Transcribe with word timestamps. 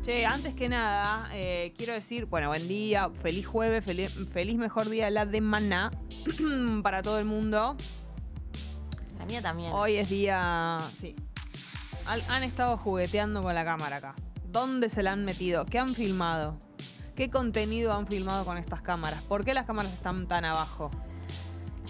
Che, 0.00 0.24
antes 0.24 0.54
que 0.54 0.70
nada, 0.70 1.28
eh, 1.32 1.74
quiero 1.76 1.92
decir, 1.92 2.24
bueno, 2.24 2.48
buen 2.48 2.66
día, 2.66 3.10
feliz 3.22 3.46
jueves, 3.46 3.84
feliz, 3.84 4.18
feliz 4.32 4.56
mejor 4.56 4.88
día 4.88 5.04
de 5.04 5.10
la 5.10 5.26
de 5.26 5.42
maná 5.42 5.90
para 6.82 7.02
todo 7.02 7.18
el 7.18 7.26
mundo. 7.26 7.76
La 9.18 9.26
mía 9.26 9.42
también. 9.42 9.70
Hoy 9.74 9.96
es 9.96 10.08
día. 10.08 10.78
Sí. 10.98 11.14
Han 12.06 12.42
estado 12.42 12.78
jugueteando 12.78 13.42
con 13.42 13.54
la 13.54 13.66
cámara 13.66 13.96
acá. 13.96 14.14
¿Dónde 14.46 14.88
se 14.88 15.02
la 15.02 15.12
han 15.12 15.26
metido? 15.26 15.66
¿Qué 15.66 15.78
han 15.78 15.94
filmado? 15.94 16.56
¿Qué 17.14 17.28
contenido 17.28 17.92
han 17.92 18.06
filmado 18.06 18.46
con 18.46 18.56
estas 18.56 18.80
cámaras? 18.80 19.22
¿Por 19.24 19.44
qué 19.44 19.52
las 19.52 19.66
cámaras 19.66 19.92
están 19.92 20.26
tan 20.26 20.46
abajo? 20.46 20.90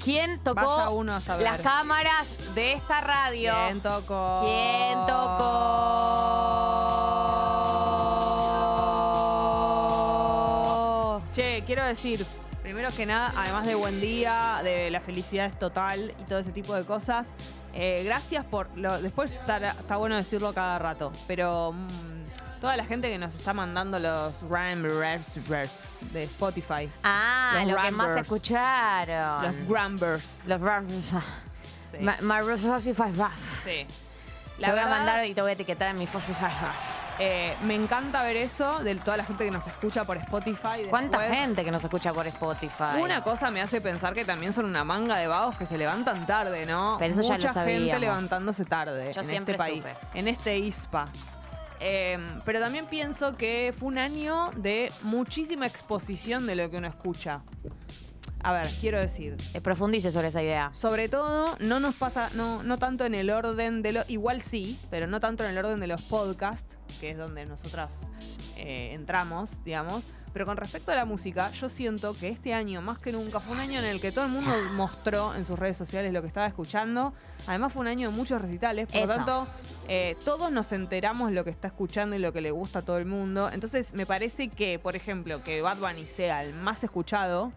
¿Quién 0.04 0.38
tocó 0.40 0.92
uno 0.92 1.14
a 1.14 1.20
las 1.38 1.62
cámaras 1.62 2.54
de 2.54 2.74
esta 2.74 3.00
radio? 3.00 3.54
¿Quién 3.64 3.80
tocó? 3.80 4.42
¿Quién 4.44 5.00
tocó? 5.06 5.54
Che, 11.32 11.62
quiero 11.64 11.86
decir, 11.86 12.26
primero 12.62 12.90
que 12.94 13.06
nada, 13.06 13.32
además 13.34 13.64
de 13.64 13.74
buen 13.76 13.98
día, 14.02 14.60
de 14.62 14.90
la 14.90 15.00
felicidad 15.00 15.46
es 15.46 15.58
total 15.58 16.14
y 16.20 16.24
todo 16.24 16.38
ese 16.38 16.52
tipo 16.52 16.74
de 16.74 16.84
cosas, 16.84 17.28
eh, 17.72 18.02
gracias 18.04 18.44
por. 18.44 18.76
Lo, 18.76 19.00
después 19.00 19.32
está, 19.32 19.70
está 19.70 19.96
bueno 19.96 20.16
decirlo 20.16 20.52
cada 20.52 20.78
rato, 20.78 21.12
pero 21.26 21.72
mm, 21.72 22.13
toda 22.64 22.76
la 22.78 22.84
gente 22.86 23.10
que 23.10 23.18
nos 23.18 23.34
está 23.34 23.52
mandando 23.52 23.98
los 23.98 24.32
Rambers 24.48 25.26
de 26.12 26.22
Spotify, 26.24 26.90
Ah, 27.02 27.56
Los 27.66 27.72
lo 27.74 27.82
que 27.82 27.90
más 27.90 28.06
Rambers. 28.06 28.22
escucharon. 28.22 29.42
los 29.42 29.68
Grambers. 29.68 30.46
Los 30.46 30.60
Rambers. 30.62 31.06
Sí. 31.92 31.98
Ma- 32.00 32.16
my 32.22 32.40
Rap. 32.40 33.32
Sí. 33.64 33.86
Te 34.58 34.70
voy 34.70 34.78
a 34.80 34.86
mandar 34.86 35.26
y 35.26 35.34
te 35.34 35.42
voy 35.42 35.50
a 35.50 35.52
etiquetar 35.54 35.90
en 35.90 35.98
mi 35.98 36.04
Spotify 36.04 36.46
eh, 37.20 37.54
me 37.62 37.74
encanta 37.76 38.22
ver 38.24 38.36
eso 38.36 38.80
de 38.80 38.94
toda 38.96 39.16
la 39.18 39.24
gente 39.24 39.44
que 39.44 39.50
nos 39.52 39.64
escucha 39.66 40.04
por 40.04 40.16
Spotify. 40.16 40.86
¿Cuánta 40.90 41.18
después. 41.18 41.38
gente 41.38 41.64
que 41.64 41.70
nos 41.70 41.84
escucha 41.84 42.12
por 42.12 42.26
Spotify? 42.26 43.00
Una 43.00 43.22
cosa 43.22 43.50
me 43.52 43.62
hace 43.62 43.80
pensar 43.80 44.14
que 44.14 44.24
también 44.24 44.52
son 44.52 44.64
una 44.64 44.82
manga 44.84 45.16
de 45.18 45.28
vagos 45.28 45.56
que 45.56 45.64
se 45.66 45.78
levantan 45.78 46.26
tarde, 46.26 46.66
¿no? 46.66 46.96
Pero 46.98 47.12
eso 47.12 47.22
ya 47.22 47.36
lo 47.38 47.44
Mucha 47.48 47.64
gente 47.64 47.98
levantándose 48.00 48.64
tarde 48.64 49.12
Yo 49.12 49.20
en 49.20 49.26
siempre 49.28 49.54
este 49.54 49.64
país, 49.64 49.84
supe. 49.84 50.18
en 50.18 50.26
este 50.28 50.58
ISPA. 50.58 51.04
Eh, 51.86 52.18
pero 52.46 52.60
también 52.60 52.86
pienso 52.86 53.36
que 53.36 53.74
fue 53.78 53.88
un 53.88 53.98
año 53.98 54.50
de 54.56 54.90
muchísima 55.02 55.66
exposición 55.66 56.46
de 56.46 56.54
lo 56.54 56.70
que 56.70 56.78
uno 56.78 56.88
escucha. 56.88 57.42
A 58.42 58.52
ver, 58.52 58.66
quiero 58.80 58.98
decir, 59.00 59.36
Eh, 59.52 59.60
Profundice 59.60 60.10
sobre 60.12 60.28
esa 60.28 60.42
idea. 60.42 60.70
sobre 60.72 61.08
todo, 61.08 61.56
no 61.60 61.80
nos 61.80 61.94
pasa, 61.94 62.30
no, 62.34 62.62
no 62.62 62.78
tanto 62.78 63.04
en 63.04 63.14
el 63.14 63.28
orden 63.30 63.82
de 63.82 63.92
los, 63.92 64.08
igual 64.10 64.40
sí, 64.42 64.78
pero 64.90 65.06
no 65.06 65.20
tanto 65.20 65.44
en 65.44 65.50
el 65.50 65.58
orden 65.58 65.78
de 65.80 65.86
los 65.86 66.00
podcasts, 66.02 66.76
que 67.00 67.10
es 67.10 67.18
donde 67.18 67.44
nosotras 67.46 68.08
eh, 68.56 68.92
entramos, 68.96 69.62
digamos. 69.64 70.04
Pero 70.34 70.46
con 70.46 70.56
respecto 70.56 70.90
a 70.90 70.96
la 70.96 71.04
música, 71.04 71.52
yo 71.52 71.68
siento 71.68 72.12
que 72.12 72.28
este 72.28 72.52
año, 72.52 72.82
más 72.82 72.98
que 72.98 73.12
nunca, 73.12 73.38
fue 73.38 73.54
un 73.54 73.60
año 73.60 73.78
en 73.78 73.84
el 73.84 74.00
que 74.00 74.10
todo 74.10 74.24
el 74.24 74.32
mundo 74.32 74.50
mostró 74.74 75.32
en 75.32 75.44
sus 75.44 75.56
redes 75.56 75.76
sociales 75.76 76.12
lo 76.12 76.22
que 76.22 76.26
estaba 76.26 76.48
escuchando. 76.48 77.14
Además, 77.46 77.72
fue 77.72 77.82
un 77.82 77.86
año 77.86 78.10
de 78.10 78.16
muchos 78.16 78.42
recitales, 78.42 78.88
por 78.88 79.02
lo 79.02 79.06
tanto, 79.06 79.46
eh, 79.86 80.16
todos 80.24 80.50
nos 80.50 80.72
enteramos 80.72 81.30
lo 81.30 81.44
que 81.44 81.50
está 81.50 81.68
escuchando 81.68 82.16
y 82.16 82.18
lo 82.18 82.32
que 82.32 82.40
le 82.40 82.50
gusta 82.50 82.80
a 82.80 82.82
todo 82.82 82.98
el 82.98 83.06
mundo. 83.06 83.48
Entonces, 83.52 83.94
me 83.94 84.06
parece 84.06 84.48
que, 84.48 84.80
por 84.80 84.96
ejemplo, 84.96 85.40
que 85.44 85.62
Bad 85.62 85.76
Bunny 85.76 86.08
sea 86.08 86.42
el 86.42 86.52
más 86.52 86.82
escuchado. 86.82 87.52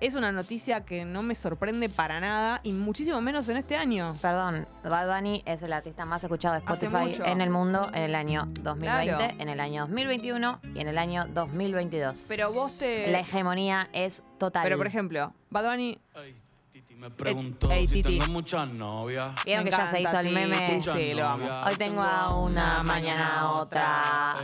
Es 0.00 0.14
una 0.14 0.32
noticia 0.32 0.82
que 0.86 1.04
no 1.04 1.22
me 1.22 1.34
sorprende 1.34 1.90
para 1.90 2.20
nada 2.20 2.60
y 2.62 2.72
muchísimo 2.72 3.20
menos 3.20 3.46
en 3.50 3.58
este 3.58 3.76
año. 3.76 4.14
Perdón, 4.22 4.66
Bad 4.82 5.14
Bunny 5.14 5.42
es 5.44 5.62
el 5.62 5.74
artista 5.74 6.06
más 6.06 6.24
escuchado 6.24 6.54
de 6.54 6.60
Spotify 6.60 7.20
en 7.26 7.42
el 7.42 7.50
mundo 7.50 7.86
en 7.92 8.04
el 8.04 8.14
año 8.14 8.48
2020, 8.62 9.14
Claro. 9.16 9.34
en 9.38 9.48
el 9.50 9.60
año 9.60 9.82
2021 9.82 10.60
y 10.74 10.80
en 10.80 10.88
el 10.88 10.96
año 10.96 11.26
2022. 11.26 12.24
Pero 12.28 12.50
vos 12.50 12.78
te. 12.78 13.10
La 13.10 13.20
hegemonía 13.20 13.88
es 13.92 14.22
total. 14.38 14.62
Pero 14.62 14.78
por 14.78 14.86
ejemplo, 14.86 15.34
Bad 15.50 15.64
Bunny. 15.70 15.98
Ey, 16.14 16.34
Titi 16.72 16.94
me 16.94 17.10
preguntó 17.10 17.68
si 17.70 17.86
Titi. 17.86 18.18
tengo 18.18 18.32
muchas 18.32 18.68
novias. 18.68 19.32
Vieron 19.44 19.64
Me 19.64 19.70
que 19.70 19.76
ya 19.76 19.86
se 19.86 20.00
hizo 20.00 20.18
el 20.18 20.30
meme. 20.32 20.76
Muchas 20.76 20.96
Sí, 20.96 21.12
lo 21.12 21.26
amo. 21.28 21.44
novias. 21.44 21.66
Hoy 21.66 21.76
tengo 21.76 22.00
a 22.00 22.34
una, 22.40 22.82
mañana 22.82 23.40
a 23.40 23.52
otra. 23.52 24.34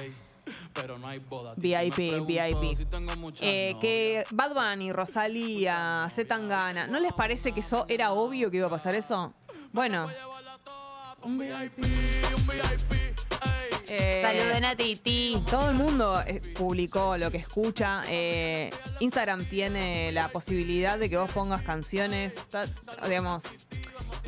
Pero 0.73 0.99
no 0.99 1.09
hay 1.09 1.19
boda. 1.19 1.55
VIP, 1.57 2.27
VIP. 2.27 2.77
si 2.77 2.87
eh, 3.41 3.77
que 3.81 4.25
Bad 4.31 4.55
Bunny, 4.55 4.93
Rosalía, 4.93 6.09
Zetangana, 6.13 6.87
¿no 6.87 7.01
les 7.01 7.13
parece 7.13 7.53
que 7.53 7.61
eso 7.61 7.87
era 7.89 8.13
obvio 8.13 8.51
que 8.51 8.59
iba 8.59 8.67
a 8.67 8.71
pasar 8.71 8.95
eso? 8.95 9.33
Bueno. 9.73 10.09
Un 11.23 11.39
VIP, 11.39 11.85
un 12.37 12.47
VIP. 12.47 13.06
Eh, 13.89 14.21
Saluden 14.23 14.65
a 14.65 14.75
Titi. 14.77 15.43
Todo 15.51 15.69
el 15.71 15.75
mundo 15.77 16.23
eh, 16.27 16.41
publicó 16.57 17.17
lo 17.17 17.31
que 17.31 17.39
escucha. 17.39 18.03
eh, 18.09 18.71
Instagram 19.01 19.45
tiene 19.45 20.11
la 20.13 20.29
posibilidad 20.29 20.99
de 20.99 21.09
que 21.11 21.17
vos 21.17 21.31
pongas 21.33 21.63
canciones. 21.63 22.35
ta- 22.49 22.67
digamos, 23.09 23.45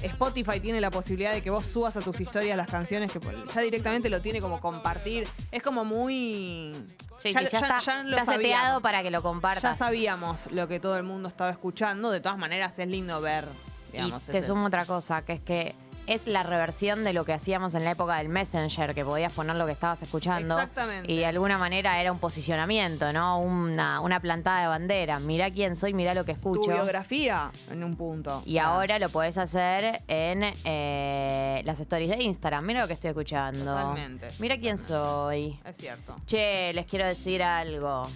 Spotify 0.02 0.60
tiene 0.60 0.80
la 0.80 0.90
posibilidad 0.90 1.32
de 1.32 1.42
que 1.42 1.50
vos 1.50 1.66
subas 1.66 1.96
a 1.96 2.00
tus 2.00 2.20
historias 2.20 2.56
las 2.56 2.70
canciones 2.70 3.10
que 3.10 3.18
ya 3.52 3.60
directamente 3.60 4.08
lo 4.08 4.20
tiene 4.22 4.40
como 4.40 4.60
compartir. 4.60 5.26
Es 5.50 5.62
como 5.62 5.84
muy. 5.84 6.72
Sí, 7.18 7.32
ya, 7.32 7.40
sí, 7.40 7.46
ya, 7.46 7.50
ya- 7.50 7.58
está, 7.58 7.78
está 7.78 8.24
seteado 8.24 8.24
sabíamos. 8.26 8.82
para 8.82 9.02
que 9.02 9.10
lo 9.10 9.22
compartas. 9.22 9.62
Ya 9.62 9.74
sabíamos 9.74 10.46
lo 10.52 10.68
que 10.68 10.78
todo 10.78 10.96
el 10.96 11.02
mundo 11.02 11.28
estaba 11.28 11.50
escuchando. 11.50 12.10
De 12.12 12.20
todas 12.20 12.38
maneras, 12.38 12.78
es 12.78 12.86
lindo 12.86 13.20
ver. 13.20 13.44
Digamos, 13.90 14.22
y 14.28 14.30
te 14.32 14.38
ese- 14.38 14.46
sumo 14.48 14.66
otra 14.66 14.84
cosa, 14.84 15.24
que 15.24 15.32
es 15.32 15.40
que 15.40 15.74
es 16.08 16.26
la 16.26 16.42
reversión 16.42 17.04
de 17.04 17.12
lo 17.12 17.24
que 17.24 17.32
hacíamos 17.32 17.74
en 17.74 17.84
la 17.84 17.90
época 17.92 18.16
del 18.16 18.28
Messenger, 18.28 18.94
que 18.94 19.04
podías 19.04 19.32
poner 19.32 19.56
lo 19.56 19.66
que 19.66 19.72
estabas 19.72 20.02
escuchando. 20.02 20.54
Exactamente. 20.54 21.12
Y 21.12 21.18
de 21.18 21.26
alguna 21.26 21.58
manera 21.58 22.00
era 22.00 22.10
un 22.10 22.18
posicionamiento, 22.18 23.12
¿no? 23.12 23.38
Una, 23.40 24.00
una 24.00 24.18
plantada 24.20 24.62
de 24.62 24.66
bandera. 24.68 25.20
Mirá 25.20 25.50
quién 25.50 25.76
soy, 25.76 25.92
mirá 25.94 26.14
lo 26.14 26.24
que 26.24 26.34
tu 26.34 26.38
escucho. 26.54 26.72
biografía 26.72 27.50
en 27.70 27.84
un 27.84 27.96
punto. 27.96 28.42
Y 28.46 28.58
ahora 28.58 28.98
lo 28.98 29.10
podés 29.10 29.38
hacer 29.38 30.02
en 30.08 30.44
eh, 30.64 31.62
las 31.64 31.78
stories 31.80 32.10
de 32.10 32.22
Instagram. 32.22 32.64
Mira 32.64 32.80
lo 32.80 32.86
que 32.86 32.94
estoy 32.94 33.10
escuchando. 33.10 33.64
Totalmente. 33.64 34.28
Mira 34.38 34.56
quién 34.58 34.78
soy. 34.78 35.60
Es 35.64 35.76
cierto. 35.76 36.16
Che, 36.26 36.72
les 36.72 36.86
quiero 36.86 37.06
decir 37.06 37.42
algo. 37.42 38.08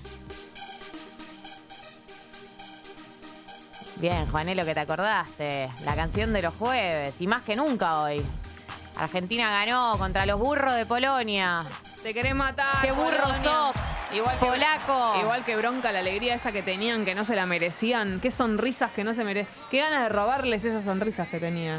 Bien, 4.02 4.26
Juanelo, 4.32 4.64
que 4.64 4.74
te 4.74 4.80
acordaste. 4.80 5.70
La 5.84 5.94
canción 5.94 6.32
de 6.32 6.42
los 6.42 6.52
jueves. 6.56 7.20
Y 7.20 7.28
más 7.28 7.42
que 7.42 7.54
nunca 7.54 8.00
hoy. 8.00 8.20
Argentina 8.96 9.48
ganó 9.52 9.96
contra 9.96 10.26
los 10.26 10.40
burros 10.40 10.74
de 10.74 10.84
Polonia. 10.86 11.62
Te 12.02 12.12
querés 12.12 12.34
matar. 12.34 12.82
¡Qué 12.82 12.90
burro 12.90 13.16
Polonia. 13.16 13.42
sos! 13.44 13.76
Igual 14.12 14.36
que, 14.40 14.44
Polaco. 14.46 15.14
Igual 15.20 15.44
que 15.44 15.54
bronca 15.56 15.92
la 15.92 16.00
alegría 16.00 16.34
esa 16.34 16.50
que 16.50 16.62
tenían 16.64 17.04
que 17.04 17.14
no 17.14 17.24
se 17.24 17.36
la 17.36 17.46
merecían. 17.46 18.18
Qué 18.20 18.32
sonrisas 18.32 18.90
que 18.90 19.04
no 19.04 19.14
se 19.14 19.22
merecían. 19.22 19.54
Qué 19.70 19.78
ganas 19.78 20.02
de 20.02 20.08
robarles 20.08 20.64
esas 20.64 20.84
sonrisas 20.84 21.28
que 21.28 21.38
tenían. 21.38 21.78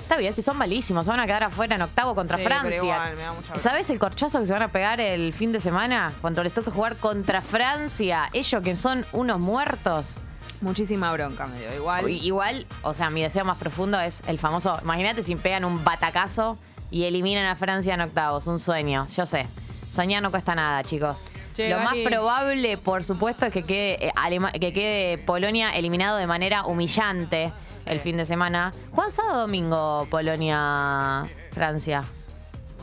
Está 0.00 0.16
bien, 0.16 0.34
si 0.34 0.42
son 0.42 0.58
malísimos, 0.58 1.06
se 1.06 1.12
van 1.12 1.20
a 1.20 1.26
quedar 1.26 1.44
afuera 1.44 1.76
en 1.76 1.82
octavo 1.82 2.16
contra 2.16 2.38
Sí, 2.38 2.42
Francia. 2.44 2.70
pero 2.70 2.82
igual, 2.84 3.14
me 3.16 3.22
da 3.22 3.32
mucha. 3.34 3.58
¿Sabes 3.60 3.88
el 3.88 4.00
corchazo 4.00 4.40
que 4.40 4.46
se 4.46 4.52
van 4.52 4.62
a 4.62 4.68
pegar 4.68 5.00
el 5.00 5.32
fin 5.32 5.52
de 5.52 5.60
semana 5.60 6.12
cuando 6.20 6.42
les 6.42 6.52
toque 6.52 6.72
jugar 6.72 6.96
contra 6.96 7.40
Francia? 7.40 8.28
Ellos 8.32 8.62
que 8.64 8.74
son 8.74 9.06
unos 9.12 9.38
muertos. 9.38 10.16
Muchísima 10.62 11.12
bronca 11.12 11.46
me 11.46 11.58
dio. 11.60 11.74
Igual. 11.74 12.08
Igual, 12.08 12.66
o 12.82 12.94
sea, 12.94 13.10
mi 13.10 13.20
deseo 13.22 13.44
más 13.44 13.58
profundo 13.58 14.00
es 14.00 14.22
el 14.26 14.38
famoso. 14.38 14.78
Imagínate 14.82 15.22
si 15.22 15.34
pegan 15.36 15.64
un 15.64 15.84
batacazo 15.84 16.56
y 16.90 17.04
eliminan 17.04 17.44
a 17.46 17.56
Francia 17.56 17.94
en 17.94 18.00
octavos. 18.00 18.46
Un 18.46 18.58
sueño, 18.58 19.06
yo 19.14 19.26
sé. 19.26 19.46
Soñar 19.90 20.22
no 20.22 20.30
cuesta 20.30 20.54
nada, 20.54 20.82
chicos. 20.84 21.32
Che, 21.54 21.68
Lo 21.68 21.80
más 21.80 21.94
probable, 22.04 22.78
por 22.78 23.04
supuesto, 23.04 23.44
es 23.44 23.52
que 23.52 23.62
quede, 23.62 24.06
eh, 24.06 24.12
Alema- 24.16 24.52
que 24.52 24.72
quede 24.72 25.18
Polonia 25.18 25.76
eliminado 25.76 26.16
de 26.16 26.26
manera 26.26 26.64
humillante 26.64 27.52
el 27.84 28.00
fin 28.00 28.16
de 28.16 28.24
semana. 28.24 28.72
¿Juan 28.92 29.10
sábado 29.10 29.34
o 29.34 29.40
domingo 29.42 30.06
Polonia 30.10 31.26
Francia? 31.52 32.04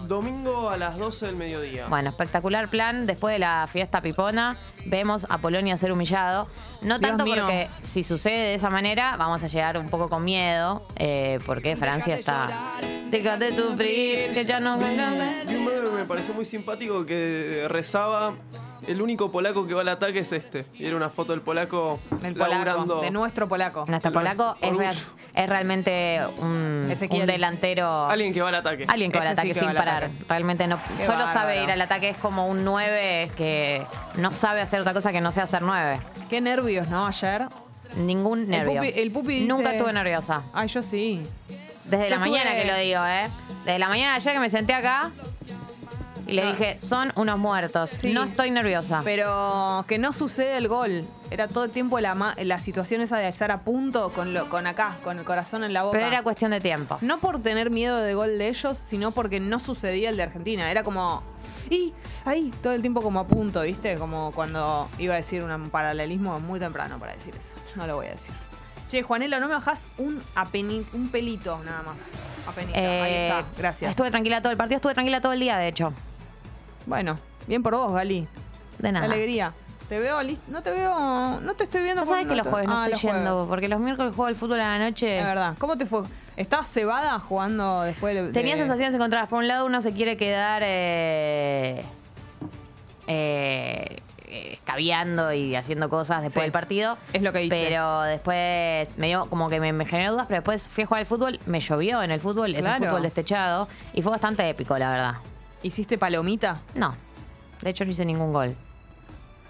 Domingo 0.08 0.70
a 0.70 0.78
las 0.78 0.98
12 0.98 1.26
del 1.28 1.36
mediodía. 1.36 1.88
Bueno, 1.88 2.10
espectacular 2.12 2.68
plan. 2.70 3.06
Después 3.06 3.34
de 3.34 3.40
la 3.40 3.68
fiesta 3.72 4.02
pipona, 4.02 4.56
vemos 4.86 5.26
a 5.30 5.38
Polonia 5.40 5.78
ser 5.78 5.92
humillado. 5.92 6.48
No 6.82 6.98
Dios 6.98 7.02
tanto 7.10 7.26
mío. 7.26 7.36
porque 7.44 7.70
si 7.82 8.04
sucede 8.04 8.38
de 8.38 8.54
esa 8.56 8.70
manera, 8.70 9.16
vamos 9.18 9.44
a 9.44 9.48
llegar 9.48 9.78
un 9.78 9.90
poco 9.90 10.10
con 10.10 10.24
miedo, 10.24 10.86
eh, 10.96 11.40
porque 11.46 11.76
Francia 11.76 12.16
está. 12.16 12.48
Déjate 13.12 13.54
sufrir, 13.56 14.34
que 14.34 14.44
ya 14.46 14.60
no. 14.60 14.78
Me 14.78 16.06
pareció 16.08 16.34
muy 16.34 16.46
simpático 16.46 17.06
que 17.06 17.66
rezaba. 17.68 18.34
El 18.88 19.02
único 19.02 19.30
polaco 19.32 19.68
que 19.68 19.74
va 19.74 19.82
al 19.82 19.90
ataque 19.90 20.20
es 20.20 20.32
este. 20.32 20.66
Y 20.74 20.86
era 20.86 20.96
una 20.96 21.10
foto 21.10 21.34
del 21.34 21.42
polaco 21.42 22.00
Del 22.22 22.36
laburando. 22.38 22.84
polaco. 22.86 23.02
De 23.02 23.12
nuestro 23.12 23.48
polaco. 23.48 23.86
Nuestro 23.88 24.10
El 24.10 24.14
polaco 24.14 24.56
es, 24.62 24.76
real- 24.76 24.96
es 25.36 25.50
realmente 25.50 26.22
un, 26.40 26.90
un 27.12 27.26
delantero. 27.28 28.08
Alguien 28.10 28.34
que 28.34 28.42
va 28.42 28.50
al 28.50 28.56
ataque. 28.56 28.86
Alguien 28.88 29.12
que 29.12 29.20
va 29.20 29.26
al 29.26 29.30
sí 29.30 29.34
ataque 29.34 29.54
que 29.54 29.60
sin 29.60 29.74
parar. 29.74 30.06
ataque. 30.06 30.24
Realmente 30.30 30.66
no. 30.68 30.80
Qué 30.98 31.04
solo 31.04 31.28
sabe 31.28 31.62
ir 31.62 31.70
al 31.70 31.82
ataque, 31.82 32.10
es 32.10 32.18
como 32.18 32.48
un 32.48 32.64
9 32.64 33.30
que 33.36 33.86
no 34.16 34.32
sabe 34.32 34.62
hacer 34.70 34.82
otra 34.82 34.94
cosa 34.94 35.12
que 35.12 35.20
no 35.20 35.32
sea 35.32 35.44
hacer 35.44 35.64
9. 35.64 36.00
Qué 36.30 36.42
nervios, 36.42 36.88
¿no? 36.90 37.08
Ayer. 37.08 37.48
Ningún 37.98 38.42
El 38.42 38.50
nervio. 38.50 38.82
pupi- 38.84 38.94
el 38.96 39.12
pupi 39.12 39.34
dice- 39.34 39.48
Nunca 39.48 39.72
estuve 39.72 39.92
nerviosa. 39.92 40.44
Ay, 40.54 40.68
yo 40.68 40.84
sí. 40.84 41.24
Desde 41.86 42.04
Yo 42.04 42.10
la 42.12 42.20
mañana 42.20 42.52
estuve- 42.56 42.62
que 42.62 42.72
lo 42.72 42.78
digo, 42.78 43.04
¿eh? 43.04 43.28
Desde 43.66 43.80
la 43.80 43.90
mañana 43.90 44.12
de 44.12 44.16
ayer 44.18 44.34
que 44.34 44.40
me 44.40 44.50
senté 44.52 44.74
acá 44.76 45.10
y 46.30 46.36
le 46.36 46.46
dije, 46.52 46.78
son 46.78 47.12
unos 47.16 47.38
muertos. 47.38 47.90
Sí. 47.90 48.12
No 48.14 48.24
estoy 48.24 48.52
nerviosa. 48.52 49.02
Pero 49.04 49.86
que 49.88 49.98
no 49.98 50.14
sucede 50.14 50.58
el 50.58 50.68
gol. 50.68 51.06
Era 51.32 51.48
todo 51.48 51.64
el 51.66 51.72
tiempo 51.72 52.00
la, 52.00 52.16
ma- 52.16 52.34
la 52.38 52.58
situación 52.60 53.02
esa 53.02 53.18
de 53.18 53.28
estar 53.28 53.52
a 53.52 53.60
punto 53.62 54.10
con, 54.12 54.34
lo, 54.34 54.50
con 54.50 54.66
acá, 54.68 54.98
con 55.04 55.20
el 55.20 55.26
corazón 55.26 55.64
en 55.64 55.74
la 55.74 55.84
boca. 55.84 55.98
Pero 55.98 56.08
era 56.08 56.24
cuestión 56.24 56.52
de 56.52 56.60
tiempo. 56.62 56.98
No 57.02 57.20
por 57.20 57.42
tener 57.42 57.70
miedo 57.70 57.98
de 57.98 58.14
gol 58.16 58.38
de 58.38 58.48
ellos, 58.50 58.78
sino 58.78 59.12
porque 59.12 59.40
no 59.40 59.60
sucedía 59.60 60.10
el 60.10 60.18
de 60.18 60.24
Argentina. 60.24 60.72
Era 60.72 60.84
como. 60.84 61.22
Y 61.70 61.94
ahí, 62.26 62.52
todo 62.64 62.74
el 62.74 62.82
tiempo 62.82 63.02
como 63.02 63.20
a 63.20 63.28
punto, 63.28 63.62
¿viste? 63.62 63.96
Como 63.98 64.32
cuando 64.32 64.90
iba 64.98 65.14
a 65.14 65.18
decir 65.18 65.44
un 65.44 65.70
paralelismo 65.70 66.40
muy 66.40 66.60
temprano 66.60 66.98
para 66.98 67.14
decir 67.14 67.36
eso. 67.38 67.56
No 67.76 67.86
lo 67.86 67.96
voy 67.98 68.08
a 68.08 68.12
decir. 68.12 68.34
Che, 68.90 69.04
Juanelo, 69.04 69.40
¿no 69.40 69.48
me 69.48 69.54
bajás 69.54 69.88
un, 70.00 70.20
apeni- 70.36 70.84
un 70.94 71.10
pelito 71.10 71.62
nada 71.64 71.84
más? 71.84 71.98
Apenita. 72.48 72.80
ahí 72.80 73.12
Eh, 73.14 73.28
está. 73.28 73.46
Gracias. 73.56 73.92
Estuve 73.92 74.10
tranquila 74.10 74.42
todo 74.42 74.52
el 74.52 74.58
partido, 74.58 74.78
estuve 74.78 74.96
tranquila 74.96 75.22
todo 75.22 75.34
el 75.34 75.40
día, 75.42 75.58
de 75.58 75.68
hecho. 75.68 75.94
Bueno, 76.90 77.16
bien 77.48 77.62
por 77.64 77.76
vos, 77.76 77.94
Gali. 77.94 78.28
De 78.80 78.92
nada. 78.92 79.06
alegría. 79.06 79.54
Te 79.88 79.98
veo, 80.00 80.22
lis- 80.22 80.40
no 80.48 80.62
te 80.62 80.72
veo, 80.72 81.40
no 81.42 81.54
te 81.56 81.64
estoy 81.64 81.82
viendo. 81.84 82.02
No 82.02 82.06
sabes 82.08 82.28
que 82.28 82.36
los 82.36 82.44
te- 82.44 82.50
jueves 82.52 82.68
no 82.70 82.78
Ah, 82.78 82.88
estoy 82.90 83.10
yendo, 83.12 83.32
jueves. 83.34 83.50
porque 83.50 83.68
los 83.68 83.80
miércoles 83.80 84.14
juego 84.16 84.28
al 84.28 84.36
fútbol 84.36 84.60
a 84.60 84.78
la 84.78 84.90
noche. 84.90 85.20
Es 85.20 85.26
verdad. 85.26 85.56
¿Cómo 85.60 85.78
te 85.78 85.86
fue? 85.86 86.02
¿Estabas 86.38 86.68
cebada 86.70 87.20
jugando 87.20 87.82
después 87.82 88.16
de... 88.16 88.32
Tenía 88.32 88.56
sensaciones 88.56 88.94
encontradas. 88.96 89.28
Por 89.30 89.40
un 89.40 89.48
lado, 89.48 89.66
uno 89.66 89.82
se 89.82 89.92
quiere 89.94 90.16
quedar 90.16 90.62
eh, 90.66 91.84
eh, 93.08 93.98
escabeando 94.54 95.34
y 95.34 95.56
haciendo 95.56 95.90
cosas 95.90 96.22
después 96.22 96.42
Sí. 96.44 96.46
del 96.46 96.52
partido. 96.52 96.98
Es 97.14 97.22
lo 97.22 97.34
que 97.34 97.44
hice. 97.44 97.66
Pero 97.68 98.02
después 98.04 98.98
me 98.98 99.08
dio 99.08 99.26
como 99.26 99.50
que 99.50 99.60
me, 99.60 99.74
me 99.74 99.86
generó 99.86 100.12
dudas, 100.14 100.26
pero 100.28 100.38
después 100.42 100.70
fui 100.70 100.84
a 100.84 100.88
jugar 100.88 101.00
al 101.02 101.06
fútbol, 101.08 101.40
me 101.46 101.60
llovió 101.60 102.04
en 102.04 102.12
el 102.12 102.20
fútbol, 102.22 102.54
es 102.54 102.60
Claro. 102.62 102.84
un 102.84 102.90
fútbol 102.90 103.02
destechado 103.04 103.68
y 103.94 104.02
fue 104.02 104.12
bastante 104.12 104.48
épico, 104.48 104.78
la 104.78 104.92
verdad. 104.92 105.14
¿Hiciste 105.64 105.98
palomita? 105.98 106.62
No, 106.76 106.96
de 107.62 107.70
hecho 107.70 107.86
no 107.86 107.92
hice 107.92 108.06
ningún 108.06 108.34
gol. 108.34 108.56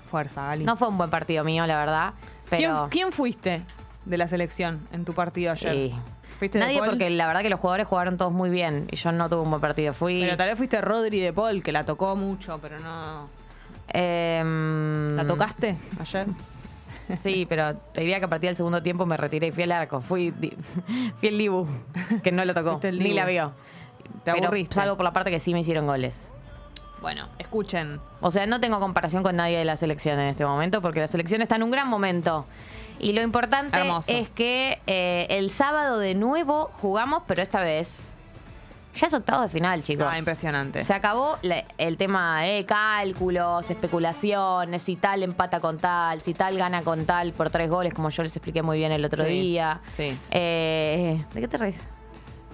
Fuerza, 0.09 0.45
Gali. 0.45 0.65
No 0.65 0.75
fue 0.75 0.87
un 0.87 0.97
buen 0.97 1.09
partido 1.09 1.43
mío, 1.43 1.67
la 1.67 1.77
verdad. 1.77 2.13
¿Quién, 2.49 2.61
Pero 2.61 2.87
quién 2.89 3.11
fuiste 3.11 3.61
de 4.05 4.17
la 4.17 4.27
selección 4.27 4.87
en 4.91 5.05
tu 5.05 5.13
partido 5.13 5.51
ayer? 5.51 5.73
Sí. 5.73 5.95
¿Fuiste 6.39 6.57
de 6.57 6.65
nadie 6.65 6.77
Paul? 6.79 6.89
porque 6.91 7.09
la 7.09 7.27
verdad 7.27 7.41
que 7.41 7.49
los 7.49 7.59
jugadores 7.59 7.85
jugaron 7.85 8.17
todos 8.17 8.31
muy 8.31 8.49
bien 8.49 8.87
y 8.91 8.95
yo 8.95 9.11
no 9.11 9.29
tuve 9.29 9.41
un 9.41 9.49
buen 9.49 9.61
partido. 9.61 9.93
Fui... 9.93 10.21
Pero 10.21 10.37
tal 10.37 10.47
vez 10.47 10.57
fuiste 10.57 10.81
Rodri 10.81 11.19
de 11.19 11.33
Paul, 11.33 11.61
que 11.61 11.71
la 11.71 11.83
tocó 11.83 12.15
mucho, 12.15 12.57
pero 12.59 12.79
no... 12.79 13.29
em, 13.89 15.15
¿La 15.15 15.27
tocaste 15.27 15.75
ayer? 15.99 16.27
Sí, 17.21 17.45
pero 17.49 17.75
te 17.75 18.01
diría 18.01 18.19
que 18.19 18.25
a 18.25 18.29
partir 18.29 18.49
del 18.49 18.55
segundo 18.55 18.81
tiempo 18.81 19.05
me 19.05 19.17
retiré 19.17 19.47
y 19.47 19.51
fui 19.51 19.63
al 19.63 19.73
arco. 19.73 20.01
Fui, 20.01 20.31
fui 21.19 21.29
el 21.29 21.37
Dibu, 21.37 21.67
que 22.23 22.31
no 22.31 22.45
lo 22.45 22.53
tocó, 22.53 22.79
ni 22.83 23.13
la 23.13 23.25
vio. 23.25 23.51
Te 24.23 24.31
Pero 24.33 24.45
aburriste. 24.47 24.75
salvo 24.75 24.95
por 24.95 25.03
la 25.03 25.13
parte 25.13 25.31
que 25.31 25.39
sí 25.39 25.53
me 25.53 25.59
hicieron 25.61 25.85
goles. 25.85 26.29
Bueno, 27.01 27.29
escuchen. 27.37 28.01
O 28.19 28.29
sea, 28.29 28.45
no 28.45 28.59
tengo 28.59 28.79
comparación 28.79 29.23
con 29.23 29.35
nadie 29.37 29.57
de 29.57 29.65
la 29.65 29.77
selección 29.77 30.19
en 30.19 30.27
este 30.27 30.45
momento 30.45 30.81
porque 30.81 30.99
la 30.99 31.07
selección 31.07 31.41
está 31.41 31.55
en 31.55 31.63
un 31.63 31.71
gran 31.71 31.87
momento. 31.87 32.45
Y 32.99 33.13
lo 33.13 33.21
importante 33.21 33.77
Hermoso. 33.77 34.11
es 34.11 34.27
que 34.29 34.79
eh, 34.85 35.25
el 35.29 35.49
sábado 35.49 35.99
de 35.99 36.13
nuevo 36.15 36.69
jugamos, 36.81 37.23
pero 37.25 37.41
esta 37.41 37.61
vez 37.61 38.13
ya 38.95 39.07
es 39.07 39.13
octavo 39.13 39.43
de 39.43 39.47
final, 39.47 39.81
chicos. 39.81 40.07
Ah, 40.09 40.19
impresionante. 40.19 40.83
Se 40.83 40.93
acabó 40.93 41.37
la- 41.41 41.63
el 41.77 41.95
tema 41.95 42.41
de 42.41 42.65
cálculos, 42.65 43.69
especulaciones, 43.69 44.83
si 44.83 44.97
tal 44.97 45.23
empata 45.23 45.61
con 45.61 45.77
tal, 45.77 46.21
si 46.21 46.33
tal 46.33 46.57
gana 46.57 46.81
con 46.83 47.05
tal 47.05 47.31
por 47.31 47.49
tres 47.49 47.69
goles, 47.69 47.93
como 47.93 48.09
yo 48.09 48.23
les 48.23 48.35
expliqué 48.35 48.61
muy 48.61 48.77
bien 48.77 48.91
el 48.91 49.05
otro 49.05 49.23
Sí, 49.23 49.29
día. 49.31 49.79
sí. 49.95 50.17
Eh, 50.31 51.23
¿De 51.33 51.39
qué 51.39 51.47
te 51.47 51.57
reís? 51.57 51.79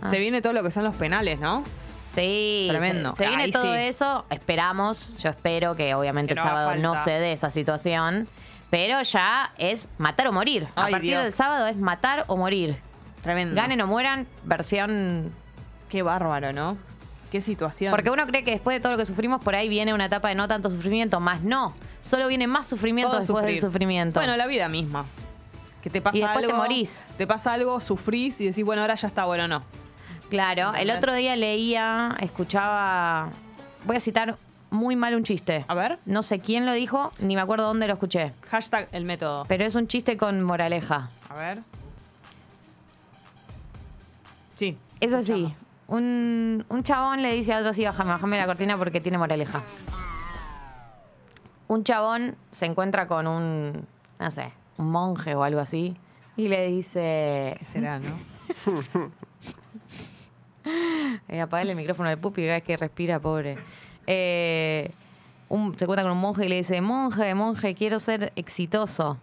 Ah. 0.02 0.10
Se 0.10 0.20
viene 0.20 0.42
todo 0.42 0.54
lo 0.54 0.64
que 0.64 0.72
son 0.72 0.84
los 0.84 0.96
penales, 0.96 1.40
¿no? 1.40 1.64
Sí, 2.12 2.68
Tremendo. 2.70 3.16
Se, 3.16 3.24
se 3.24 3.28
viene 3.30 3.44
Ahí 3.44 3.52
todo 3.52 3.74
sí. 3.74 3.80
eso. 3.80 4.26
Esperamos, 4.30 5.16
yo 5.18 5.30
espero 5.30 5.76
que 5.76 5.94
obviamente 5.96 6.34
Que 6.34 6.40
el 6.40 6.46
no 6.46 6.50
sábado 6.52 6.76
no 6.76 6.98
se 6.98 7.12
dé 7.12 7.34
esa 7.34 7.50
situación. 7.50 8.28
Pero 8.70 9.02
ya 9.04 9.54
es 9.58 9.90
matar 9.98 10.28
o 10.28 10.32
morir. 10.32 10.68
A 10.76 10.84
partir 10.90 11.02
Dios. 11.12 11.24
del 11.24 11.34
sábado 11.34 11.68
es 11.68 11.78
matar 11.78 12.24
o 12.28 12.38
morir. 12.38 12.78
Tremendo. 13.22 13.56
Ganen 13.56 13.82
o 13.82 13.88
mueran, 13.88 14.28
versión. 14.44 15.32
Qué 15.90 16.02
bárbaro, 16.04 16.52
¿no? 16.54 16.78
Qué 17.32 17.42
situación. 17.42 17.92
Porque 17.92 18.10
uno 18.10 18.26
cree 18.28 18.44
que 18.44 18.52
después 18.52 18.76
de 18.76 18.80
todo 18.82 18.94
lo 18.94 18.98
que 18.98 19.06
sufrimos, 19.06 19.44
por 19.44 19.56
ahí 19.56 19.68
viene 19.70 19.94
una 19.94 20.06
etapa 20.06 20.30
de 20.30 20.36
no 20.36 20.48
tanto 20.48 20.70
sufrimiento, 20.70 21.20
más 21.20 21.42
no. 21.42 21.74
Solo 22.02 22.28
viene 22.28 22.48
más 22.48 22.68
sufrimiento 22.68 23.12
Todo 23.12 23.20
después 23.20 23.46
del 23.46 23.60
sufrimiento. 23.60 24.20
Bueno, 24.20 24.38
la 24.38 24.46
vida 24.48 24.70
misma. 24.70 25.06
Que 25.82 25.90
te 25.90 26.02
pasa 26.02 26.18
Y 26.18 26.22
después 26.22 26.46
te 26.46 26.52
algo. 26.52 26.58
morís. 26.64 27.08
Te 27.18 27.28
pasa 27.28 27.54
algo, 27.54 27.80
sufrís 27.80 28.40
y 28.42 28.48
decís, 28.48 28.64
bueno, 28.64 28.82
ahora 28.82 28.96
ya 28.96 29.08
está, 29.08 29.26
bueno, 29.26 29.48
no. 29.48 29.64
Claro, 30.30 30.74
el 30.76 30.90
otro 30.92 31.14
día 31.14 31.36
leía, 31.36 32.16
escuchaba. 32.20 33.30
Voy 33.86 33.98
a 33.98 34.00
citar 34.00 34.38
muy 34.72 34.96
mal 34.96 35.16
un 35.16 35.24
chiste. 35.24 35.66
A 35.68 35.74
ver. 35.74 36.00
No 36.06 36.24
sé 36.24 36.40
quién 36.40 36.66
lo 36.66 36.74
dijo, 36.74 37.12
ni 37.20 37.36
me 37.36 37.42
acuerdo 37.42 37.68
dónde 37.68 37.88
lo 37.88 37.94
escuché. 37.94 38.34
Hashtag 38.50 38.90
el 38.92 39.06
método. 39.06 39.46
Pero 39.48 39.64
es 39.64 39.76
un 39.76 39.88
chiste 39.88 40.18
con 40.18 40.42
moraleja. 40.42 41.10
A 41.30 41.36
ver. 41.36 41.62
Sí. 44.58 44.78
Es 45.00 45.14
así. 45.14 45.54
Un, 45.88 46.66
un 46.70 46.84
chabón 46.84 47.22
le 47.22 47.34
dice 47.34 47.54
a 47.54 47.58
otro 47.60 47.70
así, 47.70 47.86
bájame, 47.86 48.12
bájame 48.12 48.38
la 48.38 48.46
cortina 48.46 48.78
porque 48.78 49.02
tiene 49.02 49.18
moraleja. 49.18 49.62
Un 51.68 51.84
chabón 51.84 52.36
se 52.52 52.66
encuentra 52.66 53.08
con 53.08 53.28
un, 53.28 53.86
no 54.20 54.32
sé, 54.32 54.52
un 54.78 54.92
monje 54.92 55.36
o 55.36 55.44
algo 55.44 55.60
así 55.60 55.96
y 56.38 56.48
le 56.48 56.68
dice, 56.68 57.56
¿Qué 57.60 57.66
será, 57.66 58.00
no? 58.00 58.20
eh, 61.30 61.42
apagale 61.42 61.72
el 61.72 61.78
micrófono 61.78 62.10
al 62.10 62.18
pupi 62.18 62.42
cada 62.42 62.56
vez 62.56 62.64
que 62.64 62.78
respira, 62.78 63.20
pobre. 63.20 63.58
Eh, 64.08 64.92
un- 65.50 65.78
se 65.78 65.86
encuentra 65.86 66.04
con 66.04 66.12
un 66.12 66.20
monje 66.22 66.46
y 66.46 66.50
le 66.50 66.56
dice, 66.58 66.82
monje, 66.82 67.34
monje, 67.36 67.76
quiero 67.76 68.00
ser 68.00 68.34
exitoso. 68.36 69.18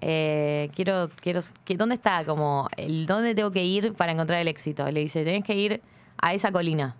Eh, 0.00 0.70
quiero, 0.74 1.08
quiero, 1.20 1.40
que- 1.64 1.76
¿dónde 1.76 1.94
está? 1.94 2.24
Como, 2.24 2.68
el, 2.76 3.06
¿dónde 3.06 3.34
tengo 3.34 3.50
que 3.52 3.64
ir 3.64 3.94
para 3.94 4.12
encontrar 4.12 4.40
el 4.40 4.48
éxito? 4.48 4.90
Le 4.90 5.00
dice, 5.00 5.24
tenés 5.24 5.44
que 5.44 5.54
ir 5.54 5.80
a 6.20 6.34
esa 6.34 6.50
colina. 6.50 6.96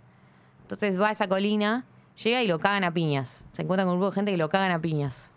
Entonces 0.62 1.00
va 1.00 1.08
a 1.08 1.12
esa 1.12 1.28
colina, 1.28 1.85
llega 2.23 2.43
y 2.43 2.46
lo 2.46 2.58
cagan 2.61 2.85
a 2.85 2.93
piñas. 2.93 3.44
Se 3.52 3.62
encuentra 3.62 3.85
con 3.85 3.94
un 3.94 3.99
grupo 4.00 4.11
de 4.11 4.14
gente 4.14 4.31
que 4.31 4.37
lo 4.37 4.49
cagan 4.49 4.70
a 4.70 4.81
piñas. 4.81 5.32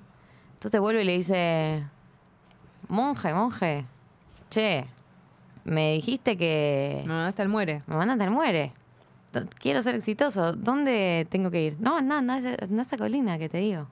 Entonces 0.54 0.80
vuelve 0.80 1.02
y 1.02 1.06
le 1.06 1.18
dice, 1.18 1.84
monje, 2.88 3.34
monje, 3.34 3.86
che, 4.50 4.86
me 5.66 5.94
dijiste 5.94 6.38
que 6.38 7.04
No, 7.06 7.14
no, 7.24 7.28
está 7.28 7.44
el 7.44 7.50
muere. 7.50 7.82
me 7.88 7.96
mandan 7.98 8.22
al 8.22 8.32
muere. 8.32 8.72
Quiero 9.60 9.82
ser 9.84 9.96
exitoso. 9.96 10.54
¿Dónde 10.54 11.28
tengo 11.30 11.52
que 11.52 11.62
ir? 11.62 11.76
No, 11.80 12.00
no, 12.02 12.22
no, 12.22 12.40
no 12.40 12.80
a 12.80 12.82
esa 12.82 12.98
colina 12.98 13.38
que 13.38 13.50
te 13.50 13.58
digo. 13.58 13.88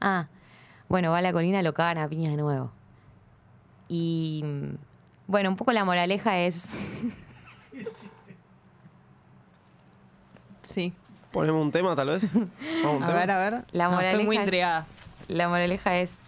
Ah, 0.00 0.28
bueno, 0.88 1.10
va 1.10 1.18
a 1.18 1.22
la 1.22 1.32
colina, 1.32 1.60
lo 1.62 1.74
cagan 1.74 1.98
a 1.98 2.08
piñas 2.08 2.34
de 2.34 2.40
nuevo. 2.42 2.70
Y 3.88 4.42
mm, 4.44 4.74
bueno, 5.26 5.50
un 5.50 5.56
poco 5.56 5.72
la 5.72 5.84
moraleja 5.84 6.38
es. 6.38 6.66
Sí. 10.62 10.92
Ponemos 11.32 11.62
un 11.62 11.70
tema, 11.72 11.94
tal 11.94 12.08
vez. 12.08 12.30
A 12.84 12.88
un 12.88 13.02
A 13.02 13.06
tema. 13.06 13.18
ver, 13.18 13.30
a 13.30 13.38
ver. 13.38 13.64
La 13.72 13.88
No, 13.88 13.90
estoy 13.90 14.04
moraleja 14.04 14.24
muy 14.24 14.36
es- 14.36 14.42
intrigada. 14.42 14.86
La 15.28 15.48
moraleja 15.48 15.98
es. 15.98 16.18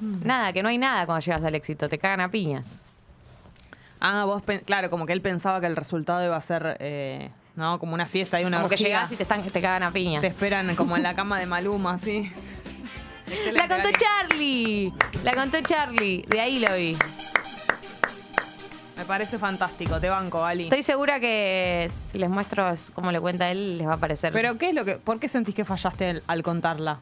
Nada, 0.00 0.52
que 0.52 0.62
no 0.62 0.68
hay 0.68 0.78
nada 0.78 1.06
cuando 1.06 1.24
llegas 1.24 1.42
al 1.44 1.54
éxito, 1.54 1.88
te 1.88 1.98
cagan 1.98 2.20
a 2.20 2.30
piñas. 2.30 2.82
Ah, 4.06 4.26
vos, 4.26 4.42
claro, 4.66 4.90
como 4.90 5.06
que 5.06 5.14
él 5.14 5.22
pensaba 5.22 5.62
que 5.62 5.66
el 5.66 5.76
resultado 5.76 6.22
iba 6.22 6.36
a 6.36 6.40
ser, 6.42 6.76
eh, 6.78 7.30
¿no? 7.56 7.78
Como 7.78 7.94
una 7.94 8.04
fiesta 8.04 8.38
y 8.38 8.44
una 8.44 8.58
Como 8.58 8.68
que 8.68 8.74
orgía. 8.74 8.88
llegas 8.88 9.12
y 9.12 9.16
te, 9.16 9.22
están, 9.22 9.42
te 9.42 9.60
cagan 9.62 9.82
a 9.82 9.90
piñas. 9.92 10.20
Te 10.20 10.26
esperan 10.26 10.76
como 10.76 10.94
en 10.94 11.02
la 11.02 11.14
cama 11.14 11.40
de 11.40 11.46
Maluma, 11.46 11.94
así. 11.94 12.30
La 13.54 13.66
contó. 13.66 13.88
Charlie. 13.96 14.92
La 15.22 15.32
contó 15.32 15.58
Charlie. 15.62 16.22
De 16.28 16.38
ahí 16.38 16.58
lo 16.58 16.74
vi. 16.76 16.94
Me 18.98 19.06
parece 19.06 19.38
fantástico, 19.38 19.98
te 19.98 20.10
banco, 20.10 20.44
Ali. 20.44 20.64
Estoy 20.64 20.82
segura 20.82 21.18
que 21.18 21.90
si 22.12 22.18
les 22.18 22.28
muestro 22.28 22.68
es 22.68 22.90
cómo 22.90 23.10
le 23.10 23.20
cuenta 23.20 23.50
él, 23.50 23.78
les 23.78 23.88
va 23.88 23.94
a 23.94 23.96
parecer. 23.96 24.34
Pero 24.34 24.58
¿qué 24.58 24.68
es 24.68 24.74
lo 24.74 24.84
que, 24.84 24.96
por 24.96 25.18
qué 25.18 25.30
sentís 25.30 25.54
que 25.54 25.64
fallaste 25.64 26.10
al, 26.10 26.22
al 26.26 26.42
contarla? 26.42 27.00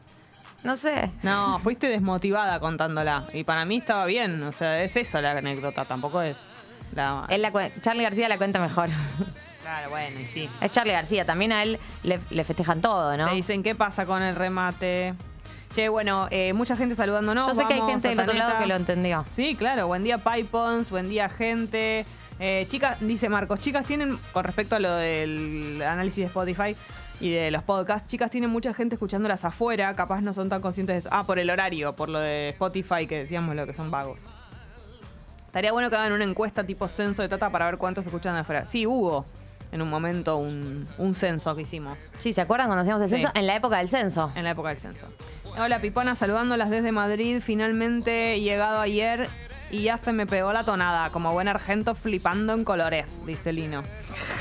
no 0.63 0.77
sé. 0.77 1.11
No, 1.21 1.59
fuiste 1.59 1.87
desmotivada 1.89 2.61
contándola. 2.61 3.25
Y 3.33 3.43
para 3.43 3.65
mí 3.65 3.75
estaba 3.79 4.05
bien, 4.05 4.41
o 4.43 4.53
sea, 4.53 4.81
es 4.81 4.95
eso 4.95 5.19
la 5.19 5.31
anécdota, 5.31 5.83
tampoco 5.83 6.21
es 6.21 6.55
la... 6.93 7.25
Él 7.29 7.41
la 7.41 7.71
Charlie 7.81 8.03
García 8.03 8.27
la 8.27 8.37
cuenta 8.37 8.59
mejor. 8.59 8.89
Claro, 9.63 9.91
bueno, 9.91 10.19
y 10.19 10.25
sí. 10.25 10.49
es 10.59 10.71
Charlie 10.73 10.91
García. 10.91 11.23
También 11.23 11.53
a 11.53 11.63
él 11.63 11.79
le, 12.03 12.19
le 12.31 12.43
festejan 12.43 12.81
todo, 12.81 13.15
¿no? 13.15 13.29
Te 13.29 13.35
dicen 13.35 13.63
qué 13.63 13.75
pasa 13.75 14.05
con 14.05 14.21
el 14.21 14.35
remate. 14.35 15.13
Che, 15.73 15.87
bueno, 15.87 16.27
eh, 16.31 16.51
mucha 16.51 16.75
gente 16.75 16.95
saludándonos. 16.95 17.47
Yo 17.47 17.55
sé 17.55 17.65
que 17.65 17.75
hay 17.75 17.81
gente 17.81 18.09
del 18.09 18.19
otro 18.19 18.33
lado 18.33 18.59
que 18.59 18.67
lo 18.67 18.75
entendió. 18.75 19.25
Sí, 19.33 19.55
claro. 19.55 19.87
Buen 19.87 20.03
día, 20.03 20.17
Pipons. 20.17 20.89
Buen 20.89 21.07
día, 21.07 21.29
gente. 21.29 22.05
Eh, 22.39 22.67
chicas, 22.69 22.97
dice 22.99 23.29
Marcos, 23.29 23.59
chicas 23.59 23.85
tienen, 23.85 24.19
con 24.33 24.43
respecto 24.43 24.75
a 24.75 24.79
lo 24.79 24.93
del 24.95 25.81
análisis 25.81 26.17
de 26.17 26.25
Spotify 26.25 26.75
y 27.19 27.31
de 27.31 27.51
los 27.51 27.63
podcasts, 27.63 28.07
chicas 28.07 28.31
tienen 28.31 28.49
mucha 28.49 28.73
gente 28.73 28.95
escuchándolas 28.95 29.45
afuera, 29.45 29.95
capaz 29.95 30.21
no 30.21 30.33
son 30.33 30.49
tan 30.49 30.61
conscientes 30.61 30.95
de 30.95 30.99
eso. 30.99 31.09
Ah, 31.11 31.23
por 31.23 31.39
el 31.39 31.49
horario, 31.49 31.95
por 31.95 32.09
lo 32.09 32.19
de 32.19 32.49
Spotify 32.49 33.07
que 33.07 33.19
decíamos 33.19 33.55
lo 33.55 33.65
que 33.65 33.73
son 33.73 33.91
vagos. 33.91 34.27
Estaría 35.53 35.71
bueno 35.71 35.91
que 35.91 35.95
hagan 35.95 36.13
una 36.13 36.23
encuesta 36.23 36.63
tipo 36.63 36.87
censo 36.87 37.21
de 37.21 37.29
Tata 37.29 37.51
para 37.51 37.67
ver 37.67 37.77
cuántos 37.77 38.07
escuchan 38.07 38.33
de 38.33 38.39
afuera. 38.39 38.65
Sí, 38.65 38.87
hubo 38.87 39.23
en 39.71 39.83
un 39.83 39.87
momento 39.89 40.37
un, 40.37 40.87
un 40.97 41.13
censo 41.13 41.55
que 41.55 41.61
hicimos 41.61 42.11
Sí, 42.17 42.33
¿se 42.33 42.41
acuerdan 42.41 42.67
cuando 42.69 42.81
hacíamos 42.81 43.03
el 43.03 43.09
Sí. 43.09 43.15
censo? 43.17 43.31
En 43.35 43.45
la 43.45 43.55
época 43.55 43.77
del 43.77 43.87
censo. 43.87 44.31
en 44.33 44.45
la 44.45 44.49
época 44.49 44.69
del 44.69 44.79
censo. 44.79 45.05
Hola 45.55 45.79
Pipona, 45.79 46.15
saludándolas 46.15 46.71
desde 46.71 46.91
Madrid. 46.91 47.39
Finalmente 47.39 48.33
he 48.33 48.41
llegado 48.41 48.79
ayer 48.81 49.29
y 49.69 49.83
ya 49.83 49.99
se 49.99 50.11
me 50.11 50.25
pegó 50.25 50.51
la 50.53 50.63
tonada, 50.65 51.11
como 51.11 51.31
buen 51.33 51.47
argento 51.47 51.93
flipando 51.93 52.53
en 52.53 52.63
colores, 52.63 53.05
dice 53.27 53.53
Lino. 53.53 53.83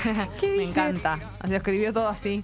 me 0.43 0.63
encanta. 0.65 1.19
Así 1.41 1.55
escribió 1.55 1.93
todo 1.93 2.09
así. 2.09 2.43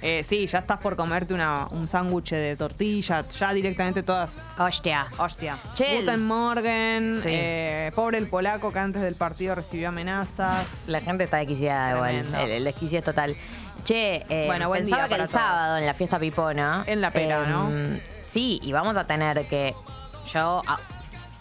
Eh, 0.00 0.24
sí, 0.28 0.46
ya 0.46 0.58
estás 0.60 0.78
por 0.78 0.94
comerte 0.96 1.34
una, 1.34 1.66
un 1.70 1.88
sándwich 1.88 2.30
de 2.30 2.54
tortilla, 2.56 3.26
ya 3.28 3.52
directamente 3.52 4.02
todas 4.02 4.48
Hostia. 4.58 5.08
Hostia. 5.18 5.58
Che, 5.74 6.00
Guten 6.00 6.24
Morgen. 6.24 7.20
Sí. 7.22 7.28
eh, 7.32 7.92
pobre 7.94 8.18
el 8.18 8.28
polaco 8.28 8.70
que 8.72 8.78
antes 8.78 9.02
del 9.02 9.16
partido 9.16 9.54
recibió 9.54 9.88
amenazas. 9.88 10.66
La 10.86 11.00
gente 11.00 11.24
está 11.24 11.38
desquiciada 11.38 11.92
igual. 11.96 12.34
El, 12.44 12.50
el 12.52 12.64
desquicio 12.64 12.98
es 13.00 13.04
total. 13.04 13.36
Che, 13.84 14.24
eh, 14.28 14.44
Bueno, 14.46 14.68
buen 14.68 14.82
pensaba 14.82 15.08
que 15.08 15.14
el 15.14 15.20
todos. 15.20 15.30
sábado 15.32 15.78
en 15.78 15.86
la 15.86 15.94
fiesta 15.94 16.18
pipona. 16.18 16.84
En 16.86 17.00
la 17.00 17.10
pera, 17.10 17.46
¿no? 17.46 17.70
Sí, 18.30 18.60
y 18.62 18.72
vamos 18.72 18.96
a 18.96 19.06
tener 19.06 19.46
que. 19.46 19.74
Yo 20.32 20.62
a- 20.66 20.78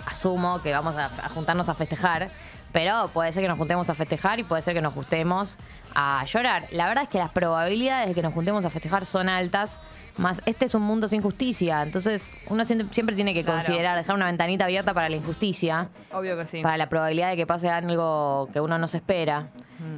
asumo 0.05 0.61
que 0.61 0.71
vamos 0.71 0.95
a, 0.95 1.05
a 1.05 1.29
juntarnos 1.29 1.67
a 1.69 1.73
festejar. 1.73 2.29
Pero 2.73 3.09
puede 3.13 3.31
ser 3.31 3.41
que 3.43 3.47
nos 3.49 3.57
juntemos 3.57 3.89
a 3.89 3.95
festejar 3.95 4.39
y 4.39 4.43
puede 4.43 4.61
ser 4.61 4.73
que 4.73 4.81
nos 4.81 4.93
juntemos 4.93 5.57
a 5.95 6.23
llorar. 6.25 6.67
La 6.71 6.85
verdad 6.87 7.03
es 7.05 7.09
que 7.09 7.17
las 7.17 7.31
probabilidades 7.31 8.09
de 8.09 8.13
que 8.13 8.21
nos 8.21 8.33
juntemos 8.33 8.63
a 8.65 8.69
festejar 8.69 9.05
son 9.05 9.29
altas. 9.29 9.79
Más 10.17 10.41
este 10.45 10.65
es 10.65 10.75
un 10.75 10.81
mundo 10.83 11.07
sin 11.07 11.21
justicia. 11.21 11.81
Entonces 11.81 12.31
uno 12.49 12.65
siempre, 12.65 12.87
siempre 12.91 13.15
tiene 13.15 13.33
que 13.33 13.43
Claro. 13.43 13.59
considerar 13.63 13.97
dejar 13.97 14.15
una 14.15 14.25
ventanita 14.25 14.65
abierta 14.65 14.93
para 14.93 15.09
la 15.09 15.15
injusticia. 15.15 15.89
Obvio 16.11 16.37
que 16.37 16.45
sí. 16.45 16.61
Para 16.61 16.77
la 16.77 16.89
probabilidad 16.89 17.29
de 17.29 17.37
que 17.37 17.47
pase 17.47 17.69
algo 17.69 18.49
que 18.53 18.59
uno 18.61 18.77
no 18.77 18.87
se 18.87 18.97
espera. 18.97 19.47
Mm. 19.79 19.97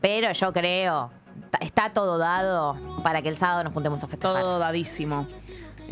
Pero 0.00 0.30
yo 0.32 0.52
creo, 0.52 1.10
ta- 1.50 1.58
está 1.62 1.90
todo 1.90 2.18
dado 2.18 2.78
para 3.02 3.22
que 3.22 3.28
el 3.28 3.36
sábado 3.38 3.64
nos 3.64 3.72
juntemos 3.72 4.02
a 4.04 4.08
festejar. 4.08 4.40
Todo 4.40 4.58
dadísimo. 4.58 5.26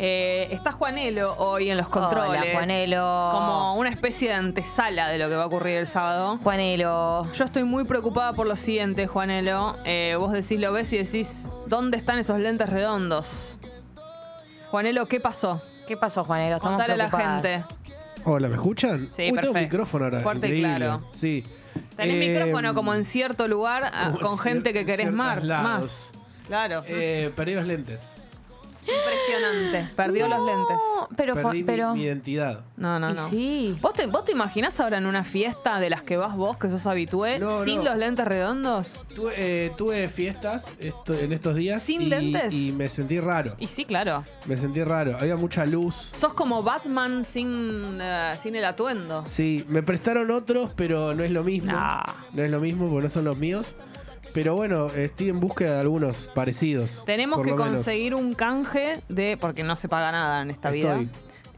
Eh, 0.01 0.47
está 0.51 0.71
Juanelo 0.71 1.35
hoy 1.39 1.69
en 1.69 1.77
los 1.77 1.89
controles. 1.89 2.41
Hola, 2.41 2.51
Juanelo. 2.53 3.29
Como 3.33 3.75
una 3.75 3.89
especie 3.89 4.29
de 4.29 4.33
antesala 4.35 5.09
de 5.09 5.17
lo 5.17 5.27
que 5.27 5.35
va 5.35 5.43
a 5.43 5.47
ocurrir 5.47 5.75
el 5.77 5.87
sábado. 5.87 6.37
Juanelo. 6.41 7.29
Yo 7.33 7.43
estoy 7.43 7.65
muy 7.65 7.83
preocupada 7.83 8.31
por 8.31 8.47
lo 8.47 8.55
siguiente, 8.55 9.07
Juanelo. 9.07 9.75
Eh, 9.83 10.15
vos 10.17 10.31
decís, 10.31 10.57
lo 10.59 10.71
ves 10.71 10.93
y 10.93 10.97
decís, 10.99 11.49
¿dónde 11.67 11.97
están 11.97 12.17
esos 12.17 12.39
lentes 12.39 12.69
redondos? 12.69 13.57
Juanelo, 14.71 15.05
¿qué 15.07 15.19
pasó? 15.19 15.61
¿Qué 15.85 15.97
pasó, 15.97 16.23
Juanelo? 16.23 16.55
Estamos 16.55 16.77
Contale 16.77 16.93
a 16.93 16.97
la 16.97 17.07
preocupadas. 17.09 17.41
gente. 17.41 17.63
Hola, 18.23 18.47
¿me 18.47 18.55
escuchan? 18.55 19.09
Sí, 19.11 19.23
Uy, 19.23 19.27
tengo 19.27 19.35
perfecto. 19.53 19.59
micrófono 19.59 20.05
ahora. 20.05 20.19
Fuerte 20.21 20.47
y 20.47 20.51
increíble. 20.51 20.75
claro. 20.77 21.01
Sí. 21.11 21.43
Tenés 21.97 22.15
Eh, 22.15 22.29
micrófono 22.29 22.73
como 22.73 22.93
en 22.93 23.03
cierto 23.03 23.49
lugar 23.49 23.91
ah, 23.93 24.03
como 24.05 24.15
en 24.15 24.21
con 24.21 24.37
gente 24.39 24.71
que 24.71 24.85
querés 24.85 24.99
ciertos 25.01 25.17
mar- 25.17 25.43
lados. 25.43 25.63
más. 25.81 26.11
Claro. 26.47 26.83
Eh, 26.87 27.31
perdí 27.35 27.55
los 27.55 27.65
lentes. 27.65 28.13
Impresionante. 28.97 29.93
Perdió 29.95 30.27
los 30.27 30.45
lentes. 30.45 30.77
No, 30.77 31.07
pero, 31.15 31.33
fue- 31.33 31.43
Perdí 31.43 31.57
mi- 31.59 31.63
pero... 31.63 31.93
mi, 31.93 32.01
identidad. 32.03 32.61
No, 32.77 32.99
no, 32.99 33.11
y 33.11 33.13
no. 33.13 33.29
sí. 33.29 33.77
¿Vos 33.81 33.93
te, 33.93 34.05
¿Vos 34.07 34.25
te 34.25 34.31
imaginás 34.31 34.79
ahora 34.79 34.97
en 34.97 35.05
una 35.05 35.23
fiesta 35.23 35.79
de 35.79 35.89
las 35.89 36.01
que 36.03 36.17
vas 36.17 36.35
vos, 36.35 36.57
que 36.57 36.69
sos 36.69 36.85
habitué, 36.87 37.39
No, 37.39 37.63
sin 37.63 37.77
no. 37.79 37.83
los 37.85 37.97
lentes 37.97 38.25
redondos? 38.25 38.91
Tuve, 39.15 39.33
eh, 39.37 39.71
tuve 39.77 40.07
fiestas 40.09 40.67
esto- 40.79 41.13
en 41.13 41.33
estos 41.33 41.55
días. 41.55 41.81
¿Sin 41.83 42.01
y, 42.03 42.05
lentes? 42.07 42.53
Y 42.53 42.71
me 42.71 42.89
sentí 42.89 43.19
raro. 43.19 43.55
Y 43.59 43.67
sí, 43.67 43.85
claro. 43.85 44.23
Me 44.45 44.57
sentí 44.57 44.83
raro. 44.83 45.17
Había 45.19 45.35
mucha 45.35 45.65
luz. 45.65 46.11
Sos 46.17 46.33
como 46.33 46.63
Batman 46.63 47.25
sin, 47.25 47.99
eh, 48.01 48.33
sin 48.41 48.55
el 48.55 48.65
atuendo. 48.65 49.25
Sí, 49.29 49.65
me 49.67 49.83
prestaron 49.83 50.31
otros, 50.31 50.71
pero 50.75 51.13
no 51.13 51.23
es 51.23 51.31
lo 51.31 51.43
mismo. 51.43 51.71
Nah. 51.71 52.03
No 52.33 52.43
es 52.43 52.51
lo 52.51 52.59
mismo 52.59 52.89
porque 52.89 53.03
no 53.03 53.09
son 53.09 53.25
los 53.25 53.37
míos. 53.37 53.75
Pero 54.33 54.55
bueno, 54.55 54.87
estoy 54.87 55.29
en 55.29 55.39
búsqueda 55.39 55.75
de 55.75 55.79
algunos 55.81 56.27
parecidos. 56.33 57.03
Tenemos 57.05 57.37
por 57.37 57.45
que 57.45 57.51
lo 57.51 57.57
menos. 57.57 57.73
conseguir 57.75 58.15
un 58.15 58.33
canje 58.33 58.99
de. 59.09 59.37
Porque 59.39 59.63
no 59.63 59.75
se 59.75 59.89
paga 59.89 60.11
nada 60.11 60.41
en 60.43 60.51
esta 60.51 60.69
Estoy. 60.69 60.81
vida. 61.05 61.11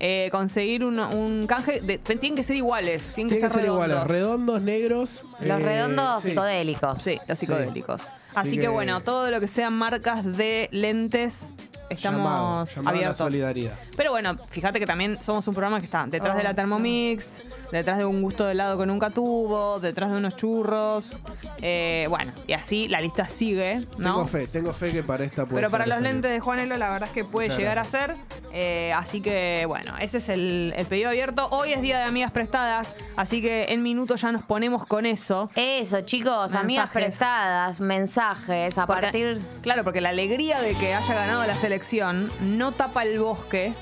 Eh, 0.04 0.30
conseguir 0.32 0.84
un, 0.84 1.00
un 1.00 1.46
canje. 1.48 1.82
De, 1.82 1.98
tienen 2.00 2.36
que 2.36 2.44
ser 2.44 2.56
iguales. 2.56 3.04
Tienen 3.14 3.30
que 3.30 3.36
Tienen 3.36 3.50
que 3.50 3.54
ser 3.54 3.62
ser 3.64 3.70
iguales. 3.72 3.96
redondos. 3.98 4.12
Redondos, 4.12 4.62
negros. 4.62 5.26
Los 5.42 5.60
eh, 5.62 5.64
redondos 5.64 6.24
sí. 6.24 6.30
psicodélicos. 6.30 7.02
Sí, 7.02 7.20
los 7.28 7.38
Sí. 7.40 7.46
psicodélicos. 7.46 8.02
Así 8.36 8.56
que, 8.56 8.62
que- 8.62 8.68
bueno, 8.68 9.02
todo 9.02 9.30
lo 9.32 9.40
que 9.40 9.48
sean 9.48 9.74
marcas 9.74 10.24
de 10.26 10.70
lentes, 10.72 11.54
estamos 11.90 12.20
Llamado, 12.20 12.66
llamado 12.66 12.80
a 12.80 12.84
la 12.84 12.90
abiertos. 12.90 13.18
solidaridad. 13.18 13.74
Pero 13.98 14.12
bueno, 14.12 14.38
fíjate 14.50 14.80
que 14.80 14.86
también 14.86 15.22
somos 15.22 15.46
un 15.48 15.54
programa 15.54 15.80
que 15.80 15.86
está 15.86 16.06
detrás 16.08 16.34
Oh, 16.34 16.38
de 16.38 16.44
la 16.44 16.54
Thermomix, 16.54 17.42
detrás 17.72 17.98
de 17.98 18.06
un 18.06 18.22
gusto 18.22 18.46
de 18.46 18.54
helado 18.54 18.80
que 18.80 18.86
nunca 18.86 19.10
tuvo, 19.10 19.80
detrás 19.82 20.10
de 20.12 20.18
unos 20.18 20.36
churros. 20.38 21.20
eh, 21.62 22.06
bueno, 22.10 22.32
y 22.48 22.54
así 22.54 22.88
la 22.88 23.02
lista 23.02 23.28
sigue, 23.28 23.82
¿no? 23.98 24.14
Tengo 24.16 24.26
fe, 24.28 24.48
tengo 24.48 24.74
fe 24.74 24.92
que 24.92 25.04
para 25.04 25.26
esta 25.26 25.46
puede 25.46 25.58
Pero 25.58 25.70
para 25.70 25.86
los 25.86 25.98
salir. 25.98 26.12
lentes 26.14 26.32
de 26.32 26.40
Juanelo, 26.40 26.78
la 26.78 26.90
verdad 26.92 27.10
es 27.10 27.14
que 27.14 27.24
puede 27.26 27.48
Muchas 27.50 27.60
llegar 27.60 27.76
gracias. 27.76 28.04
a 28.04 28.08
ser. 28.08 28.16
Eh, 28.54 28.92
así 28.96 29.22
que, 29.22 29.66
bueno, 29.68 29.94
ese 30.00 30.18
es 30.18 30.30
el, 30.30 30.74
el 30.76 30.86
pedido 30.88 31.10
abierto. 31.10 31.48
Hoy 31.52 31.74
es 31.74 31.82
día 31.82 31.98
de 32.00 32.04
amigas 32.06 32.32
prestadas, 32.32 32.92
así 33.16 33.42
que 33.42 33.66
en 33.70 33.84
minutos 33.84 34.22
ya 34.22 34.32
nos 34.32 34.44
ponemos 34.44 34.86
con 34.86 35.06
eso. 35.06 35.50
Eso, 35.56 36.02
chicos, 36.02 36.54
amigas 36.56 36.90
prestadas, 36.92 37.80
mensajes, 37.80 38.21
a 38.22 38.86
Porque- 38.86 39.02
partir... 39.02 39.42
Claro, 39.62 39.84
porque 39.84 40.02
la 40.02 40.10
alegría 40.10 40.62
de 40.62 40.76
que 40.76 40.94
haya 40.94 41.14
ganado 41.14 41.46
la 41.46 41.56
selección 41.56 42.32
no 42.40 42.72
tapa 42.72 43.04
el 43.04 43.20
bosque 43.20 43.74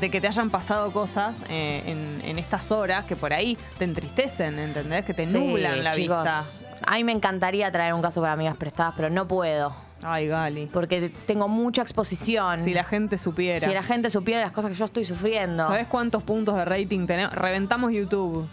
de 0.00 0.10
que 0.10 0.20
te 0.20 0.26
hayan 0.26 0.50
pasado 0.50 0.92
cosas 0.92 1.42
eh, 1.48 1.82
en, 1.86 2.20
en 2.28 2.38
estas 2.38 2.70
horas 2.70 3.06
que 3.06 3.16
por 3.16 3.32
ahí 3.32 3.56
te 3.78 3.84
entristecen, 3.84 4.58
¿entendés? 4.58 5.04
Que 5.04 5.14
te 5.14 5.26
Sí, 5.26 5.32
nublan 5.38 5.82
la 5.84 5.92
chicos. 5.92 6.22
vista. 6.22 6.44
A 6.86 6.96
mí 6.96 7.04
me 7.04 7.12
encantaría 7.12 7.70
traer 7.72 7.94
un 7.94 8.02
caso 8.02 8.20
para 8.20 8.34
amigas 8.34 8.56
prestadas, 8.56 8.92
pero 8.96 9.08
no 9.08 9.26
puedo. 9.26 9.74
Ay, 10.02 10.26
Gali. 10.28 10.66
Porque 10.66 11.08
tengo 11.26 11.48
mucha 11.48 11.80
exposición. 11.80 12.60
Si 12.60 12.74
la 12.74 12.84
gente 12.84 13.16
supiera. 13.16 13.66
Si 13.66 13.72
la 13.72 13.82
gente 13.82 14.10
supiera 14.10 14.42
las 14.42 14.52
cosas 14.52 14.70
que 14.72 14.76
yo 14.76 14.84
estoy 14.84 15.06
sufriendo. 15.06 15.66
¿Sabés 15.66 15.86
cuántos 15.86 16.22
puntos 16.22 16.54
de 16.56 16.64
rating 16.66 17.06
tenemos? 17.06 17.32
Reventamos 17.32 17.92
YouTube. 17.92 18.46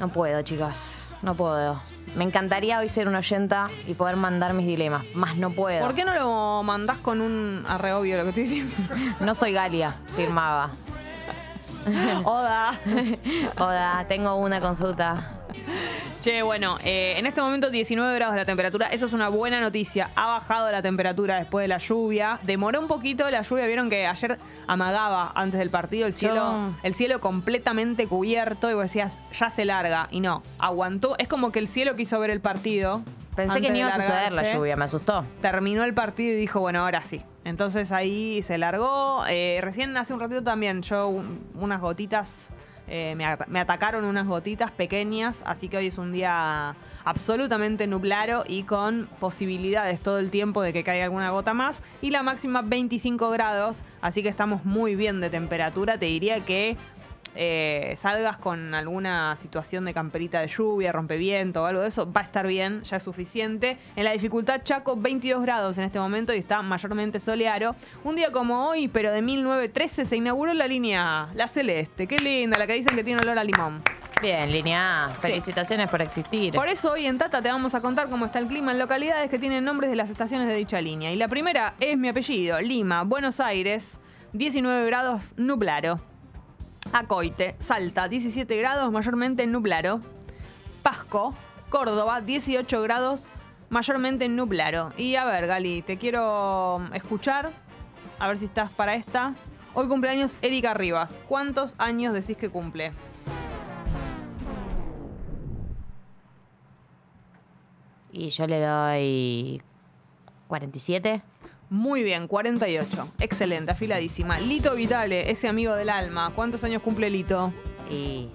No 0.00 0.08
puedo, 0.08 0.42
chicos. 0.42 0.99
No 1.22 1.34
puedo. 1.34 1.80
Me 2.16 2.24
encantaría 2.24 2.78
hoy 2.78 2.88
ser 2.88 3.06
una 3.06 3.18
oyenta 3.18 3.68
y 3.86 3.94
poder 3.94 4.16
mandar 4.16 4.54
mis 4.54 4.66
dilemas. 4.66 5.04
Más 5.14 5.36
no 5.36 5.50
puedo. 5.50 5.80
¿Por 5.80 5.94
qué 5.94 6.04
no 6.04 6.14
lo 6.14 6.62
mandás 6.62 6.98
con 6.98 7.20
un 7.20 7.64
arre 7.68 7.92
obvio 7.92 8.16
lo 8.16 8.22
que 8.24 8.28
estoy 8.30 8.44
diciendo? 8.44 8.74
No 9.20 9.34
soy 9.34 9.52
Galia, 9.52 9.96
firmaba. 10.06 10.70
Oda. 12.24 12.78
Oda, 13.58 14.04
tengo 14.08 14.36
una 14.36 14.60
consulta. 14.60 15.40
Che, 16.20 16.42
bueno, 16.42 16.76
eh, 16.84 17.14
en 17.16 17.24
este 17.24 17.40
momento 17.40 17.70
19 17.70 18.14
grados 18.14 18.36
la 18.36 18.44
temperatura. 18.44 18.88
Eso 18.88 19.06
es 19.06 19.14
una 19.14 19.30
buena 19.30 19.58
noticia. 19.58 20.10
Ha 20.16 20.26
bajado 20.26 20.70
la 20.70 20.82
temperatura 20.82 21.36
después 21.38 21.64
de 21.64 21.68
la 21.68 21.78
lluvia. 21.78 22.38
Demoró 22.42 22.78
un 22.80 22.88
poquito 22.88 23.30
la 23.30 23.40
lluvia. 23.40 23.64
Vieron 23.66 23.88
que 23.88 24.06
ayer 24.06 24.36
amagaba 24.66 25.32
antes 25.34 25.58
del 25.58 25.70
partido 25.70 26.06
el 26.06 26.12
cielo, 26.12 26.74
el 26.82 26.94
cielo 26.94 27.20
completamente 27.20 28.06
cubierto. 28.06 28.70
Y 28.70 28.74
vos 28.74 28.82
decías, 28.82 29.18
ya 29.32 29.48
se 29.48 29.64
larga. 29.64 30.08
Y 30.10 30.20
no, 30.20 30.42
aguantó. 30.58 31.14
Es 31.18 31.26
como 31.26 31.52
que 31.52 31.58
el 31.58 31.68
cielo 31.68 31.96
quiso 31.96 32.20
ver 32.20 32.28
el 32.28 32.42
partido. 32.42 33.00
Pensé 33.34 33.62
que 33.62 33.70
no 33.70 33.76
iba 33.78 33.88
a 33.88 33.92
suceder 33.92 34.32
la 34.32 34.52
lluvia, 34.52 34.76
me 34.76 34.84
asustó. 34.84 35.24
Terminó 35.40 35.84
el 35.84 35.94
partido 35.94 36.34
y 36.34 36.36
dijo, 36.36 36.60
bueno, 36.60 36.80
ahora 36.84 37.02
sí. 37.04 37.22
Entonces 37.44 37.92
ahí 37.92 38.42
se 38.42 38.58
largó. 38.58 39.24
Eh, 39.26 39.58
recién 39.62 39.96
hace 39.96 40.12
un 40.12 40.20
ratito 40.20 40.42
también 40.42 40.82
yo 40.82 41.08
un- 41.08 41.40
unas 41.54 41.80
gotitas, 41.80 42.48
eh, 42.90 43.14
me, 43.16 43.24
me 43.46 43.60
atacaron 43.60 44.04
unas 44.04 44.26
gotitas 44.26 44.72
pequeñas, 44.72 45.42
así 45.46 45.68
que 45.68 45.76
hoy 45.76 45.86
es 45.86 45.96
un 45.96 46.10
día 46.12 46.74
absolutamente 47.04 47.86
nublado 47.86 48.44
y 48.46 48.64
con 48.64 49.08
posibilidades 49.20 50.00
todo 50.00 50.18
el 50.18 50.30
tiempo 50.30 50.60
de 50.60 50.72
que 50.72 50.82
caiga 50.82 51.04
alguna 51.04 51.30
gota 51.30 51.54
más. 51.54 51.80
Y 52.02 52.10
la 52.10 52.22
máxima 52.24 52.62
25 52.62 53.30
grados, 53.30 53.82
así 54.00 54.22
que 54.22 54.28
estamos 54.28 54.64
muy 54.64 54.96
bien 54.96 55.20
de 55.20 55.30
temperatura. 55.30 55.98
Te 55.98 56.06
diría 56.06 56.40
que 56.40 56.76
eh, 57.34 57.94
salgas 57.96 58.38
con 58.38 58.74
alguna 58.74 59.36
situación 59.36 59.84
de 59.84 59.94
camperita 59.94 60.40
de 60.40 60.48
lluvia, 60.48 60.92
rompeviento 60.92 61.62
o 61.62 61.66
algo 61.66 61.82
de 61.82 61.88
eso, 61.88 62.10
va 62.10 62.22
a 62.22 62.24
estar 62.24 62.46
bien, 62.46 62.82
ya 62.82 62.96
es 62.96 63.02
suficiente. 63.02 63.78
En 63.96 64.04
la 64.04 64.12
dificultad 64.12 64.62
Chaco, 64.64 64.96
22 64.96 65.42
grados 65.42 65.78
en 65.78 65.84
este 65.84 65.98
momento 65.98 66.34
y 66.34 66.38
está 66.38 66.62
mayormente 66.62 67.20
soleado. 67.20 67.74
Un 68.04 68.16
día 68.16 68.32
como 68.32 68.68
hoy, 68.68 68.88
pero 68.88 69.12
de 69.12 69.22
1913, 69.22 70.04
se 70.04 70.16
inauguró 70.16 70.54
la 70.54 70.66
línea 70.66 71.22
A, 71.22 71.34
la 71.34 71.48
celeste. 71.48 72.06
Qué 72.06 72.18
linda, 72.18 72.58
la 72.58 72.66
que 72.66 72.74
dicen 72.74 72.96
que 72.96 73.04
tiene 73.04 73.20
olor 73.22 73.38
a 73.38 73.44
limón. 73.44 73.82
Bien, 74.20 74.52
línea 74.52 75.06
A. 75.06 75.10
Felicitaciones 75.10 75.88
por 75.88 76.02
existir. 76.02 76.52
Por 76.52 76.68
eso 76.68 76.92
hoy 76.92 77.06
en 77.06 77.16
Tata 77.16 77.40
te 77.40 77.48
vamos 77.48 77.74
a 77.74 77.80
contar 77.80 78.10
cómo 78.10 78.26
está 78.26 78.38
el 78.38 78.48
clima 78.48 78.72
en 78.72 78.78
localidades 78.78 79.30
que 79.30 79.38
tienen 79.38 79.64
nombres 79.64 79.88
de 79.88 79.96
las 79.96 80.10
estaciones 80.10 80.46
de 80.48 80.54
dicha 80.54 80.80
línea. 80.80 81.10
Y 81.10 81.16
la 81.16 81.28
primera 81.28 81.74
es 81.80 81.96
mi 81.96 82.08
apellido, 82.08 82.60
Lima, 82.60 83.02
Buenos 83.04 83.40
Aires, 83.40 83.98
19 84.34 84.84
grados, 84.84 85.32
nublado. 85.36 86.00
Acoite, 86.92 87.54
Salta, 87.60 88.08
17 88.08 88.56
grados, 88.56 88.90
mayormente 88.90 89.44
en 89.44 89.52
nublaro. 89.52 90.00
Pasco, 90.82 91.34
Córdoba, 91.68 92.20
18 92.20 92.82
grados, 92.82 93.28
mayormente 93.68 94.24
en 94.24 94.34
nublaro. 94.34 94.92
Y 94.96 95.14
a 95.14 95.24
ver, 95.24 95.46
Gali, 95.46 95.82
te 95.82 95.98
quiero 95.98 96.80
mm, 96.80 96.94
escuchar, 96.94 97.52
a 98.18 98.26
ver 98.26 98.38
si 98.38 98.46
estás 98.46 98.72
para 98.72 98.96
esta. 98.96 99.34
Hoy 99.72 99.86
cumpleaños 99.86 100.40
Erika 100.42 100.74
Rivas. 100.74 101.22
¿Cuántos 101.28 101.76
años 101.78 102.12
decís 102.12 102.36
que 102.36 102.48
cumple? 102.48 102.90
Y 108.10 108.30
yo 108.30 108.48
le 108.48 108.60
doy 108.60 109.62
47. 110.48 111.22
Muy 111.70 112.02
bien, 112.02 112.26
48. 112.26 113.12
Excelente, 113.20 113.70
afiladísima. 113.70 114.40
Lito 114.40 114.74
Vitale, 114.74 115.30
ese 115.30 115.46
amigo 115.46 115.74
del 115.74 115.88
alma. 115.88 116.32
¿Cuántos 116.34 116.64
años 116.64 116.82
cumple 116.82 117.08
Lito? 117.08 117.52
Y 117.88 118.28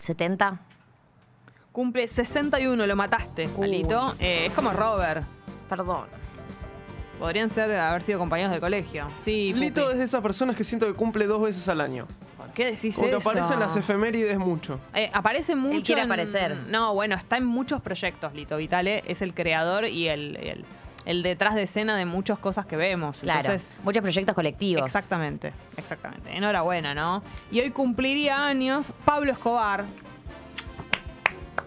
70. 0.00 0.60
Cumple 1.70 2.08
61, 2.08 2.86
lo 2.86 2.96
mataste, 2.96 3.48
a 3.56 3.66
Lito. 3.66 4.14
Eh, 4.18 4.46
es 4.46 4.52
como 4.52 4.72
Robert. 4.72 5.24
Perdón. 5.68 6.06
Podrían 7.20 7.48
ser 7.48 7.72
haber 7.78 8.02
sido 8.02 8.18
compañeros 8.18 8.52
de 8.52 8.58
colegio. 8.58 9.06
Sí, 9.22 9.52
Lito 9.54 9.82
Pupi. 9.82 9.92
es 9.92 9.98
de 9.98 10.04
esas 10.04 10.22
personas 10.22 10.56
que 10.56 10.64
siento 10.64 10.86
que 10.86 10.94
cumple 10.94 11.26
dos 11.26 11.40
veces 11.40 11.68
al 11.68 11.80
año. 11.80 12.08
¿Por 12.52 12.56
qué 12.56 12.70
decís 12.70 12.94
Como 12.96 13.08
que 13.08 13.16
eso? 13.16 13.30
aparece 13.30 13.54
en 13.54 13.60
las 13.60 13.74
efemérides 13.78 14.36
mucho. 14.38 14.78
Eh, 14.92 15.10
aparece 15.14 15.56
mucho. 15.56 15.82
quiere 15.86 16.02
en- 16.02 16.06
aparecer. 16.08 16.54
No, 16.68 16.92
bueno, 16.92 17.14
está 17.14 17.38
en 17.38 17.46
muchos 17.46 17.80
proyectos, 17.80 18.34
Lito 18.34 18.58
Vitale. 18.58 19.02
Es 19.06 19.22
el 19.22 19.32
creador 19.32 19.86
y 19.86 20.08
el, 20.08 20.36
el- 20.36 20.64
el 21.06 21.22
detrás 21.22 21.54
de 21.54 21.62
escena 21.62 21.96
de 21.96 22.04
muchas 22.04 22.38
cosas 22.38 22.66
que 22.66 22.76
vemos. 22.76 23.20
Claro. 23.20 23.40
Entonces, 23.40 23.80
Muchos 23.84 24.02
proyectos 24.02 24.34
colectivos. 24.34 24.84
Exactamente, 24.84 25.54
exactamente. 25.78 26.30
Enhorabuena, 26.36 26.94
¿no? 26.94 27.22
Y 27.50 27.60
hoy 27.60 27.70
cumpliría 27.70 28.44
años 28.44 28.92
Pablo 29.06 29.32
Escobar. 29.32 29.84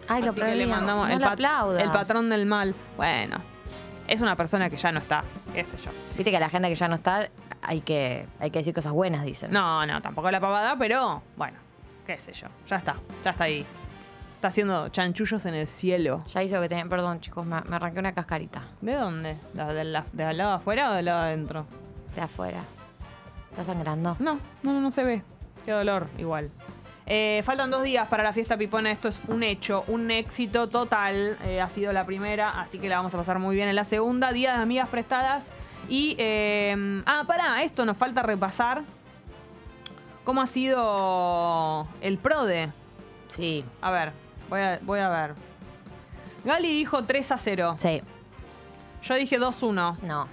Ay, 0.08 0.22
lo 0.22 0.30
Así 0.32 0.40
que 0.40 0.56
le 0.56 0.68
mandamos 0.68 1.08
no 1.10 1.16
el, 1.16 1.20
pat- 1.22 1.40
el 1.82 1.90
patrón 1.92 2.30
del 2.30 2.46
mal. 2.46 2.76
Bueno, 2.96 3.38
es 4.08 4.22
una 4.22 4.36
persona 4.36 4.70
que 4.70 4.78
ya 4.78 4.92
no 4.92 5.00
está, 5.00 5.24
qué 5.52 5.64
sé 5.64 5.78
yo. 5.84 5.90
Viste 6.16 6.30
que 6.30 6.38
a 6.38 6.42
la 6.42 6.50
gente 6.50 6.70
que 6.70 6.76
ya 6.76 6.88
no 6.88 6.94
está 6.96 7.28
hay 7.68 7.82
que, 7.82 8.26
hay 8.40 8.50
que 8.52 8.60
decir 8.60 8.74
cosas 8.74 8.94
buenas, 8.94 9.24
dicen. 9.26 9.52
No, 9.52 9.86
no, 9.86 10.02
tampoco 10.02 10.30
la 10.32 10.40
pavada, 10.40 10.78
pero 10.78 11.22
bueno, 11.38 11.58
qué 12.06 12.18
sé 12.20 12.34
yo. 12.34 12.48
Ya 12.68 12.78
está, 12.78 12.96
ya 13.24 13.32
está 13.32 13.44
ahí. 13.46 13.66
Está 14.36 14.50
haciendo 14.50 14.90
chanchullos 14.90 15.46
en 15.46 15.56
el 15.56 15.68
cielo. 15.68 16.24
Ya 16.28 16.44
hizo 16.44 16.60
que 16.62 16.68
tenía. 16.70 16.86
Perdón, 16.86 17.20
chicos, 17.22 17.46
me, 17.46 17.62
me 17.62 17.78
arranqué 17.78 18.00
una 18.00 18.14
cascarita 18.14 18.62
¿De 18.82 18.94
dónde? 18.94 19.38
¿De, 19.54 19.64
de 19.74 19.84
la- 19.86 20.06
de 20.14 20.24
al 20.24 20.38
lado 20.38 20.50
de 20.52 20.56
afuera 20.58 20.92
o 20.92 20.94
del 20.94 21.06
lado 21.06 21.22
de 21.24 21.28
adentro? 21.30 21.66
de 22.16 22.22
afuera. 22.22 22.62
¿Está 23.52 23.64
sangrando? 23.64 24.16
No, 24.20 24.40
no, 24.64 24.74
no, 24.74 24.82
no 24.82 24.92
se 24.92 25.04
ve. 25.04 25.22
Qué 25.66 25.72
dolor, 25.72 26.08
igual. 26.18 26.50
Eh, 27.08 27.42
faltan 27.46 27.70
dos 27.72 27.84
días 27.84 28.08
para 28.08 28.24
la 28.24 28.34
fiesta 28.34 28.58
pipona. 28.58 28.92
Esto 28.92 29.08
es 29.10 29.20
un 29.28 29.44
hecho, 29.44 29.84
un 29.88 30.12
éxito 30.12 30.68
total. 30.70 31.38
Eh, 31.44 31.62
ha 31.62 31.70
sido 31.70 31.92
la 31.94 32.06
primera, 32.06 32.60
así 32.62 32.78
que 32.80 32.90
la 32.90 32.98
vamos 32.98 33.14
a 33.16 33.18
pasar 33.18 33.40
muy 33.40 33.56
bien 33.56 33.68
en 33.70 33.76
la 33.76 33.84
segunda. 33.84 34.32
Día 34.32 34.56
de 34.56 34.62
amigas 34.62 34.90
prestadas. 34.90 35.50
Y. 35.90 36.16
eh, 36.18 37.04
ah, 37.06 37.24
pará, 37.28 37.64
esto 37.64 37.86
nos 37.86 37.98
falta 37.98 38.24
repasar. 38.24 38.84
¿Cómo 40.24 40.42
ha 40.42 40.48
sido 40.48 41.88
el 42.02 42.18
PRODE? 42.18 42.72
Sí. 43.28 43.64
A 43.82 43.92
ver, 43.92 44.12
voy 44.50 44.60
a, 44.62 44.80
voy 44.82 45.00
a 45.00 45.10
ver. 45.10 45.36
Gali 46.44 46.70
dijo 46.70 47.04
3 47.04 47.32
a 47.32 47.38
0. 47.38 47.76
Sí. 47.78 48.02
Yo 49.04 49.16
dije 49.16 49.40
2-1. 49.40 50.00
No. 50.02 50.28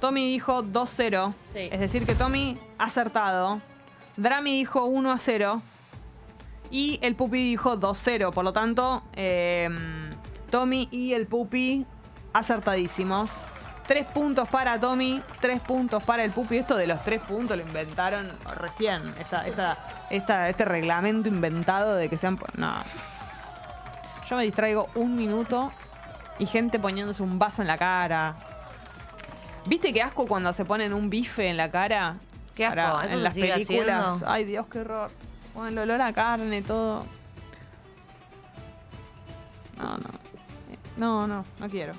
Tommy 0.00 0.30
dijo 0.32 0.62
2-0. 0.62 1.32
Sí. 1.46 1.68
Es 1.72 1.80
decir, 1.80 2.04
que 2.06 2.14
Tommy 2.14 2.58
ha 2.78 2.84
acertado. 2.84 3.60
Drami 4.16 4.58
dijo 4.58 4.84
1 4.84 5.10
a 5.12 5.18
0. 5.18 5.62
Y 6.70 6.98
el 7.02 7.14
Pupi 7.14 7.38
dijo 7.38 7.78
2-0. 7.78 8.30
Por 8.32 8.44
lo 8.44 8.52
tanto, 8.52 9.02
eh, 9.14 9.70
Tommy 10.50 10.88
y 10.90 11.14
el 11.14 11.26
Pupi 11.26 11.86
acertadísimos. 12.34 13.30
Tres 13.86 14.06
puntos 14.08 14.48
para 14.48 14.80
Tommy, 14.80 15.22
tres 15.40 15.60
puntos 15.60 16.02
para 16.04 16.24
el 16.24 16.30
Pupi. 16.30 16.56
Esto 16.56 16.76
de 16.76 16.86
los 16.86 17.02
tres 17.02 17.20
puntos 17.20 17.56
lo 17.56 17.62
inventaron 17.62 18.32
recién. 18.56 19.14
Esta, 19.18 19.46
esta, 19.46 19.76
esta- 20.10 20.48
este 20.48 20.64
reglamento 20.64 21.28
inventado 21.28 21.94
de 21.94 22.08
que 22.08 22.16
sean. 22.16 22.38
No. 22.56 22.74
Yo 24.26 24.36
me 24.36 24.44
distraigo 24.44 24.88
un 24.94 25.14
minuto 25.16 25.70
y 26.38 26.46
gente 26.46 26.78
poniéndose 26.78 27.22
un 27.22 27.38
vaso 27.38 27.60
en 27.60 27.68
la 27.68 27.76
cara. 27.76 28.36
¿Viste 29.66 29.92
qué 29.92 30.02
asco 30.02 30.26
cuando 30.26 30.52
se 30.54 30.64
ponen 30.64 30.94
un 30.94 31.10
bife 31.10 31.48
en 31.48 31.58
la 31.58 31.70
cara? 31.70 32.16
Qué 32.54 32.64
asco, 32.64 33.00
¿eso 33.02 33.14
en 33.14 33.18
se 33.18 33.24
las 33.24 33.34
sigue 33.34 33.52
películas. 33.52 34.04
haciendo? 34.06 34.30
Ay, 34.32 34.44
Dios, 34.44 34.66
qué 34.70 34.78
horror. 34.80 35.10
Con 35.52 35.68
el 35.68 35.78
olor 35.78 36.00
a 36.00 36.12
carne, 36.14 36.62
todo. 36.62 37.04
No, 39.76 39.96
no. 39.98 40.08
No, 40.96 41.26
no, 41.26 41.44
no 41.58 41.68
quiero. 41.68 41.92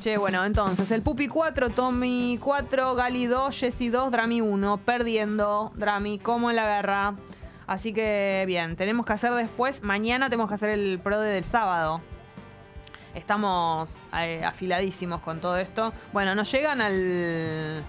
Che, 0.00 0.16
bueno, 0.16 0.44
entonces, 0.44 0.92
el 0.92 1.02
Pupi 1.02 1.26
4, 1.26 1.70
Tommy 1.70 2.38
4, 2.40 2.94
Gali 2.94 3.26
2, 3.26 3.58
Jessy 3.58 3.88
2, 3.88 4.12
Drami 4.12 4.40
1. 4.40 4.76
Perdiendo, 4.84 5.72
Drami, 5.74 6.20
como 6.20 6.50
en 6.50 6.56
la 6.56 6.66
guerra. 6.66 7.14
Así 7.66 7.92
que, 7.92 8.44
bien, 8.46 8.76
tenemos 8.76 9.04
que 9.04 9.14
hacer 9.14 9.32
después. 9.34 9.82
Mañana 9.82 10.30
tenemos 10.30 10.48
que 10.48 10.54
hacer 10.54 10.70
el 10.70 11.00
pro 11.00 11.18
del 11.20 11.44
sábado. 11.44 12.00
Estamos 13.12 13.96
eh, 14.16 14.44
afiladísimos 14.44 15.20
con 15.20 15.40
todo 15.40 15.56
esto. 15.56 15.92
Bueno, 16.12 16.36
nos 16.36 16.50
llegan 16.52 16.80
al. 16.80 17.82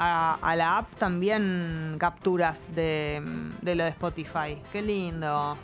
A, 0.00 0.38
a 0.40 0.54
la 0.54 0.78
app 0.78 0.94
también 0.94 1.96
capturas 1.98 2.72
de, 2.72 3.20
de 3.62 3.74
lo 3.74 3.82
de 3.82 3.90
Spotify. 3.90 4.62
Qué 4.70 4.80
lindo. 4.80 5.56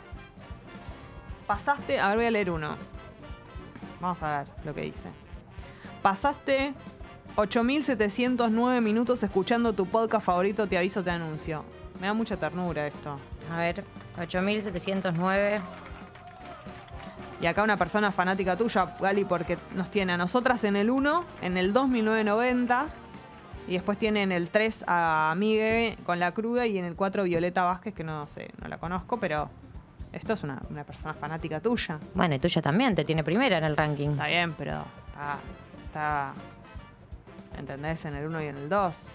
Pasaste. 1.47 2.01
A 2.01 2.09
ver, 2.09 2.17
voy 2.17 2.25
a 2.25 2.31
leer 2.31 2.51
uno. 2.51 2.94
Vamos 3.99 4.21
a 4.23 4.39
ver 4.39 4.47
lo 4.63 4.73
que 4.73 4.81
dice. 4.81 5.09
Pasaste 6.01 6.73
8.709 7.35 8.81
minutos 8.81 9.21
escuchando 9.23 9.73
tu 9.73 9.85
podcast 9.85 10.25
favorito, 10.25 10.67
te 10.67 10.77
aviso, 10.77 11.03
te 11.03 11.11
anuncio. 11.11 11.65
Me 11.99 12.07
da 12.07 12.13
mucha 12.13 12.37
ternura 12.37 12.87
esto. 12.87 13.17
A 13.51 13.57
ver, 13.57 13.83
8709. 14.19 15.61
Y 17.41 17.47
acá 17.47 17.63
una 17.63 17.77
persona 17.77 18.11
fanática 18.11 18.55
tuya, 18.55 18.95
Gali, 18.99 19.25
porque 19.25 19.57
nos 19.75 19.91
tiene 19.91 20.13
a 20.13 20.17
nosotras 20.17 20.63
en 20.63 20.75
el 20.75 20.89
1, 20.89 21.23
en 21.41 21.57
el 21.57 21.73
2, 21.73 21.89
1990. 21.89 22.87
Y 23.67 23.73
después 23.73 23.97
tiene 23.97 24.23
en 24.23 24.31
el 24.31 24.49
3 24.49 24.85
a 24.87 25.33
Migue 25.37 25.97
con 26.05 26.19
la 26.19 26.33
cruda 26.33 26.67
y 26.67 26.77
en 26.77 26.85
el 26.85 26.95
4 26.95 27.23
Violeta 27.23 27.63
Vázquez, 27.63 27.93
que 27.93 28.03
no 28.03 28.27
sé, 28.27 28.51
no 28.61 28.67
la 28.67 28.77
conozco, 28.77 29.17
pero 29.19 29.49
esto 30.15 30.33
es 30.33 30.43
una, 30.43 30.61
una 30.69 30.83
persona 30.83 31.13
fanática 31.13 31.59
tuya. 31.59 31.99
Bueno, 32.13 32.35
y 32.35 32.39
tuya 32.39 32.61
también, 32.61 32.95
te 32.95 33.03
tiene 33.05 33.23
primera 33.23 33.57
en 33.57 33.63
el 33.63 33.75
ranking. 33.77 34.09
Está 34.11 34.27
bien, 34.27 34.53
pero 34.53 34.83
está, 35.09 35.37
está 35.85 36.33
¿entendés? 37.57 38.05
En 38.05 38.15
el 38.15 38.25
1 38.27 38.41
y 38.43 38.45
en 38.47 38.57
el 38.57 38.69
2. 38.69 39.11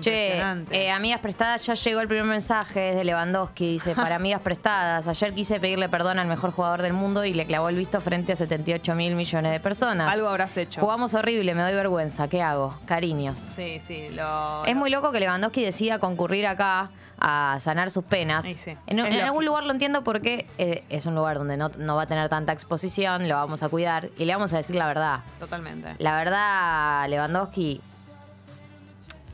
Che, 0.00 0.10
Impresionante. 0.10 0.80
eh, 0.86 0.90
amigas 0.92 1.20
prestadas, 1.20 1.66
ya 1.66 1.74
llegó 1.74 2.00
el 2.00 2.06
primer 2.06 2.24
mensaje, 2.26 2.94
de 2.94 3.02
Lewandowski. 3.04 3.72
Dice, 3.72 3.94
para 3.96 4.14
amigas 4.22 4.40
prestadas, 4.42 5.08
ayer 5.08 5.34
quise 5.34 5.58
pedirle 5.58 5.88
perdón 5.88 6.20
al 6.20 6.28
mejor 6.28 6.52
jugador 6.52 6.82
del 6.82 6.92
mundo 6.92 7.24
y 7.24 7.34
le 7.34 7.46
clavó 7.46 7.68
el 7.68 7.76
visto 7.76 8.00
frente 8.00 8.32
a 8.32 8.36
78 8.36 8.94
mil 8.94 9.16
millones 9.16 9.50
de 9.50 9.58
personas. 9.58 10.12
Algo 10.12 10.28
habrás 10.28 10.56
hecho. 10.56 10.80
Jugamos 10.80 11.14
horrible, 11.14 11.52
me 11.54 11.62
doy 11.62 11.74
vergüenza. 11.74 12.28
¿Qué 12.28 12.40
hago? 12.42 12.78
Cariños. 12.86 13.38
Sí, 13.38 13.80
sí, 13.80 14.08
lo... 14.10 14.64
Es 14.66 14.74
lo- 14.74 14.78
muy 14.78 14.90
loco 14.90 15.10
que 15.10 15.18
Lewandowski 15.18 15.64
decida 15.64 15.98
concurrir 15.98 16.46
acá 16.46 16.90
a 17.20 17.58
sanar 17.60 17.90
sus 17.90 18.04
penas. 18.04 18.44
Sí. 18.44 18.76
En, 18.86 19.00
algún 19.00 19.44
lugar 19.44 19.64
lo 19.64 19.72
entiendo 19.72 20.04
porque 20.04 20.46
eh, 20.58 20.84
es 20.88 21.06
un 21.06 21.14
lugar 21.14 21.38
donde 21.38 21.56
no, 21.56 21.70
no 21.78 21.96
va 21.96 22.02
a 22.02 22.06
tener 22.06 22.28
tanta 22.28 22.52
exposición, 22.52 23.28
lo 23.28 23.34
vamos 23.34 23.62
a 23.62 23.68
cuidar 23.68 24.08
y 24.16 24.24
le 24.24 24.32
vamos 24.34 24.52
a 24.52 24.58
decir 24.58 24.76
la 24.76 24.86
verdad. 24.86 25.20
Totalmente. 25.38 25.94
La 25.98 26.16
verdad, 26.16 27.08
Lewandowski, 27.08 27.80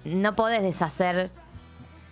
no 0.04 0.34
podés 0.36 0.62
deshacer 0.62 1.30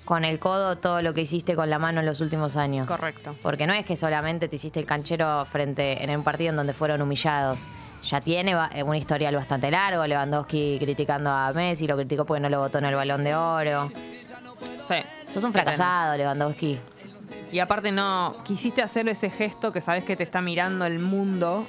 con 0.04 0.24
el 0.24 0.40
codo 0.40 0.76
todo 0.78 1.00
lo 1.00 1.14
que 1.14 1.20
hiciste 1.22 1.54
con 1.54 1.70
la 1.70 1.78
mano 1.78 2.00
en 2.00 2.06
los 2.06 2.20
últimos 2.20 2.56
años. 2.56 2.88
Correcto. 2.88 3.36
Porque 3.40 3.66
no 3.68 3.72
es 3.72 3.86
que 3.86 3.96
solamente 3.96 4.48
te 4.48 4.56
hiciste 4.56 4.80
el 4.80 4.86
canchero 4.86 5.44
frente 5.46 6.02
en 6.02 6.14
un 6.16 6.24
partido 6.24 6.50
en 6.50 6.56
donde 6.56 6.72
fueron 6.72 7.00
humillados. 7.02 7.70
Ya 8.02 8.20
tiene 8.20 8.54
ba- 8.54 8.70
un 8.84 8.96
historial 8.96 9.36
bastante 9.36 9.70
largo. 9.70 10.04
Lewandowski 10.04 10.78
criticando 10.80 11.30
a 11.30 11.52
Messi, 11.52 11.86
lo 11.86 11.96
criticó 11.96 12.24
porque 12.24 12.40
no 12.40 12.48
lo 12.48 12.58
votó 12.58 12.78
en 12.78 12.86
el 12.86 12.94
balón 12.96 13.22
de 13.22 13.34
oro. 13.36 13.92
Sí. 14.86 14.94
Sos 15.32 15.44
un 15.44 15.52
fracasado, 15.52 16.16
Lewandowski. 16.16 16.78
Y 17.50 17.58
aparte 17.58 17.92
no, 17.92 18.36
quisiste 18.44 18.82
hacer 18.82 19.08
ese 19.08 19.30
gesto 19.30 19.72
que 19.72 19.80
sabes 19.80 20.04
que 20.04 20.16
te 20.16 20.22
está 20.22 20.40
mirando 20.40 20.86
el 20.86 20.98
mundo, 20.98 21.66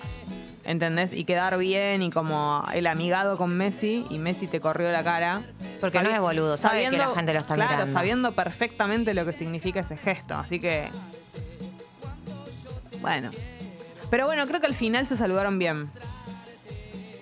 ¿entendés? 0.64 1.12
Y 1.14 1.26
quedar 1.26 1.58
bien 1.58 2.02
y 2.02 2.10
como 2.10 2.66
el 2.74 2.88
amigado 2.88 3.38
con 3.38 3.56
Messi 3.56 4.06
y 4.10 4.18
Messi 4.18 4.48
te 4.48 4.62
corrió 4.62 4.92
la 4.92 5.04
cara. 5.04 5.42
Porque 5.82 6.02
no 6.02 6.10
es 6.10 6.20
boludo, 6.20 6.56
sabe 6.56 6.90
que 6.90 6.98
la 6.98 7.14
gente 7.14 7.34
lo 7.34 7.40
está 7.40 7.56
claro, 7.56 7.72
mirando. 7.72 7.92
sabiendo 7.92 8.32
perfectamente 8.32 9.14
lo 9.14 9.26
que 9.26 9.34
significa 9.34 9.82
ese 9.82 9.98
gesto, 9.98 10.36
así 10.36 10.60
que... 10.60 10.88
Bueno. 13.02 13.32
Pero 14.10 14.26
bueno, 14.26 14.48
creo 14.48 14.62
que 14.62 14.68
al 14.68 14.76
final 14.76 15.06
se 15.06 15.18
saludaron 15.18 15.60
bien. 15.60 15.90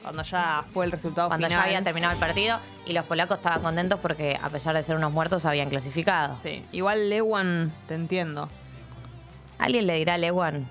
Cuando 0.01 0.23
ya 0.23 0.63
fue 0.73 0.85
el 0.85 0.91
resultado 0.91 1.27
Cuando 1.27 1.47
final. 1.47 1.61
ya 1.61 1.65
había 1.67 1.83
terminado 1.83 2.13
el 2.13 2.19
partido 2.19 2.59
y 2.85 2.93
los 2.93 3.05
polacos 3.05 3.37
estaban 3.37 3.61
contentos 3.61 3.99
porque 3.99 4.37
a 4.41 4.49
pesar 4.49 4.75
de 4.75 4.81
ser 4.83 4.95
unos 4.95 5.11
muertos 5.11 5.45
habían 5.45 5.69
clasificado. 5.69 6.37
Sí, 6.41 6.65
igual 6.71 7.09
Lewan, 7.09 7.71
te 7.87 7.93
entiendo. 7.95 8.49
¿Alguien 9.59 9.85
le 9.85 9.95
dirá 9.95 10.15
a 10.15 10.17
Lewan? 10.17 10.67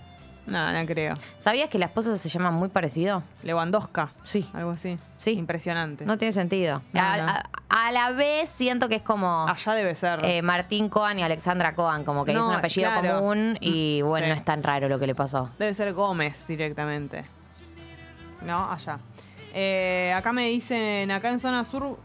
No, 0.46 0.72
no 0.72 0.84
creo. 0.84 1.14
¿Sabías 1.38 1.70
que 1.70 1.78
la 1.78 1.86
esposa 1.86 2.16
se 2.16 2.28
llama 2.28 2.50
muy 2.50 2.68
parecido? 2.70 3.22
Lewandowska. 3.44 4.10
Sí. 4.24 4.48
Algo 4.52 4.72
así. 4.72 4.98
Sí. 5.16 5.32
Impresionante. 5.32 6.04
No 6.04 6.18
tiene 6.18 6.32
sentido. 6.32 6.82
No, 6.92 7.00
A- 7.00 7.16
no. 7.18 7.26
a- 7.28 7.42
a 7.68 7.92
la 7.92 8.10
vez 8.10 8.50
siento 8.50 8.88
que 8.88 8.96
es 8.96 9.02
como 9.02 9.46
Allá 9.48 9.74
debe 9.74 9.94
ser. 9.94 10.24
eh, 10.24 10.42
Martín 10.42 10.88
Coan 10.88 11.20
y 11.20 11.22
Alexandra 11.22 11.76
Coan, 11.76 12.02
como 12.04 12.24
que 12.24 12.32
es 12.32 12.38
un 12.38 12.52
apellido 12.52 12.90
claro. 12.90 13.18
común 13.20 13.58
y 13.60 14.00
Mm, 14.02 14.06
bueno, 14.08 14.26
sí. 14.26 14.30
no 14.30 14.36
es 14.36 14.44
tan 14.44 14.60
raro 14.64 14.88
lo 14.88 14.98
que 14.98 15.06
le 15.06 15.14
pasó. 15.14 15.50
Debe 15.56 15.72
ser 15.72 15.92
Gómez 15.92 16.44
directamente. 16.48 17.24
No, 18.42 18.72
allá. 18.72 18.98
Eh, 19.52 20.12
acá 20.16 20.32
me 20.32 20.48
dicen, 20.48 21.10
acá 21.10 21.30
en 21.30 21.40
zona 21.40 21.64
sur 21.64 21.98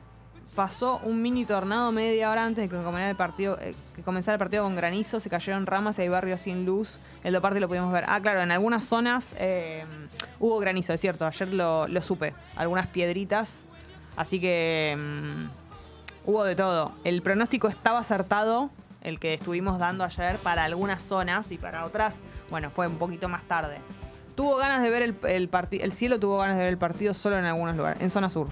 pasó 0.55 1.01
un 1.03 1.21
mini 1.21 1.45
tornado 1.45 1.91
media 1.91 2.31
hora 2.31 2.45
antes 2.45 2.63
de 2.63 2.69
que 2.69 2.83
comenzara 2.83 3.09
el 3.09 3.15
partido, 3.15 3.57
eh, 3.59 3.75
que 3.95 4.01
comenzara 4.01 4.35
el 4.35 4.39
partido 4.39 4.63
con 4.63 4.75
granizo, 4.75 5.19
se 5.19 5.29
cayeron 5.29 5.65
ramas 5.65 5.99
y 5.99 6.03
hay 6.03 6.09
barrios 6.09 6.41
sin 6.41 6.65
luz. 6.65 6.97
El 7.23 7.33
de 7.33 7.41
parte 7.41 7.59
lo 7.59 7.67
pudimos 7.67 7.91
ver. 7.91 8.05
Ah, 8.07 8.19
claro, 8.21 8.41
en 8.41 8.51
algunas 8.51 8.85
zonas 8.85 9.35
eh, 9.37 9.85
hubo 10.39 10.57
granizo, 10.59 10.93
es 10.93 11.01
cierto, 11.01 11.25
ayer 11.25 11.53
lo, 11.53 11.87
lo 11.87 12.01
supe. 12.01 12.33
Algunas 12.55 12.87
piedritas. 12.87 13.65
Así 14.15 14.39
que 14.39 14.95
mm, 14.97 16.29
hubo 16.29 16.43
de 16.45 16.55
todo. 16.55 16.93
El 17.03 17.21
pronóstico 17.21 17.67
estaba 17.67 17.99
acertado, 17.99 18.69
el 19.01 19.19
que 19.19 19.33
estuvimos 19.33 19.77
dando 19.77 20.03
ayer 20.03 20.37
para 20.37 20.63
algunas 20.63 21.03
zonas 21.03 21.51
y 21.51 21.57
para 21.57 21.85
otras, 21.85 22.23
bueno, 22.49 22.71
fue 22.71 22.87
un 22.87 22.97
poquito 22.97 23.27
más 23.27 23.43
tarde. 23.43 23.79
Tuvo 24.35 24.57
ganas 24.57 24.81
de 24.83 24.89
ver 24.89 25.01
el, 25.01 25.15
el 25.27 25.47
partido, 25.49 25.83
el 25.85 25.91
cielo 25.91 26.19
tuvo 26.19 26.37
ganas 26.37 26.57
de 26.57 26.63
ver 26.63 26.73
el 26.73 26.77
partido 26.77 27.13
solo 27.13 27.37
en 27.37 27.45
algunos 27.45 27.75
lugares, 27.75 28.01
en 28.01 28.09
zona 28.09 28.29
sur. 28.29 28.47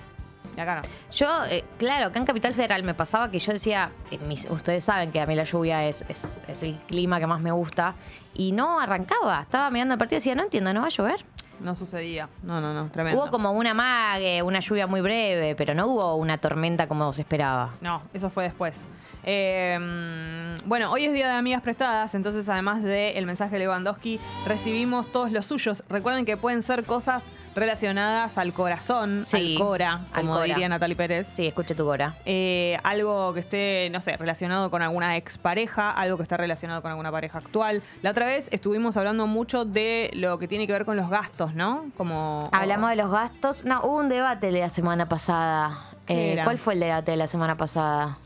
Y 0.56 0.60
acá 0.60 0.76
no. 0.76 0.82
Yo, 1.12 1.28
eh, 1.50 1.64
claro, 1.80 2.08
acá 2.08 2.20
en 2.20 2.26
Capital 2.26 2.54
Federal 2.54 2.84
me 2.84 2.94
pasaba 2.94 3.32
que 3.32 3.40
yo 3.40 3.52
decía, 3.54 3.92
mis- 4.28 4.48
ustedes 4.50 4.84
saben 4.84 5.12
que 5.12 5.20
a 5.20 5.26
mí 5.26 5.34
la 5.36 5.44
lluvia 5.46 5.84
es, 5.86 6.06
es, 6.08 6.42
es 6.48 6.62
el 6.64 6.78
clima 6.80 7.20
que 7.20 7.26
más 7.28 7.42
me 7.42 7.52
gusta, 7.52 7.96
y 8.36 8.52
no 8.52 8.80
arrancaba. 8.80 9.42
Estaba 9.42 9.70
mirando 9.72 9.96
el 9.96 9.98
partido 9.98 10.18
y 10.18 10.20
decía, 10.20 10.36
no 10.36 10.44
entiendo, 10.44 10.72
¿no 10.74 10.82
va 10.82 10.88
a 10.88 10.90
llover? 10.90 11.26
No 11.60 11.76
sucedía. 11.76 12.28
No, 12.42 12.60
no, 12.60 12.74
no, 12.74 12.90
tremendo. 12.90 13.22
Hubo 13.22 13.32
como 13.32 13.52
una 13.52 13.74
mague, 13.74 14.42
una 14.42 14.60
lluvia 14.60 14.88
muy 14.88 15.02
breve, 15.02 15.56
pero 15.56 15.74
no 15.74 15.88
hubo 15.88 16.16
una 16.16 16.38
tormenta 16.38 16.88
como 16.88 17.12
se 17.14 17.22
esperaba. 17.22 17.72
No, 17.82 18.02
eso 18.14 18.30
fue 18.30 18.44
después. 18.46 18.86
Eh, 19.26 19.78
mm, 19.80 20.68
bueno, 20.68 20.92
hoy 20.92 21.06
es 21.06 21.14
Día 21.14 21.28
de 21.28 21.34
Amigas 21.34 21.62
Prestadas, 21.62 22.14
entonces 22.16 22.50
además 22.50 22.84
del 22.84 23.26
mensaje 23.26 23.54
de 23.54 23.60
Lewandowski, 23.60 24.20
recibimos 24.46 25.10
todos 25.12 25.32
los 25.32 25.46
suyos. 25.46 25.84
Recuerden 25.90 26.26
que 26.26 26.36
pueden 26.36 26.62
ser 26.62 26.84
cosas 26.86 27.26
relacionadas 27.56 28.38
al 28.38 28.52
corazón, 28.52 29.24
Sí, 29.28 29.54
al 29.56 29.64
cora, 29.64 30.02
al 30.12 30.22
como 30.22 30.34
cora. 30.34 30.46
diría 30.46 30.68
Natalie 30.68 30.96
Pérez. 30.96 31.28
Sí, 31.28 31.48
escuche 31.48 31.76
tu 31.76 31.86
cora. 31.86 32.16
Eh, 32.26 32.78
algo 32.84 33.34
que 33.34 33.40
esté, 33.42 33.90
no 33.92 34.02
sé, 34.02 34.18
relacionado 34.18 34.70
con 34.72 34.82
alguna 34.82 35.16
expareja, 35.18 35.92
algo 35.92 36.18
que 36.18 36.24
esté 36.24 36.36
relacionado 36.36 36.82
con 36.82 36.92
alguna 36.92 37.12
pareja 37.12 37.38
actual. 37.38 37.82
La 38.02 38.12
otra 38.12 38.26
vez 38.26 38.50
estuvimos 38.52 38.98
hablando 38.98 39.28
mucho 39.28 39.66
de 39.66 40.10
lo 40.14 40.40
que 40.40 40.48
tiene 40.48 40.66
que 40.68 40.74
ver 40.74 40.84
con 40.86 40.98
los 40.98 41.10
gastos, 41.10 41.43
¿no? 41.54 41.86
Como 41.98 42.48
Hablamos 42.52 42.90
de 42.92 42.96
los 42.96 43.12
gastos. 43.12 43.66
No, 43.66 43.82
hubo 43.84 43.98
un 43.98 44.08
debate 44.10 44.52
de 44.52 44.60
la 44.60 44.70
semana 44.70 45.10
pasada. 45.10 45.90
¿Qué 46.06 46.14
Eh, 46.14 46.34
era? 46.34 46.44
¿Cuál 46.46 46.58
fue 46.58 46.74
el 46.76 46.80
debate 46.80 47.12
de 47.12 47.18
la 47.18 47.28
semana 47.28 47.58
pasada? 47.58 48.18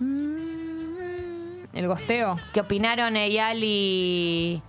Mm, 0.00 1.64
el 1.74 1.86
gosteo. 1.86 2.36
¿Qué 2.52 2.60
opinaron 2.60 3.16
Eyal 3.16 3.58
y, 3.62 4.62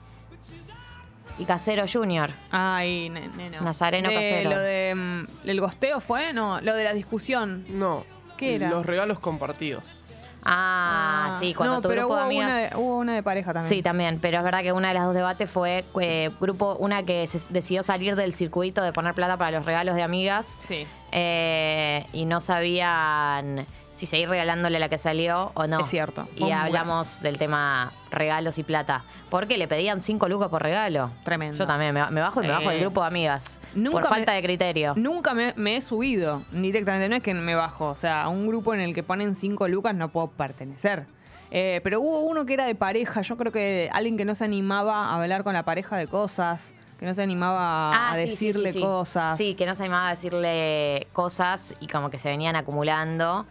y 1.37 1.45
Casero 1.45 1.85
Jr.? 1.91 2.31
Ay, 2.51 3.09
ne- 3.09 3.29
neno. 3.29 3.61
Nazareno 3.61 4.09
De 4.09 4.15
Casero. 4.15 4.49
Lo 4.51 4.59
de 4.59 4.93
mm, 4.95 5.47
el 5.49 5.61
gosteo 5.61 5.99
fue, 5.99 6.33
no, 6.33 6.59
lo 6.61 6.73
de 6.73 6.83
la 6.83 6.93
discusión. 6.93 7.65
No. 7.69 8.03
¿Qué 8.37 8.55
era? 8.55 8.69
Los 8.69 8.85
regalos 8.85 9.19
compartidos. 9.19 10.03
Ah, 10.45 11.37
sí, 11.39 11.53
cuando 11.53 11.75
no, 11.75 11.81
tu 11.81 11.89
pero 11.89 12.01
grupo 12.03 12.13
hubo 12.13 12.19
de 12.19 12.25
amigas... 12.25 12.45
una 12.47 12.55
de, 12.57 12.75
hubo 12.75 12.97
una 12.97 13.15
de 13.15 13.23
pareja 13.23 13.53
también. 13.53 13.69
Sí, 13.69 13.81
también, 13.81 14.19
pero 14.21 14.37
es 14.39 14.43
verdad 14.43 14.61
que 14.61 14.71
una 14.71 14.87
de 14.89 14.93
las 14.93 15.05
dos 15.05 15.13
debates 15.13 15.49
fue 15.49 15.83
eh, 16.01 16.31
grupo, 16.39 16.75
una 16.79 17.03
que 17.03 17.27
se 17.27 17.39
decidió 17.49 17.83
salir 17.83 18.15
del 18.15 18.33
circuito 18.33 18.81
de 18.81 18.93
poner 18.93 19.13
plata 19.13 19.37
para 19.37 19.51
los 19.51 19.65
regalos 19.65 19.95
de 19.95 20.03
amigas 20.03 20.57
Sí. 20.61 20.87
eh, 21.11 22.05
y 22.13 22.25
no 22.25 22.41
sabían 22.41 23.65
si 23.99 24.05
seguir 24.05 24.29
regalándole 24.29 24.77
a 24.77 24.79
la 24.79 24.89
que 24.89 24.97
salió 24.97 25.51
o 25.55 25.67
no. 25.67 25.81
Es 25.81 25.89
cierto. 25.89 26.27
Y 26.35 26.43
muy 26.43 26.51
hablamos 26.53 27.21
del 27.21 27.37
tema 27.37 27.91
regalos 28.11 28.57
y 28.57 28.63
plata. 28.63 29.03
Porque 29.29 29.57
le 29.57 29.67
pedían 29.67 29.99
cinco 30.01 30.29
lucas 30.29 30.47
por 30.49 30.63
regalo. 30.63 31.11
Tremendo. 31.23 31.57
Yo 31.57 31.67
también, 31.67 31.93
me, 31.93 32.09
me 32.09 32.21
bajo 32.21 32.41
y 32.41 32.47
me 32.47 32.53
bajo 32.53 32.69
del 32.69 32.77
Eh, 32.77 32.81
grupo 32.81 33.01
de 33.01 33.07
amigas. 33.07 33.59
nunca 33.75 33.91
por 33.99 34.03
me- 34.03 34.09
falta 34.09 34.31
de 34.33 34.41
criterio. 34.41 34.93
Nunca 34.95 35.33
me, 35.33 35.53
me 35.57 35.75
he 35.75 35.81
subido 35.81 36.43
directamente, 36.51 37.09
no 37.09 37.15
es 37.17 37.23
que 37.23 37.33
me 37.33 37.55
bajo. 37.55 37.87
O 37.89 37.95
sea, 37.95 38.23
a 38.23 38.29
un 38.29 38.47
grupo 38.47 38.73
en 38.73 38.79
el 38.79 38.93
que 38.95 39.03
ponen 39.03 39.35
cinco 39.35 39.67
lucas 39.67 39.93
no 39.93 40.09
puedo 40.09 40.27
pertenecer. 40.31 41.05
Eh, 41.51 41.81
pero 41.83 41.99
hubo 41.99 42.21
uno 42.21 42.45
que 42.45 42.53
era 42.53 42.65
de 42.65 42.75
pareja. 42.75 43.21
Yo 43.21 43.35
creo 43.35 43.51
que 43.51 43.89
alguien 43.91 44.17
que 44.17 44.23
no 44.25 44.33
se 44.35 44.45
animaba 44.45 45.09
a 45.09 45.15
hablar 45.21 45.43
con 45.43 45.53
la 45.53 45.63
pareja 45.63 45.97
de 45.97 46.07
cosas, 46.07 46.73
que 46.99 47.05
no 47.05 47.13
se 47.13 47.23
animaba 47.23 47.91
a 47.91 48.11
Ah, 48.11 48.15
sí, 48.15 48.29
decirle 48.29 48.71
sí, 48.73 48.79
sí. 48.79 48.85
cosas. 48.85 49.37
Sí, 49.37 49.55
que 49.55 49.65
no 49.65 49.73
se 49.73 49.83
animaba 49.83 50.07
a 50.07 50.11
decirle 50.11 51.07
cosas 51.13 51.73
y 51.79 51.87
como 51.87 52.09
que 52.09 52.19
se 52.19 52.29
venían 52.29 52.55
acumulando 52.55 53.45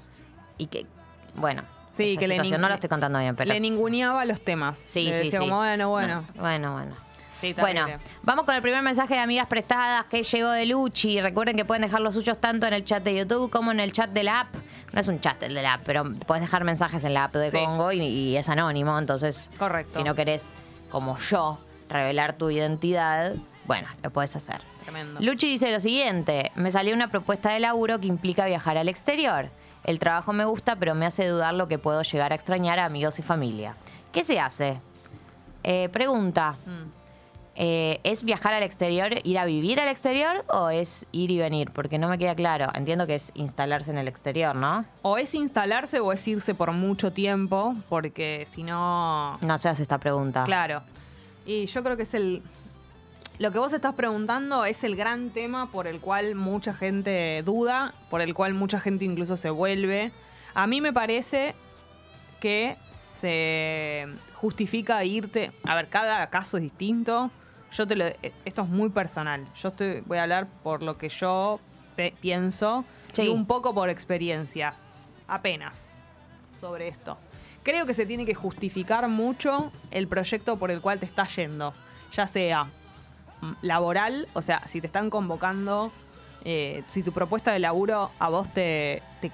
y 0.59 0.67
que, 0.67 0.87
bueno, 1.37 1.63
Sí, 1.93 2.13
esa 2.13 2.21
que 2.21 2.29
le 2.29 2.35
situación 2.35 2.61
no 2.61 2.69
lo 2.69 2.75
estoy 2.75 2.89
contando 2.89 3.19
bien, 3.19 3.35
pero 3.35 3.53
Le 3.53 3.59
ninguneaba 3.59 4.25
los 4.25 4.41
temas. 4.41 4.79
Sí, 4.79 5.05
Le 5.05 5.13
sí, 5.15 5.19
decía 5.25 5.41
sí. 5.41 5.47
como, 5.47 5.57
bueno, 5.57 5.89
bueno. 5.89 6.25
No, 6.35 6.41
bueno, 6.43 6.73
bueno. 6.75 6.95
Sí, 7.41 7.53
Bueno, 7.55 7.87
vamos 8.25 8.45
con 8.45 8.55
el 8.57 8.63
primer 8.63 8.83
mensaje 8.83 9.15
de 9.15 9.21
amigas 9.21 9.47
prestadas 9.47 10.07
que 10.07 10.23
llegó 10.25 10.51
de 10.51 10.67
Luchi. 10.67 11.21
Recuerden 11.21 11.57
que 11.57 11.65
pueden 11.65 11.83
dejar 11.83 12.01
los 12.01 12.15
suyos 12.15 12.39
tanto 12.41 12.67
en 12.67 12.73
el 12.75 12.85
chat 12.85 13.03
de 13.05 13.15
YouTube 13.17 13.49
como 13.51 13.71
en 13.71 13.79
el 13.79 13.93
chat 13.93 14.11
de 14.11 14.25
la 14.25 14.41
app. 14.41 14.55
No 14.93 15.01
es 15.01 15.07
un 15.07 15.21
chat 15.21 15.41
el 15.45 15.55
de 15.55 15.63
la 15.63 15.75
app, 15.75 15.83
pero 15.85 16.05
puedes 16.27 16.43
dejar 16.43 16.65
mensajes 16.65 17.05
en 17.05 17.15
la 17.15 17.25
app 17.25 17.35
de 17.35 17.51
Sí. 17.53 17.57
Congo 17.57 17.93
y, 17.93 18.01
y 18.01 18.37
es 18.37 18.49
anónimo. 18.49 18.99
Entonces, 18.99 19.53
Correcto. 19.57 19.95
si 19.95 20.03
no 20.03 20.17
querés, 20.17 20.53
como 20.91 21.17
yo, 21.19 21.59
revelar 21.89 22.33
tu 22.33 22.51
identidad, 22.51 23.35
bueno, 23.67 23.87
lo 24.03 24.11
puedes 24.11 24.35
hacer. 24.35 24.61
Tremendo. 24.83 25.21
Luchi 25.21 25.49
dice 25.49 25.71
lo 25.71 25.81
siguiente: 25.81 26.51
Me 26.57 26.73
salió 26.73 26.93
una 26.95 27.09
propuesta 27.09 27.51
de 27.53 27.61
laburo 27.61 28.01
que 28.01 28.09
implica 28.09 28.47
viajar 28.47 28.77
al 28.79 28.89
exterior. 28.89 29.51
El 29.85 29.99
trabajo 29.99 30.33
me 30.33 30.45
gusta, 30.45 30.77
pero 30.77 30.95
me 30.95 31.07
hace 31.07 31.27
dudar 31.27 31.55
lo 31.55 31.69
que 31.69 31.79
puedo 31.79 32.03
llegar 32.03 32.33
a 32.33 32.35
extrañar 32.35 32.79
a 32.79 32.85
amigos 32.85 33.19
y 33.19 33.23
familia. 33.23 33.75
¿Qué 34.13 34.25
se 34.25 34.39
hace? 34.41 34.81
Eh, 35.63 35.89
pregunta. 35.91 36.57
Mm. 36.67 36.99
Eh, 37.61 37.99
¿Es 38.05 38.23
viajar 38.23 38.55
al 38.55 38.63
exterior, 38.63 39.11
ir 39.25 39.37
a 39.37 39.45
vivir 39.45 39.81
al 39.81 39.89
exterior 39.89 40.45
o 40.47 40.71
es 40.71 41.07
ir 41.11 41.33
y 41.33 41.39
venir? 41.39 41.73
Porque 41.73 41.99
no 41.99 42.09
me 42.09 42.17
queda 42.17 42.37
claro. 42.37 42.69
Entiendo 42.73 43.05
que 43.05 43.17
es 43.17 43.33
instalarse 43.35 43.91
en 43.91 43.99
el 43.99 44.07
exterior, 44.07 44.55
¿no? 44.55 44.85
O 45.03 45.19
es 45.19 45.35
instalarse 45.35 45.99
o 45.99 46.13
es 46.13 46.27
irse 46.29 46.55
por 46.55 46.71
mucho 46.71 47.13
tiempo, 47.13 47.75
porque 47.89 48.47
si 48.49 48.63
no. 48.63 49.39
No 49.41 49.59
se 49.59 49.69
hace 49.69 49.83
esta 49.83 49.99
pregunta. 49.99 50.45
Claro. 50.45 50.83
Y 51.47 51.67
yo 51.67 51.83
creo 51.83 51.97
que 51.97 52.05
es 52.05 52.15
el. 52.15 52.43
Lo 53.39 53.53
que 53.53 53.59
vos 53.61 53.73
estás 53.73 53.95
preguntando 53.95 54.65
es 54.65 54.83
el 54.83 54.97
gran 54.97 55.31
tema 55.31 55.71
por 55.71 55.87
el 55.87 56.01
cual 56.01 56.35
mucha 56.35 56.75
gente 56.75 57.43
duda, 57.45 57.95
por 58.11 58.21
el 58.21 58.35
cual 58.35 58.53
mucha 58.55 58.81
gente 58.81 59.05
incluso 59.05 59.37
se 59.37 59.49
vuelve. 59.51 60.11
A 60.55 60.67
mí 60.67 60.81
me 60.81 60.93
parece 60.93 61.55
que 62.41 62.77
se 62.95 64.07
justifica 64.35 65.05
irte. 65.05 65.53
A 65.65 65.77
ver, 65.77 65.89
cada 65.89 66.29
caso 66.31 66.57
es 66.57 66.65
distinto. 66.65 67.31
Yo 67.71 67.87
te 67.87 67.95
lo. 67.95 68.07
Esto 68.45 68.63
es 68.63 68.69
muy 68.69 68.89
personal. 68.89 69.47
Yo 69.55 69.69
estoy, 69.69 70.01
voy 70.07 70.19
a 70.19 70.25
hablar 70.25 70.49
por 70.65 70.83
lo 70.83 70.99
que 70.99 71.09
yo 71.09 71.61
pe- 71.95 72.15
pienso 72.21 72.85
Sí. 73.13 73.23
y 73.23 73.29
un 73.29 73.47
poco 73.47 73.73
por 73.73 73.89
experiencia. 73.89 74.75
Apenas 75.29 76.03
sobre 76.61 76.89
esto. 76.89 77.19
Creo 77.63 77.87
que 77.87 77.95
se 77.95 78.05
tiene 78.07 78.25
que 78.25 78.35
justificar 78.35 79.07
mucho 79.09 79.71
el 79.93 80.09
proyecto 80.09 80.57
por 80.59 80.71
el 80.73 80.81
cual 80.81 80.99
te 80.99 81.07
estás 81.07 81.37
yendo. 81.37 81.73
Ya 82.13 82.27
sea 82.27 82.69
laboral, 83.63 84.29
o 84.33 84.43
sea, 84.43 84.63
si 84.69 84.81
te 84.81 84.87
están 84.87 85.11
convocando, 85.11 85.93
eh, 86.45 86.83
si 86.89 87.03
tu 87.03 87.13
propuesta 87.13 87.53
de 87.53 87.59
laburo 87.59 88.11
a 88.19 88.29
vos 88.29 88.49
te, 88.53 89.03
te, 89.21 89.31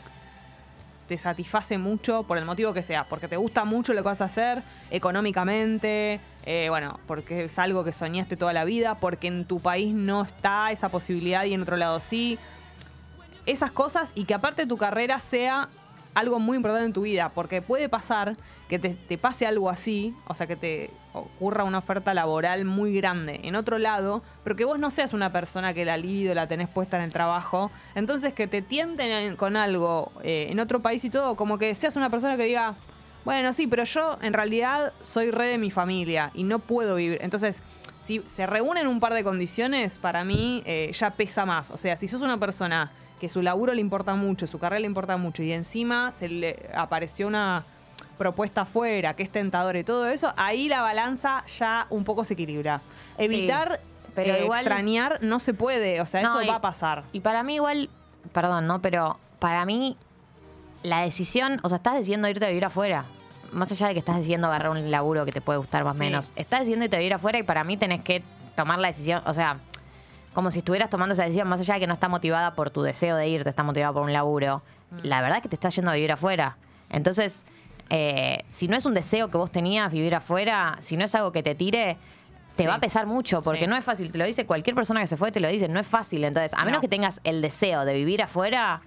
satisface 1.18 1.78
mucho 1.78 2.24
por 2.24 2.38
el 2.38 2.44
motivo 2.44 2.72
que 2.72 2.82
sea, 2.82 3.04
porque 3.04 3.28
te 3.28 3.36
gusta 3.36 3.64
mucho 3.64 3.92
lo 3.92 4.02
que 4.02 4.08
vas 4.08 4.20
a 4.20 4.24
hacer 4.24 4.64
económicamente, 4.90 6.18
eh, 6.44 6.66
bueno, 6.70 6.98
porque 7.06 7.44
es 7.44 7.58
algo 7.60 7.84
que 7.84 7.92
soñaste 7.92 8.36
toda 8.36 8.52
la 8.52 8.64
vida, 8.64 8.96
porque 8.96 9.28
en 9.28 9.44
tu 9.44 9.60
país 9.60 9.94
no 9.94 10.22
está 10.22 10.72
esa 10.72 10.88
posibilidad 10.88 11.44
y 11.44 11.54
en 11.54 11.62
otro 11.62 11.76
lado 11.76 12.00
sí. 12.00 12.36
Esas 13.46 13.70
cosas 13.70 14.10
y 14.16 14.24
que 14.24 14.34
aparte 14.34 14.66
tu 14.66 14.76
carrera 14.76 15.20
sea 15.20 15.68
algo 16.14 16.38
muy 16.38 16.56
importante 16.56 16.86
en 16.86 16.92
tu 16.92 17.02
vida, 17.02 17.28
porque 17.28 17.60
puede 17.62 17.88
pasar 17.88 18.36
que 18.68 18.78
te, 18.78 19.18
pase 19.18 19.46
algo 19.46 19.68
así, 19.68 20.14
o 20.26 20.34
sea, 20.34 20.46
que 20.46 20.56
te 20.56 20.90
ocurra 21.12 21.64
una 21.64 21.78
oferta 21.78 22.14
laboral 22.14 22.64
muy 22.64 22.94
grande 22.94 23.40
en 23.44 23.56
otro 23.56 23.78
lado, 23.78 24.22
pero 24.42 24.56
que 24.56 24.64
vos 24.64 24.78
no 24.78 24.90
seas 24.90 25.12
una 25.12 25.32
persona 25.32 25.74
que 25.74 25.84
la 25.84 25.96
libido 25.96 26.34
la 26.34 26.46
tenés 26.48 26.68
puesta 26.68 26.96
en 26.96 27.02
el 27.04 27.12
trabajo, 27.12 27.70
entonces 27.94 28.32
que 28.32 28.46
te 28.46 28.62
tienten 28.62 29.10
en- 29.10 29.36
con 29.36 29.56
algo 29.56 30.12
eh, 30.22 30.46
en 30.50 30.60
otro 30.60 30.80
país 30.80 31.04
y 31.04 31.10
todo, 31.10 31.36
como 31.36 31.58
que 31.58 31.74
seas 31.74 31.96
una 31.96 32.10
persona 32.10 32.36
que 32.36 32.44
diga, 32.44 32.74
bueno, 33.24 33.52
sí, 33.52 33.66
pero 33.66 33.84
yo 33.84 34.18
en 34.22 34.32
realidad 34.34 34.92
soy 35.00 35.30
re 35.30 35.46
de 35.48 35.58
mi 35.58 35.70
familia 35.70 36.30
y 36.34 36.44
no 36.44 36.58
puedo 36.58 36.94
vivir. 36.96 37.18
Entonces, 37.22 37.62
si 38.00 38.20
se 38.26 38.44
reúnen 38.46 38.86
un 38.86 39.00
par 39.00 39.14
de 39.14 39.24
condiciones, 39.24 39.96
para 39.96 40.24
mí 40.24 40.62
eh, 40.66 40.90
ya 40.92 41.10
pesa 41.12 41.46
más. 41.46 41.70
O 41.70 41.78
sea, 41.78 41.96
si 41.96 42.06
sos 42.06 42.20
una 42.20 42.36
persona 42.38 42.92
que 43.20 43.28
su 43.28 43.42
laburo 43.42 43.72
le 43.74 43.80
importa 43.80 44.14
mucho, 44.14 44.46
su 44.46 44.58
carrera 44.58 44.80
le 44.80 44.86
importa 44.86 45.16
mucho 45.16 45.42
y 45.42 45.52
encima 45.52 46.12
se 46.12 46.28
le 46.28 46.70
apareció 46.74 47.26
una 47.26 47.64
propuesta 48.18 48.62
afuera 48.62 49.14
que 49.14 49.22
es 49.22 49.30
tentadora 49.30 49.78
y 49.78 49.84
todo 49.84 50.08
eso, 50.08 50.32
ahí 50.36 50.68
la 50.68 50.82
balanza 50.82 51.44
ya 51.58 51.86
un 51.90 52.04
poco 52.04 52.24
se 52.24 52.34
equilibra. 52.34 52.80
Evitar 53.18 53.80
pero 54.14 54.34
eh, 54.34 54.42
igual- 54.44 54.60
extrañar 54.60 55.18
no 55.22 55.40
se 55.40 55.54
puede, 55.54 56.00
o 56.00 56.06
sea, 56.06 56.22
No, 56.22 56.34
eso 56.40 56.42
y- 56.42 56.48
va 56.48 56.56
a 56.56 56.60
pasar. 56.60 57.02
Y 57.12 57.20
para 57.20 57.42
mí 57.42 57.56
igual, 57.56 57.88
perdón, 58.32 58.66
¿no? 58.66 58.80
Pero 58.80 59.18
para 59.40 59.64
mí 59.64 59.96
la 60.82 61.00
decisión, 61.00 61.58
o 61.62 61.68
sea, 61.68 61.76
estás 61.76 61.94
decidiendo 61.94 62.28
irte 62.28 62.44
a 62.44 62.48
vivir 62.48 62.64
afuera. 62.64 63.04
Más 63.52 63.70
allá 63.72 63.88
de 63.88 63.94
que 63.94 63.98
estás 64.00 64.16
decidiendo 64.16 64.46
agarrar 64.48 64.70
un 64.70 64.90
laburo 64.90 65.24
que 65.24 65.32
te 65.32 65.40
puede 65.40 65.58
gustar 65.58 65.82
más 65.84 65.94
o 65.94 65.98
Sí. 65.98 66.04
menos. 66.04 66.32
Estás 66.36 66.60
decidiendo 66.60 66.84
irte 66.84 66.96
a 66.96 66.98
vivir 67.00 67.14
afuera 67.14 67.38
y 67.38 67.42
para 67.42 67.64
mí 67.64 67.76
tenés 67.76 68.02
que 68.02 68.22
tomar 68.54 68.78
la 68.78 68.88
decisión, 68.88 69.22
o 69.26 69.34
sea, 69.34 69.58
como 70.34 70.50
si 70.50 70.58
estuvieras 70.58 70.90
tomando 70.90 71.14
esa 71.14 71.22
decisión, 71.24 71.48
más 71.48 71.60
allá 71.60 71.74
de 71.74 71.80
que 71.80 71.86
no 71.86 71.94
está 71.94 72.08
motivada 72.08 72.54
por 72.54 72.70
tu 72.70 72.82
deseo 72.82 73.16
de 73.16 73.28
irte, 73.28 73.48
está 73.48 73.62
motivada 73.62 73.92
por 73.92 74.02
un 74.02 74.12
laburo. 74.12 74.62
La 75.02 75.20
verdad 75.22 75.38
es 75.38 75.42
que 75.42 75.48
te 75.48 75.56
estás 75.56 75.74
yendo 75.74 75.90
a 75.90 75.94
vivir 75.94 76.12
afuera. 76.12 76.56
Entonces, 76.90 77.44
eh, 77.90 78.44
si 78.50 78.68
no 78.68 78.76
es 78.76 78.84
un 78.84 78.94
deseo 78.94 79.28
que 79.30 79.36
vos 79.36 79.50
tenías 79.50 79.90
vivir 79.90 80.14
afuera, 80.14 80.76
si 80.80 80.96
no 80.96 81.04
es 81.04 81.14
algo 81.14 81.32
que 81.32 81.42
te 81.42 81.54
tire, 81.54 81.96
te 82.56 82.62
Sí. 82.62 82.66
va 82.68 82.74
a 82.74 82.80
pesar 82.80 83.06
mucho, 83.06 83.42
porque 83.42 83.62
Sí. 83.62 83.66
no 83.66 83.76
es 83.76 83.84
fácil. 83.84 84.12
Te 84.12 84.18
lo 84.18 84.24
dice 84.24 84.46
cualquier 84.46 84.76
persona 84.76 85.00
que 85.00 85.06
se 85.08 85.16
fue, 85.16 85.32
te 85.32 85.40
lo 85.40 85.48
dice, 85.48 85.66
no 85.68 85.80
es 85.80 85.86
fácil. 85.86 86.22
Entonces, 86.24 86.52
a 86.54 86.58
menos 86.64 86.78
No. 86.78 86.80
que 86.82 86.88
tengas 86.88 87.20
el 87.24 87.42
deseo 87.42 87.84
de 87.84 87.94
vivir 87.94 88.22
afuera, 88.22 88.80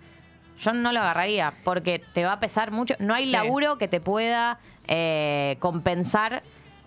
yo 0.60 0.72
no 0.74 0.92
lo 0.94 1.00
agarraría, 1.02 1.54
porque 1.64 2.02
te 2.14 2.24
va 2.24 2.34
a 2.34 2.40
pesar 2.40 2.72
mucho. 2.72 2.96
No 3.00 3.14
hay 3.14 3.26
Sí. 3.26 3.32
laburo 3.32 3.78
que 3.78 3.88
te 3.88 4.00
pueda 4.00 4.60
eh, 4.90 5.58
compensar 5.60 6.44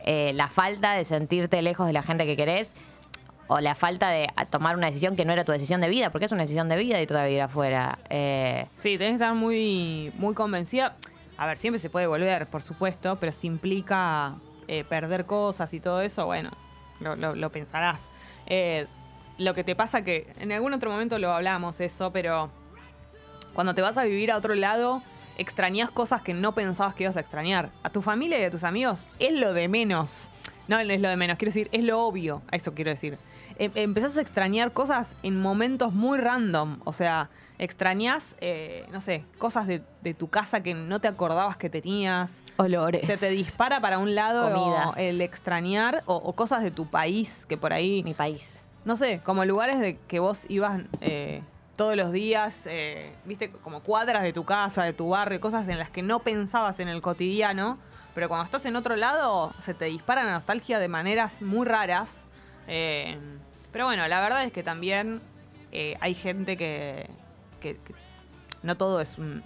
eh, 0.07 0.33
la 0.35 0.49
falta 0.49 0.95
de 0.95 1.05
sentirte 1.05 1.61
lejos 1.61 1.87
de 1.87 1.93
la 1.93 2.03
gente 2.03 2.25
que 2.25 2.35
querés 2.35 2.73
o 3.53 3.59
la 3.61 3.75
falta 3.75 4.11
de 4.11 4.29
tomar 4.49 4.77
una 4.77 4.87
decisión 4.87 5.17
que 5.17 5.25
no 5.25 5.33
era 5.33 5.45
tu 5.45 5.51
decisión 5.51 5.81
de 5.81 5.89
vida, 5.89 6.11
porque 6.11 6.27
es 6.27 6.31
una 6.33 6.43
decisión 6.43 6.69
de 6.69 6.77
vida 6.77 7.03
y 7.03 7.07
toda 7.09 7.25
vivir 7.27 7.43
afuera. 7.43 7.99
Eh, 8.09 8.67
Sí, 8.77 8.97
tenés 8.97 9.11
que 9.11 9.15
estar 9.25 9.35
muy, 9.35 10.13
muy 10.19 10.35
convencida. 10.35 10.97
A 11.37 11.47
ver, 11.47 11.57
siempre 11.59 11.81
se 11.81 11.91
puede 11.91 12.07
volver, 12.07 12.47
por 12.47 12.63
supuesto, 12.63 13.17
pero 13.19 13.33
si 13.33 13.49
implica 13.49 14.37
eh, 14.69 14.85
perder 14.85 15.27
cosas 15.27 15.75
y 15.75 15.81
todo 15.81 16.01
eso, 16.01 16.27
bueno, 16.27 16.51
lo, 17.01 17.17
lo- 17.17 17.35
lo 17.35 17.51
pensarás. 17.51 18.09
Eh, 18.47 18.87
lo 19.39 19.53
que 19.53 19.65
te 19.65 19.75
pasa 19.75 20.05
que 20.05 20.33
en 20.39 20.53
algún 20.53 20.73
otro 20.73 20.89
momento 20.93 21.19
lo 21.19 21.33
hablamos 21.33 21.81
eso, 21.81 22.13
pero 22.13 22.51
cuando 23.53 23.75
te 23.75 23.83
vas 23.83 23.99
a 23.99 24.05
vivir 24.05 24.31
a 24.31 24.37
otro 24.37 24.55
lado, 24.55 25.03
extrañas 25.39 25.91
cosas 25.91 26.23
que 26.23 26.35
no 26.35 26.55
pensabas 26.55 26.95
que 26.95 27.03
ibas 27.05 27.17
a 27.17 27.21
extrañar. 27.21 27.71
A 27.83 27.91
tu 27.91 28.01
familia 28.03 28.39
y 28.39 28.45
a 28.45 28.51
tus 28.51 28.63
amigos 28.63 29.09
es 29.19 29.33
lo 29.41 29.53
de 29.55 29.67
menos. 29.67 30.31
No, 30.69 30.77
no 30.85 30.93
es 30.93 31.01
lo 31.01 31.09
de 31.09 31.17
menos, 31.17 31.37
quiero 31.37 31.49
decir, 31.49 31.69
es 31.73 31.83
lo 31.83 32.01
obvio, 32.01 32.43
a 32.53 32.57
eso 32.57 32.75
quiero 32.75 32.93
decir. 32.93 33.19
Em- 33.59 33.73
empezás 33.75 34.17
a 34.17 34.21
extrañar 34.21 34.73
cosas 34.73 35.17
en 35.23 35.41
momentos 35.41 35.93
muy 35.93 36.19
random, 36.19 36.81
o 36.85 36.93
sea, 36.93 37.29
extrañas, 37.59 38.25
eh, 38.41 38.87
no 38.91 39.01
sé, 39.03 39.25
cosas 39.39 39.67
de, 39.67 39.83
de 40.03 40.15
tu 40.15 40.29
casa 40.29 40.63
que 40.63 40.73
no 40.75 40.99
te 41.01 41.09
acordabas 41.09 41.57
que 41.59 41.69
tenías. 41.69 42.43
olores. 42.57 43.05
Se 43.07 43.17
te 43.19 43.29
dispara 43.31 43.81
para 43.81 43.99
un 43.99 44.15
lado 44.15 44.49
el 44.97 45.21
extrañar 45.21 46.03
o, 46.07 46.15
o 46.17 46.33
cosas 46.35 46.63
de 46.63 46.71
tu 46.71 46.87
país 46.87 47.45
que 47.47 47.57
por 47.59 47.73
ahí 47.75 48.03
Mi 48.03 48.15
país. 48.15 48.63
no 48.85 48.97
sé, 48.97 49.21
como 49.23 49.45
lugares 49.45 49.79
de 49.79 49.99
que 50.09 50.21
vos 50.21 50.47
ibas 50.49 50.81
eh, 51.03 51.43
todos 51.77 51.97
los 51.97 52.13
días, 52.13 52.63
eh, 52.67 53.13
viste, 53.27 53.51
como 53.51 53.81
cuadras 53.81 54.23
de 54.23 54.33
tu 54.33 54.45
casa, 54.45 54.85
de 54.85 54.93
tu 54.95 55.11
barrio, 55.11 55.39
cosas 55.41 55.69
en 55.69 55.79
las 55.79 55.91
que 55.91 56.03
no 56.03 56.21
pensabas 56.21 56.81
en 56.81 56.89
el 56.89 57.03
cotidiano, 57.03 57.79
pero 58.15 58.29
cuando 58.29 58.45
estás 58.45 58.65
en 58.67 58.75
otro 58.77 58.97
lado 58.97 59.53
se 59.61 59.75
te 59.75 59.85
dispara 59.85 60.25
la 60.25 60.33
nostalgia 60.33 60.79
de 60.79 60.89
maneras 60.89 61.43
muy 61.43 61.67
raras. 61.67 62.27
Eh, 62.71 63.19
pero 63.73 63.85
bueno, 63.87 64.07
la 64.09 64.21
verdad 64.21 64.45
es 64.45 64.53
que 64.53 64.63
también 64.63 65.21
eh, 65.73 65.97
hay 66.01 66.15
gente 66.15 66.57
que, 66.57 67.07
que- 67.61 67.77
que 67.77 67.95
no 68.63 68.77
todo 68.77 69.01
es 69.01 69.19
un, 69.19 69.43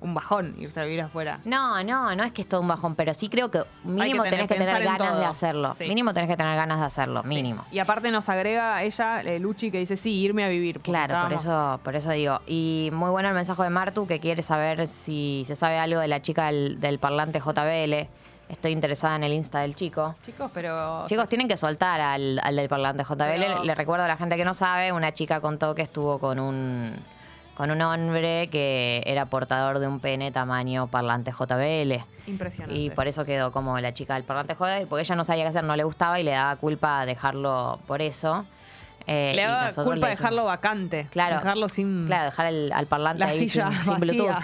un- 0.00 0.14
bajón 0.14 0.54
irse 0.58 0.80
a 0.80 0.84
vivir 0.84 1.00
afuera. 1.02 1.40
No, 1.44 1.82
no, 1.84 2.14
no 2.16 2.24
es 2.24 2.32
que 2.32 2.40
es 2.42 2.48
todo 2.48 2.60
un 2.62 2.68
bajón, 2.68 2.94
pero 2.94 3.12
sí 3.14 3.28
creo 3.28 3.50
que 3.50 3.62
mínimo 3.84 4.22
tener- 4.22 4.46
tenés 4.46 4.48
que 4.48 4.54
tener 4.54 4.82
ganas 4.84 5.18
de 5.18 5.24
hacerlo. 5.26 5.74
Sí. 5.74 5.84
Mínimo 5.86 6.14
tenés 6.14 6.28
que 6.30 6.36
tener 6.36 6.56
ganas 6.56 6.80
de 6.80 6.86
hacerlo, 6.86 7.22
Sí. 7.22 7.28
mínimo. 7.28 7.64
Y 7.70 7.78
aparte 7.78 8.10
nos 8.10 8.28
agrega 8.30 8.82
ella, 8.82 9.20
eh, 9.22 9.38
Luchi, 9.38 9.70
que 9.70 9.78
dice, 9.78 9.96
sí, 9.98 10.20
irme 10.22 10.44
a 10.44 10.48
vivir. 10.48 10.80
Claro, 10.80 11.22
por 11.24 11.32
eso, 11.34 11.80
por 11.84 11.96
eso 11.96 12.10
digo. 12.12 12.40
Y 12.46 12.88
muy 12.92 13.10
bueno 13.10 13.28
el 13.28 13.34
mensaje 13.34 13.62
de 13.62 13.70
Martu 13.70 14.06
que 14.06 14.20
quiere 14.20 14.42
saber 14.42 14.86
si 14.86 15.42
se 15.46 15.54
sabe 15.54 15.78
algo 15.78 16.00
de 16.00 16.08
la 16.08 16.22
chica 16.22 16.46
del, 16.46 16.80
del 16.80 16.98
parlante 16.98 17.38
JBL. 17.40 18.08
Estoy 18.50 18.72
interesada 18.72 19.16
en 19.16 19.24
el 19.24 19.32
Insta 19.32 19.60
del 19.60 19.74
chico. 19.76 20.16
Chicos, 20.22 20.50
pero... 20.52 21.06
Chicos, 21.06 21.28
tienen 21.28 21.46
que 21.48 21.56
soltar 21.56 22.00
al, 22.00 22.40
al 22.42 22.56
del 22.56 22.68
parlante 22.68 23.04
JBL. 23.04 23.16
Pero- 23.16 23.64
Le 23.64 23.74
recuerdo 23.74 24.04
a 24.04 24.08
la 24.08 24.16
gente 24.16 24.36
que 24.36 24.44
no 24.44 24.54
sabe, 24.54 24.92
una 24.92 25.12
chica 25.12 25.40
contó 25.40 25.74
que 25.74 25.82
estuvo 25.82 26.18
con 26.18 26.38
un 26.40 26.96
con 27.54 27.70
un 27.70 27.82
hombre 27.82 28.48
que 28.50 29.02
era 29.04 29.26
portador 29.26 29.80
de 29.80 29.86
un 29.86 30.00
pene 30.00 30.32
tamaño 30.32 30.86
parlante 30.86 31.30
JBL. 31.30 32.02
Impresionante. 32.26 32.80
Y 32.80 32.88
por 32.88 33.06
eso 33.06 33.26
quedó 33.26 33.52
como 33.52 33.78
la 33.78 33.92
chica 33.92 34.14
del 34.14 34.24
parlante 34.24 34.54
JBL, 34.54 34.86
porque 34.88 35.02
ella 35.02 35.14
no 35.14 35.24
sabía 35.24 35.42
qué 35.44 35.48
hacer, 35.50 35.64
no 35.64 35.76
le 35.76 35.84
gustaba 35.84 36.18
y 36.18 36.22
le 36.22 36.30
daba 36.30 36.56
culpa 36.56 37.04
dejarlo 37.04 37.78
por 37.86 38.00
eso. 38.00 38.46
Eh, 39.06 39.32
Le 39.34 39.42
y 39.42 39.44
daba 39.44 39.72
culpa 39.74 40.06
le 40.06 40.10
dejarlo 40.10 40.44
vacante. 40.46 41.06
Claro. 41.10 41.36
Dejarlo 41.36 41.68
sin... 41.68 42.06
Claro, 42.06 42.24
dejar 42.26 42.46
el, 42.46 42.72
al 42.72 42.86
parlante 42.86 43.18
La 43.20 43.26
ahí 43.26 43.40
silla 43.46 43.70
sin. 43.84 43.94
Bluetooth. 44.00 44.42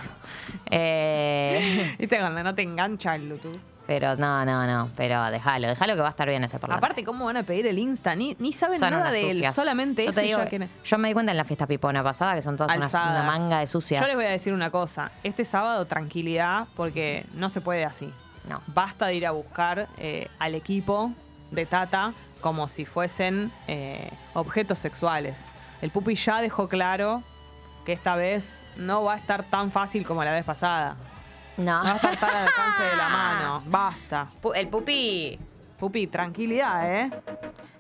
Eh, 0.71 1.95
¿Viste 1.99 2.19
cuando 2.19 2.43
no 2.43 2.55
te 2.55 2.63
engancha 2.63 3.15
el 3.15 3.23
Bluetooth? 3.29 3.57
Pero 3.87 4.17
no, 4.17 4.45
no, 4.45 4.67
no. 4.67 4.91
Pero 4.97 5.25
déjalo, 5.31 5.69
déjalo 5.69 5.95
que 5.95 6.01
va 6.01 6.09
a 6.09 6.11
estar 6.11 6.29
bien 6.29 6.43
ese 6.45 6.59
parlante. 6.59 6.85
Aparte, 6.85 7.05
¿cómo 7.05 7.25
van 7.27 7.37
a 7.37 7.43
pedir 7.45 7.67
el 7.67 7.79
Insta? 7.79 8.15
Ni, 8.15 8.37
ni 8.39 8.53
saben 8.53 8.79
Son 8.81 8.91
nada 8.91 9.03
unas 9.03 9.13
de 9.13 9.21
él. 9.31 9.33
sucias. 9.37 9.55
Solamente 9.55 10.05
Yo 10.05 10.11
eso 10.11 10.21
te 10.21 10.27
y 10.27 10.29
digo, 10.29 10.41
ya 10.43 10.49
quieren- 10.49 10.71
yo 10.85 10.99
me 10.99 11.09
di 11.09 11.15
cuenta 11.15 11.33
en 11.33 11.39
la 11.39 11.45
fiesta 11.45 11.67
pipona 11.67 12.03
pasada 12.03 12.35
que 12.35 12.43
son 12.43 12.57
todas 12.57 12.77
unas- 12.77 12.93
una 12.93 13.03
Alzadas. 13.03 13.27
manga 13.41 13.59
de 13.61 13.67
sucias. 13.67 14.01
Yo 14.01 14.07
les 14.07 14.17
voy 14.17 14.25
a 14.25 14.31
decir 14.31 14.53
una 14.53 14.71
cosa. 14.71 15.11
Este 15.23 15.45
sábado, 15.45 15.85
tranquilidad, 15.87 16.67
porque 16.77 17.27
no 17.35 17.49
se 17.49 17.61
puede 17.61 17.85
así. 17.85 18.13
No. 18.49 18.61
Basta 18.69 19.07
de 19.07 19.15
ir 19.15 19.27
a 19.27 19.31
buscar 19.33 19.89
eh, 19.99 20.29
al 20.39 20.55
equipo 20.55 21.13
de 21.51 21.67
Tata 21.67 22.13
como 22.41 22.69
si 22.69 22.85
fuesen 22.85 23.53
eh, 23.67 24.11
objetos 24.35 24.79
sexuales. 24.79 25.49
El 25.83 25.91
Pupi 25.91 26.15
ya 26.15 26.41
dejó 26.41 26.69
claro 26.69 27.23
que 27.85 27.93
esta 27.93 28.17
vez 28.17 28.65
no 28.77 29.05
va 29.05 29.15
a 29.15 29.17
estar 29.17 29.45
tan 29.45 29.71
fácil 29.71 30.05
como 30.07 30.25
la 30.25 30.33
vez 30.33 30.45
pasada. 30.45 30.97
No. 31.59 31.79
No 31.79 31.85
va 31.85 31.91
a 31.93 32.13
estar 32.13 32.31
al 32.37 32.47
alcance 32.49 32.83
de 32.83 32.97
la 32.97 33.09
mano. 33.09 33.63
Basta. 33.67 34.27
Pu- 34.43 34.53
El 34.55 34.69
pupi. 34.69 35.39
Pupi, 35.79 36.07
tranquilidad, 36.07 36.91
¿eh? 36.91 37.11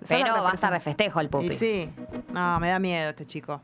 Pero 0.07 0.43
va 0.43 0.51
a 0.51 0.55
estar 0.55 0.73
de 0.73 0.81
festejo 0.81 1.19
el 1.21 1.29
pupi. 1.31 1.47
Y 1.47 1.51
sí. 1.53 1.91
No, 2.31 2.61
me 2.61 2.69
da 2.69 2.79
miedo 2.79 3.11
este 3.11 3.27
chico. 3.27 3.61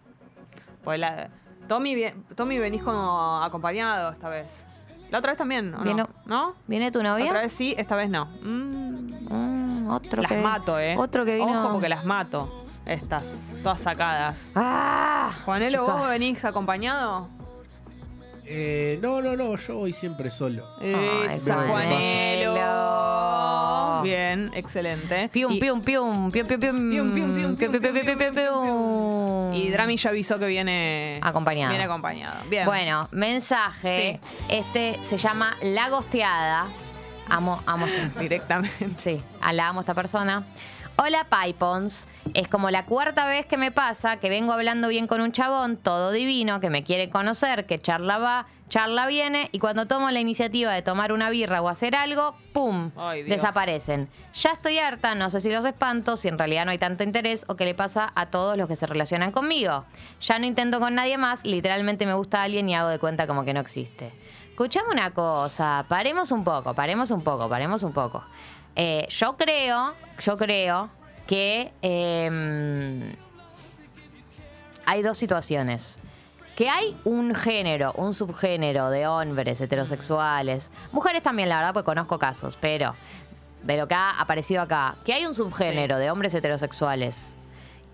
Pues 0.82 0.98
la- 0.98 1.28
Tommy, 1.68 1.94
vie- 1.94 2.14
Tommy 2.34 2.58
venís 2.58 2.82
como 2.82 3.42
acompañado 3.42 4.10
esta 4.12 4.28
vez. 4.28 4.64
La 5.10 5.18
otra 5.18 5.32
vez 5.32 5.38
también, 5.38 5.74
¿o 5.74 5.78
no? 5.78 5.84
Vino- 5.84 6.08
¿No? 6.24 6.54
¿Viene 6.66 6.90
tu 6.90 7.02
La 7.02 7.10
novia? 7.10 7.26
otra 7.26 7.40
vez 7.42 7.52
sí, 7.52 7.74
esta 7.76 7.94
vez 7.96 8.08
no. 8.10 8.24
Mm, 8.42 9.02
Mm, 9.32 9.90
otro 9.90 10.22
las 10.22 10.30
que 10.30 10.40
mato, 10.42 10.78
¿eh? 10.78 10.94
Otro 10.98 11.24
que 11.24 11.36
vino. 11.36 11.64
Ojo 11.64 11.72
porque 11.72 11.88
las 11.88 12.04
mato. 12.04 12.66
Estas, 12.84 13.44
todas 13.62 13.80
sacadas. 13.80 14.52
¡Ah! 14.56 15.30
Juanelo, 15.44 15.82
¿vos 15.84 15.94
chicos. 15.94 16.10
venís 16.10 16.44
acompañado? 16.44 17.28
Eh, 18.44 18.98
no, 19.00 19.22
no, 19.22 19.36
no, 19.36 19.56
yo 19.56 19.76
voy 19.76 19.92
siempre 19.92 20.30
solo. 20.30 20.66
Esa, 20.80 21.66
Juanelo. 21.68 22.52
Bien, 24.02 24.50
excelente. 24.54 25.28
Pium, 25.32 25.58
pium, 25.58 25.80
pium, 25.80 26.30
pium, 26.32 26.46
pium, 26.46 26.60
pium, 26.60 26.90
Pium, 26.90 27.14
pium, 27.14 27.34
pium, 27.36 27.56
pium, 27.56 27.56
pium, 27.56 27.72
pium, 27.72 27.82
pium, 27.92 28.04
pium, 28.04 28.18
pium, 28.18 28.34
pium. 28.34 29.54
Y 29.54 29.70
Drami 29.70 29.96
ya 29.96 30.10
avisó 30.10 30.38
que 30.38 30.46
viene 30.46 31.18
Acompañado. 31.22 31.70
Viene 31.70 31.84
acompañado. 31.84 32.36
Bien. 32.48 32.64
Bueno, 32.64 33.08
mensaje. 33.12 34.18
Este 34.48 34.98
se 35.04 35.16
llama 35.18 35.56
La 35.62 35.88
Gosteada. 35.90 36.66
Amo, 37.28 37.62
amo 37.66 37.86
este- 37.86 38.18
directamente. 38.20 38.88
Sí, 38.98 39.22
a 39.40 39.52
la 39.52 39.68
amo 39.68 39.80
a 39.80 39.82
esta 39.82 39.94
persona. 39.94 40.42
Hola, 40.96 41.26
Pipons. 41.28 42.06
Es 42.34 42.48
como 42.48 42.70
la 42.70 42.84
cuarta 42.84 43.26
vez 43.26 43.46
que 43.46 43.56
me 43.56 43.72
pasa 43.72 44.18
que 44.18 44.28
vengo 44.28 44.52
hablando 44.52 44.88
bien 44.88 45.06
con 45.06 45.20
un 45.20 45.32
chabón, 45.32 45.76
todo 45.76 46.12
divino, 46.12 46.60
que 46.60 46.70
me 46.70 46.84
quiere 46.84 47.10
conocer, 47.10 47.66
que 47.66 47.80
charla 47.80 48.18
va, 48.18 48.46
charla 48.68 49.06
viene, 49.06 49.48
y 49.52 49.58
cuando 49.58 49.86
tomo 49.86 50.10
la 50.10 50.20
iniciativa 50.20 50.72
de 50.72 50.82
tomar 50.82 51.12
una 51.12 51.30
birra 51.30 51.60
o 51.60 51.68
hacer 51.68 51.96
algo, 51.96 52.36
¡pum! 52.52 52.90
Ay, 52.96 53.22
desaparecen. 53.24 54.08
Ya 54.34 54.50
estoy 54.52 54.78
harta, 54.78 55.14
no 55.14 55.28
sé 55.30 55.40
si 55.40 55.50
los 55.50 55.64
espanto, 55.64 56.16
si 56.16 56.28
en 56.28 56.38
realidad 56.38 56.66
no 56.66 56.70
hay 56.70 56.78
tanto 56.78 57.04
interés 57.04 57.44
o 57.48 57.56
qué 57.56 57.64
le 57.64 57.74
pasa 57.74 58.12
a 58.14 58.26
todos 58.26 58.56
los 58.56 58.68
que 58.68 58.76
se 58.76 58.86
relacionan 58.86 59.32
conmigo. 59.32 59.84
Ya 60.20 60.38
no 60.38 60.46
intento 60.46 60.78
con 60.78 60.94
nadie 60.94 61.18
más, 61.18 61.44
literalmente 61.44 62.06
me 62.06 62.14
gusta 62.14 62.42
alguien 62.42 62.68
y 62.68 62.74
hago 62.74 62.90
de 62.90 62.98
cuenta 62.98 63.26
como 63.26 63.44
que 63.44 63.54
no 63.54 63.60
existe. 63.60 64.12
Escuchame 64.50 64.90
una 64.92 65.10
cosa, 65.12 65.84
paremos 65.88 66.30
un 66.30 66.44
poco, 66.44 66.74
paremos 66.74 67.10
un 67.10 67.22
poco, 67.22 67.48
paremos 67.48 67.82
un 67.82 67.92
poco. 67.92 68.22
Eh, 68.76 69.06
yo 69.08 69.36
creo, 69.36 69.94
yo 70.18 70.36
creo 70.36 70.90
que 71.26 71.72
em, 71.82 73.14
hay 74.86 75.02
dos 75.02 75.18
situaciones. 75.18 75.98
Que 76.56 76.68
hay 76.68 76.96
un 77.04 77.34
género, 77.34 77.92
un 77.96 78.12
subgénero 78.12 78.90
de 78.90 79.06
hombres 79.06 79.60
heterosexuales, 79.60 80.70
mujeres 80.92 81.22
también, 81.22 81.48
la 81.48 81.56
verdad, 81.56 81.72
porque 81.72 81.86
conozco 81.86 82.18
casos, 82.18 82.58
pero 82.60 82.94
de 83.62 83.78
lo 83.78 83.88
que 83.88 83.94
ha 83.94 84.20
aparecido 84.20 84.60
acá, 84.60 84.96
que 85.04 85.14
hay 85.14 85.24
un 85.24 85.34
subgénero 85.34 85.96
de 85.96 86.10
hombres 86.10 86.34
heterosexuales 86.34 87.34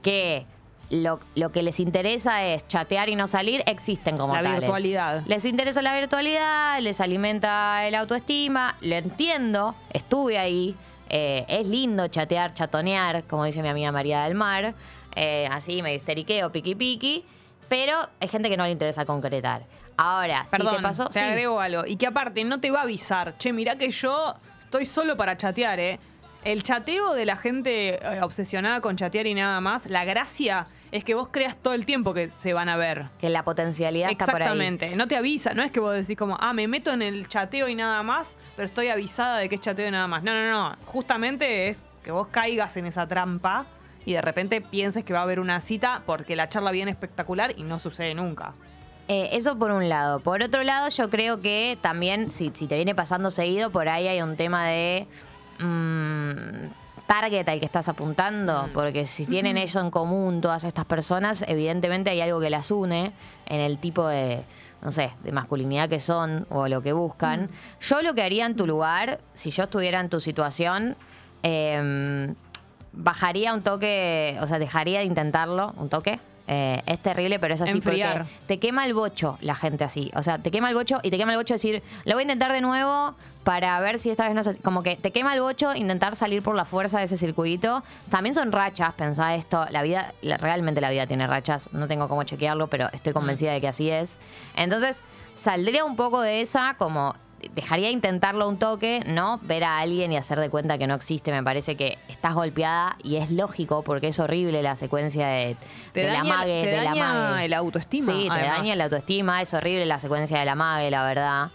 que 0.03 0.45
lo, 0.90 1.20
lo 1.35 1.53
que 1.53 1.62
les 1.62 1.81
interesa 1.81 2.44
es 2.44 2.66
chatear 2.66 3.09
y 3.09 3.16
no 3.16 3.27
salir, 3.27 3.62
existen 3.66 4.16
como 4.16 4.35
La 4.35 4.42
tales. 4.42 4.61
virtualidad. 4.61 5.22
Les 5.27 5.44
interesa 5.44 5.83
la 5.83 5.94
virtualidad, 5.98 6.81
les 6.81 7.01
alimenta 7.01 7.87
el 7.87 7.94
autoestima, 7.94 8.77
lo 8.81 8.94
entiendo, 8.94 9.74
estuve 9.92 10.38
ahí, 10.38 10.74
eh, 11.11 11.44
es 11.48 11.66
lindo 11.66 12.09
chatear, 12.09 12.55
chatonear, 12.55 13.24
como 13.24 13.44
dice 13.44 13.62
mi 13.62 13.68
amiga 13.68 13.92
María 13.92 14.24
del 14.24 14.35
Mar, 14.35 14.74
eh, 15.14 15.48
así 15.51 15.83
me 15.83 15.94
histeriqueo, 15.94 16.51
piqui 16.53 16.74
piqui, 16.74 17.24
pero 17.68 17.94
hay 18.20 18.29
gente 18.29 18.48
que 18.48 18.57
no 18.57 18.64
le 18.64 18.70
interesa 18.70 19.05
concretar. 19.05 19.62
Ahora, 19.96 20.46
Perdón, 20.51 20.70
si 20.70 20.77
te 20.77 20.83
pasó. 20.83 21.07
te 21.07 21.18
sí. 21.18 21.24
agrego 21.24 21.61
algo. 21.61 21.85
Y 21.85 21.96
que 21.96 22.07
aparte 22.07 22.44
no 22.44 22.61
te 22.61 22.70
va 22.70 22.81
a 22.81 22.83
avisar. 22.85 23.37
Che, 23.37 23.53
mirá 23.53 23.77
que 23.77 23.90
yo 23.90 24.35
estoy 24.61 24.87
solo 24.87 25.16
para 25.16 25.37
chatear, 25.37 25.81
¿eh? 25.81 25.98
El 26.44 26.62
chateo 26.62 27.14
de 27.14 27.27
la 27.27 27.37
gente 27.37 27.98
eh, 28.01 28.22
obsesionada 28.22 28.81
con 28.81 28.94
chatear 28.96 29.27
y 29.27 29.35
nada 29.35 29.61
más, 29.61 29.87
la 29.87 30.05
gracia 30.05 30.66
es 30.90 31.05
que 31.05 31.14
vos 31.14 31.29
creas 31.31 31.57
todo 31.57 31.74
el 31.74 31.85
tiempo 31.87 32.14
que 32.14 32.31
se 32.31 32.53
van 32.53 32.68
a 32.68 32.77
ver. 32.77 33.07
Que 33.18 33.29
la 33.29 33.44
potencialidad 33.44 34.11
está 34.11 34.27
por 34.27 34.37
ahí. 34.37 34.42
Exactamente. 34.42 34.96
No 34.96 35.07
te 35.07 35.16
avisa. 35.16 35.55
No 35.55 35.62
es 35.62 35.70
que 35.70 35.81
vos 35.81 35.94
decís 35.94 36.16
como, 36.16 36.37
ah, 36.40 36.53
me 36.53 36.66
meto 36.68 36.92
en 36.92 37.03
el 37.03 37.29
chateo 37.29 37.68
y 37.68 37.74
nada 37.74 38.03
más, 38.03 38.37
pero 38.57 38.66
estoy 38.66 38.88
avisada 38.88 39.38
de 39.38 39.48
que 39.48 39.57
es 39.57 39.61
chateo 39.61 39.88
y 39.88 39.90
nada 39.90 40.07
más. 40.07 40.22
No, 40.22 40.33
no, 40.33 40.51
no. 40.51 40.77
Justamente 40.87 41.68
es 41.68 41.83
que 42.03 42.11
vos 42.11 42.29
caigas 42.29 42.77
en 42.77 42.87
esa 42.87 43.07
trampa 43.07 43.66
y 44.05 44.14
de 44.14 44.22
repente 44.22 44.61
pienses 44.61 45.05
que 45.05 45.12
va 45.12 45.20
a 45.20 45.22
haber 45.22 45.40
una 45.40 45.61
cita 45.61 46.03
porque 46.07 46.37
la 46.37 46.48
charla 46.48 46.70
viene 46.70 46.90
espectacular 46.90 47.53
y 47.57 47.64
no 47.64 47.79
sucede 47.79 48.14
nunca. 48.14 48.55
Eh, 49.09 49.31
eso 49.33 49.59
por 49.59 49.70
un 49.70 49.88
lado. 49.88 50.20
Por 50.20 50.42
otro 50.42 50.62
lado, 50.62 50.88
yo 50.90 51.09
creo 51.11 51.40
que 51.40 51.79
también, 51.81 52.31
si, 52.31 52.51
si 52.55 52.66
te 52.66 52.77
viene 52.77 52.94
pasando 52.94 53.31
seguido, 53.31 53.70
por 53.70 53.88
ahí 53.88 54.07
hay 54.07 54.20
un 54.20 54.37
tema 54.37 54.66
de 54.66 55.07
mm, 55.59 56.66
target 57.09 57.49
al 57.49 57.59
que 57.59 57.66
estás 57.66 57.88
apuntando. 57.88 58.68
Porque 58.73 59.07
si 59.07 59.27
tienen 59.27 59.59
eso 59.59 59.81
en 59.81 59.90
común 59.90 60.40
todas 60.40 60.62
estas 60.62 60.85
personas, 60.85 61.44
evidentemente 61.49 62.11
hay 62.11 62.21
algo 62.21 62.38
que 62.38 62.51
las 62.51 62.71
une 62.71 63.12
en 63.47 63.61
el 63.61 63.79
tipo 63.79 64.07
de, 64.07 64.44
no 64.83 64.92
sé, 64.92 65.11
de 65.25 65.33
masculinidad 65.33 65.88
que 65.88 65.99
son 65.99 66.47
o 66.51 66.68
lo 66.68 66.81
que 66.83 66.92
buscan. 66.92 67.51
Yo 67.81 68.03
lo 68.03 68.14
que 68.14 68.23
haría 68.23 68.47
en 68.47 68.55
tu 68.55 68.66
lugar, 68.66 69.18
si 69.35 69.51
yo 69.51 69.64
estuviera 69.64 69.99
en 69.99 70.09
tu 70.09 70.21
situación, 70.21 70.94
eh, 71.42 72.33
bajaría 72.92 73.55
un 73.55 73.62
toque, 73.62 74.37
o 74.40 74.47
sea, 74.47 74.59
dejaría 74.59 75.01
de 75.01 75.07
intentarlo 75.07 75.73
un 75.77 75.88
toque. 75.88 76.21
Eh, 76.51 76.83
es 76.87 76.99
terrible, 77.01 77.39
pero 77.39 77.53
es 77.55 77.61
así 77.61 77.73
Enfriar. 77.73 78.19
porque 78.25 78.33
te 78.47 78.59
quema 78.59 78.87
el 78.87 78.95
bocho 78.95 79.37
la 79.43 79.55
gente 79.55 79.85
así. 79.85 80.11
O 80.15 80.23
sea, 80.23 80.39
te 80.39 80.51
quema 80.51 80.71
el 80.71 80.75
bocho 80.75 80.99
y 81.03 81.11
te 81.11 81.19
quema 81.19 81.33
el 81.33 81.39
bocho 81.39 81.53
decir, 81.55 81.83
lo 82.07 82.15
voy 82.15 82.23
a 82.23 82.25
intentar 82.25 82.51
de 82.53 82.63
nuevo 82.63 83.15
para 83.45 83.79
ver 83.81 83.99
si 83.99 84.09
esta 84.11 84.25
vez 84.27 84.35
no 84.35 84.43
se... 84.43 84.57
Como 84.59 84.83
que 84.83 84.97
te 84.97 85.11
quema 85.13 85.35
el 85.35 85.43
bocho 85.43 85.75
intentar 85.75 86.17
salir 86.17 86.43
por 86.43 86.55
la 86.57 86.65
fuerza 86.65 86.99
de 87.01 87.05
ese 87.05 87.19
circuito. 87.19 87.83
También 88.11 88.35
son 88.35 88.51
rachas, 88.51 88.95
pensá 88.95 89.35
esto. 89.35 89.67
La 89.71 89.83
vida, 89.83 90.15
la- 90.23 90.39
realmente 90.39 90.81
la 90.81 90.89
vida 90.91 91.07
tiene 91.07 91.27
rachas. 91.27 91.71
No 91.75 91.87
tengo 91.87 92.09
cómo 92.09 92.23
chequearlo, 92.25 92.69
pero 92.69 92.89
estoy 92.93 93.13
convencida 93.13 93.53
de 93.53 93.61
que 93.61 93.69
así 93.69 93.91
es. 93.91 94.19
Entonces, 94.57 95.03
saldría 95.37 95.85
un 95.85 95.97
poco 95.97 96.21
de 96.23 96.41
esa 96.41 96.75
como... 96.79 97.15
Dejaría 97.55 97.87
de 97.87 97.92
intentarlo 97.92 98.48
un 98.48 98.59
toque, 98.59 99.01
¿no? 99.07 99.38
Ver 99.42 99.62
a 99.62 99.79
alguien 99.79 100.11
y 100.11 100.16
hacer 100.16 100.40
de 100.40 100.51
cuenta 100.51 100.77
que 100.77 100.87
no 100.87 100.94
existe. 100.94 101.31
Me 101.31 101.42
parece 101.42 101.77
que 101.77 101.96
estás 102.09 102.35
golpeada 102.35 102.96
y 103.03 103.16
es 103.16 103.31
lógico 103.31 103.83
porque 103.83 104.09
es 104.09 104.18
horrible 104.18 104.61
la 104.62 104.74
secuencia 104.74 105.29
de, 105.29 105.57
Te 105.92 106.01
de 106.01 106.07
la 106.09 106.12
daña, 106.14 106.37
mague, 106.37 106.61
te 106.62 106.70
de 106.70 106.77
la 106.79 106.85
daña 106.85 107.14
mague. 107.31 107.44
el 107.44 107.55
autoestima. 107.55 108.12
Sí, 108.12 108.29
te 108.29 108.40
daña 108.42 108.74
la 108.74 108.85
autoestima, 108.85 109.40
es 109.40 109.55
horrible 109.55 109.87
la 109.87 110.01
secuencia 110.01 110.38
de 110.38 110.44
la 110.44 110.57
mague, 110.57 110.90
la 110.90 111.05
verdad. 111.05 111.51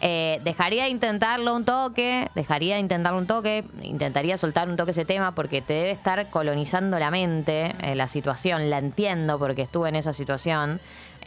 Eh, 0.00 0.40
dejaría 0.44 0.84
de 0.84 0.90
intentarlo 0.90 1.54
un 1.56 1.64
toque, 1.64 2.28
dejaría 2.36 2.74
de 2.74 2.80
intentarlo 2.80 3.18
un 3.18 3.26
toque, 3.26 3.64
intentaría 3.82 4.36
soltar 4.38 4.68
un 4.68 4.76
toque 4.76 4.92
ese 4.92 5.04
tema 5.04 5.34
porque 5.34 5.60
te 5.60 5.72
debe 5.72 5.90
estar 5.90 6.30
colonizando 6.30 6.98
la 7.00 7.10
mente, 7.10 7.74
eh, 7.82 7.94
la 7.96 8.06
situación, 8.06 8.70
la 8.70 8.78
entiendo 8.78 9.38
porque 9.38 9.62
estuve 9.62 9.88
en 9.88 9.96
esa 9.96 10.12
situación, 10.12 10.80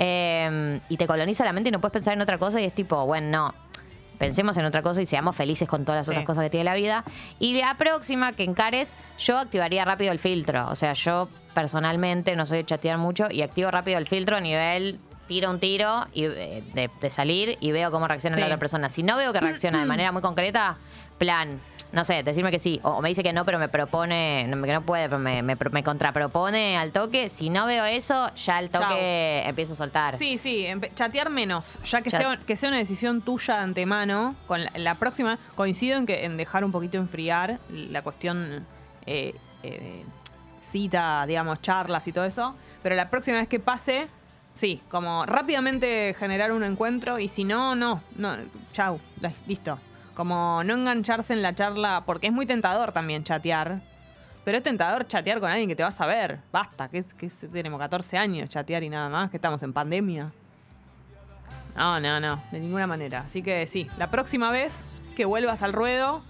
Eh, 0.03 0.79
y 0.87 0.95
te 0.95 1.05
coloniza 1.05 1.43
la 1.43 1.51
mente 1.51 1.67
y 1.67 1.71
no 1.71 1.81
puedes 1.81 1.91
pensar 1.91 2.13
en 2.13 2.21
otra 2.21 2.37
cosa 2.37 2.61
y 2.61 2.63
es 2.65 2.73
tipo, 2.73 3.05
bueno, 3.05 3.27
no, 3.29 3.53
pensemos 4.21 4.55
en 4.57 4.65
otra 4.65 4.81
cosa 4.83 5.01
y 5.01 5.05
seamos 5.07 5.35
felices 5.35 5.67
con 5.67 5.83
todas 5.83 5.99
las 5.99 6.05
Sí. 6.05 6.11
otras 6.11 6.25
cosas 6.25 6.43
que 6.43 6.49
tiene 6.51 6.63
la 6.63 6.75
vida. 6.75 7.03
Y 7.39 7.59
la 7.59 7.75
próxima 7.75 8.33
que 8.33 8.43
encares, 8.43 8.95
yo 9.17 9.37
activaría 9.39 9.83
rápido 9.83 10.11
el 10.11 10.19
filtro. 10.19 10.67
O 10.69 10.75
sea, 10.75 10.93
yo 10.93 11.27
personalmente 11.55 12.35
no 12.35 12.45
soy 12.45 12.59
de 12.59 12.65
chatear 12.65 12.97
mucho 12.97 13.27
y 13.29 13.41
activo 13.41 13.71
rápido 13.71 13.97
el 13.97 14.07
filtro 14.07 14.37
a 14.37 14.39
nivel 14.39 14.99
tiro 15.27 15.49
un 15.49 15.59
tiro 15.59 16.07
y, 16.13 16.25
eh, 16.25 16.63
de, 16.73 16.89
de 17.01 17.09
salir 17.09 17.57
y 17.61 17.71
veo 17.71 17.89
cómo 17.89 18.07
reacciona 18.07 18.35
Sí. 18.35 18.41
la 18.41 18.47
otra 18.47 18.57
persona. 18.59 18.89
Si 18.89 19.01
no 19.01 19.15
veo 19.17 19.31
que 19.33 19.39
reacciona 19.39 19.79
de 19.79 19.85
manera 19.93 20.11
muy 20.11 20.21
concreta, 20.21 20.75
plan, 21.21 21.61
no 21.91 22.03
sé, 22.03 22.23
decirme 22.23 22.49
que 22.49 22.57
sí. 22.57 22.79
O 22.81 22.99
me 22.99 23.09
dice 23.09 23.21
que 23.21 23.31
no, 23.31 23.45
pero 23.45 23.59
me 23.59 23.69
propone, 23.69 24.47
no, 24.47 24.59
que 24.63 24.73
no 24.73 24.81
puede, 24.81 25.07
pero 25.07 25.19
me, 25.19 25.43
me, 25.43 25.55
me 25.71 25.83
contrapropone 25.83 26.75
al 26.77 26.91
toque. 26.91 27.29
Si 27.29 27.51
no 27.51 27.67
veo 27.67 27.85
eso, 27.85 28.33
ya 28.35 28.57
al 28.57 28.71
toque 28.71 29.43
empiezo 29.45 29.73
a 29.73 29.75
soltar. 29.75 30.17
Sí, 30.17 30.39
sí, 30.39 30.65
chatear 30.95 31.29
menos, 31.29 31.77
ya 31.83 32.01
que 32.01 32.09
Chat- 32.09 32.21
sea, 32.21 32.37
que 32.37 32.55
sea 32.55 32.69
una 32.69 32.79
decisión 32.79 33.21
tuya 33.21 33.57
de 33.57 33.61
antemano. 33.61 34.35
Con 34.47 34.63
la, 34.63 34.71
la 34.75 34.95
próxima, 34.95 35.37
coincido 35.53 35.99
en 35.99 36.07
que 36.07 36.25
en 36.25 36.37
dejar 36.37 36.63
un 36.65 36.71
poquito 36.71 36.97
enfriar 36.97 37.59
la 37.69 38.01
cuestión 38.01 38.65
eh, 39.05 39.35
eh, 39.61 40.03
cita, 40.59 41.23
digamos, 41.27 41.61
charlas 41.61 42.07
y 42.07 42.11
todo 42.13 42.25
eso. 42.25 42.55
Pero 42.81 42.95
la 42.95 43.11
próxima 43.11 43.37
vez 43.37 43.47
que 43.47 43.59
pase, 43.59 44.07
sí, 44.55 44.81
como 44.89 45.27
rápidamente 45.27 46.15
generar 46.17 46.51
un 46.51 46.63
encuentro 46.63 47.19
y 47.19 47.27
si 47.27 47.43
no, 47.43 47.75
no, 47.75 48.01
no, 48.15 48.35
chau, 48.71 48.99
listo. 49.45 49.77
Como 50.15 50.63
no 50.63 50.73
engancharse 50.73 51.33
en 51.33 51.41
la 51.41 51.55
charla, 51.55 52.03
porque 52.05 52.27
es 52.27 52.33
muy 52.33 52.45
tentador 52.45 52.91
también 52.91 53.23
chatear. 53.23 53.79
Pero 54.43 54.57
es 54.57 54.63
tentador 54.63 55.07
chatear 55.07 55.39
con 55.39 55.49
alguien 55.51 55.69
que 55.69 55.75
te 55.75 55.83
vas 55.83 55.99
a 56.01 56.05
ver. 56.05 56.39
Basta, 56.51 56.89
que, 56.89 56.97
es- 56.99 57.13
que 57.13 57.29
tenemos 57.29 57.79
14 57.79 58.17
años 58.17 58.49
chatear 58.49 58.83
y 58.83 58.89
nada 58.89 59.07
más, 59.09 59.29
que 59.29 59.37
estamos 59.37 59.61
en 59.63 59.71
pandemia. 59.71 60.31
No, 61.75 61.99
no, 61.99 62.19
no, 62.19 62.41
de 62.51 62.59
ninguna 62.59 62.87
manera. 62.87 63.19
Así 63.27 63.41
que 63.41 63.65
sí, 63.67 63.87
la 63.97 64.09
próxima 64.09 64.51
vez 64.51 64.95
que 65.15 65.25
vuelvas 65.25 65.61
al 65.61 65.73
ruedo, 65.73 66.21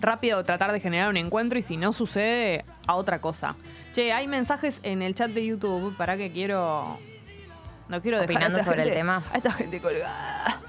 rápido 0.00 0.42
tratar 0.44 0.72
de 0.72 0.80
generar 0.80 1.08
un 1.08 1.16
encuentro 1.16 1.58
y 1.58 1.62
si 1.62 1.76
no 1.76 1.92
sucede, 1.92 2.64
a 2.86 2.94
otra 2.94 3.20
cosa. 3.20 3.56
Che, 3.92 4.12
hay 4.12 4.26
mensajes 4.26 4.80
en 4.82 5.02
el 5.02 5.14
chat 5.14 5.30
de 5.30 5.44
YouTube 5.46 5.96
para 5.96 6.16
que 6.16 6.30
quiero. 6.32 6.98
No 7.88 8.02
quiero 8.02 8.18
dejar 8.18 8.34
Opinando 8.36 8.58
a 8.58 8.60
esta 8.60 8.70
sobre 8.72 8.82
el 8.84 8.92
tema. 8.94 9.22
A 9.32 9.36
esta 9.36 9.52
gente 9.52 9.80
colgada. 9.80 10.60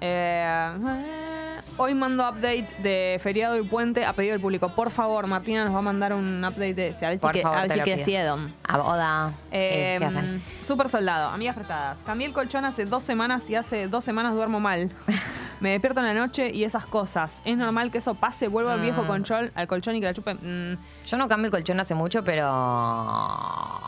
Eh, 0.00 1.58
hoy 1.76 1.94
mando 1.94 2.28
update 2.28 2.68
de 2.82 3.18
feriado 3.22 3.56
y 3.56 3.62
puente 3.62 4.04
a 4.04 4.12
pedido 4.12 4.32
del 4.32 4.40
público. 4.40 4.68
Por 4.70 4.90
favor, 4.90 5.26
Martina 5.26 5.64
nos 5.64 5.74
va 5.74 5.78
a 5.78 5.82
mandar 5.82 6.12
un 6.12 6.38
update 6.44 6.74
de. 6.74 6.86
A 6.88 7.08
ver 7.10 7.12
si, 7.14 7.18
Por 7.18 7.32
que, 7.32 7.42
favor, 7.42 7.58
a 7.58 7.60
ver 7.62 7.68
te 7.68 7.74
si 7.74 7.78
lo 7.80 7.84
que 7.84 7.92
pido. 7.94 8.02
hicieron. 8.02 8.54
A 8.66 8.78
boda. 8.78 9.32
Eh, 9.50 9.96
¿qué 9.98 10.04
hacen? 10.04 10.42
super 10.64 10.88
soldado, 10.88 11.28
amigas 11.28 11.54
prestadas. 11.54 11.98
Cambié 12.04 12.26
el 12.28 12.32
colchón 12.32 12.64
hace 12.64 12.84
dos 12.84 13.02
semanas 13.02 13.48
y 13.50 13.54
hace 13.56 13.88
dos 13.88 14.04
semanas 14.04 14.34
duermo 14.34 14.60
mal. 14.60 14.90
Me 15.60 15.70
despierto 15.70 16.00
en 16.00 16.06
la 16.06 16.14
noche 16.14 16.50
y 16.54 16.64
esas 16.64 16.86
cosas. 16.86 17.42
¿Es 17.44 17.56
normal 17.56 17.90
que 17.90 17.98
eso 17.98 18.14
pase? 18.14 18.46
Vuelvo 18.48 18.70
al 18.70 18.80
viejo 18.80 19.02
Mm. 19.02 19.06
colchón, 19.08 19.50
al 19.54 19.66
colchón 19.66 19.96
y 19.96 20.00
que 20.00 20.06
la 20.06 20.14
chupe. 20.14 20.34
Mm, 20.34 20.76
Yo 21.06 21.16
no 21.16 21.26
cambio 21.28 21.46
el 21.46 21.50
colchón 21.50 21.80
hace 21.80 21.94
mucho, 21.94 22.22
pero 22.22 22.46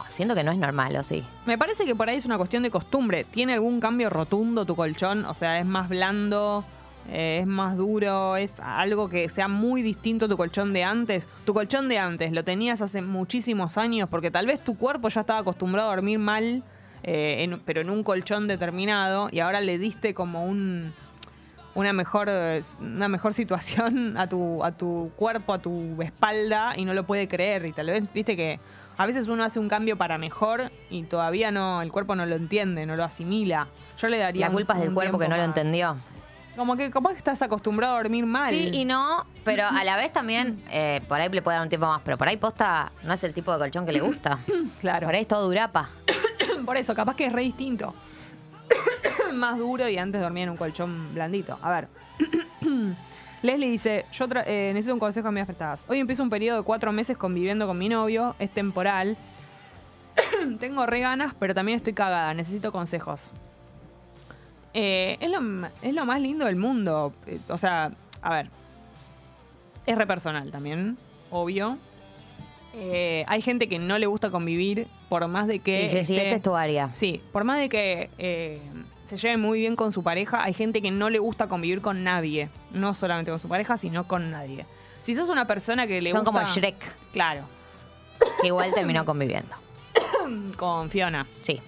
siento 0.09 0.35
que 0.35 0.43
no 0.43 0.53
es 0.53 0.59
normal, 0.59 0.97
¿o 0.97 1.03
sí? 1.03 1.25
Me 1.47 1.57
parece 1.59 1.85
que 1.85 1.95
por 1.95 2.09
ahí 2.09 2.17
es 2.17 2.25
una 2.25 2.37
cuestión 2.39 2.63
de 2.63 2.71
costumbre. 2.71 3.25
¿Tiene 3.25 3.55
algún 3.55 3.81
cambio 3.81 4.11
rotundo 4.11 4.65
tu 4.65 4.75
colchón? 4.77 5.25
O 5.25 5.35
sea, 5.35 5.59
es 5.61 5.67
más 5.67 5.89
blando, 5.89 6.65
eh, 7.09 7.41
es 7.43 7.49
más 7.49 7.77
duro, 7.77 8.37
es 8.37 8.59
algo 8.61 9.09
que 9.09 9.29
sea 9.29 9.49
muy 9.49 9.83
distinto 9.83 10.27
a 10.27 10.29
tu 10.29 10.37
colchón 10.37 10.73
de 10.73 10.85
antes. 10.85 11.29
Tu 11.45 11.55
colchón 11.55 11.89
de 11.89 11.99
antes 11.99 12.33
lo 12.33 12.43
tenías 12.45 12.83
hace 12.83 13.03
muchísimos 13.03 13.77
años 13.79 14.09
porque 14.11 14.31
tal 14.31 14.47
vez 14.47 14.61
tu 14.65 14.77
cuerpo 14.77 15.09
ya 15.09 15.21
estaba 15.23 15.41
acostumbrado 15.41 15.91
a 15.91 15.95
dormir 15.95 16.19
mal, 16.19 16.63
eh, 17.03 17.37
en- 17.45 17.61
pero 17.65 17.81
en 17.81 17.91
un 17.91 18.03
colchón 18.03 18.47
determinado 18.49 19.29
y 19.31 19.39
ahora 19.41 19.61
le 19.61 19.79
diste 19.79 20.15
como 20.15 20.45
un 20.45 20.93
una 21.75 21.93
mejor 21.93 22.29
una 22.81 23.09
mejor 23.09 23.33
situación 23.35 24.17
a 24.17 24.29
tu 24.29 24.63
a 24.65 24.73
tu 24.73 25.11
cuerpo, 25.17 25.53
a 25.55 25.59
tu 25.59 26.01
espalda 26.03 26.73
y 26.77 26.85
no 26.85 26.95
lo 26.95 27.05
puede 27.05 27.29
creer 27.29 27.67
y 27.67 27.73
tal 27.73 27.87
vez 27.87 28.13
viste 28.13 28.37
que 28.37 28.59
a 28.97 29.07
veces 29.07 29.29
uno 29.29 29.45
hace 29.45 29.59
un 29.59 29.69
cambio 29.69 29.97
para 29.97 30.19
mejor 30.19 30.71
y 30.91 31.05
todavía 31.05 31.51
no 31.51 31.81
el 31.81 31.91
cuerpo 31.93 32.15
no 32.17 32.27
lo 32.27 32.37
entiende, 32.37 32.85
no 32.87 32.97
lo 32.97 33.05
asimila. 33.05 33.69
Yo 33.99 34.09
le 34.09 34.19
daría 34.19 34.47
La 34.47 34.51
un- 34.51 34.57
culpa 34.57 34.75
es 34.75 34.81
del 34.81 34.93
cuerpo 34.95 35.19
que 35.19 35.29
no 35.29 35.37
lo 35.37 35.43
entendió. 35.43 35.97
Como 36.57 36.77
que 36.77 36.91
capaz 36.91 37.13
que 37.13 37.19
estás 37.19 37.41
acostumbrado 37.41 37.95
a 37.95 37.99
dormir 38.03 38.27
mal. 38.27 38.51
Sí 38.51 38.71
y 38.75 38.85
no, 38.85 39.25
pero 39.45 39.65
a 39.67 39.85
la 39.85 39.97
vez 39.97 40.13
también, 40.13 40.63
eh, 40.71 41.01
por 41.09 41.19
ahí 41.21 41.29
le 41.31 41.41
puede 41.41 41.57
dar 41.57 41.63
un 41.63 41.69
tiempo 41.71 41.87
más, 41.87 42.03
pero 42.05 42.19
por 42.19 42.29
ahí 42.29 42.37
posta 42.37 42.91
no 43.05 43.15
es 43.15 43.23
el 43.25 43.33
tipo 43.33 43.53
de 43.53 43.59
colchón 43.59 43.87
que 43.87 43.93
le 43.93 44.01
gusta. 44.01 44.41
Claro. 44.81 45.07
Por 45.07 45.15
ahí 45.15 45.23
es 45.23 45.29
todo 45.29 45.47
durapa. 45.47 45.89
Por 46.67 46.77
eso, 46.77 46.95
capaz 46.95 47.15
que 47.17 47.27
es 47.27 47.33
re 47.33 47.43
distinto. 47.43 47.95
Más 49.35 49.59
duro 49.59 49.89
y 49.89 49.97
antes 49.99 50.21
dormía 50.21 50.45
en 50.45 50.51
un 50.51 50.57
colchón 50.57 51.15
blandito. 51.15 51.59
A 51.63 51.71
ver. 51.71 51.89
Leslie 53.43 53.71
dice, 53.71 54.05
yo 54.13 54.29
tra- 54.29 54.45
eh, 54.47 54.71
necesito 54.75 54.93
un 54.93 55.01
consejo 55.01 55.29
a 55.29 55.33
mis 55.33 55.43
afectadas. 55.43 55.85
Hoy 55.89 55.99
empiezo 55.99 56.23
un 56.23 56.29
periodo 56.31 56.59
de 56.59 56.65
cuatro 56.65 56.93
meses 56.93 57.17
conviviendo 57.17 57.67
con 57.67 57.79
mi 57.79 57.89
novio, 57.89 58.35
es 58.39 58.51
temporal. 58.51 59.17
Tengo 60.61 60.85
re 60.85 61.01
ganas, 61.01 61.33
pero 61.39 61.55
también 61.55 61.77
estoy 61.77 61.95
cagada, 61.95 62.35
necesito 62.35 62.71
consejos. 62.71 63.33
Eh, 64.75 65.17
es, 65.21 65.31
lo, 65.31 65.39
es 65.83 65.95
lo 65.95 66.05
más 66.05 66.21
lindo 66.21 66.45
del 66.45 66.57
mundo. 66.57 67.15
Eh, 67.27 67.39
o 67.49 67.57
sea, 67.57 67.91
a 68.21 68.35
ver. 68.35 68.51
Es 69.87 69.97
re 69.97 70.07
personal 70.07 70.51
también, 70.51 70.99
obvio. 71.31 71.79
Eh, 72.75 73.25
hay 73.27 73.41
gente 73.43 73.69
que 73.69 73.79
no 73.79 73.99
le 73.99 74.07
gusta 74.07 74.31
convivir 74.31 74.87
por 75.09 75.27
más 75.27 75.47
de 75.49 75.59
que... 75.61 75.89
Sí, 75.89 75.97
sí, 75.99 76.05
sí, 76.05 76.15
esté- 76.15 76.25
esta 76.27 76.37
es 76.37 76.43
tu 76.43 76.55
área. 76.55 76.91
Sí, 76.95 77.23
por 77.33 77.43
más 77.45 77.59
de 77.59 77.69
que 77.71 78.61
se 79.11 79.17
lleve 79.17 79.37
muy 79.37 79.59
bien 79.61 79.77
con 79.77 79.93
su 79.93 80.03
pareja, 80.03 80.43
hay 80.43 80.55
gente 80.55 80.81
que 80.81 80.91
no 80.91 81.11
le 81.11 81.19
gusta 81.19 81.47
convivir 81.49 81.81
con 81.83 82.03
nadie. 82.05 82.49
No 82.73 82.95
solamente 82.95 83.31
con 83.31 83.41
su 83.41 83.49
pareja, 83.49 83.77
sino 83.77 84.07
con 84.07 84.31
nadie. 84.31 84.65
Si 85.03 85.15
sos 85.15 85.29
una 85.29 85.47
persona 85.47 85.87
que 85.87 86.01
le 86.01 86.11
Son 86.13 86.25
gusta... 86.25 86.41
como 86.43 86.53
Shrek, 86.53 86.77
Claro, 87.13 87.45
que 88.41 88.49
igual 88.49 88.73
terminó 88.75 89.05
conviviendo. 89.05 89.55
con 90.57 90.91
Fiona. 90.91 91.27
Sí. 91.43 91.61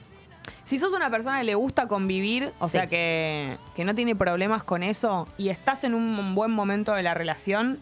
Si 0.65 0.79
sos 0.79 0.93
una 0.93 1.11
persona 1.11 1.39
que 1.39 1.45
le 1.45 1.55
gusta 1.55 1.87
convivir, 1.89 2.53
o 2.59 2.67
Sí. 2.69 2.73
sea 2.73 2.87
que, 2.87 3.59
que 3.75 3.85
no 3.85 3.95
tiene 3.95 4.15
problemas 4.17 4.65
con 4.65 4.83
eso 4.83 5.29
y 5.39 5.49
estás 5.51 5.85
en 5.85 5.95
un 5.95 6.35
buen 6.35 6.51
momento 6.51 6.93
de 6.95 7.03
la 7.03 7.15
relación, 7.15 7.79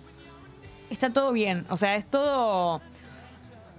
está 0.91 1.11
todo 1.11 1.33
bien. 1.33 1.67
O 1.69 1.77
sea, 1.77 1.97
es 1.97 2.07
todo. 2.07 2.81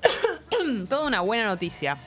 toda 0.90 1.08
una 1.08 1.22
buena 1.22 1.46
noticia. 1.46 1.98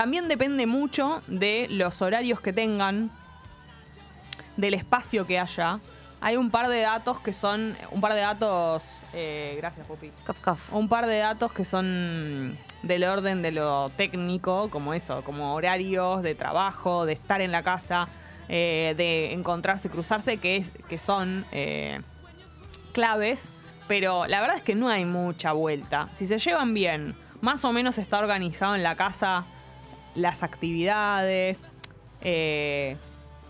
También 0.00 0.28
depende 0.28 0.66
mucho 0.66 1.22
de 1.26 1.66
los 1.68 2.00
horarios 2.00 2.40
que 2.40 2.54
tengan, 2.54 3.10
del 4.56 4.72
espacio 4.72 5.26
que 5.26 5.38
haya. 5.38 5.78
Hay 6.22 6.38
un 6.38 6.50
par 6.50 6.68
de 6.68 6.80
datos 6.80 7.20
que 7.20 7.34
son. 7.34 7.76
Un 7.90 8.00
par 8.00 8.14
de 8.14 8.20
datos. 8.20 9.02
eh, 9.12 9.56
gracias, 9.58 9.86
Pupi 9.86 10.10
Cof, 10.24 10.40
cof. 10.40 10.72
un 10.72 10.88
par 10.88 11.06
de 11.06 11.18
datos 11.18 11.52
que 11.52 11.66
son 11.66 12.56
del 12.82 13.04
orden 13.04 13.42
de 13.42 13.52
lo 13.52 13.90
técnico, 13.90 14.70
como 14.70 14.94
eso, 14.94 15.22
como 15.22 15.52
horarios 15.52 16.22
de 16.22 16.34
trabajo, 16.34 17.04
de 17.04 17.12
estar 17.12 17.42
en 17.42 17.52
la 17.52 17.62
casa, 17.62 18.08
eh, 18.48 18.94
de 18.96 19.34
encontrarse, 19.34 19.90
cruzarse, 19.90 20.38
que, 20.38 20.56
es, 20.56 20.70
que 20.88 20.98
son 20.98 21.44
eh, 21.52 22.00
claves, 22.92 23.52
pero 23.86 24.26
la 24.26 24.40
verdad 24.40 24.56
es 24.56 24.62
que 24.62 24.74
no 24.74 24.88
hay 24.88 25.04
mucha 25.04 25.52
vuelta. 25.52 26.08
Si 26.14 26.24
se 26.24 26.38
llevan 26.38 26.72
bien, 26.72 27.14
más 27.42 27.66
o 27.66 27.72
menos 27.74 27.98
está 27.98 28.18
organizado 28.18 28.74
en 28.74 28.82
la 28.82 28.96
casa 28.96 29.44
las 30.14 30.42
actividades. 30.42 31.62
eh, 32.20 32.96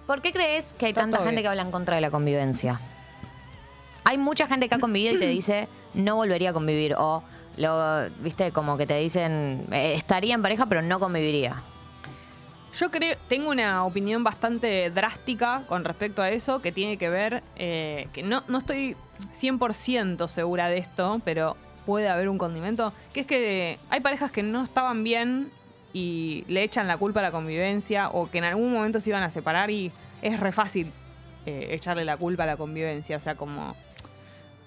¿Por 0.07 0.23
qué 0.23 0.33
crees 0.33 0.73
que 0.73 0.87
hay 0.87 0.93
tanta 0.93 1.19
gente 1.19 1.31
bien. 1.31 1.43
que 1.43 1.49
habla 1.49 1.63
en 1.63 1.71
contra 1.71 1.95
de 1.95 2.01
la 2.01 2.11
convivencia? 2.11 2.81
Hay 4.05 4.19
mucha 4.19 4.49
gente 4.49 4.69
que 4.69 4.75
ha 4.75 4.81
convivido 4.81 5.15
y 5.15 5.21
te 5.21 5.27
dice, 5.29 5.69
no 5.95 6.17
volvería 6.17 6.51
a 6.51 6.53
convivir. 6.53 6.95
O, 6.99 7.23
lo, 7.57 8.11
viste, 8.21 8.51
como 8.51 8.77
que 8.77 8.87
te 8.87 8.99
dicen, 8.99 9.67
eh, 9.71 9.95
estaría 9.95 10.35
en 10.35 10.43
pareja, 10.43 10.67
pero 10.67 10.83
no 10.83 10.99
conviviría. 10.99 11.63
Yo 12.77 12.91
creo, 12.91 13.17
tengo 13.29 13.51
una 13.51 13.85
opinión 13.85 14.23
bastante 14.23 14.91
drástica 14.91 15.63
con 15.69 15.85
respecto 15.85 16.23
a 16.23 16.31
eso, 16.31 16.61
que 16.61 16.71
tiene 16.71 16.97
que 16.97 17.09
ver, 17.09 17.43
eh, 17.57 18.09
que 18.13 18.23
no, 18.23 18.45
no 18.49 18.59
estoy 18.59 18.97
100% 19.33 20.29
segura 20.29 20.69
de 20.69 20.79
esto, 20.79 21.21
pero 21.25 21.57
puede 21.85 22.09
haber 22.09 22.29
un 22.29 22.39
condimento, 22.39 22.93
que 23.13 23.21
es 23.21 23.27
que 23.27 23.79
hay 23.91 24.01
parejas 24.01 24.31
que 24.31 24.43
no 24.43 24.63
estaban 24.63 25.03
bien 25.03 25.51
y 25.93 26.45
le 26.49 26.63
echan 26.63 26.87
la 26.87 26.97
culpa 26.97 27.21
a 27.21 27.23
la 27.23 27.31
convivencia 27.31 28.09
o 28.11 28.31
que 28.31 28.39
en 28.39 28.45
algún 28.45 28.73
momento 28.73 29.01
se 29.01 29.11
iban 29.11 29.23
a 29.23 29.31
separar 29.31 29.71
y 29.71 29.93
es 30.23 30.39
re 30.39 30.53
fácil 30.53 30.93
eh, 31.47 31.69
echarle 31.71 32.05
la 32.05 32.17
culpa 32.17 32.45
a 32.45 32.47
la 32.47 32.57
convivencia, 32.57 33.17
o 33.17 33.21
sea, 33.21 33.35
como... 33.35 33.77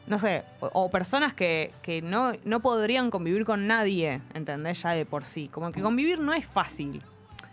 No 0.06 0.20
sé, 0.20 0.44
o, 0.60 0.90
personas 0.90 1.34
que, 1.34 1.72
que 1.82 2.02
no, 2.02 2.34
no 2.44 2.60
podrían 2.60 3.10
convivir 3.10 3.46
con 3.46 3.68
nadie, 3.68 4.20
¿entendés? 4.34 4.82
Ya 4.82 4.92
de 4.92 5.06
por 5.06 5.24
sí. 5.24 5.48
Como 5.48 5.72
que 5.72 5.82
convivir 5.82 6.20
no 6.20 6.34
es 6.34 6.46
fácil. 6.46 7.02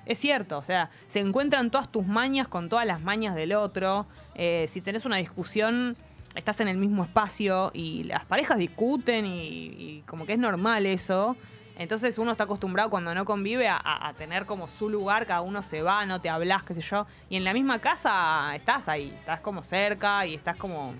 Es 0.05 0.19
cierto, 0.19 0.59
o 0.59 0.65
sea, 0.65 0.91
se 1.07 1.21
encuentran 1.21 1.71
todas 1.71 1.93
tus 1.93 2.05
mañas 2.05 2.49
con 2.49 2.69
todas 2.69 2.87
las 2.87 3.03
mañas 3.03 3.37
del 3.37 3.53
otro. 3.53 4.07
Eh, 4.35 4.67
si 4.69 4.81
tenés 4.81 5.05
una 5.05 5.19
discusión, 5.19 5.95
estás 6.35 6.59
en 6.59 6.67
el 6.67 6.77
mismo 6.77 7.05
espacio 7.05 7.71
y 7.73 8.03
las 8.03 8.25
parejas 8.25 8.59
discuten 8.59 9.27
y, 9.27 9.67
y 9.79 10.03
como 10.07 10.27
que 10.27 10.33
es 10.33 10.39
normal 10.41 10.87
eso. 10.87 11.37
Entonces 11.77 12.19
uno 12.19 12.33
está 12.33 12.45
acostumbrado 12.45 12.91
cuando 12.91 13.15
no 13.15 13.25
convive 13.25 13.69
a, 13.69 14.13
tener 14.19 14.45
como 14.45 14.69
su 14.69 14.91
lugar, 14.91 15.27
cada 15.27 15.41
uno 15.41 15.63
se 15.63 15.83
va, 15.83 16.05
no 16.05 16.21
te 16.21 16.29
hablas, 16.29 16.63
qué 16.63 16.75
sé 16.75 16.83
yo. 16.83 17.07
Y 17.29 17.37
en 17.37 17.45
la 17.45 17.55
misma 17.55 17.79
casa 17.79 18.55
estás 18.55 18.89
ahí, 18.89 19.15
estás 19.19 19.41
como 19.41 19.63
cerca 19.63 20.27
y 20.27 20.35
estás 20.35 20.57
como... 20.57 20.95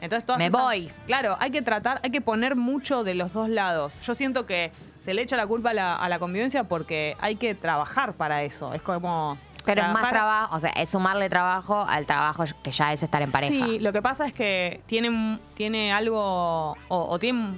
Entonces 0.00 0.26
todas 0.26 0.38
Me 0.38 0.46
esas- 0.46 0.60
voy. 0.60 0.92
Claro, 1.06 1.36
hay 1.40 1.50
que 1.50 1.62
tratar, 1.62 2.00
hay 2.02 2.10
que 2.10 2.20
poner 2.20 2.54
mucho 2.54 3.02
de 3.02 3.14
los 3.14 3.32
dos 3.32 3.48
lados. 3.48 3.98
Yo 4.00 4.14
siento 4.14 4.44
que 4.44 4.72
se 5.00 5.14
le 5.14 5.22
echa 5.22 5.36
la 5.36 5.46
culpa 5.46 5.70
a 5.70 5.74
la, 5.74 5.96
a 5.96 6.08
la 6.10 6.18
convivencia 6.18 6.64
porque 6.64 7.16
hay 7.18 7.36
que 7.36 7.54
trabajar 7.54 8.12
para 8.12 8.42
eso. 8.42 8.74
Es 8.74 8.82
como. 8.82 9.38
Pero 9.64 9.82
es 9.82 9.88
más 9.88 10.10
trabajo, 10.10 10.54
o 10.54 10.60
sea, 10.60 10.70
es 10.70 10.90
sumarle 10.90 11.28
trabajo 11.28 11.84
al 11.88 12.06
trabajo 12.06 12.44
que 12.62 12.70
ya 12.70 12.92
es 12.92 13.02
estar 13.02 13.20
en 13.22 13.32
pareja. 13.32 13.66
Sí, 13.66 13.78
lo 13.80 13.92
que 13.92 14.00
pasa 14.00 14.26
es 14.26 14.32
que 14.34 14.80
tiene, 14.86 15.40
tiene 15.54 15.92
algo. 15.92 16.76
O, 16.88 17.06
o 17.08 17.18
tiene 17.18 17.56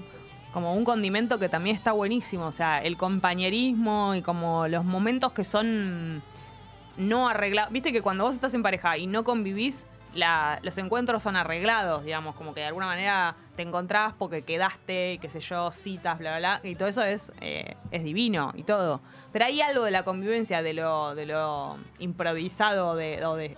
como 0.58 0.74
un 0.74 0.84
condimento 0.84 1.38
que 1.38 1.48
también 1.48 1.76
está 1.76 1.92
buenísimo. 1.92 2.46
O 2.46 2.52
sea, 2.52 2.82
el 2.82 2.96
compañerismo 2.96 4.16
y 4.16 4.22
como 4.22 4.66
los 4.66 4.84
momentos 4.84 5.30
que 5.30 5.44
son 5.44 6.20
no 6.96 7.28
arreglados. 7.28 7.70
Viste 7.72 7.92
que 7.92 8.02
cuando 8.02 8.24
vos 8.24 8.34
estás 8.34 8.54
en 8.54 8.64
pareja 8.64 8.98
y 8.98 9.06
no 9.06 9.22
convivís, 9.22 9.86
los 10.62 10.78
encuentros 10.78 11.22
son 11.22 11.36
arreglados, 11.36 12.02
digamos, 12.02 12.34
como 12.34 12.54
que 12.54 12.60
de 12.62 12.66
alguna 12.66 12.86
manera 12.86 13.36
te 13.54 13.62
encontrás 13.62 14.14
porque 14.18 14.42
quedaste, 14.42 15.18
qué 15.20 15.30
sé 15.30 15.38
yo, 15.38 15.70
citas, 15.70 16.18
bla, 16.18 16.38
bla, 16.38 16.58
bla, 16.58 16.68
y 16.68 16.74
todo 16.74 16.88
eso 16.88 17.04
es, 17.04 17.32
eh, 17.40 17.76
es 17.92 18.02
divino 18.02 18.52
y 18.56 18.64
todo. 18.64 19.00
Pero 19.30 19.44
hay 19.44 19.60
algo 19.60 19.84
de 19.84 19.92
la 19.92 20.02
convivencia, 20.02 20.60
de 20.60 20.72
lo, 20.74 21.14
de 21.14 21.26
lo 21.26 21.76
improvisado, 22.00 22.96
de, 22.96 23.24
o 23.24 23.36
de, 23.36 23.56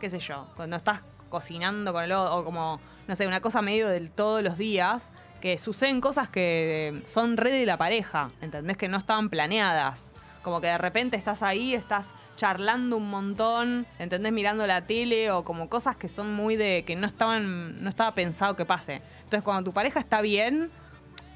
qué 0.00 0.08
sé 0.08 0.20
yo, 0.20 0.46
cuando 0.56 0.76
estás 0.76 1.02
cocinando 1.28 1.92
con 1.92 2.02
el 2.02 2.12
otro, 2.12 2.34
o 2.34 2.44
como, 2.44 2.80
no 3.06 3.14
sé, 3.14 3.26
una 3.26 3.42
cosa 3.42 3.60
medio 3.60 3.88
del 3.88 4.10
todos 4.10 4.42
los 4.42 4.56
días, 4.56 5.12
que 5.40 5.58
suceden 5.58 6.00
cosas 6.00 6.28
que 6.28 7.00
son 7.04 7.36
re 7.36 7.50
de 7.50 7.66
la 7.66 7.76
pareja, 7.76 8.30
¿entendés? 8.40 8.76
Que 8.76 8.88
no 8.88 8.98
estaban 8.98 9.28
planeadas. 9.28 10.14
Como 10.42 10.60
que 10.60 10.68
de 10.68 10.78
repente 10.78 11.16
estás 11.16 11.42
ahí, 11.42 11.74
estás 11.74 12.08
charlando 12.36 12.96
un 12.96 13.10
montón, 13.10 13.86
¿entendés? 13.98 14.32
Mirando 14.32 14.66
la 14.66 14.86
tele 14.86 15.30
o 15.30 15.44
como 15.44 15.68
cosas 15.68 15.96
que 15.96 16.08
son 16.08 16.34
muy 16.34 16.56
de 16.56 16.84
que 16.86 16.96
no 16.96 17.06
estaban, 17.06 17.82
no 17.82 17.90
estaba 17.90 18.12
pensado 18.12 18.56
que 18.56 18.64
pase. 18.64 19.02
Entonces 19.16 19.42
cuando 19.42 19.64
tu 19.64 19.74
pareja 19.74 20.00
está 20.00 20.20
bien, 20.22 20.70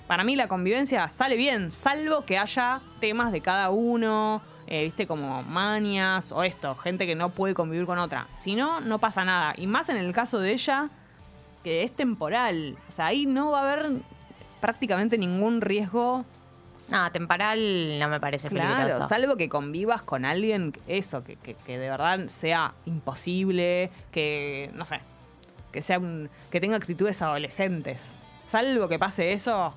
para 0.07 0.25
mí 0.25 0.37
la 0.37 0.49
convivencia 0.49 1.09
sale 1.09 1.37
bien, 1.37 1.73
salvo 1.73 2.25
que 2.25 2.39
haya 2.39 2.81
temas 3.01 3.33
de 3.33 3.41
cada 3.41 3.71
uno, 3.71 4.43
eh, 4.67 4.85
viste, 4.85 5.07
como 5.07 5.43
manias 5.43 6.33
o 6.33 6.43
esto, 6.43 6.75
gente 6.77 7.07
que 7.07 7.15
no 7.15 7.31
puede 7.31 7.55
convivir 7.55 7.87
con 7.87 7.99
otra. 7.99 8.29
Si 8.35 8.55
no, 8.55 8.81
no 8.81 8.99
pasa 8.99 9.25
nada. 9.25 9.55
Y 9.57 9.67
más 9.67 9.89
en 9.89 9.97
el 9.97 10.13
caso 10.13 10.39
de 10.39 10.53
ella, 10.53 10.91
que 11.65 11.83
es 11.83 11.91
temporal. 11.97 12.77
O 12.89 12.93
sea, 12.93 13.07
ahí 13.07 13.27
no 13.27 13.51
va 13.51 13.61
a 13.69 13.73
haber 13.73 13.91
prácticamente 14.61 15.19
ningún 15.19 15.61
riesgo. 15.61 16.25
No, 16.89 17.11
temporal 17.11 17.99
no 17.99 18.09
me 18.09 18.21
parece 18.21 18.49
Claro, 18.51 18.77
peligroso. 18.85 19.09
salvo 19.09 19.37
que 19.37 19.49
convivas 19.49 20.03
con 20.03 20.27
alguien, 20.27 20.75
eso, 20.87 21.25
que, 21.25 21.37
que- 21.37 21.55
que 21.55 21.79
de 21.79 21.89
verdad 21.89 22.29
sea 22.29 22.75
imposible, 22.85 23.91
que, 24.13 24.71
no 24.75 24.85
sé, 24.85 25.01
que 25.73 25.81
sea 25.81 25.99
un- 25.99 26.29
que 26.51 26.61
tenga 26.61 26.77
actitudes 26.77 27.23
adolescentes. 27.23 28.19
Salvo 28.47 28.87
que 28.87 28.99
pase 28.99 29.33
eso, 29.33 29.75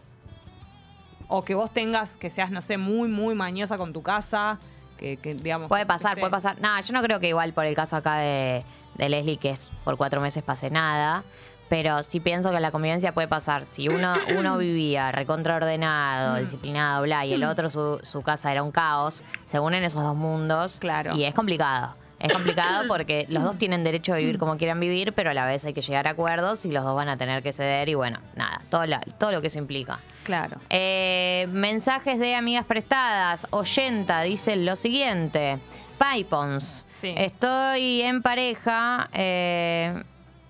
o 1.29 1.43
que 1.45 1.55
vos 1.55 1.71
tengas, 1.73 2.17
que 2.17 2.29
seas, 2.29 2.51
no 2.51 2.61
sé, 2.61 2.77
muy, 2.77 3.07
muy 3.07 3.35
mañosa 3.35 3.77
con 3.77 3.93
tu 3.93 4.01
casa, 4.03 4.59
que, 4.97 5.15
que, 5.15 5.33
digamos... 5.33 5.69
Puede 5.69 5.85
pasar, 5.85 6.17
esté- 6.17 6.19
puede 6.21 6.31
pasar. 6.31 6.59
No, 6.59 6.79
yo 6.81 6.93
no 6.93 7.01
creo 7.01 7.21
que 7.21 7.29
igual 7.29 7.53
por 7.53 7.63
el 7.65 7.75
caso 7.75 7.95
acá 7.95 8.17
de, 8.17 8.63
de 8.95 9.09
Leslie, 9.09 9.37
que 9.37 9.51
es 9.51 9.71
por 9.85 9.95
cuatro 9.95 10.19
meses, 10.19 10.43
pase 10.43 10.69
nada. 10.69 11.23
Pero 11.69 12.01
sí 12.03 12.19
pienso 12.19 12.51
que 12.51 12.59
la 12.59 12.71
convivencia 12.71 13.13
puede 13.13 13.27
pasar. 13.27 13.65
Si 13.71 13.89
uno, 13.89 14.13
uno 14.37 14.57
vivía 14.59 15.11
recontraordenado, 15.11 16.35
Mm. 16.37 16.39
disciplinado, 16.39 17.03
bla, 17.03 17.25
y 17.25 17.33
el 17.33 17.43
otro 17.43 17.69
su, 17.69 17.99
su 18.03 18.21
casa 18.21 18.51
era 18.51 18.63
un 18.63 18.71
caos, 18.71 19.23
se 19.45 19.59
unen 19.59 19.83
esos 19.83 20.03
dos 20.03 20.15
mundos. 20.15 20.77
Claro. 20.79 21.15
Y 21.15 21.23
es 21.25 21.33
complicado. 21.33 21.95
Es 22.19 22.33
complicado 22.33 22.85
porque 22.87 23.25
los 23.29 23.43
dos 23.43 23.57
tienen 23.57 23.83
derecho 23.83 24.13
a 24.13 24.17
vivir 24.17 24.37
como 24.39 24.57
quieran 24.57 24.79
vivir, 24.79 25.13
pero 25.13 25.29
a 25.29 25.33
la 25.33 25.45
vez 25.45 25.65
hay 25.65 25.73
que 25.73 25.81
llegar 25.81 26.07
a 26.07 26.11
acuerdos 26.11 26.65
y 26.65 26.71
los 26.71 26.83
dos 26.83 26.95
van 26.95 27.09
a 27.09 27.17
tener 27.17 27.43
que 27.43 27.53
ceder 27.53 27.89
y 27.89 27.93
bueno, 27.95 28.19
nada, 28.35 28.61
todo, 28.69 28.85
la- 28.85 29.01
todo 29.19 29.31
lo 29.31 29.41
que 29.41 29.47
eso 29.47 29.59
implica. 29.59 29.99
Claro. 30.23 30.57
Eh, 30.69 31.47
mensajes 31.51 32.17
de 32.19 32.33
amigas 32.35 32.65
prestadas. 32.65 33.45
Oyenta 33.51 34.21
dice 34.21 34.55
lo 34.55 34.75
siguiente. 34.75 35.59
Pipons. 35.99 36.85
Sí. 36.95 37.13
Estoy 37.15 38.01
en 38.01 38.21
pareja. 38.21 39.09
eh, 39.13 40.01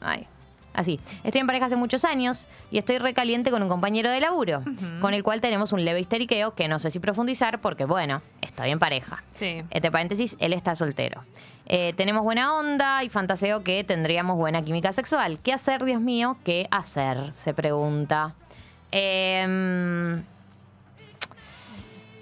ay. 0.02 0.28
Así. 0.78 1.00
Estoy 1.24 1.42
en 1.42 1.48
pareja 1.48 1.66
hace 1.66 1.76
muchos 1.76 2.06
años 2.06 2.46
y 2.70 2.78
estoy 2.78 3.00
recaliente 3.00 3.50
con 3.50 3.64
un 3.64 3.68
compañero 3.68 4.12
de 4.12 4.22
laburo, 4.22 4.62
con 5.02 5.16
el 5.16 5.24
cual 5.24 5.42
tenemos 5.42 5.74
un 5.74 5.84
leve 5.84 6.00
histeriqueo 6.00 6.54
que 6.54 6.68
no 6.68 6.78
sé 6.78 6.92
si 6.92 7.00
profundizar 7.00 7.62
porque, 7.62 7.86
bueno, 7.86 8.22
estoy 8.42 8.70
en 8.70 8.78
pareja. 8.78 9.24
Sí. 9.32 9.64
Entre 9.72 9.92
paréntesis, 9.92 10.38
él 10.40 10.54
está 10.54 10.76
soltero. 10.76 11.24
Eh, 11.66 11.94
tenemos 11.98 12.22
buena 12.22 12.54
onda 12.54 13.04
y 13.04 13.10
fantaseo 13.10 13.64
que 13.64 13.84
tendríamos 13.84 14.38
buena 14.38 14.64
química 14.64 14.94
sexual. 14.94 15.40
¿Qué 15.42 15.52
hacer, 15.52 15.84
Dios 15.84 16.00
mío? 16.00 16.38
¿Qué 16.44 16.68
hacer? 16.70 17.34
Se 17.34 17.56
pregunta. 17.56 18.36
Em, 18.92 20.24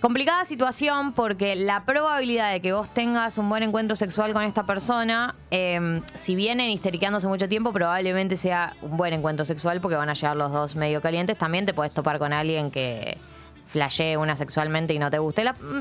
complicada 0.06 0.46
situación 0.46 1.14
porque 1.14 1.56
la 1.56 1.84
probabilidad 1.84 2.54
de 2.54 2.62
que 2.62 2.74
vos 2.74 2.88
tengas 2.94 3.40
un 3.40 3.50
buen 3.50 3.64
encuentro 3.64 3.96
sexual 3.96 4.34
con 4.34 4.44
esta 4.44 4.64
persona, 4.64 5.34
em, 5.50 6.04
si 6.14 6.36
vienen 6.36 6.70
histeriqueándose 6.70 7.28
mucho 7.28 7.50
tiempo, 7.50 7.74
probablemente 7.74 8.38
sea 8.38 8.76
un 8.84 8.98
buen 8.98 9.14
encuentro 9.14 9.46
sexual 9.46 9.82
porque 9.82 9.96
van 9.96 10.08
a 10.08 10.14
llegar 10.14 10.38
los 10.38 10.52
dos 10.52 10.76
medio 10.76 11.02
calientes. 11.02 11.40
También 11.40 11.66
te 11.66 11.74
puedes 11.74 11.96
topar 11.96 12.20
con 12.20 12.34
alguien 12.34 12.70
que 12.70 13.18
flashee 13.76 14.16
una 14.16 14.38
sexualmente 14.38 14.94
y 14.94 15.00
no 15.00 15.12
te 15.12 15.20
guste. 15.20 15.44
La, 15.44 15.52
mm, 15.52 15.80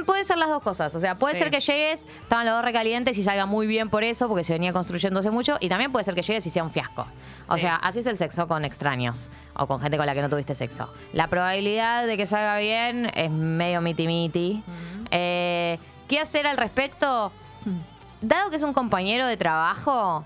mm, 0.00 0.04
puede 0.04 0.24
ser 0.24 0.38
las 0.38 0.48
dos 0.48 0.60
cosas. 0.60 0.92
O 0.96 0.98
sea, 1.00 1.16
puede 1.16 1.34
Sí. 1.34 1.38
ser 1.40 1.50
que 1.52 1.60
llegues, 1.60 2.08
estaban 2.22 2.44
los 2.46 2.54
dos 2.56 2.64
recalientes 2.64 3.16
y 3.16 3.22
salga 3.22 3.46
muy 3.46 3.68
bien 3.68 3.88
por 3.90 4.02
eso, 4.02 4.26
porque 4.26 4.42
se 4.42 4.52
venía 4.54 4.72
construyéndose 4.72 5.30
mucho. 5.30 5.56
Y 5.60 5.68
también 5.68 5.92
puede 5.92 6.04
ser 6.04 6.16
que 6.16 6.22
llegues 6.22 6.44
y 6.46 6.50
sea 6.50 6.64
un 6.64 6.72
fiasco. 6.72 7.06
O 7.46 7.54
Sí. 7.54 7.60
sea, 7.60 7.76
así 7.76 8.00
es 8.00 8.06
el 8.06 8.18
sexo 8.18 8.48
con 8.48 8.64
extraños 8.64 9.30
o 9.54 9.68
con 9.68 9.80
gente 9.80 9.96
con 9.96 10.06
la 10.06 10.14
que 10.14 10.22
no 10.22 10.28
tuviste 10.28 10.54
sexo. 10.54 10.92
La 11.12 11.28
probabilidad 11.28 12.06
de 12.08 12.16
que 12.16 12.26
salga 12.26 12.58
bien 12.58 13.10
es 13.14 13.30
medio 13.30 13.80
miti 13.80 14.06
miti. 14.08 14.64
Eh, 15.12 15.78
¿Qué 16.08 16.18
hacer 16.18 16.46
al 16.48 16.56
respecto? 16.56 17.30
Dado 18.20 18.50
que 18.50 18.56
es 18.56 18.62
un 18.62 18.72
compañero 18.72 19.26
de 19.26 19.36
trabajo, 19.36 20.24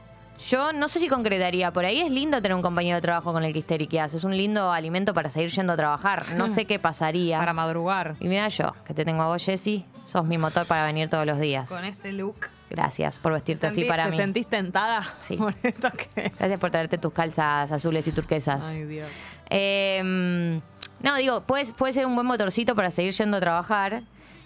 yo 0.49 0.73
no 0.73 0.89
sé 0.89 1.01
si 1.01 1.09
concretaría. 1.09 1.73
Por 1.73 1.85
ahí 1.85 2.01
es 2.01 2.11
lindo 2.11 2.41
tener 2.43 2.55
un 2.55 2.63
compañero 2.63 2.97
de 2.97 3.03
trabajo 3.03 3.33
con 3.33 3.45
el 3.45 3.53
que 3.53 3.61
histeriqueas. 3.61 4.15
Es 4.15 4.25
un 4.25 4.37
lindo 4.37 4.71
alimento 4.73 5.15
para 5.15 5.29
seguir 5.31 5.51
yendo 5.51 5.73
a 5.73 5.77
trabajar. 5.77 6.25
No 6.37 6.49
sé 6.49 6.65
qué 6.67 6.79
pasaría. 6.79 7.39
Para 7.39 7.53
madrugar. 7.53 8.17
Y 8.21 8.29
mira 8.29 8.49
yo, 8.49 8.73
que 8.85 8.95
te 8.95 9.05
tengo 9.05 9.23
a 9.23 9.29
vos, 9.29 9.45
Jessy. 9.45 9.85
Sos 10.05 10.25
mi 10.25 10.39
motor 10.39 10.67
para 10.67 10.85
venir 10.87 11.09
todos 11.09 11.27
los 11.27 11.39
días. 11.41 11.69
Con 11.69 11.85
este 11.85 12.13
look. 12.13 12.49
Gracias 12.69 13.19
por 13.19 13.33
vestirte 13.33 13.67
así 13.69 13.85
para 13.85 14.05
¿Te 14.07 14.11
mí. 14.11 14.17
sentís 14.17 14.47
tentada? 14.49 15.07
Sí. 15.21 15.37
Por 15.37 15.55
esto 15.63 15.91
que 15.93 16.27
es. 16.27 16.39
Gracias 16.39 16.61
por 16.61 16.71
traerte 16.71 16.99
tus 16.99 17.13
calzas 17.13 17.71
azules 17.71 18.07
y 18.09 18.13
turquesas. 18.13 18.65
Ay, 18.67 18.85
Dios. 18.85 19.09
Eh, 19.51 20.61
no, 21.03 21.17
digo, 21.17 21.41
puede, 21.43 21.73
puede 21.75 21.93
ser 21.93 22.07
un 22.07 22.15
buen 22.15 22.27
motorcito 22.27 22.75
para 22.75 22.91
seguir 22.91 23.13
yendo 23.13 23.37
a 23.37 23.41
trabajar 23.41 24.03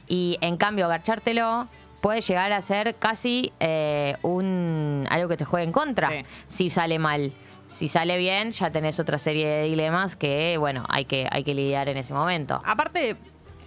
y 0.07 0.37
en 0.41 0.57
cambio 0.57 0.85
agachártelo 0.87 1.69
puede 2.01 2.21
llegar 2.21 2.53
a 2.53 2.61
ser 2.63 2.95
casi 2.97 3.53
eh, 3.61 4.17
un 4.23 5.07
algo 5.11 5.29
que 5.29 5.37
te 5.37 5.45
juegue 5.45 5.65
en 5.65 5.73
contra 5.73 6.09
Sí. 6.09 6.25
si 6.49 6.71
sale 6.71 6.99
mal. 6.99 7.33
Si 7.69 7.87
sale 7.89 8.19
bien, 8.19 8.51
ya 8.53 8.71
tenés 8.73 8.99
otra 8.99 9.17
serie 9.19 9.47
de 9.47 9.63
dilemas 9.65 10.17
que, 10.17 10.57
bueno, 10.59 10.85
hay 10.89 11.05
que, 11.05 11.29
hay 11.31 11.45
que 11.45 11.55
lidiar 11.55 11.89
en 11.89 11.99
ese 11.99 12.13
momento. 12.13 12.61
Aparte, 12.65 13.17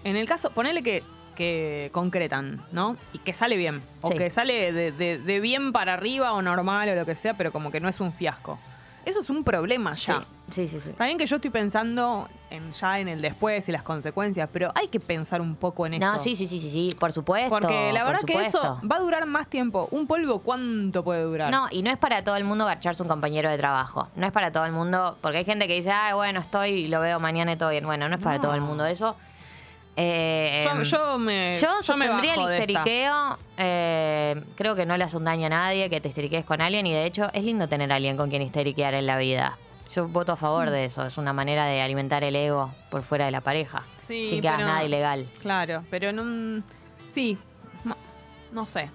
en 0.04 0.18
el 0.18 0.28
caso, 0.28 0.50
ponele 0.52 0.84
que, 0.84 1.04
que 1.36 1.90
concretan, 1.94 2.62
¿no? 2.74 2.98
Y 3.14 3.20
que 3.20 3.32
sale 3.34 3.56
bien. 3.56 3.82
O 4.02 4.10
Sí. 4.10 4.18
que 4.18 4.30
sale 4.30 4.74
de, 4.74 4.92
de- 4.92 5.18
de 5.20 5.40
bien 5.40 5.72
para 5.72 5.94
arriba 5.94 6.34
o 6.34 6.42
normal 6.42 6.90
o 6.90 6.96
lo 6.96 7.06
que 7.06 7.16
sea, 7.16 7.36
pero 7.36 7.54
como 7.54 7.72
que 7.72 7.80
no 7.80 7.88
es 7.88 8.02
un 8.02 8.12
fiasco. 8.12 8.60
Eso 9.06 9.20
es 9.22 9.30
un 9.30 9.44
problema 9.44 9.96
ya. 9.96 10.24
Sí, 10.52 10.68
sí, 10.68 10.80
sí. 10.80 10.92
bien 11.00 11.18
que 11.18 11.26
yo 11.26 11.38
estoy 11.38 11.50
pensando 11.50 12.28
en, 12.52 12.74
ya 12.74 13.00
en 13.00 13.08
el 13.08 13.22
después 13.22 13.68
y 13.70 13.72
las 13.72 13.82
consecuencias, 13.82 14.48
pero 14.54 14.72
hay 14.76 14.88
que 14.88 15.00
pensar 15.00 15.42
un 15.42 15.56
poco 15.56 15.86
en 15.88 15.96
eso. 15.96 16.06
No, 16.06 16.20
sí, 16.20 16.36
sí, 16.36 16.48
sí, 16.48 16.60
sí, 16.60 16.70
sí, 16.70 16.96
por 17.00 17.12
supuesto. 17.12 17.50
Porque 17.50 17.92
la 17.92 18.04
verdad 18.04 18.22
que 18.26 18.40
eso 18.40 18.80
va 18.90 18.98
a 18.98 19.00
durar 19.00 19.26
más 19.26 19.48
tiempo. 19.48 19.88
¿Un 19.92 20.06
polvo 20.06 20.40
cuánto 20.40 21.04
puede 21.04 21.24
durar? 21.24 21.50
No, 21.52 21.68
y 21.72 21.82
no 21.82 21.90
es 21.90 21.98
para 21.98 22.24
todo 22.24 22.36
el 22.36 22.44
mundo 22.44 22.66
garcharse 22.66 23.02
un 23.02 23.08
compañero 23.10 23.50
de 23.50 23.58
trabajo. 23.58 24.10
No 24.16 24.26
es 24.28 24.32
para 24.32 24.52
todo 24.52 24.66
el 24.66 24.74
mundo, 24.74 25.18
porque 25.22 25.40
hay 25.40 25.46
gente 25.46 25.68
que 25.68 25.74
dice, 25.74 25.92
ah, 25.92 26.14
bueno, 26.14 26.40
estoy 26.40 26.70
y 26.72 26.88
lo 26.88 27.00
veo 27.00 27.20
mañana 27.20 27.54
y 27.54 27.56
todo 27.58 27.70
bien. 27.70 27.86
Bueno, 27.86 28.08
no 28.08 28.16
es 28.16 28.22
para 28.22 28.36
No. 28.36 28.42
todo 28.44 28.54
el 28.54 28.62
mundo 28.62 28.86
eso. 28.86 29.16
Eh, 29.96 30.66
Yo, 30.66 30.82
yo 30.84 31.20
me. 31.20 31.54
yo 31.54 31.60
yo 31.60 31.98
me 31.98 32.06
sostendría 32.08 32.34
el 32.34 32.38
bajo 32.40 32.50
esta. 32.50 32.72
histeriqueo. 32.72 33.38
eh, 33.58 34.44
creo 34.56 34.76
que 34.76 34.86
no 34.86 34.98
le 34.98 35.04
hace 35.04 35.18
un 35.18 35.24
daño 35.26 35.46
a 35.46 35.50
nadie 35.50 35.90
que 35.90 36.02
te 36.02 36.10
histeriquees 36.10 36.46
con 36.46 36.62
alguien. 36.62 36.88
Y 36.88 36.94
de 36.94 37.06
hecho, 37.06 37.30
es 37.34 37.44
lindo 37.44 37.68
tener 37.70 37.92
a 37.92 37.96
alguien 37.96 38.18
con 38.18 38.30
quien 38.30 38.42
histeriquear 38.42 38.94
en 38.96 39.06
la 39.06 39.18
vida. 39.18 39.58
Yo 39.94 40.08
voto 40.08 40.32
a 40.32 40.36
favor 40.36 40.68
Mm. 40.68 40.72
de 40.72 40.86
eso. 40.86 41.06
Es 41.06 41.18
una 41.18 41.34
manera 41.34 41.66
de 41.66 41.82
alimentar 41.82 42.24
el 42.24 42.36
ego 42.36 42.74
por 42.90 43.04
fuera 43.04 43.26
de 43.26 43.32
la 43.32 43.42
pareja. 43.42 43.84
Sí, 44.08 44.30
sin 44.30 44.42
que 44.42 44.48
hagas 44.48 44.60
pero- 44.62 44.68
nada 44.70 44.84
ilegal. 44.84 45.28
Claro, 45.42 45.84
pero 45.92 46.12
no. 46.12 46.64
Sí, 47.10 47.38
no, 47.84 47.96
no 48.52 48.66
sé. 48.66 48.90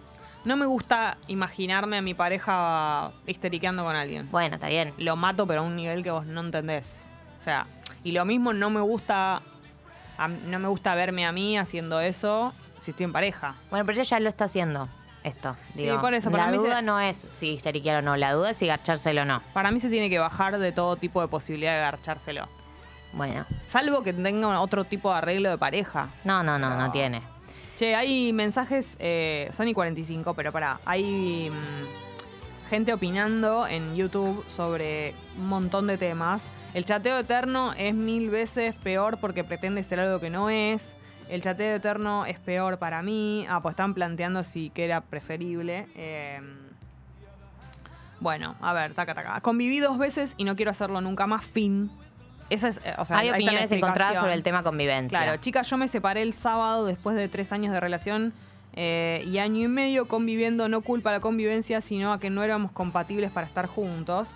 No 0.44 0.56
me 0.56 0.66
gusta 0.66 1.16
imaginarme 1.28 1.98
a 1.98 2.02
mi 2.02 2.14
pareja 2.14 3.12
histeriqueando 3.26 3.84
con 3.84 3.94
alguien. 3.94 4.28
Bueno, 4.30 4.54
está 4.56 4.68
bien. 4.68 4.94
Lo 4.98 5.14
mato, 5.14 5.46
pero 5.46 5.60
a 5.60 5.64
un 5.64 5.76
nivel 5.76 6.02
que 6.02 6.10
vos 6.10 6.26
no 6.26 6.40
entendés. 6.40 7.10
O 7.36 7.40
sea, 7.40 7.66
y 8.02 8.10
lo 8.12 8.24
mismo 8.24 8.52
no 8.52 8.68
me 8.70 8.80
gusta. 8.80 9.42
A- 10.18 10.28
no 10.28 10.58
me 10.58 10.68
gusta 10.68 10.94
verme 10.94 11.24
a 11.26 11.32
mí 11.32 11.56
haciendo 11.58 12.00
eso 12.00 12.52
si 12.82 12.90
estoy 12.90 13.04
en 13.04 13.12
pareja. 13.12 13.54
Bueno, 13.70 13.84
pero 13.86 13.96
ella 13.96 14.04
ya 14.04 14.20
lo 14.20 14.28
está 14.28 14.44
haciendo, 14.44 14.88
esto. 15.22 15.56
Sí, 15.74 15.82
Digo, 15.82 16.00
por 16.00 16.14
eso, 16.14 16.30
para 16.30 16.46
la 16.46 16.52
mí 16.52 16.58
se- 16.58 16.64
duda 16.66 16.82
no 16.82 17.00
es 17.00 17.16
si 17.16 17.50
histeriquear 17.54 17.98
o 17.98 18.02
no. 18.02 18.16
La 18.16 18.32
duda 18.32 18.50
es 18.50 18.56
si 18.56 18.66
garchárselo 18.66 19.22
o 19.22 19.24
no. 19.24 19.42
Para 19.52 19.70
mí 19.70 19.80
se 19.80 19.88
tiene 19.88 20.10
que 20.10 20.18
bajar 20.18 20.58
de 20.58 20.72
todo 20.72 20.96
tipo 20.96 21.20
de 21.20 21.28
posibilidad 21.28 21.74
de 21.74 21.80
garchárselo. 21.80 22.48
Bueno. 23.12 23.46
Salvo 23.68 24.02
que 24.02 24.12
tenga 24.12 24.60
otro 24.60 24.84
tipo 24.84 25.10
de 25.10 25.18
arreglo 25.18 25.48
de 25.50 25.56
pareja. 25.58 26.10
No, 26.24 26.42
no, 26.42 26.58
no, 26.58 26.68
no 26.70 26.76
No. 26.86 26.92
tiene. 26.92 27.22
Che, 27.78 27.94
hay 27.94 28.32
mensajes, 28.32 28.96
eh, 28.98 29.48
son 29.52 29.68
y 29.68 29.72
45, 29.74 30.34
pero 30.34 30.50
pará, 30.52 30.80
hay 30.84 31.48
mm, 31.50 32.68
gente 32.68 32.92
opinando 32.92 33.66
en 33.66 33.94
YouTube 33.96 34.44
sobre 34.54 35.14
un 35.38 35.46
montón 35.48 35.86
de 35.86 35.96
temas. 35.96 36.50
El 36.74 36.84
chateo 36.84 37.18
eterno 37.18 37.72
es 37.72 37.94
mil 37.94 38.30
veces 38.30 38.74
peor 38.76 39.18
porque 39.18 39.44
pretende 39.44 39.82
ser 39.82 40.00
algo 40.00 40.20
que 40.20 40.30
no 40.30 40.50
es. 40.50 40.94
El 41.28 41.42
chateo 41.42 41.76
eterno 41.76 42.26
es 42.26 42.38
peor 42.38 42.78
para 42.78 43.02
mí. 43.02 43.46
Ah, 43.48 43.60
pues 43.60 43.72
están 43.72 43.94
planteando 43.94 44.44
si 44.44 44.70
que 44.70 44.84
era 44.84 45.00
preferible. 45.00 45.86
Eh, 45.94 46.40
bueno, 48.20 48.56
a 48.60 48.72
ver, 48.72 48.94
taca, 48.94 49.14
taca. 49.14 49.40
Conviví 49.40 49.78
dos 49.78 49.98
veces 49.98 50.34
y 50.36 50.44
no 50.44 50.56
quiero 50.56 50.70
hacerlo 50.70 51.00
nunca 51.00 51.26
más. 51.26 51.44
Fin. 51.44 51.90
Esa 52.50 52.68
es, 52.68 52.80
eh, 52.84 52.94
o 52.96 53.04
sea, 53.04 53.18
Hay 53.18 53.30
opiniones 53.30 53.70
encontradas 53.72 54.18
sobre 54.18 54.34
el 54.34 54.42
tema 54.42 54.62
convivencia. 54.62 55.18
Claro, 55.18 55.40
chicas, 55.40 55.68
yo 55.68 55.76
me 55.76 55.88
separé 55.88 56.22
el 56.22 56.32
sábado 56.32 56.86
después 56.86 57.16
de 57.16 57.28
tres 57.28 57.52
años 57.52 57.72
de 57.72 57.80
relación 57.80 58.32
eh, 58.74 59.22
y 59.26 59.38
año 59.38 59.64
y 59.64 59.68
medio 59.68 60.08
conviviendo, 60.08 60.68
no 60.68 60.80
culpa 60.80 61.10
a 61.10 61.14
la 61.14 61.20
convivencia, 61.20 61.80
sino 61.80 62.12
a 62.12 62.20
que 62.20 62.30
no 62.30 62.42
éramos 62.42 62.72
compatibles 62.72 63.30
para 63.30 63.46
estar 63.46 63.66
juntos. 63.66 64.30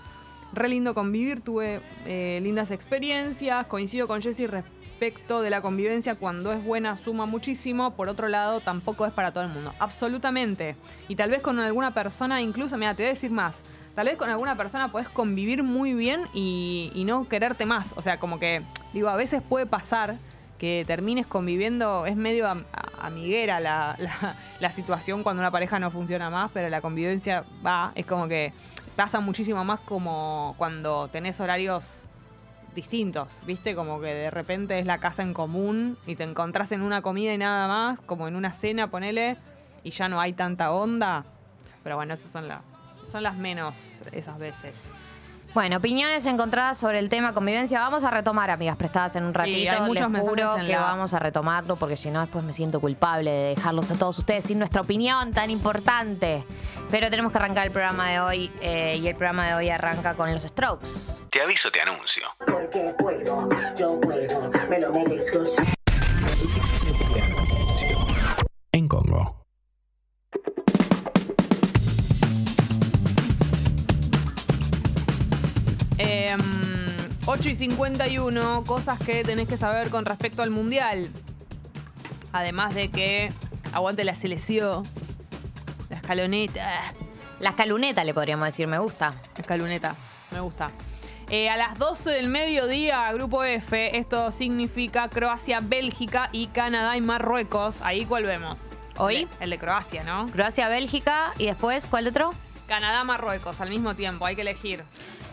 Re 0.52 0.68
lindo 0.68 0.94
convivir, 0.94 1.40
tuve 1.40 1.80
eh, 2.04 2.40
lindas 2.42 2.70
experiencias, 2.70 3.66
coincido 3.66 4.06
con 4.06 4.20
Jessy 4.20 4.46
respecto 4.46 5.40
de 5.40 5.50
la 5.50 5.62
convivencia, 5.62 6.14
cuando 6.14 6.52
es 6.52 6.62
buena 6.62 6.96
suma 6.96 7.26
muchísimo, 7.26 7.94
por 7.94 8.08
otro 8.08 8.28
lado 8.28 8.60
tampoco 8.60 9.06
es 9.06 9.12
para 9.12 9.32
todo 9.32 9.44
el 9.44 9.50
mundo, 9.50 9.74
absolutamente. 9.78 10.76
Y 11.08 11.16
tal 11.16 11.30
vez 11.30 11.40
con 11.40 11.58
alguna 11.58 11.94
persona, 11.94 12.42
incluso, 12.42 12.76
mira, 12.76 12.94
te 12.94 13.02
voy 13.02 13.08
a 13.08 13.14
decir 13.14 13.30
más, 13.30 13.62
tal 13.94 14.06
vez 14.06 14.16
con 14.16 14.28
alguna 14.28 14.56
persona 14.56 14.92
podés 14.92 15.08
convivir 15.08 15.62
muy 15.62 15.94
bien 15.94 16.28
y, 16.34 16.92
y 16.94 17.04
no 17.04 17.28
quererte 17.28 17.64
más, 17.66 17.94
o 17.96 18.02
sea, 18.02 18.18
como 18.18 18.38
que, 18.38 18.62
digo, 18.92 19.08
a 19.08 19.16
veces 19.16 19.42
puede 19.42 19.66
pasar 19.66 20.16
que 20.62 20.84
termines 20.86 21.26
conviviendo, 21.26 22.06
es 22.06 22.14
medio 22.14 22.46
amiguera 23.00 23.58
la, 23.58 23.96
la- 23.98 24.36
la 24.60 24.70
situación 24.70 25.24
cuando 25.24 25.40
una 25.42 25.50
pareja 25.50 25.80
no 25.80 25.90
funciona 25.90 26.30
más, 26.30 26.52
pero 26.54 26.68
la 26.68 26.80
convivencia 26.80 27.42
va, 27.66 27.90
es 27.96 28.06
como 28.06 28.28
que 28.28 28.52
pasa 28.94 29.18
muchísimo 29.18 29.64
más 29.64 29.80
como 29.80 30.54
cuando 30.58 31.08
tenés 31.08 31.40
horarios 31.40 32.04
distintos, 32.76 33.26
¿viste? 33.44 33.74
Como 33.74 34.00
que 34.00 34.06
de 34.14 34.30
repente 34.30 34.78
es 34.78 34.86
la 34.86 34.98
casa 34.98 35.22
en 35.24 35.34
común 35.34 35.98
y 36.06 36.14
te 36.14 36.22
encontrás 36.22 36.70
en 36.70 36.82
una 36.82 37.02
comida 37.02 37.34
y 37.34 37.38
nada 37.38 37.66
más, 37.66 37.98
como 38.06 38.28
en 38.28 38.36
una 38.36 38.52
cena, 38.52 38.88
ponele, 38.88 39.38
y 39.82 39.90
ya 39.90 40.08
no 40.08 40.20
hay 40.20 40.32
tanta 40.32 40.70
onda. 40.70 41.24
Pero 41.82 41.96
bueno, 41.96 42.14
esas 42.14 42.30
son, 42.30 42.46
la- 42.46 42.62
son 43.04 43.24
las 43.24 43.36
menos 43.36 44.00
esas 44.12 44.38
veces. 44.38 44.90
Bueno, 45.54 45.76
opiniones 45.76 46.24
encontradas 46.24 46.78
sobre 46.78 46.98
el 46.98 47.10
tema 47.10 47.34
convivencia. 47.34 47.78
Vamos 47.80 48.04
a 48.04 48.10
retomar, 48.10 48.50
amigas 48.50 48.74
prestadas 48.76 49.16
en 49.16 49.24
un 49.24 49.34
ratito. 49.34 49.70
hay 49.70 49.80
muchos 49.80 49.94
Les 50.00 50.08
mensajes 50.10 50.28
juro 50.30 50.56
en 50.58 50.66
que 50.66 50.72
la- 50.72 50.80
vamos 50.80 51.12
a 51.12 51.18
retomarlo 51.18 51.76
porque 51.76 51.96
si 51.98 52.10
no 52.10 52.20
después 52.20 52.42
me 52.42 52.54
siento 52.54 52.80
culpable 52.80 53.30
de 53.30 53.54
dejarlos 53.56 53.90
a 53.90 53.94
todos 53.98 54.18
ustedes 54.18 54.44
sin 54.46 54.58
nuestra 54.58 54.80
opinión 54.80 55.30
tan 55.32 55.50
importante. 55.50 56.44
Pero 56.90 57.10
tenemos 57.10 57.32
que 57.32 57.38
arrancar 57.38 57.66
el 57.66 57.72
programa 57.72 58.08
de 58.10 58.20
hoy 58.20 58.52
eh, 58.62 58.96
y 58.98 59.06
el 59.08 59.14
programa 59.14 59.46
de 59.48 59.54
hoy 59.54 59.68
arranca 59.68 60.14
con 60.14 60.32
los 60.32 60.42
Strokes. 60.42 60.88
Te 61.30 61.42
aviso, 61.42 61.70
te 61.70 61.82
anuncio. 61.82 62.24
Porque 62.46 62.94
puedo, 62.98 63.48
yo 63.76 64.00
puedo, 64.00 64.50
me 64.70 64.80
lo 64.80 64.90
merezco. 64.90 65.42
Eh, 76.26 76.36
8 77.26 77.48
y 77.48 77.54
51, 77.54 78.64
cosas 78.64 78.98
que 78.98 79.24
tenés 79.24 79.48
que 79.48 79.56
saber 79.56 79.90
con 79.90 80.04
respecto 80.04 80.42
al 80.42 80.50
mundial. 80.50 81.08
Además 82.32 82.74
de 82.74 82.90
que 82.90 83.32
aguante 83.72 84.04
la 84.04 84.14
selección, 84.14 84.84
la 85.90 85.96
escaloneta. 85.96 86.68
La 87.40 87.50
escaluneta 87.50 88.04
le 88.04 88.14
podríamos 88.14 88.46
decir, 88.46 88.66
me 88.68 88.78
gusta. 88.78 89.14
Escaloneta, 89.36 89.94
me 90.30 90.40
gusta. 90.40 90.70
Eh, 91.28 91.48
a 91.48 91.56
las 91.56 91.78
12 91.78 92.10
del 92.10 92.28
mediodía, 92.28 93.10
Grupo 93.12 93.42
F, 93.44 93.96
esto 93.96 94.30
significa 94.32 95.08
Croacia, 95.08 95.60
Bélgica 95.60 96.28
y 96.32 96.48
Canadá 96.48 96.96
y 96.96 97.00
Marruecos. 97.00 97.76
Ahí 97.82 98.04
cuál 98.04 98.24
vemos. 98.24 98.60
¿Hoy? 98.96 99.16
El 99.16 99.28
de- 99.28 99.44
El 99.44 99.50
de 99.50 99.58
Croacia, 99.58 100.04
¿no? 100.04 100.26
Croacia, 100.26 100.68
Bélgica 100.68 101.32
y 101.38 101.46
después, 101.46 101.86
¿cuál 101.86 102.06
otro? 102.06 102.32
Canadá, 102.68 103.02
Marruecos, 103.04 103.60
al 103.60 103.70
mismo 103.70 103.94
tiempo, 103.94 104.24
hay 104.26 104.34
que 104.36 104.42
elegir. 104.42 104.84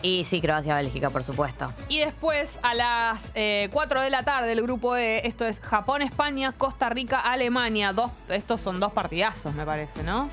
Y 0.02 0.24
sí, 0.24 0.40
Croacia, 0.40 0.74
Bélgica, 0.76 1.10
por 1.10 1.22
supuesto. 1.24 1.72
Y 1.88 1.98
después 1.98 2.58
a 2.62 2.74
las 2.74 3.18
eh, 3.34 3.68
4 3.72 4.00
de 4.00 4.10
la 4.10 4.22
tarde 4.22 4.52
el 4.52 4.62
grupo 4.62 4.96
E, 4.96 5.26
esto 5.26 5.44
es 5.46 5.60
Japón, 5.60 6.00
España, 6.02 6.52
Costa 6.56 6.88
Rica, 6.88 7.20
Alemania. 7.20 7.92
Dos, 7.92 8.10
estos 8.28 8.60
son 8.62 8.80
dos 8.80 8.92
partidazos, 8.92 9.54
me 9.54 9.64
parece, 9.66 10.02
¿no? 10.02 10.28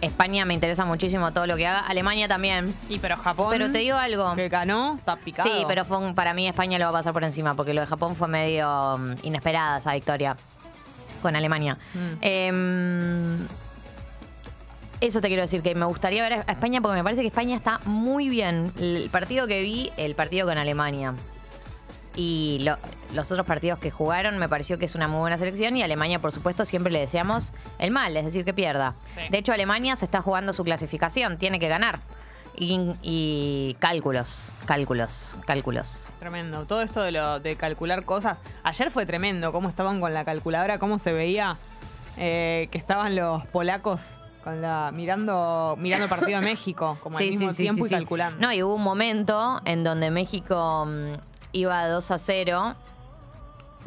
España 0.00 0.44
me 0.44 0.54
interesa 0.54 0.84
muchísimo 0.84 1.32
todo 1.32 1.46
lo 1.46 1.56
que 1.56 1.66
haga. 1.66 1.80
Alemania 1.80 2.28
también. 2.28 2.72
Y 2.88 2.98
pero 2.98 3.16
Japón. 3.16 3.48
Pero 3.50 3.70
te 3.70 3.78
digo 3.78 3.96
algo. 3.96 4.34
Que 4.36 4.48
ganó, 4.48 4.96
está 4.96 5.16
picado. 5.16 5.48
Sí, 5.48 5.64
pero 5.66 5.84
fue 5.84 5.98
un- 5.98 6.14
para 6.14 6.34
mí 6.34 6.46
España 6.48 6.78
lo 6.78 6.84
va 6.86 6.90
a 6.90 6.92
pasar 6.94 7.12
por 7.12 7.24
encima, 7.24 7.54
porque 7.54 7.74
lo 7.74 7.80
de 7.80 7.86
Japón 7.88 8.14
fue 8.14 8.28
medio 8.28 8.96
mm, 8.98 9.12
inesperada 9.24 9.78
esa 9.78 9.94
victoria 9.94 10.36
con 11.20 11.34
Alemania. 11.34 11.78
Mm. 11.94 11.98
Em, 12.20 13.48
eso 15.00 15.20
te 15.20 15.28
quiero 15.28 15.42
decir, 15.42 15.62
que 15.62 15.74
me 15.74 15.86
gustaría 15.86 16.22
ver 16.22 16.44
a 16.46 16.52
España, 16.52 16.80
porque 16.80 16.96
me 16.96 17.04
parece 17.04 17.22
que 17.22 17.28
España 17.28 17.56
está 17.56 17.80
muy 17.84 18.28
bien. 18.28 18.72
El 18.78 19.08
partido 19.10 19.46
que 19.46 19.62
vi, 19.62 19.92
el 19.96 20.14
partido 20.14 20.46
con 20.46 20.58
Alemania. 20.58 21.14
Y 22.16 22.58
lo- 22.62 22.78
los 23.14 23.30
otros 23.30 23.46
partidos 23.46 23.78
que 23.78 23.90
jugaron 23.92 24.38
me 24.38 24.48
pareció 24.48 24.76
que 24.78 24.86
es 24.86 24.94
una 24.96 25.06
muy 25.06 25.20
buena 25.20 25.38
selección 25.38 25.76
y 25.76 25.82
Alemania, 25.82 26.18
por 26.20 26.32
supuesto, 26.32 26.64
siempre 26.64 26.92
le 26.92 26.98
deseamos 27.00 27.52
el 27.78 27.90
mal, 27.92 28.16
es 28.16 28.24
decir, 28.24 28.44
que 28.44 28.52
pierda. 28.52 28.94
Sí. 29.14 29.20
De 29.30 29.38
hecho, 29.38 29.52
Alemania 29.52 29.94
se 29.94 30.04
está 30.04 30.20
jugando 30.20 30.52
su 30.52 30.64
clasificación, 30.64 31.38
tiene 31.38 31.60
que 31.60 31.68
ganar. 31.68 32.00
Y, 32.60 32.90
y 33.02 33.76
cálculos, 33.78 34.56
cálculos, 34.66 35.36
cálculos. 35.46 36.12
Tremendo. 36.18 36.64
Todo 36.66 36.82
esto 36.82 37.00
de, 37.02 37.12
lo, 37.12 37.38
de 37.38 37.54
calcular 37.54 38.04
cosas. 38.04 38.38
Ayer 38.64 38.90
fue 38.90 39.06
tremendo 39.06 39.52
cómo 39.52 39.68
estaban 39.68 40.00
con 40.00 40.12
la 40.12 40.24
calculadora, 40.24 40.80
cómo 40.80 40.98
se 40.98 41.12
veía 41.12 41.56
eh, 42.16 42.66
que 42.72 42.78
estaban 42.78 43.14
los 43.14 43.46
polacos 43.46 44.16
con 44.44 44.60
la 44.62 44.90
mirando 44.92 45.76
mirando 45.78 46.04
el 46.04 46.10
partido 46.10 46.40
de 46.40 46.44
México, 46.46 46.98
como 47.02 47.18
al 47.18 47.24
mismo 47.28 47.52
tiempo 47.52 47.86
y 47.86 47.88
sí. 47.88 47.94
calculando. 47.94 48.40
No, 48.40 48.52
y 48.52 48.62
hubo 48.62 48.74
un 48.74 48.82
momento 48.82 49.60
en 49.64 49.84
donde 49.84 50.10
México 50.10 50.86
mm, 50.86 51.12
iba 51.52 51.86
2 51.88 52.10
a 52.10 52.18
0. 52.18 52.74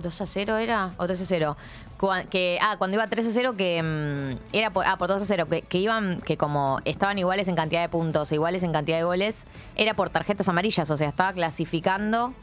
¿2 0.01 0.21
a 0.21 0.25
0 0.25 0.57
era? 0.57 0.91
¿O 0.97 1.05
3 1.05 1.21
a 1.21 1.25
0? 1.25 1.57
Cuan- 1.99 2.27
que, 2.27 2.57
ah, 2.61 2.75
cuando 2.77 2.95
iba 2.95 3.05
3 3.07 3.27
a 3.27 3.31
0, 3.31 3.53
que 3.55 3.81
mm, 3.83 4.55
era 4.55 4.71
por, 4.71 4.85
ah, 4.85 4.97
por 4.97 5.07
2 5.07 5.21
a 5.21 5.25
0, 5.25 5.47
que, 5.47 5.61
que 5.61 5.77
iban, 5.77 6.19
que 6.21 6.37
como 6.37 6.79
estaban 6.85 7.17
iguales 7.19 7.47
en 7.47 7.55
cantidad 7.55 7.81
de 7.81 7.89
puntos, 7.89 8.31
e 8.31 8.35
iguales 8.35 8.63
en 8.63 8.71
cantidad 8.71 8.97
de 8.97 9.03
goles, 9.03 9.45
era 9.75 9.93
por 9.93 10.09
tarjetas 10.09 10.49
amarillas, 10.49 10.89
o 10.89 10.97
sea, 10.97 11.09
estaba 11.09 11.33
clasificando 11.33 12.33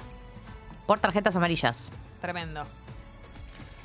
por 0.87 1.01
tarjetas 1.01 1.35
amarillas. 1.35 1.91
Tremendo. 2.21 2.63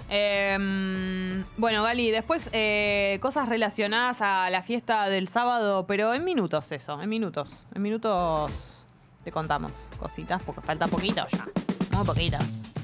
Eh, 0.09 1.43
bueno, 1.57 1.83
Gali, 1.83 2.11
después 2.11 2.49
eh, 2.51 3.17
cosas 3.21 3.49
relacionadas 3.49 4.21
a 4.21 4.49
la 4.49 4.61
fiesta 4.63 5.07
del 5.09 5.27
sábado, 5.27 5.85
pero 5.87 6.13
en 6.13 6.23
minutos 6.23 6.71
eso, 6.71 7.01
en 7.01 7.09
minutos. 7.09 7.65
En 7.73 7.81
minutos 7.81 8.85
te 9.23 9.31
contamos 9.31 9.89
cositas, 9.99 10.41
porque 10.43 10.61
falta 10.61 10.87
poquito 10.87 11.25
ya. 11.31 11.47
Muy 11.95 12.05
poquito, 12.05 12.37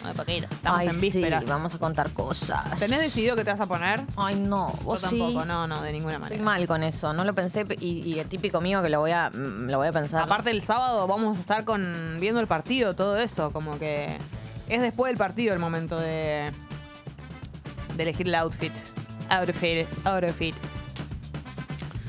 muy 0.04 0.14
poquito. 0.14 0.48
Estamos 0.52 0.80
Ay, 0.82 0.88
en 0.88 1.02
vísperas. 1.02 1.44
Sí, 1.44 1.50
vamos 1.50 1.74
a 1.76 1.80
contar 1.80 2.12
cosas. 2.14 2.80
¿Tenés 2.80 3.00
decidido 3.00 3.36
qué 3.36 3.44
te 3.44 3.50
vas 3.52 3.60
a 3.60 3.66
poner? 3.66 4.02
Ay, 4.16 4.36
no, 4.36 4.72
Yo 4.78 4.84
vos 4.84 5.02
tampoco, 5.02 5.42
sí. 5.42 5.48
no, 5.48 5.66
no, 5.68 5.82
de 5.82 5.92
ninguna 5.92 6.14
Estoy 6.16 6.30
manera. 6.38 6.44
mal 6.44 6.68
con 6.68 6.84
eso, 6.84 7.12
no 7.14 7.24
lo 7.24 7.34
pensé 7.34 7.66
y, 7.80 8.02
y 8.08 8.20
el 8.20 8.30
típico 8.30 8.62
mío 8.62 8.82
que 8.84 8.90
lo 8.90 9.00
voy 9.00 9.12
a, 9.12 9.30
mm, 9.32 9.70
lo 9.70 9.78
voy 9.80 9.88
a 9.88 9.92
pensar. 9.92 10.24
Aparte 10.24 10.52
el 10.52 10.62
sábado 10.62 11.08
vamos 11.08 11.38
a 11.38 11.42
estar 11.42 11.66
con 11.66 12.18
viendo 12.20 12.40
el 12.40 12.48
partido, 12.48 12.94
todo 12.96 13.18
eso, 13.18 13.52
como 13.52 13.78
que 13.80 14.18
es 14.70 14.82
después 14.82 15.10
del 15.10 15.18
partido 15.18 15.54
el 15.54 15.60
momento 15.60 16.00
de, 16.00 16.52
de 18.00 18.04
elegir 18.04 18.28
el 18.30 18.36
outfit. 18.36 18.72
Outfit, 19.30 19.86
outfit. 20.06 20.56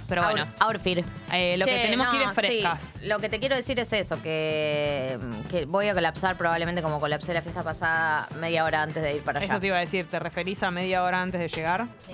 Pero 0.09 0.23
bueno, 0.23 0.43
Out- 0.59 0.77
outfit. 0.77 1.05
eh, 1.33 1.57
lo 1.57 1.65
que 1.67 1.79
tenemos 1.79 2.09
que 2.09 2.17
ir 2.17 2.23
no, 2.23 2.29
es 2.31 2.35
frescas. 2.35 2.83
sí. 3.01 3.07
Lo 3.07 3.19
que 3.21 3.29
te 3.29 3.39
quiero 3.39 3.55
decir 3.55 3.79
es 3.79 3.93
eso, 3.93 4.21
que, 4.23 5.19
que 5.51 5.67
voy 5.67 5.87
a 5.89 5.95
colapsar 5.95 6.37
probablemente 6.37 6.83
como 6.83 6.99
colapsé 6.99 7.33
la 7.33 7.43
fiesta 7.43 7.63
pasada 7.63 8.29
media 8.41 8.65
hora 8.65 8.83
antes 8.83 9.03
de 9.03 9.17
ir 9.17 9.23
para 9.23 9.39
allá. 9.39 9.47
Eso 9.53 9.61
te 9.61 9.69
iba 9.69 9.77
a 9.77 9.81
decir, 9.81 10.07
¿te 10.09 10.19
referís 10.19 10.63
a 10.65 10.71
media 10.73 11.03
hora 11.05 11.23
antes 11.23 11.41
de 11.41 11.49
llegar? 11.49 11.87
Sí. 12.07 12.13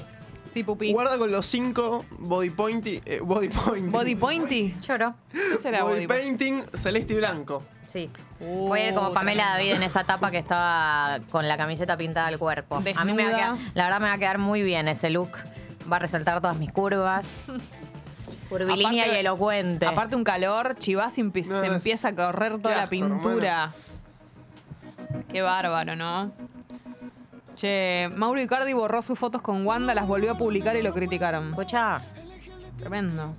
Sí, 0.52 0.62
pupi. 0.62 0.92
Guarda 0.92 1.18
con 1.18 1.30
los 1.32 1.46
cinco 1.46 2.04
body 2.18 2.50
pointy. 2.50 3.00
eh, 3.04 3.20
body 3.22 3.48
point. 3.48 3.90
Body 3.90 4.14
pointy. 4.14 4.74
Lloro. 4.86 5.14
¿Qué 5.32 5.58
será 5.60 5.82
Body 5.82 6.06
body 6.06 6.06
painting 6.06 6.62
celeste 6.74 7.12
y 7.14 7.16
blanco. 7.16 7.62
Sí. 7.86 8.10
Uh, 8.40 8.68
Voy 8.68 8.80
a 8.80 8.88
ir 8.88 8.94
como 8.94 9.12
Pamela 9.14 9.42
tremendo. 9.54 9.58
David 9.70 9.72
en 9.76 9.82
esa 9.82 10.02
etapa 10.02 10.30
que 10.30 10.38
estaba 10.38 11.20
con 11.30 11.48
la 11.48 11.56
camiseta 11.56 11.96
pintada 11.96 12.26
al 12.26 12.38
cuerpo. 12.38 12.76
A 12.96 13.04
mí 13.04 13.12
me 13.14 13.24
va 13.24 13.30
a 13.30 13.34
quedar, 13.34 13.56
la 13.74 13.84
verdad 13.84 14.00
me 14.00 14.08
va 14.08 14.12
a 14.14 14.18
quedar 14.18 14.38
muy 14.38 14.62
bien 14.62 14.88
ese 14.88 15.08
look. 15.10 15.30
Va 15.90 15.96
a 15.96 15.98
resaltar 16.00 16.40
todas 16.40 16.56
mis 16.56 16.72
curvas. 16.72 17.44
Curvilínea 18.48 19.04
Aparte- 19.04 19.16
y 19.16 19.20
elocuente. 19.20 19.86
Aparte 19.86 20.14
un 20.16 20.22
calor, 20.24 20.76
No, 21.48 21.60
se 21.60 21.66
es- 21.66 21.72
empieza 21.72 22.08
a 22.08 22.14
correr 22.14 22.58
toda 22.60 22.76
la 22.76 22.86
pintura. 22.86 23.72
Qué 25.32 25.42
bárbaro, 25.42 25.96
¿no? 25.96 26.30
Che, 27.56 28.10
Mauro 28.14 28.40
Icardi 28.40 28.72
borró 28.74 29.00
sus 29.02 29.18
fotos 29.18 29.40
con 29.40 29.66
Wanda, 29.66 29.94
las 29.94 30.06
volvió 30.06 30.32
a 30.32 30.34
publicar 30.38 30.76
y 30.76 30.82
lo 30.82 30.92
criticaron. 30.92 31.48
Escucha, 31.50 32.00
Tremendo. 32.78 33.34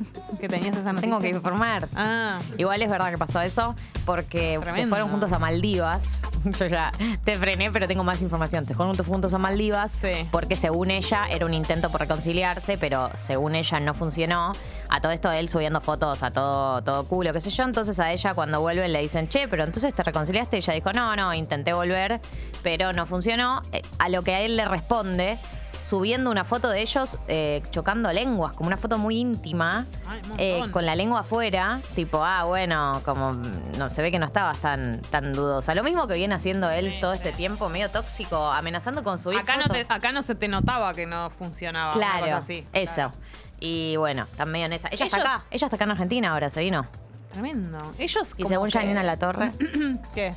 Que 0.40 0.48
tenías 0.48 0.76
esa 0.76 0.92
noticia. 0.92 1.00
tengo 1.00 1.20
que 1.20 1.28
informar. 1.30 1.88
Ah, 1.96 2.40
Igual 2.58 2.82
es 2.82 2.90
verdad 2.90 3.10
que 3.10 3.16
pasó 3.16 3.40
eso, 3.40 3.74
porque 4.04 4.58
se 4.74 4.86
fueron 4.86 5.10
juntos 5.10 5.32
a 5.32 5.38
Maldivas. 5.38 6.22
Yo 6.44 6.66
ya 6.66 6.92
te 7.24 7.36
frené, 7.38 7.70
pero 7.70 7.88
tengo 7.88 8.04
más 8.04 8.20
información. 8.22 8.66
Se 8.66 8.74
fueron 8.74 8.96
juntos 8.96 9.32
a 9.32 9.38
Maldivas 9.38 9.92
Sí. 9.92 10.28
porque 10.30 10.56
según 10.56 10.90
ella 10.90 11.26
era 11.30 11.46
un 11.46 11.54
intento 11.54 11.90
por 11.90 12.00
reconciliarse, 12.02 12.76
pero 12.76 13.10
según 13.14 13.54
ella 13.54 13.80
no 13.80 13.94
funcionó. 13.94 14.52
A 14.88 15.00
todo 15.00 15.12
esto 15.12 15.30
él 15.32 15.48
subiendo 15.48 15.80
fotos 15.80 16.22
a 16.22 16.30
todo, 16.30 16.82
todo 16.82 17.06
culo, 17.06 17.32
qué 17.32 17.40
sé 17.40 17.50
yo. 17.50 17.64
Entonces 17.64 17.98
a 17.98 18.12
ella 18.12 18.34
cuando 18.34 18.60
vuelven 18.60 18.92
le 18.92 19.00
dicen, 19.00 19.28
che, 19.28 19.48
pero 19.48 19.64
entonces 19.64 19.94
te 19.94 20.02
reconciliaste. 20.02 20.56
Y 20.56 20.60
ella 20.60 20.74
dijo, 20.74 20.92
no, 20.92 21.16
no, 21.16 21.32
intenté 21.34 21.72
volver, 21.72 22.20
pero 22.62 22.92
no 22.92 23.06
funcionó. 23.06 23.62
Eh, 23.72 23.82
A 23.98 24.08
lo 24.10 24.22
que 24.22 24.34
a 24.34 24.40
él 24.42 24.56
le 24.56 24.66
responde 24.66 25.38
subiendo 25.86 26.30
una 26.30 26.44
foto 26.44 26.68
de 26.68 26.80
ellos 26.80 27.18
eh, 27.28 27.62
chocando 27.70 28.10
lenguas, 28.12 28.54
como 28.54 28.66
una 28.66 28.76
foto 28.76 28.98
muy 28.98 29.18
íntima, 29.18 29.86
Ay, 30.08 30.20
eh, 30.38 30.62
con 30.72 30.84
la 30.84 30.96
lengua 30.96 31.20
afuera, 31.20 31.80
tipo, 31.94 32.24
ah, 32.24 32.44
bueno, 32.44 33.00
como 33.04 33.32
no 33.32 33.88
se 33.90 34.02
ve 34.02 34.10
que 34.10 34.18
no 34.18 34.26
estabas 34.26 34.58
tan, 34.58 35.00
tan 35.10 35.32
dudosa. 35.32 35.74
Lo 35.74 35.84
mismo 35.84 36.06
que 36.08 36.14
viene 36.14 36.34
haciendo 36.34 36.68
él 36.70 36.94
Sí, 36.94 37.00
todo 37.00 37.12
sí. 37.12 37.18
este 37.18 37.32
tiempo, 37.32 37.68
medio 37.68 37.88
tóxico, 37.90 38.36
amenazando 38.50 39.04
con 39.04 39.18
subir 39.18 39.38
acá 39.38 39.56
no, 39.56 39.62
fotos. 39.64 39.86
te- 39.86 39.92
acá 39.94 40.10
no 40.12 40.22
se 40.24 40.34
te 40.34 40.48
notaba 40.48 40.92
que 40.94 41.06
no 41.06 41.30
funcionaba. 41.30 41.92
Claro, 41.92 42.24
cosa 42.26 42.36
así. 42.38 42.66
eso. 42.72 42.94
Claro. 42.94 43.12
Y 43.60 43.96
bueno, 43.96 44.24
están 44.24 44.50
medio 44.50 44.66
en 44.66 44.72
esa. 44.72 44.88
Ella 44.90 45.06
está 45.06 45.18
acá, 45.18 45.44
ella 45.50 45.66
está 45.66 45.76
acá 45.76 45.84
en 45.84 45.90
Argentina 45.92 46.32
ahora, 46.32 46.50
se 46.50 46.60
vino. 46.60 46.84
Tremendo. 47.32 47.78
Ellos 47.98 48.28
Y 48.36 48.44
según 48.46 48.70
que- 48.70 48.78
Janina 48.78 49.02
La 49.02 49.18
Torre, 49.18 49.52
¿Qué? 50.14 50.34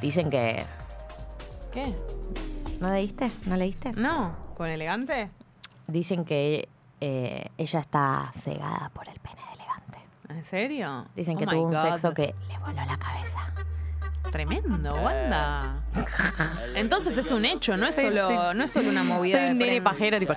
dicen 0.00 0.30
que. 0.30 0.64
¿Qué? 1.72 1.94
¿No 2.82 2.90
leíste? 2.90 3.30
¿No 3.46 3.56
leíste? 3.56 3.92
No, 3.92 4.36
¿con 4.56 4.66
elegante? 4.68 5.30
Dicen 5.86 6.24
que 6.24 6.68
eh, 7.00 7.46
ella 7.56 7.78
está 7.80 8.30
cegada 8.34 8.90
por 8.92 9.08
el 9.08 9.18
pene 9.20 9.36
de 9.36 9.52
elegante. 9.54 9.98
¿En 10.28 10.44
serio? 10.44 11.06
Dicen 11.14 11.36
Oh 11.36 11.38
que 11.38 11.46
my 11.46 11.52
tuvo 11.52 11.62
un 11.68 11.74
God. 11.74 11.82
sexo 11.82 12.12
que 12.12 12.34
le 12.48 12.58
voló 12.58 12.84
la 12.84 12.98
cabeza. 12.98 13.38
Tremendo, 14.32 14.94
Wanda. 14.96 15.84
Entonces 16.74 17.16
es 17.18 17.30
un 17.30 17.44
hecho, 17.44 17.76
no 17.76 17.86
es 17.86 17.94
solo, 17.94 18.52
no 18.54 18.64
es 18.64 18.70
solo 18.72 18.88
una 18.88 19.04
movida 19.04 19.36
Soy 19.38 19.46
de 19.46 19.52
un 19.52 19.58
nene 19.58 19.70
prensa. 19.80 19.90
pajero, 19.90 20.18
tipo. 20.18 20.34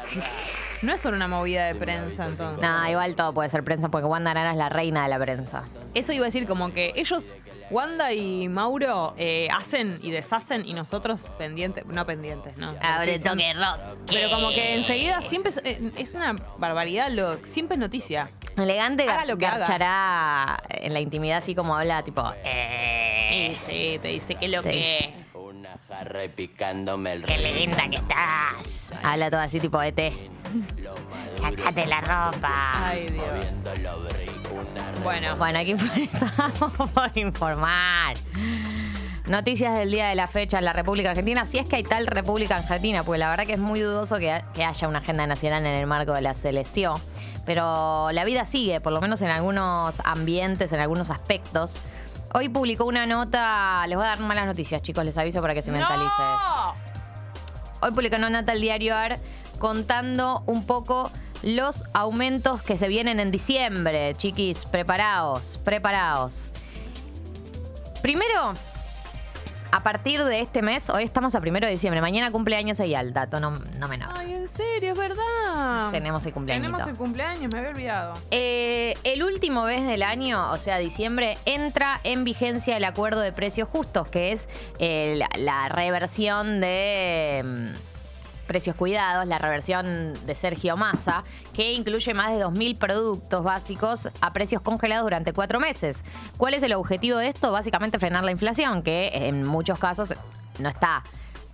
No 0.83 0.93
es 0.93 1.01
solo 1.01 1.15
una 1.15 1.27
movida 1.27 1.65
de 1.65 1.75
prensa, 1.75 2.25
entonces. 2.27 2.61
Nah, 2.61 2.89
igual 2.91 3.15
todo 3.15 3.33
puede 3.33 3.49
ser 3.49 3.63
prensa 3.63 3.89
porque 3.89 4.05
Wanda 4.05 4.33
Nara 4.35 4.51
es 4.51 4.57
la 4.57 4.69
reina 4.69 5.03
de 5.03 5.09
la 5.09 5.17
prensa. 5.17 5.63
Eso 5.95 6.11
iba 6.13 6.25
a 6.25 6.27
decir 6.27 6.45
como 6.45 6.71
que 6.73 6.93
ellos, 6.95 7.33
Wanda 7.71 8.13
y 8.13 8.47
Mauro, 8.47 9.15
eh, 9.17 9.47
hacen 9.51 9.97
y 10.01 10.11
deshacen 10.11 10.67
y 10.67 10.73
nosotros 10.73 11.23
pendientes, 11.37 11.85
no 11.85 12.05
pendientes, 12.05 12.55
¿no? 12.57 12.75
Ahora 12.81 13.05
toque 13.17 13.53
rock. 13.53 13.97
Pero 14.07 14.29
como 14.29 14.49
que 14.49 14.75
enseguida 14.75 15.21
siempre 15.21 15.49
es, 15.49 15.61
eh, 15.63 15.91
es 15.97 16.13
una 16.13 16.35
barbaridad, 16.57 17.09
lo, 17.09 17.43
siempre 17.43 17.75
es 17.75 17.79
noticia. 17.79 18.31
Elegante 18.57 19.03
Haga 19.03 19.25
lo 19.25 19.37
que 19.37 19.45
haga. 19.47 19.59
garchará 19.59 20.63
en 20.69 20.93
la 20.93 20.99
intimidad 20.99 21.39
así 21.39 21.55
como 21.55 21.75
habla, 21.75 22.03
tipo. 22.03 22.23
Eh, 22.43 23.57
sí, 23.65 23.99
te 24.01 24.07
dice 24.09 24.35
que 24.35 24.47
lo 24.47 24.61
Te 24.61 24.71
que... 24.71 25.24
jarra 25.95 26.23
y 26.25 26.29
picándome 26.29 27.13
el 27.13 27.25
¡Qué 27.25 27.37
linda 27.37 27.87
que 27.89 27.95
estás! 27.95 28.91
Habla 29.03 29.29
todo 29.29 29.41
así, 29.41 29.59
tipo 29.59 29.81
ET. 29.81 29.99
Sácate 31.39 31.85
la 31.85 32.01
ropa. 32.01 32.71
Ay, 32.73 33.07
Dios. 33.07 33.25
Bueno, 35.03 35.35
Bueno, 35.37 35.59
aquí 35.59 35.71
estamos 36.11 36.91
por 36.91 37.17
informar. 37.17 38.17
Noticias 39.27 39.73
del 39.77 39.89
día 39.89 40.07
de 40.07 40.15
la 40.15 40.27
fecha 40.27 40.59
en 40.59 40.65
la 40.65 40.73
República 40.73 41.09
Argentina, 41.09 41.45
si 41.45 41.57
es 41.57 41.67
que 41.67 41.77
hay 41.77 41.83
tal 41.83 42.05
República 42.05 42.57
Argentina, 42.57 43.03
porque 43.03 43.17
la 43.17 43.29
verdad 43.29 43.45
que 43.45 43.53
es 43.53 43.59
muy 43.59 43.79
dudoso 43.79 44.17
que, 44.17 44.41
que 44.53 44.63
haya 44.63 44.87
una 44.87 44.99
agenda 44.99 45.25
nacional 45.25 45.65
en 45.65 45.73
el 45.73 45.87
marco 45.87 46.13
de 46.13 46.21
la 46.21 46.33
selección. 46.33 47.01
Pero 47.45 48.11
la 48.11 48.23
vida 48.23 48.45
sigue, 48.45 48.81
por 48.81 48.93
lo 48.93 49.01
menos 49.01 49.21
en 49.21 49.29
algunos 49.29 49.99
ambientes, 50.03 50.71
en 50.73 50.79
algunos 50.79 51.09
aspectos. 51.09 51.79
Hoy 52.37 52.49
publicó 52.49 52.83
una 52.83 53.05
nota, 53.05 53.87
les 53.87 53.95
voy 53.95 54.05
a 54.05 54.09
dar 54.09 54.19
malas 54.19 54.45
noticias, 54.45 54.81
chicos, 54.81 55.05
les 55.05 55.17
aviso 55.17 55.41
para 55.41 55.53
que 55.53 55.61
se 55.61 55.71
mentalices. 55.71 56.11
¡No! 56.19 56.73
Hoy 57.79 57.91
publicó 57.91 58.17
una 58.17 58.29
nota 58.29 58.51
el 58.51 58.59
diario 58.59 58.93
AR 58.93 59.17
contando 59.57 60.43
un 60.45 60.65
poco 60.65 61.09
los 61.43 61.85
aumentos 61.93 62.61
que 62.61 62.77
se 62.77 62.89
vienen 62.89 63.21
en 63.21 63.31
diciembre. 63.31 64.15
Chiquis, 64.15 64.65
preparaos, 64.65 65.61
preparaos. 65.63 66.51
Primero, 68.01 68.53
a 69.75 69.83
partir 69.83 70.23
de 70.23 70.39
este 70.39 70.61
mes, 70.61 70.89
hoy 70.89 71.03
estamos 71.03 71.35
a 71.35 71.41
primero 71.41 71.67
de 71.67 71.73
diciembre, 71.73 71.99
mañana 71.99 72.31
cumpleaños 72.31 72.79
Eyal, 72.79 73.11
dato 73.11 73.41
no, 73.41 73.59
no 73.77 73.89
menor. 73.89 74.07
Ay, 74.15 74.31
en 74.31 74.47
serio, 74.47 74.93
es 74.93 74.97
verdad. 74.97 75.89
Tenemos 75.91 76.25
el 76.25 76.31
cumpleaños. 76.31 76.65
Tenemos 76.65 76.87
el 76.87 76.95
cumpleaños, 76.95 77.51
me 77.51 77.59
había 77.59 77.71
olvidado. 77.71 78.13
Eh, 78.31 78.93
el 79.03 79.21
último 79.21 79.65
mes 79.65 79.85
del 79.85 80.03
año, 80.03 80.49
o 80.53 80.57
sea, 80.57 80.77
diciembre, 80.77 81.37
entra 81.43 81.99
en 82.05 82.23
vigencia 82.23 82.77
el 82.77 82.85
acuerdo 82.85 83.19
de 83.19 83.33
precios 83.33 83.67
justos, 83.67 84.07
que 84.07 84.31
es 84.31 84.47
eh, 84.79 85.15
la, 85.17 85.29
la 85.37 85.67
reversión 85.67 86.61
de, 86.61 87.43
mm, 87.43 87.94
Precios 88.45 88.75
Cuidados, 88.75 89.27
la 89.27 89.37
reversión 89.37 90.13
de 90.25 90.35
Sergio 90.35 90.77
Massa, 90.77 91.23
que 91.53 91.73
incluye 91.73 92.13
más 92.13 92.31
de 92.37 92.43
2.000 92.43 92.77
productos 92.77 93.43
básicos 93.43 94.09
a 94.21 94.31
precios 94.31 94.61
congelados 94.61 95.05
durante 95.05 95.33
cuatro 95.33 95.59
meses. 95.59 96.03
¿Cuál 96.37 96.53
es 96.53 96.63
el 96.63 96.73
objetivo 96.73 97.17
de 97.17 97.29
esto? 97.29 97.51
Básicamente 97.51 97.99
frenar 97.99 98.23
la 98.23 98.31
inflación, 98.31 98.83
que 98.83 99.11
en 99.13 99.43
muchos 99.43 99.79
casos 99.79 100.13
no 100.59 100.69
está 100.69 101.03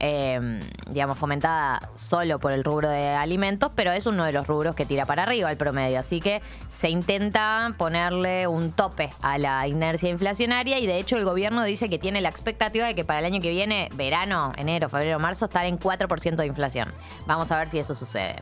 eh, 0.03 0.59
digamos, 0.89 1.15
fomentada 1.19 1.91
solo 1.93 2.39
por 2.39 2.51
el 2.51 2.63
rubro 2.63 2.89
de 2.89 3.09
alimentos, 3.09 3.71
pero 3.75 3.91
es 3.91 4.07
uno 4.07 4.25
de 4.25 4.31
los 4.31 4.47
rubros 4.47 4.75
que 4.75 4.83
tira 4.83 5.05
para 5.05 5.23
arriba 5.23 5.51
el 5.51 5.57
promedio. 5.57 5.99
Así 5.99 6.19
que 6.19 6.41
se 6.75 6.89
intenta 6.89 7.75
ponerle 7.77 8.47
un 8.47 8.71
tope 8.71 9.11
a 9.21 9.37
la 9.37 9.67
inercia 9.67 10.09
inflacionaria 10.09 10.79
y 10.79 10.87
de 10.87 10.97
hecho 10.97 11.17
el 11.17 11.23
gobierno 11.23 11.63
dice 11.63 11.87
que 11.87 11.99
tiene 11.99 12.19
la 12.19 12.29
expectativa 12.29 12.87
de 12.87 12.95
que 12.95 13.05
para 13.05 13.19
el 13.19 13.25
año 13.25 13.39
que 13.41 13.51
viene, 13.51 13.89
verano, 13.93 14.53
enero, 14.57 14.89
febrero, 14.89 15.19
marzo, 15.19 15.45
estar 15.45 15.67
en 15.67 15.79
4% 15.79 16.35
de 16.35 16.47
inflación. 16.47 16.91
Vamos 17.27 17.51
a 17.51 17.59
ver 17.59 17.67
si 17.67 17.77
eso 17.77 17.93
sucede. 17.93 18.37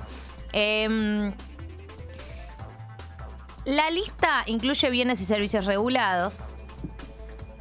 Em, 0.54 1.34
la 3.66 3.90
lista 3.90 4.44
incluye 4.46 4.90
bienes 4.90 5.20
y 5.20 5.26
servicios 5.26 5.66
regulados, 5.66 6.56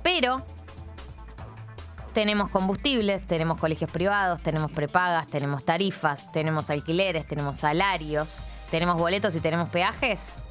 pero 0.05 0.46
tenemos 2.19 2.51
combustibles, 2.51 3.25
tenemos 3.29 3.61
colegios 3.61 3.89
privados, 3.93 4.43
tenemos 4.43 4.73
prepagas, 4.73 5.29
tenemos 5.29 5.64
tarifas, 5.64 6.33
tenemos 6.33 6.69
alquileres, 6.69 7.25
tenemos 7.29 7.59
salarios, 7.59 8.43
tenemos 8.73 8.97
boletos 8.99 9.37
y 9.37 9.41
tenemos 9.41 9.69
peajes. 9.69 10.43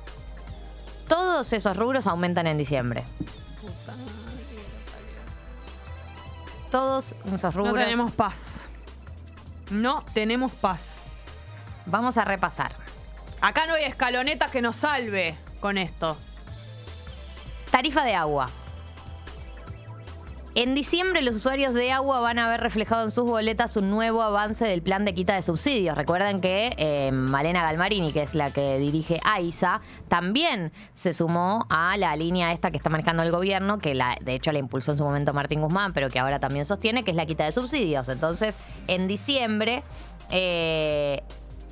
Todos 1.10 1.52
esos 1.52 1.76
rubros 1.76 2.08
aumentan 2.08 2.48
en 2.48 2.58
diciembre. 2.58 3.04
Todos 6.72 7.14
esos 7.36 7.54
rubros. 7.54 7.74
No 7.74 7.82
tenemos 7.82 8.14
paz. 8.14 8.70
No 9.70 10.06
tenemos 10.14 10.54
paz. 10.54 11.00
Vamos 11.86 12.18
a 12.18 12.24
repasar. 12.24 12.72
Acá 13.42 13.68
no 13.68 13.74
hay 13.74 13.84
escaloneta 13.84 14.48
que 14.48 14.62
nos 14.62 14.78
salve 14.78 15.38
con 15.60 15.78
esto. 15.78 16.16
Tarifa 17.72 18.06
de 18.06 18.16
agua. 18.16 18.48
En 20.60 20.74
diciembre 20.74 21.22
los 21.22 21.36
usuarios 21.36 21.76
de 21.76 21.92
agua 21.92 22.20
van 22.20 22.40
a 22.40 22.50
ver 22.50 22.60
reflejado 22.60 23.04
en 23.04 23.12
sus 23.12 23.26
boletas 23.26 23.78
un 23.78 23.92
nuevo 23.92 24.24
avance 24.24 24.66
del 24.66 24.82
plan 24.82 25.06
de 25.06 25.14
quita 25.14 25.36
de 25.36 25.44
subsidios. 25.44 25.96
Recuerden 25.96 26.42
que 26.42 26.74
eh, 26.78 27.12
Malena 27.12 27.62
Galmarini, 27.62 28.12
que 28.12 28.24
es 28.24 28.34
la 28.34 28.50
que 28.50 28.80
dirige 28.80 29.20
AISA, 29.24 29.82
también 30.08 30.72
se 30.96 31.14
sumó 31.14 31.68
a 31.70 31.96
la 31.98 32.16
línea 32.16 32.54
esta 32.54 32.72
que 32.72 32.78
está 32.78 32.90
manejando 32.90 33.22
el 33.22 33.30
gobierno, 33.30 33.78
que 33.78 33.96
de 34.22 34.34
hecho 34.34 34.52
la 34.52 34.58
impulsó 34.58 34.94
en 34.94 34.98
su 34.98 35.04
momento 35.04 35.32
Martín 35.32 35.62
Guzmán, 35.62 35.94
pero 35.94 36.10
que 36.10 36.18
ahora 36.18 36.40
también 36.40 36.66
sostiene, 36.66 37.04
que 37.04 37.12
es 37.12 37.18
la 37.18 37.28
quita 37.28 37.46
de 37.46 37.52
subsidios. 37.52 38.10
Entonces, 38.10 38.58
en 38.88 39.08
diciembre... 39.08 39.84
eh, 40.32 41.22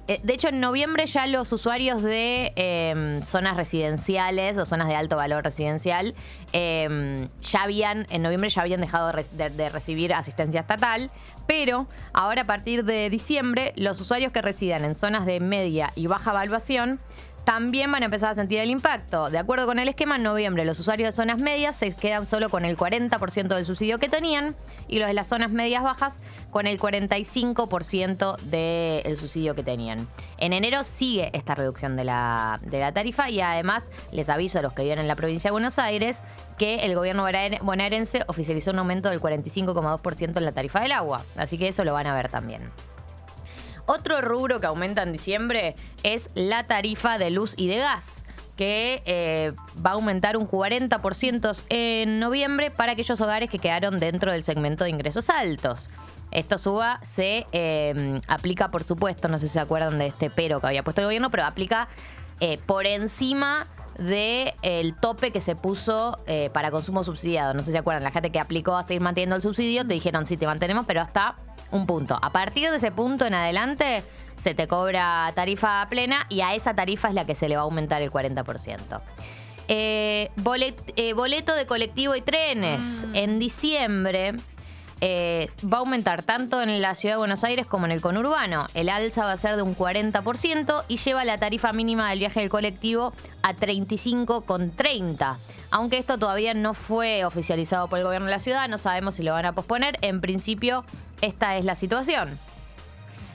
eh, 0.07 0.19
de 0.21 0.33
hecho, 0.33 0.49
en 0.49 0.59
noviembre 0.59 1.07
ya 1.07 1.25
los 1.25 1.51
usuarios 1.51 2.03
de 2.03 2.53
eh, 2.55 3.21
zonas 3.23 3.57
residenciales 3.57 4.55
o 4.57 4.65
zonas 4.65 4.87
de 4.87 4.95
alto 4.95 5.15
valor 5.15 5.43
residencial 5.43 6.13
eh, 6.53 7.27
ya 7.41 7.63
habían, 7.63 8.05
en 8.11 8.21
noviembre 8.21 8.49
ya 8.49 8.61
habían 8.61 8.81
dejado 8.81 9.11
de 9.11 9.69
recibir 9.69 10.13
asistencia 10.13 10.61
estatal, 10.61 11.09
pero 11.47 11.87
ahora 12.13 12.43
a 12.43 12.45
partir 12.45 12.85
de 12.85 13.09
diciembre 13.09 13.73
los 13.77 13.99
usuarios 13.99 14.31
que 14.31 14.41
residan 14.43 14.85
en 14.85 14.93
zonas 14.93 15.25
de 15.25 15.39
media 15.39 15.91
y 15.95 16.05
baja 16.05 16.31
evaluación 16.31 16.99
también 17.45 17.91
van 17.91 18.01
a 18.01 18.05
empezar 18.05 18.31
a 18.31 18.35
sentir 18.35 18.59
el 18.59 18.69
impacto. 18.69 19.29
De 19.29 19.37
acuerdo 19.37 19.65
con 19.67 19.79
el 19.79 19.87
esquema, 19.87 20.15
en 20.17 20.23
noviembre 20.23 20.65
los 20.65 20.79
usuarios 20.79 21.07
de 21.09 21.11
zonas 21.15 21.37
medias 21.39 21.75
se 21.75 21.95
quedan 21.95 22.25
solo 22.25 22.49
con 22.49 22.65
el 22.65 22.75
40% 22.75 23.47
del 23.55 23.65
subsidio 23.65 23.99
que 23.99 24.09
tenían 24.09 24.55
y 24.87 24.99
los 24.99 25.07
de 25.07 25.13
las 25.13 25.27
zonas 25.27 25.51
medias 25.51 25.83
bajas 25.83 26.19
con 26.51 26.65
el 26.67 26.79
45% 26.79 28.37
del 28.41 29.17
subsidio 29.17 29.55
que 29.55 29.63
tenían. 29.63 30.07
En 30.37 30.53
enero 30.53 30.83
sigue 30.83 31.29
esta 31.33 31.55
reducción 31.55 31.95
de 31.95 32.03
la, 32.03 32.59
de 32.63 32.79
la 32.79 32.91
tarifa 32.91 33.29
y 33.29 33.39
además 33.41 33.91
les 34.11 34.29
aviso 34.29 34.59
a 34.59 34.61
los 34.61 34.73
que 34.73 34.83
viven 34.83 34.99
en 34.99 35.07
la 35.07 35.15
provincia 35.15 35.49
de 35.49 35.53
Buenos 35.53 35.79
Aires 35.79 36.23
que 36.57 36.77
el 36.85 36.95
gobierno 36.95 37.27
bonaer- 37.27 37.61
bonaerense 37.61 38.21
oficializó 38.27 38.71
un 38.71 38.79
aumento 38.79 39.09
del 39.09 39.21
45,2% 39.21 40.37
en 40.37 40.45
la 40.45 40.51
tarifa 40.51 40.81
del 40.81 40.91
agua. 40.93 41.21
Así 41.37 41.57
que 41.57 41.67
eso 41.67 41.83
lo 41.83 41.93
van 41.93 42.07
a 42.07 42.15
ver 42.15 42.29
también. 42.29 42.71
Otro 43.85 44.21
rubro 44.21 44.59
que 44.59 44.67
aumenta 44.67 45.03
en 45.03 45.11
diciembre 45.11 45.75
es 46.03 46.29
la 46.33 46.65
tarifa 46.67 47.17
de 47.17 47.29
luz 47.29 47.53
y 47.57 47.67
de 47.67 47.77
gas, 47.77 48.25
que 48.55 49.03
eh, 49.05 49.53
va 49.85 49.91
a 49.91 49.93
aumentar 49.93 50.37
un 50.37 50.47
40% 50.47 51.63
en 51.69 52.19
noviembre 52.19 52.71
para 52.71 52.93
aquellos 52.93 53.19
hogares 53.21 53.49
que 53.49 53.59
quedaron 53.59 53.99
dentro 53.99 54.31
del 54.31 54.43
segmento 54.43 54.83
de 54.83 54.89
ingresos 54.89 55.29
altos. 55.29 55.89
Esto 56.31 56.57
suba 56.57 56.99
se 57.01 57.45
eh, 57.51 58.19
aplica, 58.27 58.69
por 58.69 58.83
supuesto, 58.83 59.27
no 59.27 59.39
sé 59.39 59.47
si 59.47 59.53
se 59.53 59.59
acuerdan 59.59 59.97
de 59.97 60.07
este 60.07 60.29
pero 60.29 60.59
que 60.59 60.67
había 60.67 60.83
puesto 60.83 61.01
el 61.01 61.07
gobierno, 61.07 61.31
pero 61.31 61.45
aplica 61.45 61.87
eh, 62.41 62.59
por 62.65 62.85
encima 62.85 63.67
del 63.97 64.93
tope 64.99 65.31
que 65.31 65.39
se 65.39 65.55
puso 65.55 66.17
eh, 66.27 66.49
para 66.53 66.71
consumo 66.71 67.03
subsidiado. 67.03 67.53
No 67.53 67.61
sé 67.61 67.67
si 67.67 67.71
se 67.71 67.77
acuerdan, 67.77 68.03
la 68.03 68.11
gente 68.11 68.31
que 68.31 68.39
aplicó 68.39 68.75
a 68.75 68.83
seguir 68.83 69.01
manteniendo 69.01 69.37
el 69.37 69.41
subsidio, 69.41 69.87
te 69.87 69.93
dijeron 69.93 70.27
sí, 70.27 70.35
te 70.35 70.45
mantenemos, 70.45 70.85
pero 70.85 71.01
hasta 71.01 71.35
un 71.75 71.85
punto. 71.85 72.17
A 72.21 72.31
partir 72.31 72.69
de 72.71 72.77
ese 72.77 72.91
punto 72.91 73.25
en 73.25 73.33
adelante, 73.33 74.03
se 74.35 74.53
te 74.53 74.67
cobra 74.67 75.31
tarifa 75.35 75.85
plena 75.89 76.25
y 76.29 76.41
a 76.41 76.55
esa 76.55 76.73
tarifa 76.73 77.09
es 77.09 77.13
la 77.13 77.25
que 77.25 77.35
se 77.35 77.47
le 77.49 77.55
va 77.55 77.61
a 77.61 77.65
aumentar 77.65 78.01
el 78.01 78.11
40%. 78.11 79.01
Eh, 79.67 80.29
bolet- 80.37 80.93
eh, 80.95 81.13
boleto 81.13 81.55
de 81.55 81.65
colectivo 81.65 82.15
y 82.15 82.21
trenes. 82.21 83.07
En 83.13 83.39
diciembre 83.39 84.33
eh, 85.01 85.49
va 85.63 85.77
a 85.77 85.79
aumentar 85.79 86.21
tanto 86.23 86.61
en 86.61 86.81
la 86.81 86.95
ciudad 86.95 87.15
de 87.15 87.17
Buenos 87.19 87.43
Aires 87.43 87.65
como 87.65 87.85
en 87.85 87.91
el 87.91 87.99
conurbano. 88.01 88.67
El 88.75 88.89
alza 88.89 89.25
va 89.25 89.31
a 89.31 89.37
ser 89.37 89.55
de 89.55 89.61
un 89.63 89.75
40% 89.75 90.83
y 90.87 90.97
lleva 90.97 91.25
la 91.25 91.37
tarifa 91.37 91.73
mínima 91.73 92.09
del 92.09 92.19
viaje 92.19 92.39
del 92.41 92.49
colectivo 92.49 93.13
a 93.41 93.53
35,30. 93.55 95.37
Aunque 95.75 95.97
esto 95.97 96.17
todavía 96.17 96.53
no 96.53 96.73
fue 96.73 97.25
oficializado 97.25 97.89
por 97.89 97.99
el 97.99 98.05
gobierno 98.05 98.27
de 98.27 98.31
la 98.31 98.39
ciudad, 98.39 98.69
no 98.69 98.77
sabemos 98.77 99.15
si 99.15 99.23
lo 99.23 99.33
van 99.33 99.45
a 99.45 99.51
posponer. 99.51 99.97
En 99.99 100.21
principio, 100.21 100.85
esta 101.19 101.57
es 101.57 101.65
la 101.65 101.75
situación. 101.75 102.39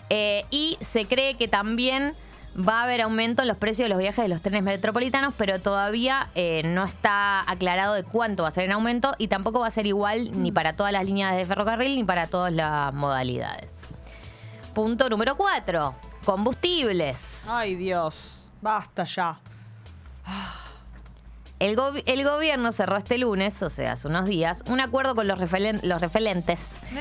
Eh, 0.08 0.46
y 0.48 0.78
se 0.80 1.04
cree 1.04 1.36
que 1.36 1.48
también 1.48 2.14
va 2.56 2.80
a 2.80 2.84
haber 2.84 3.02
aumento 3.02 3.42
en 3.42 3.48
los 3.48 3.58
precios 3.58 3.84
de 3.84 3.90
los 3.90 3.98
viajes 3.98 4.24
de 4.24 4.28
los 4.30 4.40
trenes 4.40 4.62
metropolitanos, 4.62 5.34
pero 5.36 5.60
todavía 5.60 6.30
eh, 6.34 6.62
no 6.64 6.86
está 6.86 7.42
aclarado 7.42 7.92
de 7.92 8.04
cuánto 8.04 8.44
va 8.44 8.48
a 8.48 8.52
ser 8.52 8.64
el 8.64 8.72
aumento 8.72 9.12
y 9.18 9.28
tampoco 9.28 9.60
va 9.60 9.66
a 9.66 9.70
ser 9.70 9.86
igual 9.86 10.30
ni 10.42 10.50
para 10.50 10.72
todas 10.72 10.92
las 10.92 11.04
líneas 11.04 11.36
de 11.36 11.44
ferrocarril 11.44 11.94
ni 11.94 12.04
para 12.04 12.26
todas 12.26 12.54
las 12.54 12.94
modalidades. 12.94 13.70
Punto 14.72 15.10
número 15.10 15.36
4. 15.36 15.94
Combustibles. 16.24 17.44
Ay, 17.46 17.74
Dios. 17.74 18.42
Basta 18.62 19.04
ya. 19.04 19.38
El, 21.60 21.76
gobi- 21.76 22.02
el 22.06 22.24
gobierno 22.24 22.72
cerró 22.72 22.96
este 22.96 23.18
lunes, 23.18 23.62
o 23.62 23.68
sea, 23.70 23.92
hace 23.92 24.08
unos 24.08 24.24
días, 24.26 24.64
un 24.66 24.80
acuerdo 24.80 25.14
con 25.14 25.28
los, 25.28 25.38
refelen- 25.38 25.80
los 25.82 26.00
referentes 26.00 26.80
No 26.92 27.00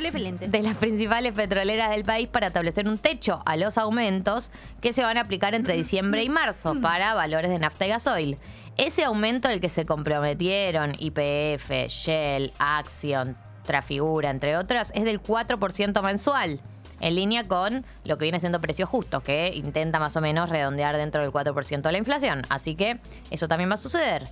de 0.52 0.62
las 0.62 0.76
principales 0.76 1.32
petroleras 1.32 1.90
del 1.92 2.04
país 2.04 2.28
para 2.28 2.48
establecer 2.48 2.88
un 2.88 2.98
techo 2.98 3.42
a 3.46 3.56
los 3.56 3.78
aumentos 3.78 4.52
que 4.82 4.92
se 4.94 5.02
van 5.02 5.18
a 5.18 5.22
aplicar 5.22 5.56
entre 5.56 5.76
diciembre 5.76 6.24
y 6.24 6.30
marzo 6.30 6.76
para 6.82 7.14
valores 7.14 7.50
de 7.50 7.58
nafta 7.58 7.86
y 7.86 7.90
gasoil. 7.90 8.38
Ese 8.76 9.04
aumento 9.06 9.48
al 9.48 9.62
que 9.62 9.70
se 9.70 9.86
comprometieron 9.86 10.94
IPF, 11.00 11.88
Shell, 11.88 12.52
Axion, 12.60 13.38
Trafigura, 13.66 14.30
entre 14.30 14.58
otras, 14.58 14.92
es 14.94 15.04
del 15.06 15.22
4% 15.24 16.02
mensual, 16.02 16.60
en 17.02 17.16
línea 17.16 17.48
con 17.48 17.86
lo 18.04 18.18
que 18.18 18.24
viene 18.24 18.40
siendo 18.42 18.60
precios 18.60 18.90
justos, 18.90 19.24
que 19.24 19.54
intenta 19.56 20.00
más 20.00 20.18
o 20.18 20.22
menos 20.22 20.50
redondear 20.50 20.98
dentro 20.98 21.22
del 21.22 21.32
4% 21.32 21.82
de 21.82 21.92
la 21.94 21.98
inflación. 21.98 22.42
Así 22.50 22.76
que 22.76 23.00
eso 23.32 23.48
también 23.48 23.70
va 23.70 23.76
a 23.76 23.78
suceder. 23.78 24.28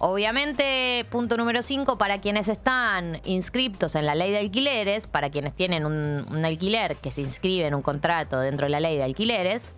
Obviamente, 0.00 1.04
punto 1.10 1.36
número 1.36 1.60
5, 1.60 1.98
para 1.98 2.20
quienes 2.20 2.46
están 2.46 3.20
inscriptos 3.24 3.96
en 3.96 4.06
la 4.06 4.14
ley 4.14 4.30
de 4.30 4.38
alquileres, 4.38 5.08
para 5.08 5.30
quienes 5.30 5.54
tienen 5.54 5.84
un, 5.84 6.44
alquiler 6.44 6.94
que 6.96 7.10
se 7.10 7.20
inscribe 7.20 7.66
en 7.66 7.74
un 7.74 7.82
contrato 7.82 8.38
dentro 8.38 8.66
de 8.66 8.70
la 8.70 8.78
ley 8.78 8.96
de 8.96 9.02
alquileres, 9.02 9.70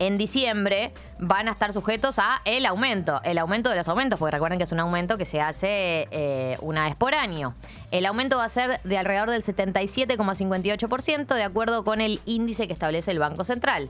en 0.00 0.18
diciembre 0.18 0.92
van 1.20 1.46
a 1.46 1.52
estar 1.52 1.72
sujetos 1.72 2.18
a 2.18 2.40
el 2.44 2.66
aumento, 2.66 3.20
el 3.22 3.38
aumento 3.38 3.70
de 3.70 3.76
los 3.76 3.86
aumentos, 3.86 4.18
porque 4.18 4.32
recuerden 4.32 4.58
que 4.58 4.64
es 4.64 4.72
un 4.72 4.80
aumento 4.80 5.16
que 5.18 5.24
se 5.26 5.40
hace 5.40 6.08
eh, 6.10 6.56
una 6.60 6.86
vez 6.86 6.96
por 6.96 7.14
año. 7.14 7.54
El 7.92 8.06
aumento 8.06 8.38
va 8.38 8.44
a 8.44 8.48
ser 8.48 8.80
de 8.82 8.98
alrededor 8.98 9.30
del 9.30 9.44
77,58% 9.44 11.34
de 11.34 11.44
acuerdo 11.44 11.84
con 11.84 12.00
el 12.00 12.18
índice 12.24 12.66
que 12.66 12.72
establece 12.72 13.12
el 13.12 13.20
Banco 13.20 13.44
Central. 13.44 13.88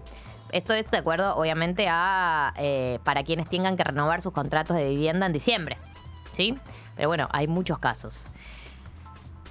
Esto 0.53 0.74
es 0.74 0.90
de 0.90 0.98
acuerdo, 0.98 1.36
obviamente, 1.36 1.86
a 1.88 2.53
eh, 2.57 2.98
para 3.05 3.24
quienes 3.24 3.48
tengan 3.48 3.76
que 3.76 3.84
renovar 3.84 4.22
sus 4.22 4.32
contratos 4.32 4.76
de 4.76 4.88
vivienda 4.88 5.26
en 5.26 5.32
diciembre. 5.32 5.78
¿Sí? 6.32 6.57
Pero 6.96 7.09
bueno, 7.09 7.28
hay 7.32 7.48
muchos 7.48 7.78
casos. 7.78 8.28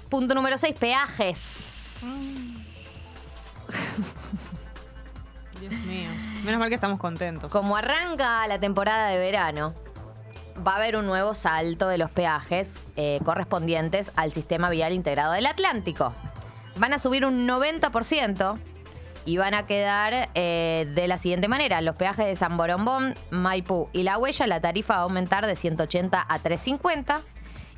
Punto 0.08 0.34
número 0.34 0.58
6, 0.58 0.76
peajes. 0.78 2.00
Dios 5.60 5.72
mío. 5.72 6.10
Menos 6.44 6.58
mal 6.58 6.68
que 6.68 6.74
estamos 6.74 6.98
contentos. 6.98 7.50
Como 7.50 7.76
arranca 7.76 8.46
la 8.46 8.58
temporada 8.58 9.08
de 9.08 9.18
verano, 9.18 9.74
va 10.66 10.72
a 10.72 10.76
haber 10.76 10.96
un 10.96 11.06
nuevo 11.06 11.34
salto 11.34 11.88
de 11.88 11.98
los 11.98 12.10
peajes 12.10 12.80
eh, 12.96 13.20
correspondientes 13.24 14.12
al 14.16 14.32
sistema 14.32 14.70
vial 14.70 14.92
integrado 14.92 15.32
del 15.32 15.46
Atlántico. 15.46 16.14
Van 16.76 16.92
a 16.92 16.98
subir 16.98 17.24
un 17.24 17.46
90% 17.46 18.58
y 19.24 19.36
van 19.36 19.54
a 19.54 19.66
quedar 19.66 20.28
eh, 20.34 20.90
de 20.94 21.08
la 21.08 21.18
siguiente 21.18 21.48
manera. 21.48 21.80
Los 21.80 21.96
peajes 21.96 22.26
de 22.26 22.36
San 22.36 22.56
Borombón, 22.56 23.14
Maipú 23.30 23.88
y 23.92 24.02
La 24.02 24.18
Huella, 24.18 24.46
la 24.46 24.60
tarifa 24.60 24.94
va 24.94 25.00
a 25.00 25.02
aumentar 25.04 25.46
de 25.46 25.56
180 25.56 26.24
a 26.28 26.38
350 26.38 27.20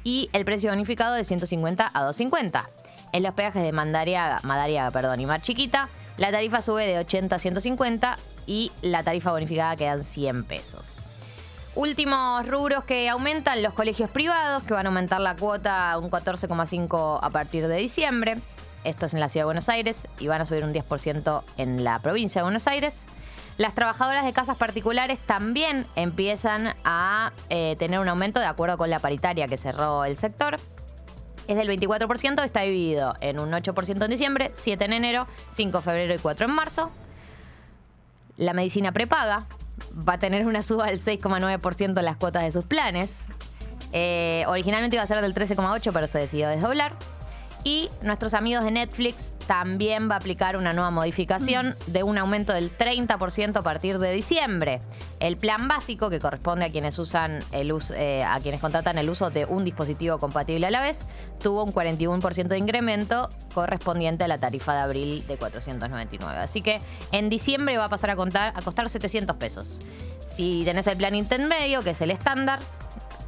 y 0.04 0.30
el 0.32 0.44
precio 0.44 0.70
bonificado 0.70 1.14
de 1.14 1.24
150 1.24 1.90
a 1.92 2.02
250. 2.04 2.68
En 3.12 3.22
los 3.22 3.34
peajes 3.34 3.62
de 3.62 3.72
Mandariaga, 3.72 4.40
Madariaga 4.42 4.90
perdón, 4.90 5.20
y 5.20 5.26
Mar 5.26 5.42
Chiquita, 5.42 5.88
la 6.16 6.30
tarifa 6.30 6.62
sube 6.62 6.86
de 6.86 6.98
80 6.98 7.36
a 7.36 7.38
150 7.38 8.18
y 8.46 8.72
la 8.82 9.02
tarifa 9.02 9.32
bonificada 9.32 9.76
quedan 9.76 10.04
100 10.04 10.44
pesos. 10.44 10.98
Últimos 11.74 12.46
rubros 12.46 12.84
que 12.84 13.08
aumentan, 13.08 13.62
los 13.62 13.72
colegios 13.72 14.10
privados, 14.10 14.62
que 14.64 14.74
van 14.74 14.84
a 14.84 14.90
aumentar 14.90 15.22
la 15.22 15.36
cuota 15.36 15.96
un 15.98 16.10
14,5 16.10 17.18
a 17.22 17.30
partir 17.30 17.66
de 17.66 17.76
diciembre. 17.76 18.36
Esto 18.84 19.06
es 19.06 19.14
en 19.14 19.20
la 19.20 19.28
Ciudad 19.28 19.42
de 19.42 19.46
Buenos 19.46 19.68
Aires 19.68 20.06
y 20.18 20.28
van 20.28 20.40
a 20.40 20.46
subir 20.46 20.64
un 20.64 20.72
10% 20.72 21.42
en 21.56 21.84
la 21.84 21.98
provincia 22.00 22.40
de 22.40 22.44
Buenos 22.44 22.66
Aires. 22.66 23.04
Las 23.58 23.74
trabajadoras 23.74 24.24
de 24.24 24.32
casas 24.32 24.56
particulares 24.56 25.18
también 25.20 25.86
empiezan 25.94 26.74
a 26.84 27.32
eh, 27.50 27.76
tener 27.78 28.00
un 28.00 28.08
aumento 28.08 28.40
de 28.40 28.46
acuerdo 28.46 28.78
con 28.78 28.90
la 28.90 28.98
paritaria 28.98 29.46
que 29.46 29.56
cerró 29.56 30.04
el 30.04 30.16
sector. 30.16 30.58
Es 31.48 31.56
del 31.56 31.68
24%, 31.68 32.44
está 32.44 32.60
dividido 32.62 33.14
en 33.20 33.38
un 33.38 33.50
8% 33.50 34.04
en 34.04 34.10
diciembre, 34.10 34.50
7 34.54 34.84
en 34.84 34.92
enero, 34.92 35.26
5 35.50 35.78
en 35.78 35.84
febrero 35.84 36.14
y 36.14 36.18
4 36.18 36.46
en 36.46 36.52
marzo. 36.52 36.90
La 38.36 38.54
medicina 38.54 38.92
prepaga 38.92 39.46
va 40.08 40.14
a 40.14 40.18
tener 40.18 40.46
una 40.46 40.62
suba 40.62 40.86
del 40.86 41.00
6,9% 41.00 41.98
en 41.98 42.04
las 42.04 42.16
cuotas 42.16 42.42
de 42.42 42.50
sus 42.50 42.64
planes. 42.64 43.26
Eh, 43.92 44.44
originalmente 44.46 44.96
iba 44.96 45.02
a 45.02 45.06
ser 45.06 45.20
del 45.20 45.34
13,8%, 45.34 45.92
pero 45.92 46.06
se 46.06 46.18
decidió 46.18 46.48
desdoblar. 46.48 46.94
Y 47.64 47.88
nuestros 48.02 48.34
amigos 48.34 48.64
de 48.64 48.72
Netflix 48.72 49.36
también 49.46 50.10
va 50.10 50.14
a 50.14 50.18
aplicar 50.18 50.56
una 50.56 50.72
nueva 50.72 50.90
modificación 50.90 51.76
de 51.86 52.02
un 52.02 52.18
aumento 52.18 52.52
del 52.52 52.76
30% 52.76 53.56
a 53.56 53.62
partir 53.62 54.00
de 54.00 54.12
diciembre. 54.12 54.80
El 55.20 55.36
plan 55.36 55.68
básico, 55.68 56.10
que 56.10 56.18
corresponde 56.18 56.64
a 56.64 56.72
quienes 56.72 56.98
usan 56.98 57.38
el 57.52 57.70
us- 57.70 57.92
eh, 57.92 58.24
a 58.24 58.40
quienes 58.40 58.60
contratan 58.60 58.98
el 58.98 59.08
uso 59.08 59.30
de 59.30 59.44
un 59.44 59.64
dispositivo 59.64 60.18
compatible 60.18 60.66
a 60.66 60.70
la 60.72 60.80
vez, 60.80 61.06
tuvo 61.40 61.62
un 61.62 61.72
41% 61.72 62.48
de 62.48 62.58
incremento 62.58 63.30
correspondiente 63.54 64.24
a 64.24 64.28
la 64.28 64.38
tarifa 64.38 64.74
de 64.74 64.80
abril 64.80 65.24
de 65.28 65.36
499. 65.36 66.40
Así 66.40 66.62
que 66.62 66.80
en 67.12 67.28
diciembre 67.30 67.78
va 67.78 67.84
a 67.84 67.88
pasar 67.88 68.10
a, 68.10 68.16
contar, 68.16 68.52
a 68.56 68.62
costar 68.62 68.88
700 68.88 69.36
pesos. 69.36 69.82
Si 70.26 70.62
tenés 70.64 70.88
el 70.88 70.96
plan 70.96 71.14
intermedio, 71.14 71.82
que 71.84 71.90
es 71.90 72.00
el 72.00 72.10
estándar, 72.10 72.58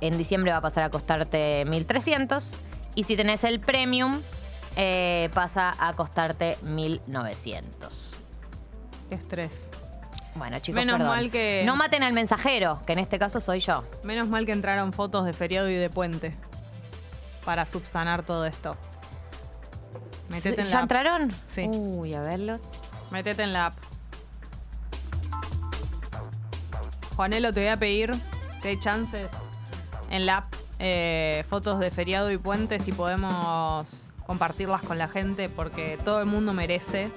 en 0.00 0.18
diciembre 0.18 0.50
va 0.50 0.56
a 0.58 0.62
pasar 0.62 0.82
a 0.82 0.90
costarte 0.90 1.64
1300. 1.68 2.54
Y 2.94 3.04
si 3.04 3.16
tenés 3.16 3.44
el 3.44 3.60
premium, 3.60 4.20
eh, 4.76 5.30
pasa 5.34 5.74
a 5.78 5.92
costarte 5.94 6.56
1900. 6.62 8.16
Qué 9.08 9.14
estrés. 9.16 9.70
Bueno, 10.36 10.58
chicos, 10.58 10.74
Menos 10.76 10.94
perdón. 10.98 11.08
mal 11.16 11.30
que- 11.30 11.62
No 11.64 11.76
maten 11.76 12.02
al 12.02 12.12
mensajero, 12.12 12.80
que 12.86 12.92
en 12.94 12.98
este 12.98 13.18
caso 13.18 13.40
soy 13.40 13.60
yo. 13.60 13.84
Menos 14.02 14.28
mal 14.28 14.46
que 14.46 14.52
entraron 14.52 14.92
fotos 14.92 15.24
de 15.26 15.32
feriado 15.32 15.68
y 15.68 15.74
de 15.74 15.90
puente. 15.90 16.34
Para 17.44 17.66
subsanar 17.66 18.24
todo 18.24 18.44
esto. 18.46 18.76
Metete 20.28 20.62
en 20.62 20.68
¿Ya 20.68 20.72
la 20.72 20.76
app. 20.78 20.82
entraron? 20.84 21.32
Sí. 21.48 21.66
Uy, 21.68 22.14
a 22.14 22.20
verlos. 22.22 22.60
Metete 23.12 23.42
en 23.42 23.52
la 23.52 23.66
app. 23.66 23.74
Juanelo, 27.14 27.52
te 27.52 27.60
voy 27.60 27.68
a 27.68 27.76
pedir, 27.76 28.12
si 28.60 28.68
hay 28.68 28.80
chances, 28.80 29.28
en 30.10 30.26
la 30.26 30.38
app, 30.38 30.54
eh, 30.86 31.44
fotos 31.48 31.78
de 31.78 31.90
feriado 31.90 32.30
y 32.30 32.36
puente, 32.36 32.78
si 32.78 32.92
podemos 32.92 34.10
compartirlas 34.26 34.82
con 34.82 34.98
la 34.98 35.08
gente, 35.08 35.48
porque 35.48 35.98
todo 36.04 36.20
el 36.20 36.26
mundo 36.26 36.52
merece 36.52 37.10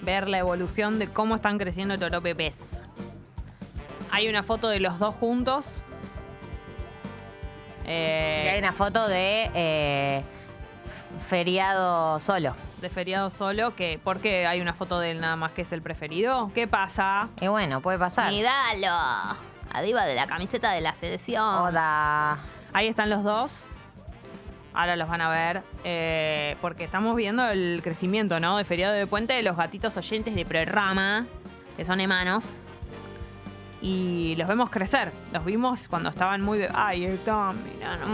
ver 0.00 0.26
la 0.26 0.38
evolución 0.38 0.98
de 0.98 1.08
cómo 1.08 1.34
están 1.34 1.58
creciendo 1.58 1.98
Toro 1.98 2.22
Pepes. 2.22 2.54
Hay 4.10 4.26
una 4.30 4.42
foto 4.42 4.70
de 4.70 4.80
los 4.80 4.98
dos 4.98 5.14
juntos. 5.16 5.82
Eh, 7.84 8.42
Y 8.46 8.48
hay 8.48 8.58
una 8.58 8.72
foto 8.72 9.06
de 9.06 9.50
eh, 9.54 10.22
feriado 11.28 12.18
solo. 12.20 12.54
de 12.80 12.88
feriado 12.88 13.30
solo, 13.30 13.74
que 13.76 14.00
¿por 14.02 14.20
qué 14.20 14.46
hay 14.46 14.62
una 14.62 14.72
foto 14.72 14.98
de 15.00 15.10
él 15.10 15.20
nada 15.20 15.36
más 15.36 15.52
que 15.52 15.60
es 15.60 15.72
el 15.72 15.82
preferido? 15.82 16.50
¿Qué 16.54 16.66
pasa? 16.66 17.28
Y 17.38 17.48
bueno, 17.48 17.82
puede 17.82 17.98
pasar. 17.98 18.30
Míralo. 18.32 19.36
Arriba 19.74 20.06
de 20.06 20.14
la 20.14 20.26
camiseta 20.26 20.72
de 20.72 20.80
la 20.80 20.94
selección. 20.94 21.44
Oda. 21.44 22.38
Ahí 22.72 22.86
están 22.88 23.10
los 23.10 23.22
dos. 23.24 23.66
Ahora 24.74 24.96
los 24.96 25.08
van 25.08 25.20
a 25.20 25.28
ver. 25.30 25.62
eh, 25.84 26.56
porque 26.60 26.84
estamos 26.84 27.16
viendo 27.16 27.48
el 27.48 27.80
crecimiento, 27.82 28.38
¿no? 28.40 28.58
De 28.58 28.64
feriado 28.64 28.94
de 28.94 29.06
puente 29.06 29.32
de 29.34 29.42
los 29.42 29.56
gatitos 29.56 29.96
oyentes 29.96 30.34
de 30.34 30.44
programa. 30.44 31.26
Que 31.76 31.84
son 31.84 32.00
hermanos. 32.00 32.44
Y 33.80 34.34
los 34.36 34.48
vemos 34.48 34.70
crecer. 34.70 35.12
Los 35.32 35.44
vimos 35.44 35.88
cuando 35.88 36.08
estaban 36.10 36.42
muy... 36.42 36.58
be- 36.58 36.68
Ay, 36.74 37.04
están, 37.04 37.56
mirá, 37.64 37.96
no. 37.96 38.06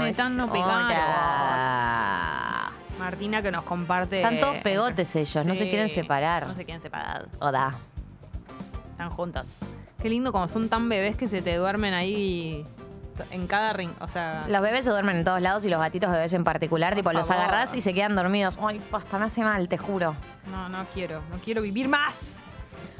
Ay, 0.00 0.12
tan 0.12 0.36
no 0.36 0.46
pegados. 0.52 0.84
Hola. 0.84 2.72
Martina 2.98 3.42
que 3.42 3.50
nos 3.50 3.64
comparte... 3.64 4.16
Están 4.18 4.38
todos 4.40 4.58
pegotes 4.58 5.16
ellos, 5.16 5.46
no 5.46 5.54
se 5.54 5.68
quieren 5.68 5.88
separar. 5.90 6.46
No 6.46 6.54
se 6.54 6.64
quieren 6.64 6.82
separar. 6.82 7.26
Oda. 7.40 7.74
Están 8.92 9.10
juntas. 9.10 9.46
Qué 10.04 10.10
lindo 10.10 10.32
como 10.32 10.48
son 10.48 10.68
tan 10.68 10.90
bebés 10.90 11.16
que 11.16 11.28
se 11.28 11.40
te 11.40 11.56
duermen 11.56 11.94
ahí 11.94 12.66
en 13.30 13.46
cada 13.46 13.72
ring. 13.72 13.90
O 14.02 14.08
sea, 14.08 14.44
Los 14.50 14.60
bebés 14.60 14.84
se 14.84 14.90
duermen 14.90 15.16
en 15.16 15.24
todos 15.24 15.40
lados 15.40 15.64
y 15.64 15.70
los 15.70 15.80
gatitos 15.80 16.12
bebés 16.12 16.30
en 16.34 16.44
particular, 16.44 16.94
tipo, 16.94 17.10
los 17.10 17.26
favor. 17.26 17.44
agarrás 17.44 17.74
y 17.74 17.80
se 17.80 17.94
quedan 17.94 18.14
dormidos. 18.14 18.58
Ay, 18.60 18.82
pasta, 18.90 19.18
me 19.18 19.24
hace 19.24 19.42
mal, 19.42 19.66
te 19.66 19.78
juro. 19.78 20.14
no, 20.50 20.68
no 20.68 20.84
quiero. 20.92 21.22
No 21.30 21.38
quiero 21.42 21.62
vivir 21.62 21.88
más. 21.88 22.18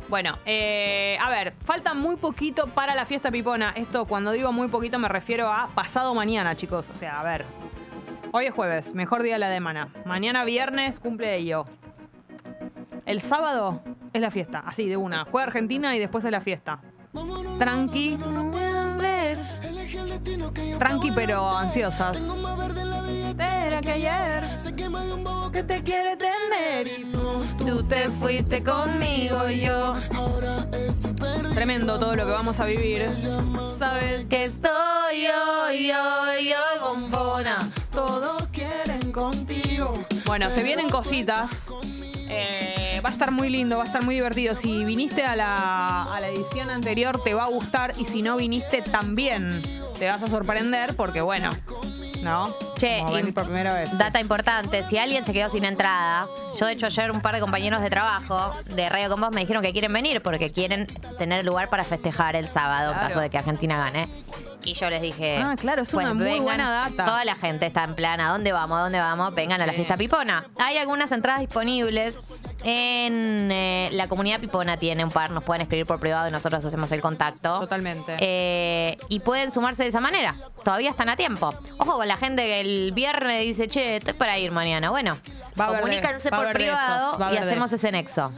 Bueno, 0.09 0.38
eh, 0.46 1.18
a 1.20 1.28
ver, 1.28 1.52
falta 1.62 1.92
muy 1.92 2.16
poquito 2.16 2.68
para 2.68 2.94
la 2.94 3.05
fiesta 3.05 3.30
pipona. 3.30 3.74
Esto, 3.76 4.07
cuando 4.07 4.30
digo 4.30 4.50
muy 4.50 4.68
poquito, 4.68 4.98
me 4.98 5.09
refiero 5.11 5.52
a 5.52 5.68
pasado 5.74 6.14
mañana, 6.14 6.57
chicos. 6.57 6.88
O 6.88 6.96
sea, 6.96 7.20
a 7.20 7.22
ver. 7.22 7.44
Hoy 8.32 8.46
es 8.46 8.55
jueves, 8.55 8.94
mejor 8.94 9.22
día 9.22 9.34
de 9.34 9.40
la 9.40 9.52
semana. 9.52 9.90
Mañana 10.07 10.42
viernes, 10.44 11.00
cumple 11.00 11.28
de 11.28 11.44
yo. 11.44 11.66
El 13.05 13.20
sábado 13.20 13.82
es 14.14 14.22
la 14.22 14.30
fiesta, 14.30 14.62
así 14.64 14.88
de 14.88 14.96
una. 14.96 15.26
Juega 15.26 15.48
Argentina 15.48 15.94
y 15.94 15.98
después 15.98 16.24
es 16.24 16.30
la 16.30 16.40
fiesta. 16.40 16.80
Tranqui. 17.59 18.19
Tranqui, 20.79 21.11
pero 21.12 21.51
ansiosas. 21.51 22.19
Era 23.39 23.81
que 23.81 23.93
ayer 23.93 24.45
que 25.53 25.62
te 25.62 25.83
quiere 25.83 26.17
tener 26.17 26.89
tú 27.59 27.83
te 27.85 28.11
fuiste 28.11 28.62
conmigo 28.62 29.49
y 29.49 29.61
yo. 29.61 29.95
Tremendo 31.55 31.99
todo 31.99 32.17
lo 32.17 32.27
que 32.27 32.33
vamos 32.33 32.59
a 32.61 32.65
vivir. 32.65 33.09
Sabes 33.79 34.27
Que 34.27 34.45
estoy 34.45 35.27
hoy, 35.27 35.91
hoy, 35.93 36.53
hoy, 36.53 36.81
bombona. 36.81 37.59
todos 37.91 38.49
quieren 38.51 39.12
contigo. 39.12 40.05
Bueno, 40.27 40.51
se 40.51 40.62
vienen 40.62 40.89
cositas. 40.89 41.71
Eh, 42.29 43.01
va 43.05 43.11
a 43.11 43.12
estar 43.12 43.31
muy 43.31 43.51
lindo, 43.51 43.77
va 43.77 43.83
a 43.83 43.87
estar 43.87 44.03
muy 44.03 44.14
divertido. 44.14 44.55
Si 44.55 44.85
viniste 44.85 45.25
a 45.25 45.37
la, 45.37 46.05
a 46.14 46.20
la 46.20 46.29
edición 46.29 46.70
anterior, 46.70 47.20
te 47.22 47.35
va 47.35 47.45
a 47.45 47.49
gustar. 47.49 47.93
Y 47.99 48.05
si 48.07 48.22
no 48.22 48.37
viniste, 48.37 48.83
también 48.83 49.62
te 49.99 50.07
vas 50.07 50.22
a 50.22 50.27
sorprender 50.29 50.95
porque, 50.97 51.20
bueno, 51.20 51.51
¿no? 52.22 52.55
Che, 52.79 53.01
Como 53.01 53.12
y- 53.12 53.16
venir 53.16 53.35
por 53.35 53.45
primera 53.45 53.72
vez. 53.75 53.97
Data 53.99 54.20
importante, 54.20 54.83
si 54.83 54.97
alguien 54.99 55.25
se 55.25 55.33
quedó 55.33 55.49
sin 55.51 55.64
entrada, 55.64 56.27
yo 56.59 56.66
de 56.66 56.72
hecho 56.72 56.87
ayer 56.87 57.11
un 57.11 57.20
par 57.20 57.35
de 57.35 57.41
compañeros 57.41 57.81
de 57.83 57.91
trabajo 57.91 58.53
de 58.75 58.89
Radio 58.89 59.11
Con 59.11 59.20
Vos 59.20 59.31
me 59.31 59.43
dijeron 59.43 59.62
que 59.62 59.72
quieren 59.72 59.93
venir 59.93 60.22
porque 60.22 60.51
quieren 60.51 60.87
tener 61.18 61.45
lugar 61.45 61.68
para 61.68 61.85
festejar 61.85 62.35
el 62.37 62.49
sábado 62.49 62.89
en 62.93 62.95
Claro. 62.99 63.09
caso 63.09 63.20
de 63.20 63.31
que 63.31 63.39
Argentina 63.39 63.77
gane. 63.79 64.09
Y 64.65 64.75
yo 64.75 64.89
les 64.91 65.03
dije, 65.03 65.39
Ah, 65.39 65.55
claro, 65.59 65.83
es 65.83 65.93
una 65.95 66.15
muy 66.15 66.41
buena 66.41 66.71
data. 66.71 67.05
Toda 67.05 67.25
la 67.25 67.35
gente 67.35 67.67
está 67.67 67.85
en 67.85 67.95
plan, 67.95 68.21
¿a 68.21 68.31
dónde 68.31 68.53
vamos? 68.53 68.79
¿A 68.79 68.83
dónde 68.83 68.99
vamos? 68.99 69.35
Vengan 69.35 69.61
a 69.61 69.67
la 69.67 69.73
fiesta 69.73 69.97
pipona. 69.97 70.45
Hay 70.59 70.79
algunas 70.79 71.12
entradas 71.12 71.41
disponibles 71.41 72.19
en 72.65 73.51
eh, 73.53 73.91
la 73.93 74.09
comunidad 74.09 74.41
pipona 74.41 74.79
tiene 74.79 75.05
un 75.05 75.11
par, 75.11 75.31
nos 75.31 75.45
pueden 75.45 75.62
escribir 75.62 75.85
por 75.85 76.01
privado 76.01 76.29
y 76.29 76.31
nosotros 76.31 76.65
hacemos 76.65 76.91
el 76.93 77.03
contacto. 77.03 77.61
Totalmente. 77.61 78.17
Eh, 78.19 78.97
y 79.09 79.21
pueden 79.21 79.51
sumarse 79.51 79.83
de 79.83 79.91
esa 79.91 80.01
manera. 80.01 80.35
Todavía 80.65 80.89
están 80.89 81.11
a 81.11 81.17
tiempo. 81.17 81.51
Ojo 81.79 81.97
con 81.97 82.09
la 82.09 82.17
gente 82.17 82.43
que 82.43 82.61
el 82.61 82.93
viernes 82.93 83.43
dice, 83.43 83.69
che, 83.69 83.97
estoy 83.97 84.15
para 84.15 84.39
ir 84.39 84.51
mañana. 84.51 84.89
Bueno, 84.89 85.19
Va 85.61 85.67
comuníquense 85.69 86.31
va 86.31 86.39
por 86.39 86.53
privado 86.53 87.17
esos, 87.17 87.33
y 87.33 87.37
hacemos 87.37 87.73
ese 87.73 87.93
nexo. 87.93 88.33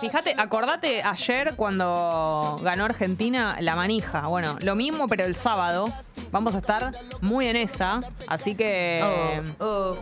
Fíjate, 0.00 0.34
acordate 0.38 1.02
ayer 1.02 1.54
cuando 1.56 2.58
ganó 2.62 2.84
Argentina 2.84 3.56
la 3.60 3.74
manija. 3.76 4.26
Bueno, 4.26 4.56
lo 4.60 4.74
mismo, 4.74 5.08
pero 5.08 5.24
el 5.24 5.36
sábado. 5.36 5.92
Vamos 6.30 6.54
a 6.54 6.58
estar 6.58 6.92
muy 7.20 7.46
en 7.46 7.56
esa. 7.56 8.00
Así 8.26 8.56
que 8.56 9.42
Oh, 9.60 9.96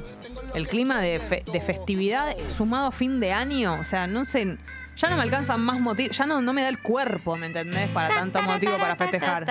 el 0.54 0.66
clima 0.68 1.00
de, 1.00 1.18
fe- 1.20 1.44
de 1.50 1.60
festividad 1.60 2.34
sumado 2.56 2.86
a 2.86 2.92
fin 2.92 3.20
de 3.20 3.32
año. 3.32 3.74
O 3.80 3.84
sea, 3.84 4.06
no 4.06 4.24
sé. 4.24 4.56
Ya 4.96 5.08
no 5.08 5.16
me 5.16 5.22
alcanzan 5.22 5.60
más 5.60 5.80
motivos. 5.80 6.16
Ya 6.16 6.26
no, 6.26 6.40
no 6.42 6.52
me 6.52 6.62
da 6.62 6.68
el 6.68 6.78
cuerpo, 6.80 7.36
¿me 7.36 7.46
entendés? 7.46 7.88
Para 7.90 8.14
tanto 8.14 8.40
motivo 8.42 8.76
para 8.78 8.96
festejar. 8.96 9.44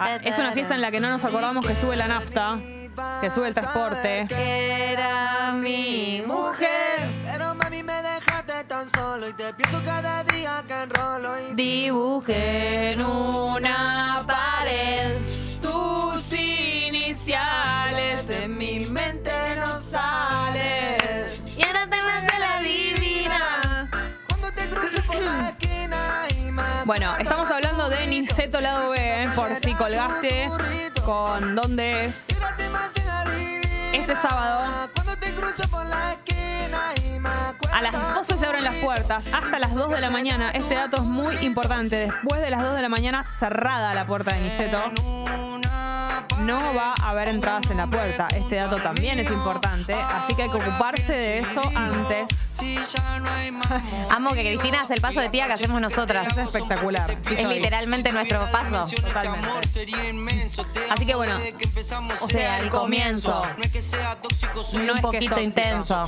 Ah, 0.00 0.18
es 0.22 0.38
una 0.38 0.52
fiesta 0.52 0.74
en 0.74 0.80
la 0.80 0.90
que 0.90 1.00
no 1.00 1.10
nos 1.10 1.24
acordamos 1.24 1.66
que 1.66 1.76
sube 1.76 1.96
la 1.96 2.06
nafta. 2.08 2.58
que 3.20 3.30
sube 3.30 3.48
el 3.48 3.54
transporte. 3.54 4.26
Que 4.28 4.92
era 4.92 5.52
mi 5.52 6.22
mujer. 6.26 7.00
Pero 7.70 7.82
mami 7.82 7.82
me 7.82 8.02
dejaste 8.02 8.64
tan 8.64 8.90
solo 8.90 9.28
y 9.28 9.32
te 9.32 9.52
pienso 9.54 9.80
cada 9.84 10.24
día 10.24 10.64
que 10.66 10.74
enrolo 10.74 11.38
y 11.38 11.54
Dibujé 11.54 12.92
en 12.92 13.02
una 13.02 14.24
pared. 14.26 15.16
Tus 15.62 16.32
iniciales 16.32 18.26
de 18.26 18.48
mi 18.48 18.80
mente 18.86 19.30
no 19.58 19.80
sales. 19.80 21.42
Y 21.56 21.64
ahora 21.64 21.86
te 21.88 22.02
me 22.02 22.12
hace 22.12 22.38
la 22.40 22.60
divina. 22.60 23.88
cuando 24.28 24.50
te 24.50 24.66
cruce 24.66 25.02
por 25.02 25.22
la 25.22 25.50
esquina 25.50 26.26
y 26.30 26.50
me 26.50 26.62
Bueno, 26.86 27.16
estamos 27.18 27.50
hablando 27.50 27.88
de 27.88 28.06
Niceto 28.08 28.60
Lado 28.60 28.90
B, 28.90 28.98
¿eh? 28.98 29.28
por 29.36 29.54
si 29.56 29.74
colgaste 29.74 30.50
con 31.04 31.54
dónde 31.54 32.06
es. 32.06 32.26
Este 34.10 34.26
sábado 34.26 34.90
a 37.72 37.80
las 37.80 38.14
12 38.14 38.38
se 38.38 38.46
abren 38.46 38.64
las 38.64 38.74
puertas, 38.76 39.24
hasta 39.32 39.58
las 39.60 39.72
2 39.72 39.88
de 39.88 40.00
la 40.00 40.10
mañana. 40.10 40.50
Este 40.50 40.74
dato 40.74 40.96
es 40.96 41.04
muy 41.04 41.36
importante. 41.36 41.94
Después 41.94 42.40
de 42.40 42.50
las 42.50 42.60
2 42.60 42.74
de 42.74 42.82
la 42.82 42.88
mañana, 42.88 43.24
cerrada 43.38 43.94
la 43.94 44.06
puerta 44.06 44.34
de 44.34 44.40
Niceto. 44.40 44.82
No 46.40 46.74
va 46.74 46.94
a 47.00 47.10
haber 47.10 47.28
entradas 47.28 47.70
en 47.70 47.76
la 47.78 47.86
puerta. 47.86 48.28
Este 48.34 48.56
dato 48.56 48.76
también 48.78 49.18
es 49.18 49.30
importante, 49.30 49.92
así 49.94 50.34
que 50.34 50.42
hay 50.44 50.50
que 50.50 50.56
ocuparse 50.56 51.12
de 51.12 51.38
eso 51.40 51.62
antes. 51.74 52.28
Amo 54.10 54.32
que 54.32 54.42
Cristina 54.42 54.82
hace 54.82 54.94
el 54.94 55.00
paso 55.00 55.20
de 55.20 55.28
tía 55.30 55.46
que 55.46 55.52
hacemos 55.54 55.80
nosotras. 55.80 56.28
Es 56.28 56.36
espectacular. 56.38 57.16
Sí 57.26 57.34
Es 57.34 57.40
soy. 57.40 57.54
literalmente 57.54 58.12
nuestro 58.12 58.46
paso. 58.52 58.86
Totalmente. 59.02 59.48
Así 60.90 61.06
que 61.06 61.14
bueno, 61.14 61.34
O 62.20 62.28
sea, 62.28 62.58
el 62.60 62.70
comienzo. 62.70 63.42
no 64.72 64.80
un 64.82 64.88
es 64.88 64.94
que 64.94 65.00
poquito 65.00 65.40
intenso. 65.40 66.06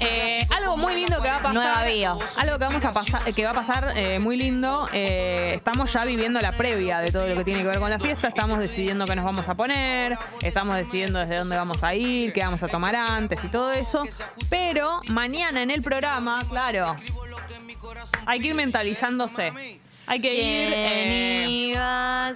Eh, 0.00 0.46
algo 0.54 0.76
muy 0.76 0.94
lindo 0.94 1.20
que 1.22 1.28
va 1.28 1.36
a 1.36 1.42
pasar. 1.42 1.54
Nueva 1.54 1.84
bio. 1.84 2.18
Algo 2.36 2.58
que 2.58 2.64
vamos 2.64 2.84
a 2.84 2.92
pasar, 2.92 3.32
que 3.32 3.44
va 3.44 3.50
a 3.50 3.54
pasar 3.54 3.92
eh, 3.96 4.18
muy 4.18 4.36
lindo. 4.36 4.88
eh, 4.92 5.52
estamos 5.54 5.92
ya 5.92 6.04
viviendo 6.04 6.40
la 6.40 6.52
previa 6.52 6.98
de 6.98 7.10
todo 7.12 7.26
lo 7.28 7.34
que 7.36 7.44
tiene 7.44 7.62
que 7.62 7.68
ver 7.68 7.78
con 7.78 7.90
la 7.90 7.98
fiesta. 7.98 8.28
Estamos 8.28 8.58
decidiendo 8.58 9.06
qué 9.06 9.16
nos 9.16 9.24
vamos 9.24 9.48
a 9.48 9.53
poner. 9.54 10.18
Estamos 10.42 10.76
decidiendo 10.76 11.18
desde 11.18 11.36
dónde 11.36 11.56
vamos 11.56 11.82
a 11.82 11.94
ir, 11.94 12.32
qué 12.32 12.40
vamos 12.40 12.62
a 12.62 12.68
tomar 12.68 12.94
antes 12.96 13.42
y 13.44 13.48
todo 13.48 13.72
eso. 13.72 14.02
Pero 14.48 15.00
mañana 15.08 15.62
en 15.62 15.70
el 15.70 15.82
programa, 15.82 16.44
claro, 16.48 16.96
hay 18.26 18.40
que 18.40 18.48
ir 18.48 18.54
mentalizándose. 18.54 19.80
Hay 20.06 20.20
que 20.20 20.34
ir. 20.34 20.72
eh, 20.74 21.44
¿Quién 21.46 21.50
iba 21.50 22.26
a 22.26 22.32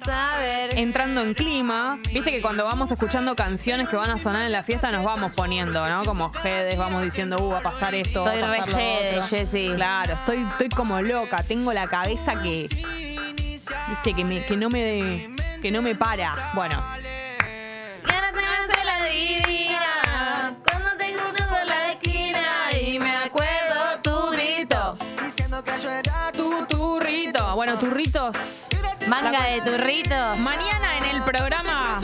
entrando 0.73 1.23
en 1.23 1.35
clima. 1.35 1.99
Viste 2.13 2.31
que 2.31 2.41
cuando 2.41 2.65
vamos 2.65 2.91
escuchando 2.91 3.37
canciones 3.37 3.89
que 3.89 3.97
van 3.97 4.11
a 4.11 4.19
sonar 4.19 4.47
en 4.47 4.53
la 4.53 4.63
fiesta 4.63 4.91
nos 4.91 5.05
vamos 5.05 5.33
poniendo, 5.35 5.87
¿no? 5.89 6.05
Como 6.05 6.33
jedes, 6.33 6.79
vamos 6.79 7.03
diciendo, 7.03 7.39
uh, 7.41 7.51
va 7.53 7.59
a 7.59 7.63
pasar 7.63 7.95
esto. 7.95 8.25
va 8.25 8.31
a 8.31 8.35
Estoy 8.35 8.51
re 8.51 8.59
pasar 8.59 8.73
lo 8.73 8.79
jede, 8.79 9.17
otro. 9.19 9.29
Jessy. 9.29 9.73
Claro, 9.75 10.15
estoy, 10.15 10.47
estoy 10.51 10.69
como 10.71 11.01
loca. 11.03 11.43
Tengo 11.43 11.73
la 11.73 11.87
cabeza 11.89 12.41
que. 12.43 12.69
Viste, 13.89 14.15
que, 14.15 14.25
me, 14.25 14.45
que 14.45 14.57
no 14.57 14.69
me. 14.71 15.35
que 15.61 15.71
no 15.71 15.83
me 15.83 15.95
para. 15.95 16.35
Bueno, 16.55 16.83
Y 18.07 18.13
ahora 18.13 18.33
te 18.33 18.41
me 18.41 18.47
hace 18.47 18.85
la 18.85 19.05
divina. 19.05 20.55
Cuando 20.67 20.91
te 20.97 21.13
cruzo 21.13 21.49
por 21.49 21.67
la 21.67 21.93
esquina 21.93 22.43
y 22.81 22.99
me 22.99 23.17
acuerdo 23.17 24.01
tu 24.03 24.31
grito. 24.33 24.97
diciendo 25.23 25.63
que 25.63 25.79
yo 25.81 25.91
era 25.91 26.33
tu 26.33 26.67
turrito. 26.67 27.55
Bueno, 27.55 27.79
turritos. 27.79 28.37
Manga 29.09 29.45
de 29.45 29.61
turrito. 29.63 30.37
Mañana 30.39 30.99
en 30.99 31.17
el 31.17 31.23
programa. 31.23 32.01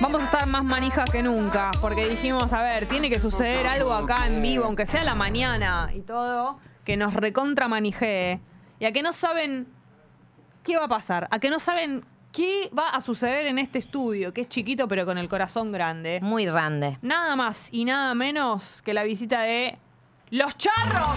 Vamos 0.00 0.22
a 0.22 0.24
estar 0.24 0.46
más 0.46 0.64
manijas 0.64 1.10
que 1.10 1.22
nunca, 1.22 1.70
porque 1.80 2.08
dijimos, 2.08 2.50
a 2.54 2.62
ver, 2.62 2.86
tiene 2.86 3.10
que 3.10 3.20
suceder 3.20 3.66
algo 3.66 3.92
acá 3.92 4.26
en 4.26 4.40
vivo, 4.40 4.64
aunque 4.64 4.86
sea 4.86 5.04
la 5.04 5.14
mañana 5.14 5.90
y 5.94 6.00
todo, 6.00 6.56
que 6.84 6.96
nos 6.96 7.12
recontra 7.12 7.68
manijee. 7.68 8.40
Y 8.78 8.86
a 8.86 8.92
que 8.92 9.02
no 9.02 9.12
saben 9.12 9.66
qué 10.70 10.76
va 10.78 10.84
a 10.84 10.88
pasar, 10.88 11.26
a 11.32 11.38
que 11.40 11.50
no 11.50 11.58
saben 11.58 12.04
qué 12.32 12.70
va 12.76 12.90
a 12.90 13.00
suceder 13.00 13.46
en 13.46 13.58
este 13.58 13.80
estudio, 13.80 14.32
que 14.32 14.42
es 14.42 14.48
chiquito 14.48 14.86
pero 14.86 15.04
con 15.04 15.18
el 15.18 15.28
corazón 15.28 15.72
grande. 15.72 16.20
Muy 16.22 16.44
grande. 16.44 16.96
Nada 17.02 17.34
más 17.34 17.68
y 17.72 17.84
nada 17.84 18.14
menos 18.14 18.80
que 18.82 18.94
la 18.94 19.02
visita 19.02 19.40
de 19.40 19.76
Los 20.30 20.56
Charros. 20.56 21.16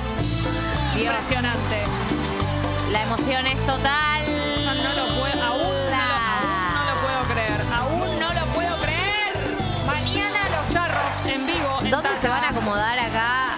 Impresionante. 0.99 1.83
La 2.91 3.03
emoción 3.03 3.45
es 3.45 3.57
total. 3.67 4.23
No, 4.65 4.73
no 4.73 4.89
lo 4.89 5.21
puedo, 5.21 5.43
aún 5.43 5.61
no 5.61 5.99
lo, 5.99 6.15
aún 6.17 6.73
no 6.73 6.83
lo 6.89 7.01
puedo 7.01 7.33
creer. 7.33 7.61
Aún 7.75 8.19
no 8.19 8.33
lo 8.33 8.45
puedo 8.53 8.75
creer. 8.77 9.33
Mañana 9.85 10.39
los 10.49 10.73
charros 10.73 11.27
en 11.27 11.45
vivo. 11.45 11.77
en 11.83 11.91
¿Dónde 11.91 12.09
se 12.21 12.27
van 12.27 12.43
a 12.43 12.49
acomodar 12.49 12.97
acá? 12.97 13.49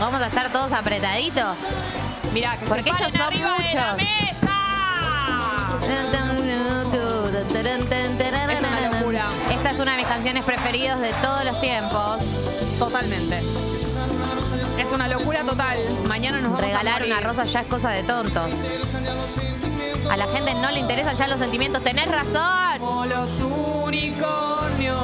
Vamos 0.00 0.20
a 0.20 0.26
estar 0.26 0.50
todos 0.50 0.72
apretaditos. 0.72 1.56
Mirá, 2.34 2.56
que 2.56 2.66
Porque 2.66 2.90
se 2.90 2.96
ellos 2.96 3.12
son 3.12 3.20
arriba 3.22 3.58
de 3.58 3.74
la 3.74 3.92
muchos. 3.92 3.96
mesa. 3.96 4.59
Es 8.50 8.60
una 8.60 8.80
locura. 8.90 9.28
Esta 9.50 9.70
es 9.70 9.78
una 9.78 9.92
de 9.92 9.96
mis 9.98 10.06
canciones 10.06 10.44
preferidas 10.44 11.00
de 11.00 11.12
todos 11.14 11.44
los 11.44 11.60
tiempos. 11.60 12.18
Totalmente. 12.78 13.38
Es 14.78 14.92
una 14.92 15.08
locura 15.08 15.42
total. 15.42 15.78
Mañana 16.06 16.40
nos 16.40 16.52
vamos 16.52 16.64
Regalar 16.66 17.02
a 17.02 17.04
una 17.06 17.14
morir. 17.16 17.28
rosa 17.28 17.44
ya 17.44 17.60
es 17.60 17.66
cosa 17.66 17.90
de 17.90 18.02
tontos. 18.04 18.52
A 20.10 20.16
la 20.16 20.26
gente 20.28 20.54
no 20.54 20.70
le 20.70 20.80
interesan 20.80 21.16
ya 21.16 21.26
los 21.28 21.38
sentimientos. 21.38 21.82
Tenés 21.82 22.08
razón. 22.08 22.78
Como 22.78 23.06
los 23.06 23.30
unicornios. 23.40 24.96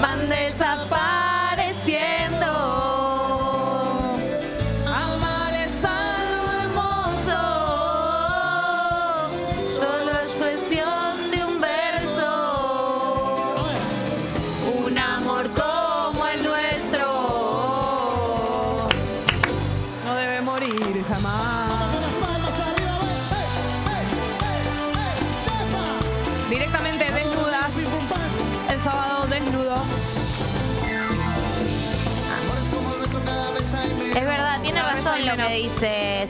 Van 0.00 0.28
desapareciendo. 0.28 1.39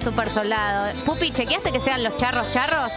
Super 0.03 0.28
Soldado. 0.28 0.92
Pupi, 1.05 1.30
¿chequeaste 1.30 1.72
que 1.72 1.80
sean 1.80 2.03
los 2.03 2.16
charros 2.16 2.51
charros? 2.51 2.92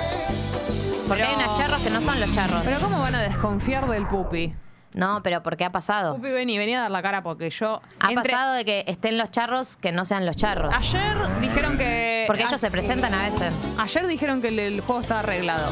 Porque 1.08 1.24
Pero- 1.24 1.38
hay 1.40 1.46
unos 1.46 1.58
charros 1.60 1.82
que 1.82 1.90
no 1.90 2.02
son 2.02 2.20
los 2.20 2.32
charros. 2.34 2.62
Pero 2.64 2.80
¿cómo 2.80 3.00
van 3.00 3.16
a 3.16 3.22
desconfiar 3.22 3.88
del 3.90 4.08
pupi? 4.08 4.54
No, 4.94 5.22
pero 5.24 5.42
¿por 5.44 5.58
qué 5.58 5.66
ha 5.66 5.72
pasado? 5.72 6.16
Pupi, 6.16 6.30
vení, 6.30 6.58
vení 6.58 6.76
a 6.76 6.82
dar 6.82 6.92
la 6.92 7.02
cara 7.02 7.24
porque 7.24 7.50
yo... 7.50 7.82
Ha 8.00 8.12
entre- 8.12 8.32
pasado 8.32 8.54
de 8.54 8.64
que 8.64 8.84
estén 8.88 9.18
los 9.18 9.32
charros 9.32 9.76
que 9.76 9.92
no 9.92 10.06
sean 10.06 10.26
los 10.26 10.38
charros. 10.38 10.74
Ayer 10.74 11.16
dijeron 11.42 11.78
que... 11.78 12.24
Porque 12.28 12.44
a- 12.44 12.48
ellos 12.48 12.62
se 12.62 12.70
presentan 12.72 13.14
a 13.14 13.24
veces. 13.24 13.52
Ayer 13.80 14.08
dijeron 14.08 14.42
que 14.42 14.50
el, 14.50 14.60
el 14.60 14.82
juego 14.82 15.02
está 15.02 15.20
arreglado. 15.20 15.72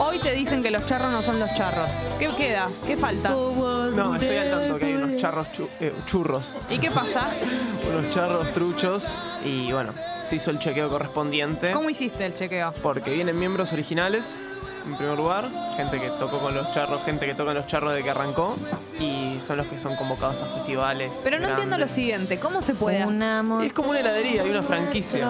Hoy 0.00 0.18
te 0.20 0.32
dicen 0.32 0.62
que 0.62 0.70
los 0.70 0.86
charros 0.86 1.10
no 1.12 1.22
son 1.22 1.38
los 1.40 1.52
charros. 1.54 1.90
¿Qué 2.18 2.28
queda? 2.38 2.68
¿Qué 2.86 2.96
falta? 2.96 3.30
No, 3.30 4.14
estoy 4.14 4.36
al 4.36 4.50
tanto 4.50 4.78
que 4.78 4.84
hay 4.86 4.92
charros 5.18 5.52
chu- 5.52 5.68
eh, 5.80 5.92
churros, 6.06 6.56
¿Y 6.70 6.78
qué 6.78 6.90
pasa? 6.90 7.28
unos 7.88 8.12
charros 8.14 8.48
truchos 8.52 9.04
y 9.44 9.70
bueno, 9.72 9.92
se 10.24 10.36
hizo 10.36 10.50
el 10.50 10.58
chequeo 10.58 10.88
correspondiente 10.88 11.72
¿Cómo 11.72 11.90
hiciste 11.90 12.24
el 12.26 12.34
chequeo? 12.34 12.72
porque 12.82 13.10
vienen 13.12 13.36
miembros 13.38 13.72
originales 13.72 14.40
en 14.86 14.96
primer 14.96 15.18
lugar, 15.18 15.44
gente 15.76 16.00
que 16.00 16.08
tocó 16.08 16.38
con 16.38 16.54
los 16.54 16.72
charros, 16.72 17.02
gente 17.04 17.26
que 17.26 17.34
toca 17.34 17.50
en 17.50 17.58
los 17.58 17.66
charros 17.66 17.94
de 17.94 18.02
que 18.02 18.08
arrancó 18.08 18.56
y 18.98 19.38
son 19.46 19.58
los 19.58 19.66
que 19.66 19.78
son 19.78 19.94
convocados 19.96 20.40
a 20.40 20.46
festivales. 20.46 21.20
Pero 21.24 21.38
no 21.38 21.48
entiendo 21.48 21.76
lo 21.76 21.88
siguiente. 21.88 22.38
¿Cómo 22.38 22.62
se 22.62 22.74
puede? 22.74 23.04
Un 23.04 23.22
amor. 23.22 23.64
Es 23.64 23.74
como 23.74 23.90
una 23.90 24.00
heladería, 24.00 24.42
hay 24.42 24.50
una 24.50 24.62
franquicia. 24.62 25.26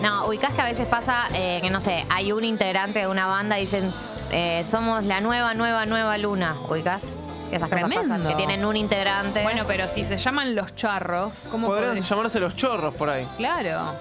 No, 0.00 0.26
ubicás 0.28 0.52
que 0.54 0.60
a 0.60 0.66
veces 0.66 0.86
pasa 0.86 1.24
eh, 1.34 1.58
que 1.60 1.70
no 1.70 1.80
sé, 1.80 2.04
hay 2.10 2.30
un 2.30 2.44
integrante 2.44 3.00
de 3.00 3.08
una 3.08 3.26
banda 3.26 3.58
y 3.58 3.62
dicen 3.62 3.90
eh, 4.30 4.62
somos 4.64 5.02
la 5.02 5.20
nueva, 5.20 5.54
nueva, 5.54 5.86
nueva 5.86 6.16
luna. 6.16 6.54
¿Ubicás? 6.68 7.18
Que 7.50 7.56
esas 7.56 7.68
cosas 7.68 7.88
Tremendo. 7.88 8.14
pasan, 8.14 8.28
que 8.28 8.34
tienen 8.36 8.64
un 8.64 8.76
integrante. 8.76 9.42
Bueno, 9.42 9.64
pero 9.66 9.86
si 9.92 10.04
se 10.04 10.16
llaman 10.16 10.54
los 10.54 10.74
charros, 10.76 11.32
¿cómo 11.50 11.66
Podrían 11.66 11.96
podés- 11.96 12.08
llamarse 12.08 12.38
los 12.40 12.54
chorros 12.56 12.94
por 12.94 13.10
ahí. 13.10 13.26
Claro. 13.36 13.92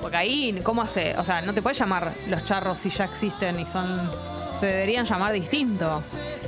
Porque 0.00 0.16
ahí, 0.16 0.58
¿cómo 0.64 0.80
hace? 0.80 1.14
O 1.18 1.24
sea, 1.24 1.42
no 1.42 1.52
te 1.52 1.60
puedes 1.60 1.78
llamar 1.78 2.10
los 2.28 2.44
charros 2.46 2.78
si 2.78 2.88
ya 2.90 3.04
existen 3.04 3.60
y 3.60 3.66
son. 3.66 4.10
Se 4.58 4.66
deberían 4.66 5.04
llamar 5.06 5.32
distinto. 5.32 6.02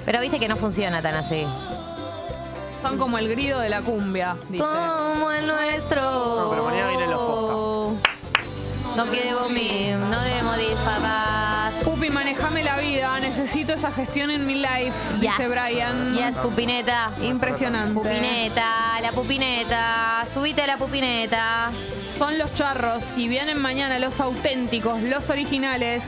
Pero 0.07 0.21
viste 0.21 0.39
que 0.39 0.49
no 0.49 0.57
funciona 0.57 1.01
tan 1.03 1.15
así. 1.17 1.47
Son 2.81 2.99
como 2.99 3.19
el 3.19 3.29
grido 3.29 3.61
de 3.61 3.69
la 3.69 3.81
cumbia, 3.83 4.37
dice. 4.49 4.65
Como 4.65 5.31
el 5.31 5.47
nuestro. 5.47 6.01
No, 6.03 6.51
pero 6.51 6.65
mañana 6.65 6.89
vienen 6.89 7.11
los 7.11 7.21
No 8.97 9.07
no 9.99 10.21
debemos 10.21 10.57
disparar. 10.59 11.32
Manejame 12.33 12.65
la 12.65 12.79
vida. 12.79 13.21
necesito 13.21 13.75
esa 13.75 13.91
gestión 13.91 14.31
en 14.31 14.47
mi 14.47 14.55
life, 14.55 14.93
dice 15.21 15.35
Yes. 15.39 15.49
Brian. 15.51 16.15
Yes, 16.17 16.35
pupineta. 16.37 17.11
Impresionante. 17.21 17.93
Pupineta, 17.93 19.01
la 19.03 19.13
pupineta. 19.13 20.25
Subite 20.33 20.63
a 20.63 20.67
la 20.67 20.77
pupineta. 20.79 21.71
Son 22.19 22.39
los 22.39 22.55
charros 22.55 23.05
y 23.19 23.29
vienen 23.29 23.61
mañana 23.61 23.99
los 23.99 24.19
auténticos, 24.21 25.03
los 25.03 25.29
originales, 25.29 26.05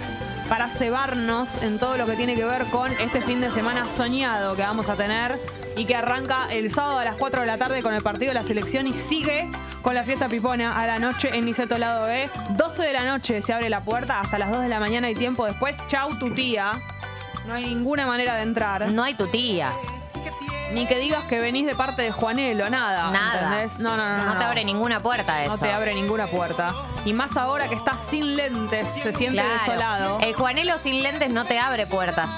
para 0.48 0.68
cebarnos 0.68 1.62
en 1.62 1.78
todo 1.78 1.96
lo 1.96 2.06
que 2.06 2.16
tiene 2.16 2.34
que 2.34 2.44
ver 2.44 2.64
con 2.66 2.90
este 2.92 3.20
fin 3.20 3.40
de 3.40 3.50
semana 3.50 3.86
soñado 3.96 4.56
que 4.56 4.62
vamos 4.62 4.88
a 4.88 4.94
tener 4.94 5.40
y 5.76 5.84
que 5.84 5.94
arranca 5.94 6.46
el 6.50 6.70
sábado 6.70 6.98
a 6.98 7.04
las 7.04 7.16
4 7.16 7.40
de 7.40 7.46
la 7.46 7.58
tarde 7.58 7.82
con 7.82 7.94
el 7.94 8.02
partido 8.02 8.30
de 8.30 8.34
la 8.34 8.44
selección 8.44 8.86
y 8.86 8.92
sigue 8.92 9.50
con 9.82 9.94
la 9.94 10.04
fiesta 10.04 10.28
pipona 10.28 10.78
a 10.78 10.86
la 10.86 10.98
noche 10.98 11.30
en 11.32 11.44
Niceto 11.44 11.78
Lado 11.78 12.06
B. 12.06 12.28
12 12.56 12.82
de 12.82 12.92
la 12.92 13.04
noche 13.04 13.42
se 13.42 13.52
abre 13.52 13.68
la 13.68 13.80
puerta, 13.80 14.20
hasta 14.20 14.38
las 14.38 14.50
2 14.50 14.62
de 14.62 14.68
la 14.68 14.80
mañana 14.80 15.10
y 15.10 15.14
tiempo 15.14 15.44
después. 15.46 15.76
Chau 15.88 16.18
tu 16.18 16.30
tía. 16.34 16.72
No 17.46 17.54
hay 17.54 17.66
ninguna 17.66 18.06
manera 18.06 18.36
de 18.36 18.42
entrar. 18.42 18.90
No 18.90 19.02
hay 19.02 19.14
tu 19.14 19.26
tía. 19.26 19.70
Ni 20.74 20.86
que 20.86 20.98
digas 20.98 21.24
que 21.26 21.38
venís 21.40 21.66
de 21.66 21.74
parte 21.76 22.02
de 22.02 22.10
Juanelo, 22.10 22.68
nada. 22.68 23.10
Nada. 23.12 23.52
¿entendés? 23.52 23.78
No, 23.78 23.96
no, 23.96 24.16
no. 24.16 24.24
No 24.26 24.38
te 24.38 24.44
abre 24.44 24.64
ninguna 24.64 25.00
puerta 25.00 25.42
eso. 25.42 25.52
No 25.52 25.58
te 25.58 25.72
abre 25.72 25.94
ninguna 25.94 26.26
puerta. 26.26 26.72
Y 27.04 27.12
más 27.12 27.36
ahora 27.36 27.68
que 27.68 27.74
estás 27.76 27.98
sin 28.10 28.36
lentes, 28.36 28.90
se 28.90 29.12
siente 29.12 29.40
Claro. 29.40 29.54
desolado. 29.66 30.18
El 30.20 30.34
Juanelo 30.34 30.76
sin 30.78 31.02
lentes 31.02 31.30
no 31.32 31.44
te 31.44 31.58
abre 31.58 31.86
puertas. 31.86 32.28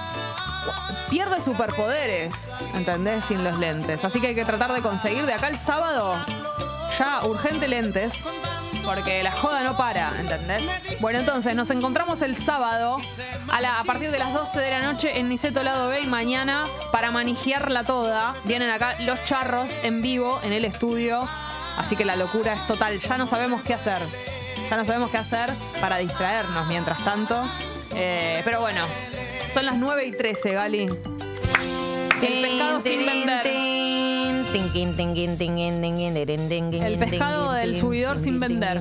Pierde 1.09 1.41
superpoderes, 1.41 2.51
¿entendés? 2.75 3.25
Sin 3.25 3.43
los 3.45 3.59
lentes. 3.59 4.05
Así 4.05 4.21
que 4.21 4.29
hay 4.29 4.35
que 4.35 4.45
tratar 4.45 4.73
de 4.73 4.83
conseguir 4.83 5.25
de 5.25 5.33
acá 5.33 5.49
el 5.49 5.59
sábado 5.59 6.17
ya 6.99 7.25
urgente 7.25 7.69
lentes. 7.69 8.13
Porque 8.87 9.25
la 9.25 9.33
joda 9.33 9.65
no 9.65 9.77
para, 9.77 10.13
¿entendés? 10.21 10.63
Bueno, 11.01 11.19
entonces 11.19 11.57
nos 11.57 11.71
encontramos 11.71 12.23
el 12.23 12.37
sábado 12.37 12.99
a, 13.49 13.85
partir 13.85 14.13
de 14.13 14.19
las 14.19 14.33
12 14.33 14.61
de 14.61 14.71
la 14.71 14.81
noche 14.81 15.19
en 15.19 15.29
Niceto 15.29 15.65
Lado 15.65 15.89
B 15.89 16.03
y 16.03 16.07
mañana 16.07 16.65
para 16.93 17.11
manijearla 17.11 17.83
toda. 17.83 18.37
Vienen 18.45 18.71
acá 18.71 18.95
los 19.01 19.23
charros 19.25 19.69
en 19.83 20.03
vivo 20.03 20.39
en 20.45 20.53
el 20.53 20.65
estudio. 20.65 21.29
Así 21.77 21.97
que 21.97 22.05
la 22.05 22.15
locura 22.15 22.55
es 22.55 22.65
total. 22.69 23.01
Ya 23.01 23.19
no 23.19 23.27
sabemos 23.27 23.61
qué 23.63 23.75
hacer. 23.75 24.01
Ya 24.71 24.77
no 24.77 24.85
sabemos 24.85 25.11
qué 25.11 25.19
hacer 25.19 25.51
para 25.81 25.99
distraernos 25.99 26.69
mientras 26.69 27.05
tanto. 27.05 27.43
Eh, 27.93 28.41
pero 28.45 28.61
bueno, 28.61 28.83
son 29.53 29.67
las 29.67 29.79
9 29.79 30.07
y 30.07 30.13
13, 30.13 30.53
Gali. 30.53 30.89
El 32.23 32.43
pescado 32.43 32.81
sin 32.81 33.07
vender. 33.07 33.47
El 36.87 36.99
pescado 36.99 37.53
del 37.53 37.77
subidor 37.77 38.19
sin 38.19 38.41
vender. 38.41 38.79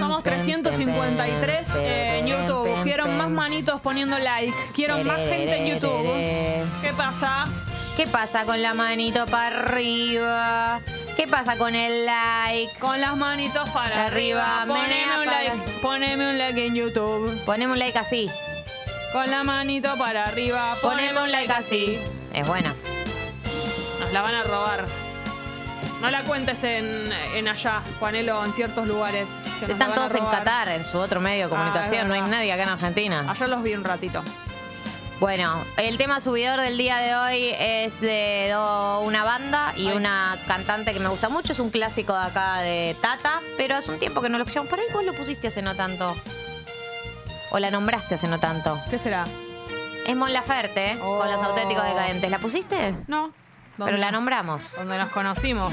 Somos 0.00 0.22
353 0.22 1.68
eh, 1.76 2.18
en 2.18 2.26
YouTube. 2.26 2.82
Quiero 2.84 3.06
más 3.08 3.28
manitos 3.28 3.80
poniendo 3.80 4.18
like. 4.18 4.54
Quiero 4.74 4.96
más 5.04 5.18
gente 5.18 5.56
en 5.56 5.74
YouTube. 5.74 6.06
¿Qué 6.80 6.92
pasa? 6.96 7.46
¿Qué 7.96 8.06
pasa 8.06 8.44
con 8.44 8.62
la 8.62 8.72
manito 8.74 9.26
para 9.26 9.60
arriba? 9.60 10.80
¿Qué 11.16 11.26
pasa 11.28 11.56
con 11.56 11.74
el 11.74 12.06
like? 12.06 12.72
Con 12.78 13.00
las 13.00 13.16
manitos 13.16 13.68
para 13.70 14.06
Arriba, 14.06 14.62
arriba. 14.62 14.74
Poneme 14.74 15.18
un 15.18 15.24
para- 15.26 15.42
like. 15.44 15.70
Poneme 15.82 16.30
un 16.30 16.38
like 16.38 16.66
en 16.66 16.74
YouTube. 16.74 17.44
Poneme 17.44 17.72
un 17.72 17.78
like 17.78 17.98
así. 17.98 18.30
Con 19.12 19.30
la 19.30 19.44
manito 19.44 19.96
para 19.98 20.24
arriba. 20.24 20.74
Poneme 20.80 21.20
un 21.22 21.30
like 21.30 21.52
así. 21.52 21.98
Es 22.32 22.46
buena. 22.46 22.74
Nos 24.00 24.12
la 24.12 24.22
van 24.22 24.34
a 24.34 24.42
robar. 24.44 24.84
No 26.00 26.10
la 26.10 26.22
cuentes 26.24 26.64
en, 26.64 27.12
en 27.34 27.46
allá, 27.46 27.80
Juanelo, 28.00 28.44
en 28.44 28.52
ciertos 28.54 28.88
lugares. 28.88 29.28
que 29.60 29.70
Están 29.70 29.94
todos 29.94 30.14
en. 30.14 30.24
Qatar, 30.24 30.68
en 30.70 30.84
su 30.84 30.98
otro 30.98 31.20
medio 31.20 31.48
de 31.48 31.54
Ah, 31.54 31.56
comunicación. 31.58 32.08
no 32.08 32.14
hay 32.14 32.22
nadie 32.22 32.52
acá 32.52 32.62
en 32.64 32.68
Argentina. 32.70 33.24
Ayer 33.28 33.48
los 33.48 33.62
vi 33.62 33.74
un 33.74 33.84
ratito. 33.84 34.22
Bueno, 35.22 35.64
el 35.76 35.98
tema 35.98 36.20
subidor 36.20 36.60
del 36.60 36.76
día 36.76 36.96
de 36.98 37.14
hoy 37.14 37.54
es 37.56 38.00
de 38.00 38.50
do- 38.52 39.02
una 39.02 39.22
banda 39.22 39.72
y 39.76 39.86
Ay. 39.86 39.96
una 39.96 40.36
cantante 40.48 40.92
que 40.92 40.98
me 40.98 41.08
gusta 41.08 41.28
mucho. 41.28 41.52
Es 41.52 41.60
un 41.60 41.70
clásico 41.70 42.12
de 42.12 42.24
acá 42.24 42.58
de 42.62 42.96
Tata, 43.00 43.38
pero 43.56 43.76
hace 43.76 43.92
un 43.92 44.00
tiempo 44.00 44.20
que 44.20 44.28
no 44.28 44.36
lo 44.36 44.42
escuchamos. 44.42 44.68
Por 44.68 44.80
ahí 44.80 44.86
vos 44.92 45.04
lo 45.04 45.12
pusiste 45.12 45.46
hace 45.46 45.62
no 45.62 45.76
tanto. 45.76 46.12
O 47.52 47.58
la 47.60 47.70
nombraste 47.70 48.16
hace 48.16 48.26
no 48.26 48.40
tanto. 48.40 48.76
¿Qué 48.90 48.98
será? 48.98 49.22
Es 50.08 50.16
Mon 50.16 50.32
Laferte, 50.32 50.98
Oh. 51.00 51.18
con 51.18 51.30
los 51.30 51.40
auténticos 51.40 51.84
decadentes. 51.84 52.28
¿La 52.28 52.40
pusiste? 52.40 52.92
No. 53.06 53.32
Pero 53.78 53.96
la 53.98 54.10
nombramos. 54.10 54.74
Donde 54.74 54.98
nos 54.98 55.10
conocimos. 55.10 55.72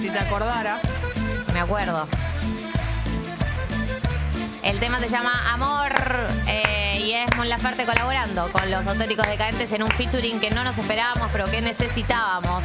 Si 0.00 0.08
te 0.08 0.18
acordaras. 0.18 0.80
Me 1.52 1.60
acuerdo. 1.60 2.08
El 4.62 4.78
tema 4.78 5.00
se 5.00 5.08
llama 5.08 5.52
Amor 5.52 5.92
eh, 6.46 7.00
y 7.02 7.12
es 7.12 7.34
Mon 7.36 7.48
Laferte 7.48 7.84
colaborando 7.84 8.50
con 8.52 8.70
los 8.70 8.86
auténticos 8.86 9.26
decadentes 9.26 9.72
en 9.72 9.82
un 9.82 9.90
featuring 9.90 10.38
que 10.38 10.50
no 10.50 10.64
nos 10.64 10.76
esperábamos, 10.76 11.28
pero 11.32 11.46
que 11.50 11.60
necesitábamos. 11.62 12.62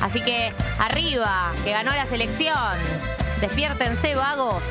Así 0.00 0.20
que 0.20 0.52
arriba, 0.78 1.52
que 1.64 1.70
ganó 1.70 1.92
la 1.92 2.06
selección. 2.06 2.56
Despiértense, 3.40 4.14
vagos. 4.14 4.62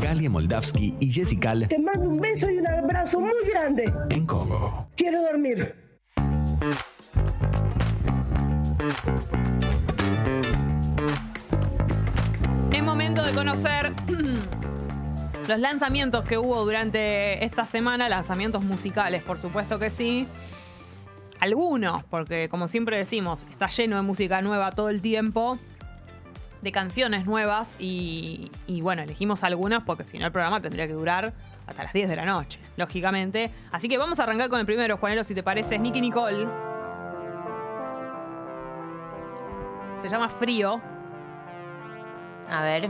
Galia 0.00 0.30
Moldavsky 0.30 0.94
y 1.00 1.10
Jessica 1.10 1.54
Te 1.68 1.78
mando 1.78 2.08
un 2.08 2.20
beso 2.20 2.50
y 2.50 2.58
un 2.58 2.66
abrazo 2.66 3.20
muy 3.20 3.32
grande. 3.50 3.92
en 4.10 4.26
Congo. 4.26 4.88
Quiero 4.96 5.22
dormir. 5.22 5.74
Momento 12.96 13.24
de 13.24 13.32
conocer 13.34 13.92
los 15.48 15.60
lanzamientos 15.60 16.26
que 16.26 16.38
hubo 16.38 16.64
durante 16.64 17.44
esta 17.44 17.64
semana, 17.64 18.08
lanzamientos 18.08 18.64
musicales, 18.64 19.22
por 19.22 19.38
supuesto 19.38 19.78
que 19.78 19.90
sí. 19.90 20.26
Algunos, 21.38 22.04
porque 22.04 22.48
como 22.48 22.68
siempre 22.68 22.96
decimos, 22.96 23.46
está 23.50 23.66
lleno 23.66 23.96
de 23.96 24.02
música 24.02 24.40
nueva 24.40 24.70
todo 24.70 24.88
el 24.88 25.02
tiempo, 25.02 25.58
de 26.62 26.72
canciones 26.72 27.26
nuevas 27.26 27.76
y, 27.78 28.50
bueno, 28.80 29.02
elegimos 29.02 29.44
algunas 29.44 29.82
porque 29.82 30.06
si 30.06 30.16
no 30.16 30.24
el 30.24 30.32
programa 30.32 30.62
tendría 30.62 30.86
que 30.86 30.94
durar 30.94 31.34
hasta 31.66 31.82
las 31.82 31.92
10 31.92 32.08
de 32.08 32.16
la 32.16 32.24
noche, 32.24 32.58
lógicamente. 32.78 33.52
Así 33.72 33.90
que 33.90 33.98
vamos 33.98 34.20
a 34.20 34.22
arrancar 34.22 34.48
con 34.48 34.58
el 34.58 34.64
primero, 34.64 34.96
Juanelo, 34.96 35.22
si 35.22 35.34
te 35.34 35.42
parece, 35.42 35.74
es 35.74 35.80
Nicky 35.82 36.00
Nicole. 36.00 36.48
Se 40.00 40.08
llama 40.08 40.30
Frío. 40.30 40.95
A 42.50 42.62
ver. 42.62 42.88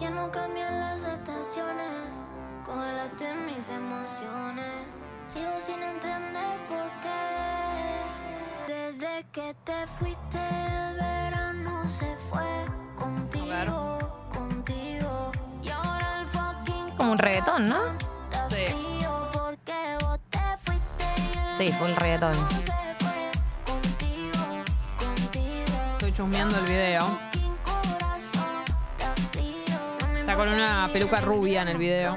Ya 0.00 0.10
no 0.10 0.30
cambian 0.30 0.80
las 0.80 1.02
estaciones, 1.02 1.86
congelaste 2.64 3.34
mis 3.34 3.68
emociones. 3.68 4.72
Sigo 5.26 5.60
sin 5.60 5.82
entender 5.82 6.56
por 6.68 6.88
qué. 7.02 7.18
Desde 8.66 9.24
que 9.30 9.54
te 9.64 9.86
fuiste, 9.86 10.38
el 10.38 10.96
verano 10.96 11.90
se 11.90 12.16
fue 12.30 12.64
contigo, 12.96 13.98
contigo. 14.32 15.32
Y 15.62 15.68
ahora 15.68 16.20
el 16.22 16.26
fucking 16.28 16.96
Como 16.96 17.12
un 17.12 17.18
reggaetón, 17.18 17.68
¿no? 17.68 17.80
Sí. 18.48 18.66
Sí, 21.58 21.72
fue 21.72 21.88
el 21.88 21.96
reggaetón. 21.96 22.34
Chusmeando 26.18 26.58
el 26.58 26.64
video. 26.64 27.16
Está 30.18 30.34
con 30.34 30.48
una 30.48 30.90
peluca 30.92 31.20
rubia 31.20 31.62
en 31.62 31.68
el 31.68 31.78
video. 31.78 32.16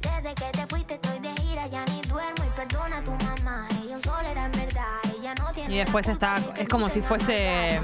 Desde 0.00 0.34
que 0.34 0.44
te 0.50 0.66
fuiste 0.66 0.94
estoy 0.94 1.18
de 1.18 1.30
gira, 1.42 1.66
ya 1.66 1.84
ni 1.84 2.00
duermo. 2.08 2.42
Y 2.46 2.56
perdona 2.56 2.98
a 2.98 3.04
tu 3.04 3.10
mamá, 3.10 3.68
ella 3.82 3.96
un 3.96 4.02
sol 4.02 4.24
era 4.24 4.46
en 4.46 4.52
verdad. 4.52 4.86
Ella 5.18 5.34
no 5.34 5.52
tiene 5.52 5.74
Y 5.74 5.78
después 5.78 6.08
está- 6.08 6.36
es 6.56 6.68
como 6.68 6.88
si 6.88 7.02
fuese 7.02 7.80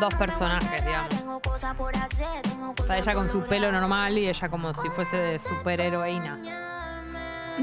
dos 0.00 0.14
personajes, 0.16 0.84
digamos. 0.84 1.14
Está 2.76 2.98
ella 2.98 3.14
con 3.14 3.30
su 3.30 3.44
pelo 3.44 3.70
normal 3.70 4.18
y 4.18 4.28
ella 4.28 4.48
como 4.48 4.74
si 4.74 4.88
fuese 4.88 5.16
de 5.16 5.38
superheroína. 5.38 6.81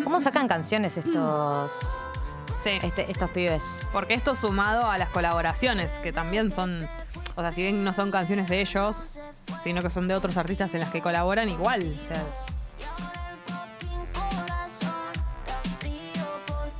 ¿Cómo 0.03 0.21
sacan 0.21 0.47
canciones 0.47 0.97
estos, 0.97 1.71
Sí. 2.63 2.71
este- 2.81 3.09
estos 3.11 3.29
pibes? 3.31 3.63
Porque 3.93 4.13
esto 4.13 4.35
sumado 4.35 4.89
a 4.89 4.97
las 4.97 5.09
colaboraciones, 5.09 5.91
que 6.03 6.11
también 6.11 6.51
son. 6.53 6.87
O 7.35 7.41
sea, 7.41 7.51
si 7.51 7.61
bien 7.61 7.83
no 7.83 7.93
son 7.93 8.11
canciones 8.11 8.47
de 8.47 8.61
ellos, 8.61 9.09
sino 9.63 9.81
que 9.81 9.89
son 9.89 10.07
de 10.07 10.15
otros 10.15 10.35
artistas 10.37 10.73
en 10.73 10.81
las 10.81 10.89
que 10.91 11.01
colaboran, 11.01 11.47
igual. 11.49 11.79
O 11.81 12.01
sea, 12.07 12.17
es- 12.17 12.45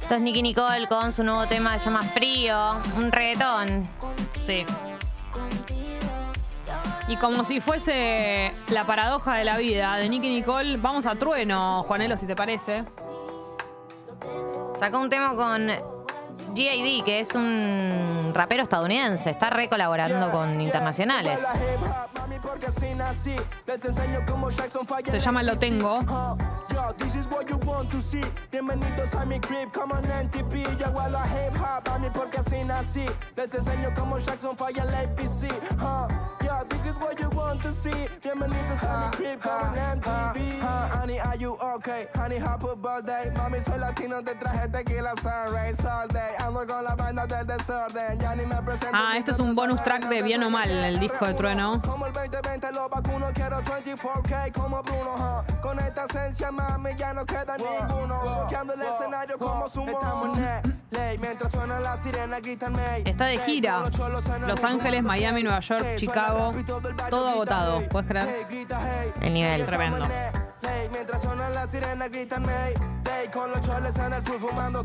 Esto 0.01 0.15
es 0.15 0.21
Nicky 0.21 0.41
Nicole 0.41 0.87
con 0.87 1.11
su 1.11 1.23
nuevo 1.23 1.45
tema 1.47 1.73
que 1.73 1.79
se 1.79 1.85
llama 1.85 2.01
Frío, 2.01 2.77
un 2.97 3.11
reggaetón. 3.11 3.87
sí. 4.45 4.65
Y 7.07 7.17
como 7.17 7.43
si 7.43 7.59
fuese 7.59 8.51
la 8.69 8.83
paradoja 8.85 9.35
de 9.35 9.43
la 9.43 9.57
vida 9.57 9.95
de 9.97 10.07
Nicky 10.09 10.29
Nicole, 10.29 10.77
vamos 10.77 11.05
a 11.07 11.15
Trueno, 11.15 11.83
Juanelo, 11.87 12.17
si 12.17 12.25
te 12.27 12.35
parece. 12.35 12.83
Sacó 14.79 14.99
un 14.99 15.09
tema 15.09 15.35
con 15.35 15.67
G.I.D., 16.55 17.03
que 17.03 17.19
es 17.19 17.35
un 17.35 18.31
rapero 18.33 18.63
estadounidense. 18.63 19.29
Está 19.31 19.49
re 19.49 19.67
colaborando 19.67 20.31
con 20.31 20.61
internacionales. 20.61 21.37
Se 25.05 25.19
llama 25.19 25.43
Lo 25.43 25.57
Tengo. 25.57 25.99
Yo, 26.73 26.93
this 26.97 27.15
is 27.15 27.27
what 27.27 27.49
you 27.49 27.57
want 27.65 27.91
to 27.91 28.01
see. 28.01 28.23
Bienvenidos 28.51 29.13
a 29.15 29.25
mi 29.25 29.39
crib, 29.39 29.71
como 29.71 29.95
en 29.95 30.05
NTP. 30.27 30.77
Yo 30.79 30.85
hago 30.87 31.09
la 31.11 31.23
hip 31.25 31.53
hop, 31.59 31.87
a 31.93 31.99
mí 31.99 32.09
porque 32.13 32.37
así 32.39 32.63
nací. 32.63 33.05
Les 33.35 33.53
enseño 33.53 33.89
como 33.95 34.17
Jackson 34.19 34.55
falla 34.55 34.83
el 34.83 34.93
APC. 34.95 35.49
huh. 35.79 36.07
Yo, 36.43 36.63
this 36.69 36.85
is 36.85 36.95
what 37.01 37.19
you 37.19 37.29
want 37.29 37.61
to 37.61 37.71
see. 37.71 38.07
Bienvenidos 38.21 38.83
a 38.83 38.97
mi 39.11 39.17
crib, 39.17 39.39
como 39.41 39.75
en 39.75 39.97
MTV. 39.99 40.61
Honey, 40.95 41.19
are 41.19 41.37
you 41.37 41.57
okay? 41.75 42.07
Honey, 42.15 42.37
happy 42.39 42.67
birthday. 42.81 43.31
Mami, 43.37 43.61
soy 43.61 43.79
latino, 43.79 44.21
te 44.23 44.35
traje 44.35 44.67
tequila 44.69 45.13
sunrise 45.21 45.85
all 45.85 46.07
day. 46.07 46.35
Ando 46.39 46.65
con 46.67 46.83
la 46.83 46.95
banda 46.95 47.25
del 47.25 47.47
desorden. 47.47 48.19
Ya 48.19 48.35
ni 48.35 48.45
me 48.45 48.55
presento. 48.61 48.91
Ah, 48.93 49.13
este 49.17 49.31
es 49.31 49.39
un 49.39 49.55
bonus 49.55 49.81
track 49.83 50.07
de 50.07 50.21
Bien 50.21 50.43
o 50.43 50.49
Mal, 50.49 50.69
el 50.69 50.99
disco 50.99 51.25
de 51.25 51.33
Trueno. 51.33 51.81
como 51.81 52.05
el 52.05 52.13
2020 52.13 52.71
lo 52.73 52.89
vacuno, 52.89 53.27
quiero 53.33 53.61
24K 53.61 54.51
como 54.53 54.81
Bruno, 54.83 55.15
huh. 55.15 55.61
Con 55.61 55.77
esta 55.79 56.05
esencia, 56.05 56.51
mami, 56.59 56.95
ya 56.97 57.13
no 57.13 57.25
queda 57.25 57.55
ninguno. 57.57 58.21
Bloqueando 58.21 58.73
el 58.73 58.81
escenario 58.81 59.37
como 59.37 59.69
sumo. 59.69 59.91
Estamos 59.91 60.37
en 60.37 60.79
ley, 60.91 61.17
mientras 61.17 61.51
suena 61.51 61.79
la 61.79 61.97
sirena, 61.97 62.39
gritan 62.39 62.73
May. 62.73 63.03
Está 63.05 63.25
de 63.25 63.37
gira. 63.39 63.83
Los 64.47 64.63
Ángeles, 64.63 65.03
Miami, 65.03 65.43
Nueva 65.43 65.59
York, 65.61 65.85
Chicago. 65.97 66.51
Todo 67.09 67.27
agotado, 67.27 67.81
¿puedes 67.89 68.07
creer? 68.07 68.47
El 69.21 69.33
nivel. 69.33 69.65
Tremendo. 69.65 70.05
Hey, 70.61 70.89
mientras 70.91 71.21
suena 71.21 71.49
la 71.49 71.67
sirena 71.67 72.07
gritan 72.09 72.43
May 72.43 72.73
Day 73.03 73.29
con 73.29 73.49
los 73.49 73.61
choles 73.61 73.97
en 73.97 74.13
el 74.13 74.21
pool 74.23 74.39
fumando 74.39 74.83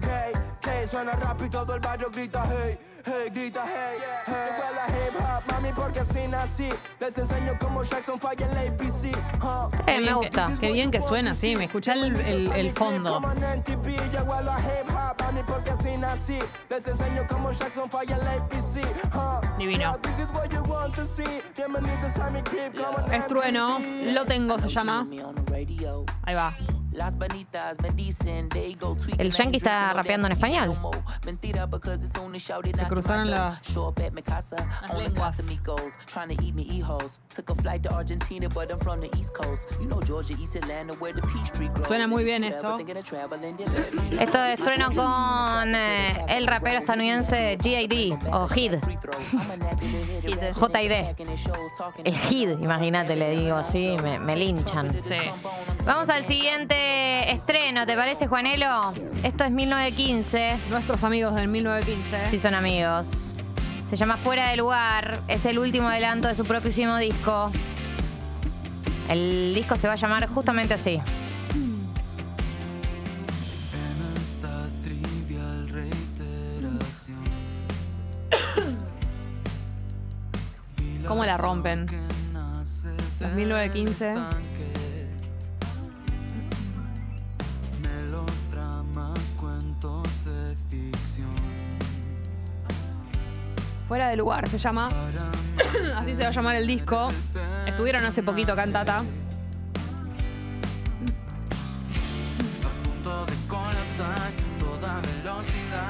suena 0.90 1.12
rap 1.12 1.42
y 1.42 1.48
todo 1.48 1.74
el 1.74 1.80
barrio 1.80 2.10
grita 2.10 2.44
hey 2.48 2.78
Hey, 3.04 3.28
grita 3.32 3.64
hey 3.66 3.98
Hey, 4.26 4.34
a 4.80 4.90
hip 4.90 5.14
hop, 5.20 5.42
mami, 5.52 5.72
porque 5.72 6.00
así 6.00 6.26
nací 6.28 6.68
Les 7.00 7.16
enseño 7.18 7.52
cómo 7.60 7.82
Jackson 7.82 8.18
falla 8.18 8.46
el 8.46 8.68
APC 8.68 9.14
huh. 9.42 9.70
Eh, 9.86 10.00
me 10.00 10.14
gusta. 10.14 10.50
Qué 10.60 10.72
bien 10.72 10.90
que 10.90 11.02
suena, 11.02 11.34
sí. 11.34 11.54
Me 11.56 11.64
escucha 11.64 11.92
el, 11.92 12.16
el- 12.20 12.50
el 12.52 12.72
fondo. 12.72 13.12
Como 13.14 13.30
en 13.32 13.38
NTP, 13.60 13.86
yo 14.12 14.22
huelo 14.24 14.50
a 14.50 14.58
hip 14.60 14.88
hop, 14.90 15.20
mami, 15.22 15.42
porque 15.46 15.70
así 15.70 15.96
nací 15.98 16.38
Les 16.70 16.86
enseño 16.88 17.22
cómo 17.28 17.52
Jackson 17.52 17.88
falla 17.90 18.16
el 18.16 18.26
APC 18.26 18.82
huh. 19.14 19.40
Divino. 19.58 19.78
Yeah, 19.78 19.98
this 20.00 20.18
is 20.18 20.28
what 20.32 20.50
you 20.50 20.62
want 20.62 20.94
to 20.96 21.04
see. 21.04 21.42
Bienvenidos 21.54 22.18
a 22.18 22.30
mi 22.30 22.40
crib, 22.42 22.72
como 22.74 23.06
en 23.06 23.12
Es 23.12 23.26
Trueno. 23.28 23.78
Lo 24.12 24.24
tengo, 24.24 24.58
se 24.58 24.68
llama. 24.68 25.06
Ahí 26.24 26.34
va. 26.34 26.54
El 29.18 29.30
yankee 29.32 29.56
está 29.56 29.92
rapeando 29.92 30.26
en 30.28 30.32
español. 30.32 30.78
Se 32.76 32.88
cruzaron 32.88 33.30
la- 33.30 33.60
las 34.82 34.90
lenguas. 35.08 35.36
Suena 41.86 42.06
muy 42.06 42.22
bien 42.24 42.44
esto. 42.44 42.76
Esto 44.20 44.44
es 44.44 44.60
trueno 44.62 44.86
con 44.92 45.74
eh, 45.74 46.24
el 46.28 46.46
rapero 46.46 46.78
estadounidense 46.78 47.58
G.I.D. 47.58 48.18
o 48.32 48.46
HID. 48.48 48.74
J.I.D. 50.54 51.14
El 52.04 52.14
HID, 52.14 52.50
imagínate, 52.60 53.16
le 53.16 53.30
digo 53.30 53.56
así, 53.56 53.96
me, 54.02 54.18
me 54.18 54.36
linchan. 54.36 54.88
Sí. 55.02 55.16
Vamos 55.84 56.08
al 56.08 56.24
siguiente 56.24 56.83
estreno, 57.30 57.86
¿te 57.86 57.96
parece, 57.96 58.26
Juanelo? 58.26 58.92
Esto 59.22 59.44
es 59.44 59.50
1915. 59.50 60.56
Nuestros 60.70 61.04
amigos 61.04 61.34
del 61.34 61.48
1915. 61.48 62.30
Si 62.30 62.38
son 62.38 62.54
amigos. 62.54 63.32
Se 63.90 63.96
llama 63.96 64.16
Fuera 64.16 64.48
de 64.48 64.56
Lugar. 64.56 65.20
Es 65.28 65.46
el 65.46 65.58
último 65.58 65.88
adelanto 65.88 66.28
de 66.28 66.34
su 66.34 66.44
propísimo 66.44 66.96
disco. 66.96 67.50
El 69.08 69.52
disco 69.54 69.76
se 69.76 69.86
va 69.86 69.94
a 69.94 69.96
llamar 69.96 70.26
justamente 70.26 70.74
así. 70.74 71.00
¿Cómo 81.06 81.24
la 81.24 81.36
rompen? 81.36 81.86
Los 83.20 83.32
1915. 83.32 84.14
Fuera 93.94 94.08
de 94.08 94.16
lugar 94.16 94.48
se 94.48 94.58
llama. 94.58 94.88
Así 95.96 96.16
se 96.16 96.24
va 96.24 96.30
a 96.30 96.32
llamar 96.32 96.56
el 96.56 96.66
disco. 96.66 97.06
Estuvieron 97.64 98.04
hace 98.04 98.24
poquito 98.24 98.52
acá 98.52 98.64
en 98.64 98.72
Tata. 98.72 99.04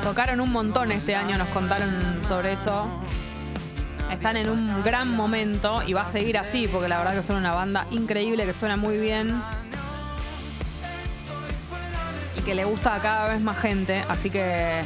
Tocaron 0.02 0.40
un 0.43 0.52
montón 0.52 0.93
este 0.93 1.14
año, 1.14 1.39
nos 1.39 1.48
contaron 1.48 2.20
sobre 2.28 2.52
eso. 2.52 2.86
Están 4.12 4.36
en 4.36 4.51
un 4.51 4.82
gran 4.82 5.09
momento 5.09 5.82
y 5.86 5.94
va 5.94 6.02
a 6.02 6.12
seguir 6.12 6.36
así, 6.36 6.68
porque 6.68 6.89
la 6.89 6.98
verdad 6.98 7.14
que 7.14 7.22
son 7.22 7.36
una 7.36 7.55
banda 7.55 7.86
increíble, 7.90 8.44
que 8.44 8.52
suena 8.52 8.76
muy 8.76 8.98
bien. 8.98 9.35
Y 12.36 12.43
que 12.43 12.55
le 12.55 12.66
gusta 12.66 12.97
a 12.97 12.98
cada 12.98 13.31
vez 13.31 13.40
más 13.40 13.59
gente, 13.59 14.05
así 14.10 14.28
que 14.28 14.82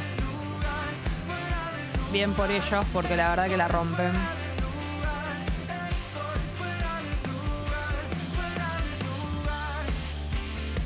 bien 2.11 2.33
por 2.33 2.49
ellos, 2.49 2.85
porque 2.91 3.15
la 3.15 3.29
verdad 3.29 3.47
que 3.47 3.57
la 3.57 3.67
rompen. 3.67 4.11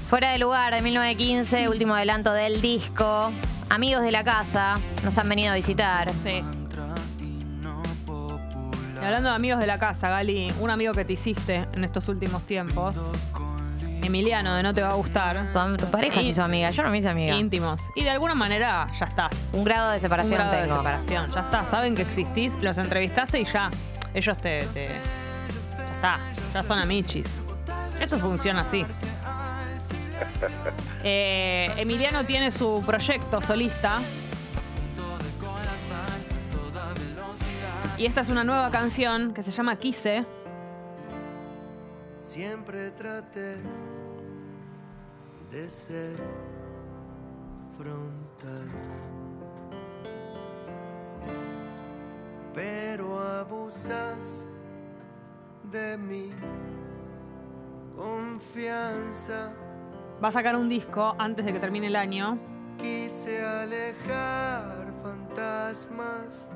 Fuera 0.09 0.31
de 0.31 0.37
lugar 0.37 0.75
de 0.75 0.81
1915, 0.81 1.69
último 1.69 1.95
adelanto 1.95 2.33
del 2.33 2.61
disco. 2.61 3.31
Amigos 3.69 4.03
de 4.03 4.11
la 4.11 4.23
casa 4.23 4.79
nos 5.03 5.17
han 5.17 5.27
venido 5.27 5.51
a 5.51 5.55
visitar. 5.55 6.11
Sí. 6.23 6.43
Y 9.03 9.05
hablando 9.05 9.29
de 9.29 9.35
amigos 9.35 9.59
de 9.59 9.67
la 9.67 9.79
casa, 9.79 10.09
Gali, 10.09 10.53
un 10.59 10.69
amigo 10.69 10.93
que 10.93 11.03
te 11.03 11.13
hiciste 11.13 11.67
en 11.73 11.83
estos 11.83 12.07
últimos 12.07 12.43
tiempos, 12.45 12.95
Emiliano, 14.13 14.53
de 14.53 14.61
No 14.61 14.75
Te 14.75 14.81
Va 14.83 14.89
a 14.89 14.93
Gustar. 14.93 15.51
Tu, 15.51 15.77
tu 15.77 15.89
pareja 15.89 16.17
se 16.17 16.21
hizo 16.21 16.43
amiga, 16.43 16.69
yo 16.69 16.83
no 16.83 16.91
me 16.91 16.99
hice 16.99 17.09
amiga. 17.09 17.35
Íntimos. 17.35 17.81
Y 17.95 18.03
de 18.03 18.11
alguna 18.11 18.35
manera 18.35 18.85
ya 18.99 19.05
estás. 19.07 19.49
Un 19.53 19.63
grado 19.63 19.89
de 19.89 19.95
Un 19.95 20.01
separación 20.01 20.35
grado 20.37 20.51
de 20.55 20.63
separación. 20.69 21.31
Ya 21.33 21.39
está, 21.41 21.65
saben 21.65 21.95
que 21.95 22.03
existís, 22.03 22.55
los 22.61 22.77
entrevistaste 22.77 23.39
y 23.39 23.45
ya. 23.45 23.71
Ellos 24.13 24.37
te. 24.37 24.67
te- 24.67 24.89
ya 25.77 25.85
está, 25.95 26.19
ya 26.53 26.61
son 26.61 26.77
amichis. 26.77 27.45
Eso 27.99 28.19
funciona 28.19 28.61
así. 28.61 28.85
Eh, 31.05 31.69
Emiliano 31.77 32.23
tiene 32.25 32.49
su 32.51 32.81
proyecto 32.85 33.41
solista. 33.41 33.99
Y 37.97 38.05
esta 38.05 38.21
es 38.21 38.29
una 38.29 38.43
nueva 38.45 38.69
canción 38.71 39.33
que 39.33 39.43
se 39.43 39.51
llama 39.51 39.75
Quise. 39.75 40.25
Siempre 42.19 42.91
traté 42.91 43.57
de 45.53 45.69
ser 45.69 46.15
frontal. 47.77 48.67
Pero 52.53 53.19
abusas 53.19 54.47
de 55.71 55.97
mi 55.97 56.31
confianza. 57.95 59.53
Va 60.23 60.29
a 60.29 60.31
sacar 60.31 60.55
un 60.55 60.67
disco 60.69 61.15
antes 61.19 61.45
de 61.45 61.53
que 61.53 61.59
termine 61.59 61.87
el 61.87 61.95
año. 61.95 62.39
Quise 62.79 63.45
alejar 63.45 64.91
fantasmas, 65.03 66.49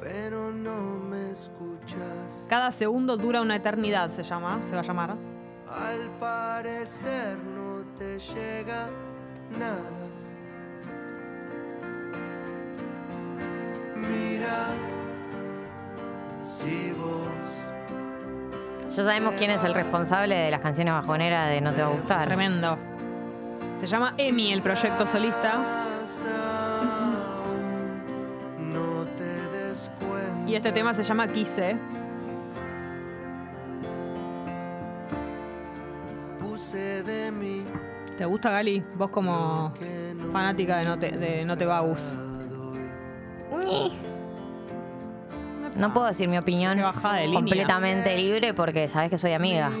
pero 0.00 0.52
no 0.52 1.00
me 1.00 1.32
escuchas. 1.32 2.46
Cada 2.48 2.70
segundo 2.70 3.16
dura 3.16 3.40
una 3.40 3.56
eternidad, 3.56 4.10
se 4.10 4.22
llama. 4.22 4.60
Se 4.66 4.74
va 4.74 4.80
a 4.80 4.84
llamar. 4.84 5.16
Al 5.68 6.10
parecer 6.20 7.38
no 7.38 7.69
te 8.00 8.18
llega 8.18 8.88
nada. 9.58 9.90
Mira 13.94 14.68
si 16.42 16.92
vos. 16.92 17.28
Ya 18.88 19.04
sabemos 19.04 19.34
quién 19.36 19.50
es 19.50 19.62
el 19.64 19.74
responsable 19.74 20.34
de 20.34 20.50
las 20.50 20.60
canciones 20.60 20.94
bajoneras 20.94 21.50
de 21.50 21.60
No 21.60 21.74
Te 21.74 21.82
Va 21.82 21.88
a 21.88 21.90
Gustar. 21.90 22.24
Tremendo. 22.24 22.78
Se 23.78 23.86
llama 23.86 24.14
Emi, 24.16 24.54
el 24.54 24.62
proyecto 24.62 25.06
solista. 25.06 25.86
Y 30.46 30.54
este 30.54 30.72
tema 30.72 30.94
se 30.94 31.02
llama 31.02 31.28
Quise. 31.28 31.76
Puse 36.40 37.02
de 37.02 37.30
mí. 37.30 37.64
¿Te 38.20 38.26
gusta, 38.26 38.50
Gali? 38.50 38.84
Vos 38.96 39.08
como 39.08 39.72
fanática 40.30 40.76
de 40.76 40.84
No 40.84 40.98
te, 40.98 41.10
de 41.10 41.42
no 41.46 41.56
te. 41.56 41.64
No 45.74 45.94
puedo 45.94 46.06
decir 46.06 46.28
mi 46.28 46.36
opinión 46.36 46.76
Qué 46.76 46.82
bajada 46.82 47.14
de 47.14 47.22
línea. 47.28 47.40
completamente 47.40 48.14
libre 48.18 48.52
porque 48.52 48.90
sabes 48.90 49.08
que 49.08 49.16
soy 49.16 49.32
amiga. 49.32 49.72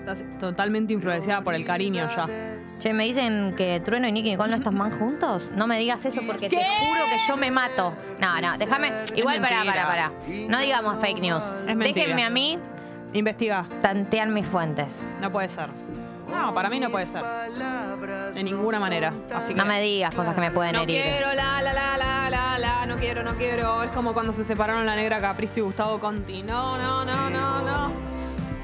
Estás 0.00 0.24
totalmente 0.40 0.92
influenciada 0.92 1.42
por 1.42 1.54
el 1.54 1.64
cariño 1.64 2.08
ya. 2.16 2.26
Che, 2.80 2.92
me 2.92 3.04
dicen 3.04 3.54
que 3.56 3.78
Trueno 3.78 4.08
y 4.08 4.12
Nicky 4.12 4.30
Nicole 4.30 4.50
no 4.50 4.56
están 4.56 4.76
más 4.76 4.98
juntos. 4.98 5.52
No 5.54 5.68
me 5.68 5.78
digas 5.78 6.04
eso 6.04 6.22
porque 6.26 6.48
te 6.48 6.56
juro 6.56 7.00
que 7.10 7.18
yo 7.28 7.36
me 7.36 7.52
mato. 7.52 7.94
No, 8.20 8.40
no, 8.40 8.58
déjame. 8.58 8.90
Igual, 9.14 9.40
para, 9.40 9.58
mentira. 9.62 9.86
para, 9.86 9.86
para. 9.86 10.12
No 10.48 10.58
digamos 10.58 10.96
fake 10.96 11.20
news. 11.20 11.56
Es 11.68 11.76
mentira. 11.76 12.06
Déjenme 12.06 12.24
a 12.24 12.30
mí 12.30 12.58
Investiga. 13.12 13.68
tantear 13.82 14.30
mis 14.30 14.48
fuentes. 14.48 15.08
No 15.20 15.30
puede 15.30 15.48
ser. 15.48 15.85
No, 16.36 16.54
para 16.54 16.68
mí 16.70 16.78
no 16.80 16.90
puede 16.90 17.06
ser. 17.06 17.22
De 18.34 18.42
ninguna 18.42 18.78
manera. 18.78 19.12
Así 19.34 19.48
que 19.48 19.54
No 19.54 19.64
me 19.66 19.80
digas 19.80 20.14
cosas 20.14 20.34
que 20.34 20.40
me 20.40 20.50
pueden 20.50 20.74
No 20.74 20.82
herir. 20.82 21.02
quiero, 21.02 21.32
la, 21.34 21.62
la, 21.62 21.72
la, 21.72 21.96
la, 21.96 22.30
la, 22.30 22.58
la, 22.58 22.86
no 22.86 22.96
quiero, 22.96 23.22
no 23.22 23.34
quiero. 23.36 23.82
Es 23.82 23.90
como 23.90 24.12
cuando 24.12 24.32
se 24.32 24.44
separaron 24.44 24.84
la 24.86 24.94
negra 24.96 25.20
Capristo 25.20 25.60
y 25.60 25.62
Gustavo 25.62 25.98
Conti. 25.98 26.42
No, 26.42 26.76
no, 26.78 27.04
no, 27.04 27.30
no, 27.30 27.62
no. 27.62 27.90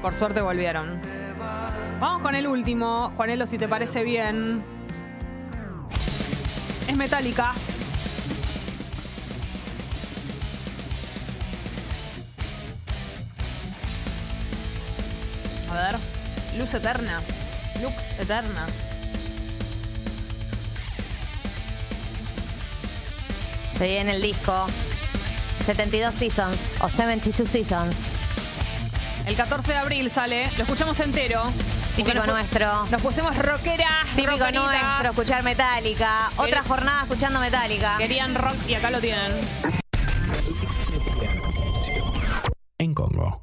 Por 0.01 0.13
suerte 0.13 0.41
volvieron. 0.41 0.99
Vamos 1.99 2.21
con 2.21 2.35
el 2.35 2.47
último. 2.47 3.11
Juanelo, 3.15 3.47
si 3.47 3.57
te 3.57 3.67
parece 3.67 4.03
bien. 4.03 4.63
Es 6.87 6.95
metálica. 6.97 7.53
A 15.71 15.73
ver. 15.73 15.95
Luz 16.59 16.73
eterna. 16.73 17.19
Lux 17.83 18.19
eterna. 18.19 18.65
Se 23.77 23.87
viene 23.87 24.11
el 24.15 24.21
disco 24.21 24.65
72 25.65 26.13
Seasons 26.15 26.75
o 26.81 26.89
72 26.89 27.49
Seasons. 27.49 28.05
El 29.25 29.35
14 29.35 29.71
de 29.71 29.77
abril 29.77 30.11
sale, 30.11 30.43
lo 30.57 30.63
escuchamos 30.63 30.99
entero. 30.99 31.43
Típico 31.95 32.15
nos 32.17 32.27
nuestro. 32.27 32.85
Nos 32.87 33.01
pusimos 33.01 33.35
rockeras. 33.37 34.05
Típico 34.15 34.31
rockeritas. 34.31 34.63
nuestro, 34.63 35.09
escuchar 35.11 35.43
Metallica. 35.43 36.29
Otra 36.37 36.61
Quer- 36.61 36.67
jornada 36.67 37.01
escuchando 37.03 37.39
Metallica. 37.39 37.95
Querían 37.97 38.35
rock 38.35 38.55
y 38.67 38.73
acá 38.73 38.89
lo 38.89 38.99
tienen. 38.99 39.31
En 42.79 42.93
Congo. 42.93 43.42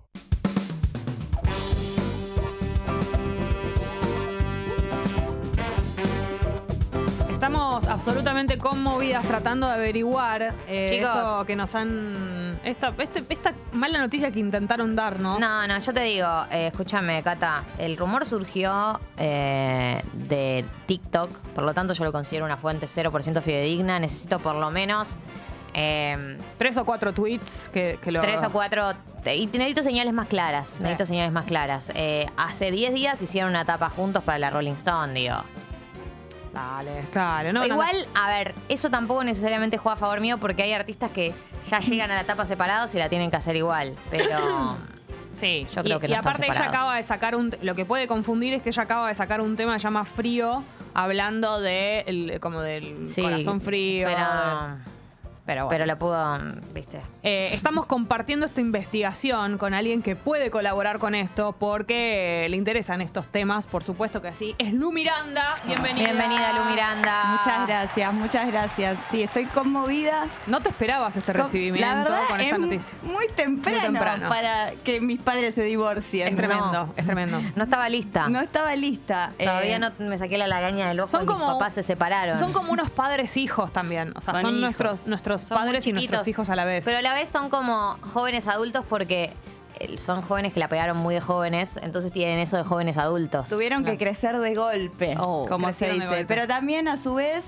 Estamos 7.80 8.06
absolutamente 8.06 8.58
conmovidas 8.58 9.24
tratando 9.26 9.66
de 9.66 9.72
averiguar 9.72 10.54
eh, 10.68 10.86
Chicos. 10.90 11.16
esto 11.16 11.44
que 11.46 11.56
nos 11.56 11.74
han. 11.74 12.60
Esta, 12.62 12.92
este- 12.98 13.24
esta 13.28 13.54
mala 13.72 13.98
noticia 13.98 14.30
que 14.30 14.38
intentaron 14.38 14.94
darnos. 14.94 15.40
No, 15.40 15.66
no, 15.66 15.78
yo 15.78 15.94
te 15.94 16.02
digo, 16.02 16.28
eh, 16.50 16.66
escúchame, 16.66 17.22
Cata, 17.22 17.64
el 17.78 17.96
rumor 17.96 18.26
surgió 18.26 19.00
eh, 19.16 20.02
de 20.12 20.64
TikTok, 20.86 21.30
por 21.54 21.64
lo 21.64 21.72
tanto 21.72 21.94
yo 21.94 22.04
lo 22.04 22.12
considero 22.12 22.44
una 22.44 22.58
fuente 22.58 22.86
0% 22.86 23.40
fidedigna, 23.40 23.98
necesito 23.98 24.38
por 24.40 24.56
lo 24.56 24.70
menos 24.70 25.16
eh, 25.72 26.36
Tres 26.58 26.76
o 26.76 26.84
cuatro 26.84 27.14
tweets 27.14 27.70
que, 27.72 27.98
que 28.02 28.12
lo. 28.12 28.20
tres 28.20 28.42
o 28.44 28.50
cuatro, 28.52 28.92
y 29.24 29.46
necesito 29.46 29.82
señales 29.82 30.12
más 30.12 30.28
claras, 30.28 30.80
necesito 30.80 31.06
señales 31.06 31.32
más 31.32 31.46
claras. 31.46 31.90
Eh, 31.94 32.26
hace 32.36 32.70
10 32.70 32.92
días 32.92 33.22
hicieron 33.22 33.50
una 33.50 33.64
tapa 33.64 33.88
juntos 33.88 34.22
para 34.22 34.38
la 34.38 34.50
Rolling 34.50 34.72
Stone, 34.72 35.14
digo. 35.14 35.36
Dale, 36.52 37.04
dale. 37.12 37.52
No, 37.52 37.60
no, 37.60 37.66
no. 37.68 37.74
Igual, 37.74 38.06
a 38.14 38.28
ver, 38.28 38.54
eso 38.68 38.90
tampoco 38.90 39.22
necesariamente 39.22 39.78
juega 39.78 39.94
a 39.94 39.98
favor 39.98 40.20
mío 40.20 40.38
porque 40.38 40.62
hay 40.64 40.72
artistas 40.72 41.10
que 41.12 41.32
ya 41.68 41.78
llegan 41.80 42.10
a 42.10 42.14
la 42.16 42.24
tapa 42.24 42.44
separados 42.46 42.94
y 42.94 42.98
la 42.98 43.08
tienen 43.08 43.30
que 43.30 43.36
hacer 43.36 43.56
igual, 43.56 43.94
pero... 44.10 44.76
Sí, 45.32 45.66
Yo 45.74 45.82
creo 45.82 45.96
y, 45.96 46.00
que 46.00 46.06
y 46.06 46.10
no 46.10 46.16
están 46.16 46.34
aparte 46.34 46.46
ella 46.52 46.68
acaba 46.68 46.96
de 46.96 47.02
sacar 47.02 47.34
un. 47.34 47.56
Lo 47.62 47.74
que 47.74 47.86
puede 47.86 48.06
confundir 48.06 48.52
es 48.52 48.62
que 48.62 48.68
ella 48.70 48.82
acaba 48.82 49.08
de 49.08 49.14
sacar 49.14 49.40
un 49.40 49.56
tema 49.56 49.78
se 49.78 49.84
llama 49.84 50.04
Frío, 50.04 50.62
hablando 50.92 51.60
de. 51.62 52.00
el- 52.00 52.40
como 52.40 52.60
del 52.60 53.06
Sí, 53.08 53.22
corazón 53.22 53.62
frío. 53.62 54.06
Pero, 54.06 54.20
pero 55.50 55.64
bueno. 55.66 55.70
pero 55.70 55.86
lo 55.86 55.98
pudo, 55.98 56.38
viste. 56.72 57.00
Eh, 57.24 57.48
estamos 57.52 57.84
compartiendo 57.86 58.46
esta 58.46 58.60
investigación 58.60 59.58
con 59.58 59.74
alguien 59.74 60.00
que 60.00 60.14
puede 60.14 60.48
colaborar 60.48 61.00
con 61.00 61.16
esto 61.16 61.56
porque 61.58 62.46
le 62.48 62.56
interesan 62.56 63.00
estos 63.00 63.26
temas, 63.26 63.66
por 63.66 63.82
supuesto 63.82 64.22
que 64.22 64.32
sí. 64.32 64.54
Es 64.58 64.72
Lu 64.72 64.92
Miranda, 64.92 65.56
bienvenida. 65.66 66.12
Bienvenida, 66.12 66.52
Lu 66.52 66.70
Miranda. 66.70 67.36
Muchas 67.36 67.66
gracias, 67.66 68.12
muchas 68.14 68.46
gracias. 68.46 68.96
Sí, 69.10 69.24
estoy 69.24 69.46
conmovida. 69.46 70.28
No 70.46 70.60
te 70.60 70.68
esperabas 70.68 71.16
este 71.16 71.32
recibimiento 71.32 71.84
La 71.88 71.94
verdad, 72.04 72.20
con 72.28 72.40
esta 72.40 72.54
es 72.54 72.60
noticia. 72.60 72.98
muy 73.02 73.26
temprano, 73.34 73.76
Muy 73.78 73.86
temprano. 73.86 74.28
para 74.28 74.70
que 74.84 75.00
mis 75.00 75.18
padres 75.20 75.56
se 75.56 75.62
divorcien. 75.62 76.28
Es 76.28 76.36
tremendo, 76.36 76.70
No. 76.86 76.94
es 76.96 77.04
tremendo. 77.06 77.40
No 77.56 77.64
estaba 77.64 77.88
lista. 77.88 78.28
No 78.28 78.40
estaba 78.40 78.76
lista. 78.76 79.32
Todavía 79.36 79.76
Eh, 79.76 79.78
no 79.80 79.90
me 79.98 80.16
saqué 80.16 80.38
la 80.38 80.46
lagaña 80.46 80.86
del 80.86 81.00
ojo 81.00 81.08
Son 81.10 81.24
y 81.24 81.26
como- 81.26 81.40
mis 81.46 81.54
papás 81.54 81.74
se 81.74 81.82
separaron. 81.82 82.38
Son 82.38 82.52
como 82.52 82.70
unos 82.72 82.88
padres 82.90 83.36
hijos 83.36 83.72
también. 83.72 84.12
O 84.14 84.20
sea, 84.20 84.34
Son 84.34 84.42
son, 84.42 84.50
hijos. 84.52 84.60
nuestros, 84.62 85.06
nuestros 85.08 85.39
Son 85.46 85.56
padres 85.58 85.86
y 85.86 85.92
nuestros 85.92 86.26
hijos 86.28 86.48
a 86.50 86.56
la 86.56 86.64
vez. 86.64 86.84
Pero 86.84 86.98
a 86.98 87.02
la 87.02 87.14
vez 87.14 87.28
son 87.28 87.50
como 87.50 87.98
jóvenes 88.12 88.46
adultos 88.48 88.84
porque 88.88 89.32
eh, 89.78 89.96
son 89.98 90.22
jóvenes 90.22 90.52
que 90.52 90.60
la 90.60 90.68
pegaron 90.68 90.96
muy 90.96 91.14
de 91.14 91.20
jóvenes, 91.20 91.78
entonces 91.82 92.12
tienen 92.12 92.38
eso 92.38 92.56
de 92.56 92.64
jóvenes 92.64 92.98
adultos. 92.98 93.48
Tuvieron 93.48 93.84
que 93.84 93.96
crecer 93.98 94.38
de 94.38 94.54
golpe, 94.54 95.16
Oh, 95.20 95.46
como 95.48 95.72
se 95.72 95.92
dice. 95.92 96.24
Pero 96.26 96.46
también, 96.46 96.88
a 96.88 96.96
su 96.96 97.14
vez, 97.14 97.44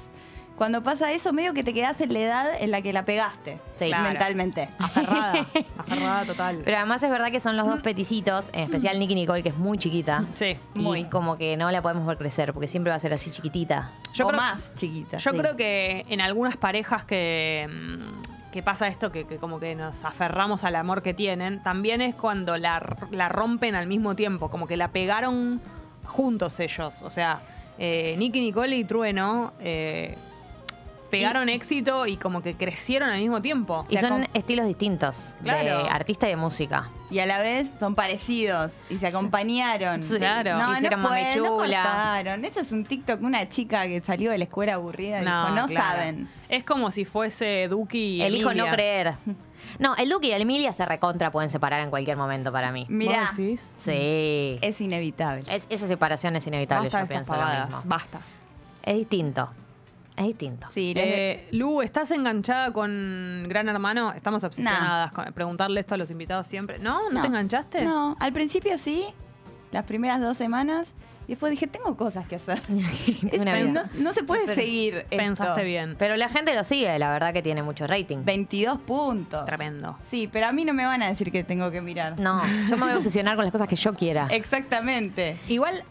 cuando 0.56 0.82
pasa 0.82 1.10
eso, 1.12 1.32
medio 1.32 1.54
que 1.54 1.64
te 1.64 1.72
quedas 1.74 2.00
en 2.00 2.12
la 2.12 2.18
edad 2.20 2.46
en 2.60 2.70
la 2.70 2.82
que 2.82 2.92
la 2.92 3.04
pegaste. 3.04 3.58
Sí. 3.76 3.86
Claro. 3.86 4.04
Mentalmente. 4.10 4.68
Aferrada, 4.78 5.46
aferrada 5.78 6.24
total. 6.26 6.60
Pero 6.64 6.76
además 6.76 7.02
es 7.02 7.10
verdad 7.10 7.30
que 7.30 7.40
son 7.40 7.56
los 7.56 7.66
dos 7.66 7.80
peticitos, 7.80 8.50
en 8.52 8.60
especial 8.64 8.98
Nicky 8.98 9.14
Nicole, 9.14 9.42
que 9.42 9.48
es 9.48 9.56
muy 9.56 9.78
chiquita. 9.78 10.24
Sí. 10.34 10.56
Y 10.74 10.78
Muy. 10.78 11.04
como 11.04 11.36
que 11.36 11.56
no 11.56 11.70
la 11.70 11.82
podemos 11.82 12.06
ver 12.06 12.16
crecer, 12.18 12.52
porque 12.52 12.68
siempre 12.68 12.90
va 12.90 12.96
a 12.96 13.00
ser 13.00 13.12
así 13.12 13.30
chiquitita. 13.30 13.90
Yo 14.12 14.26
o 14.26 14.28
creo- 14.28 14.40
más 14.40 14.72
chiquita. 14.74 15.16
Yo 15.18 15.30
Sí. 15.32 15.36
creo 15.36 15.56
que 15.56 16.04
en 16.08 16.20
algunas 16.20 16.56
parejas 16.56 17.04
que, 17.04 17.68
mm, 17.68 18.50
que 18.52 18.62
pasa 18.62 18.86
esto, 18.86 19.10
que, 19.10 19.24
que 19.26 19.36
como 19.38 19.58
que 19.58 19.74
nos 19.74 20.04
aferramos 20.04 20.62
al 20.64 20.76
amor 20.76 21.02
que 21.02 21.14
tienen, 21.14 21.62
también 21.62 22.02
es 22.02 22.14
cuando 22.14 22.56
la, 22.58 22.80
la 23.10 23.28
rompen 23.30 23.74
al 23.74 23.86
mismo 23.86 24.14
tiempo, 24.14 24.50
como 24.50 24.66
que 24.66 24.76
la 24.76 24.88
pegaron 24.88 25.60
juntos 26.04 26.60
ellos. 26.60 27.00
O 27.02 27.10
sea, 27.10 27.40
eh, 27.78 28.14
Nicky 28.18 28.40
Nicole 28.40 28.76
y 28.76 28.84
Trueno 28.84 29.54
eh, 29.60 30.16
pegaron 31.12 31.48
éxito 31.48 32.06
y 32.06 32.16
como 32.16 32.42
que 32.42 32.54
crecieron 32.54 33.10
al 33.10 33.20
mismo 33.20 33.40
tiempo. 33.40 33.86
Y 33.88 33.96
O 33.96 34.00
sea, 34.00 34.08
son 34.08 34.26
estilos 34.34 34.66
distintos 34.66 35.36
Claro. 35.42 35.84
de 35.84 35.88
artista 35.90 36.26
y 36.26 36.30
de 36.30 36.36
música. 36.36 36.88
Y 37.10 37.18
a 37.20 37.26
la 37.26 37.38
vez 37.40 37.68
son 37.78 37.94
parecidos 37.94 38.72
y 38.90 38.96
se 38.98 39.06
acompañaron. 39.06 40.02
Sí, 40.02 40.16
Claro. 40.16 40.56
No, 40.58 40.72
Hicieron 40.76 41.02
no 41.02 41.08
pueden, 41.08 41.42
no 41.42 41.56
cortaron. 41.58 42.44
Eso 42.44 42.60
es 42.60 42.72
un 42.72 42.84
TikTok, 42.84 43.22
una 43.22 43.48
chica 43.48 43.86
que 43.86 44.00
salió 44.00 44.30
de 44.32 44.38
la 44.38 44.44
escuela 44.44 44.74
aburrida 44.74 45.18
y 45.18 45.24
dijo, 45.24 45.48
no 45.50 45.66
claro. 45.66 45.86
saben. 45.86 46.28
Es 46.48 46.64
como 46.64 46.90
si 46.90 47.04
fuese 47.04 47.68
Duki 47.68 48.16
y 48.16 48.22
Elijo 48.22 48.46
no 48.54 48.64
Emilia. 48.64 48.72
creer. 48.72 49.14
No, 49.78 49.94
el 49.96 50.08
Duque 50.10 50.26
y 50.26 50.32
el 50.32 50.42
Emilia 50.42 50.72
se 50.72 50.84
recontra 50.84 51.30
pueden 51.30 51.48
separar 51.48 51.80
en 51.80 51.88
cualquier 51.88 52.16
momento 52.16 52.50
para 52.52 52.72
mí. 52.72 52.84
Mirá, 52.90 53.20
¿Vos 53.28 53.36
decís? 53.36 53.74
Sí. 53.78 54.58
es 54.60 54.80
inevitable. 54.80 55.44
Es- 55.48 55.66
esa 55.70 55.86
separación 55.86 56.34
es 56.36 56.46
inevitable, 56.46 56.88
Basta 56.88 57.00
yo 57.00 57.06
pienso 57.06 57.34
lo 57.36 57.46
mismo. 57.46 57.82
Basta. 57.84 58.20
Es 58.82 58.96
distinto. 58.96 59.48
Es 60.16 60.26
distinto. 60.26 60.66
Sí, 60.72 60.92
Eh, 60.96 61.48
Lu, 61.52 61.80
¿estás 61.82 62.10
enganchada 62.10 62.70
con 62.72 63.46
Gran 63.48 63.68
Hermano? 63.68 64.12
Estamos 64.12 64.44
obsesionadas 64.44 65.12
con 65.12 65.24
preguntarle 65.32 65.80
esto 65.80 65.94
a 65.94 65.98
los 65.98 66.10
invitados 66.10 66.46
siempre. 66.46 66.78
¿No? 66.78 67.10
¿No, 67.10 67.20
te 67.22 67.26
enganchaste? 67.28 67.84
No, 67.84 68.16
al 68.20 68.32
principio 68.32 68.76
sí, 68.78 69.04
las 69.70 69.84
primeras 69.84 70.20
dos 70.20 70.36
semanas. 70.36 70.92
Y 71.28 71.32
después 71.32 71.50
dije, 71.52 71.68
tengo 71.68 71.96
cosas 71.96 72.26
que 72.26 72.34
hacer. 72.34 72.60
Una 72.68 72.90
Es- 73.58 73.66
vida. 73.68 73.84
no, 73.94 74.02
no 74.02 74.12
se 74.12 74.24
puede 74.24 74.42
Pero 74.44 74.54
seguir. 74.60 74.94
esto. 74.96 75.16
Pensaste 75.16 75.62
bien. 75.64 75.94
Pero 75.98 76.16
la 76.16 76.28
gente 76.28 76.52
lo 76.54 76.64
sigue, 76.64 76.98
la 76.98 77.10
verdad 77.10 77.32
que 77.32 77.42
tiene 77.42 77.62
mucho 77.62 77.86
rating. 77.86 78.18
22 78.24 78.78
puntos. 78.80 79.44
Tremendo. 79.46 79.96
Sí, 80.10 80.28
pero 80.30 80.48
a 80.48 80.52
mí 80.52 80.64
no 80.64 80.74
me 80.74 80.84
van 80.84 81.00
a 81.02 81.08
decir 81.08 81.30
que 81.30 81.44
tengo 81.44 81.70
que 81.70 81.80
mirar. 81.80 82.18
No, 82.18 82.42
yo 82.68 82.76
me 82.76 82.82
voy 82.82 82.90
a 82.92 82.96
obsesionar 82.96 83.36
con 83.36 83.44
las 83.44 83.52
cosas 83.52 83.68
que 83.68 83.76
yo 83.76 83.94
quiera. 83.94 84.26
Exactamente. 84.30 85.38
Igual, 85.48 85.84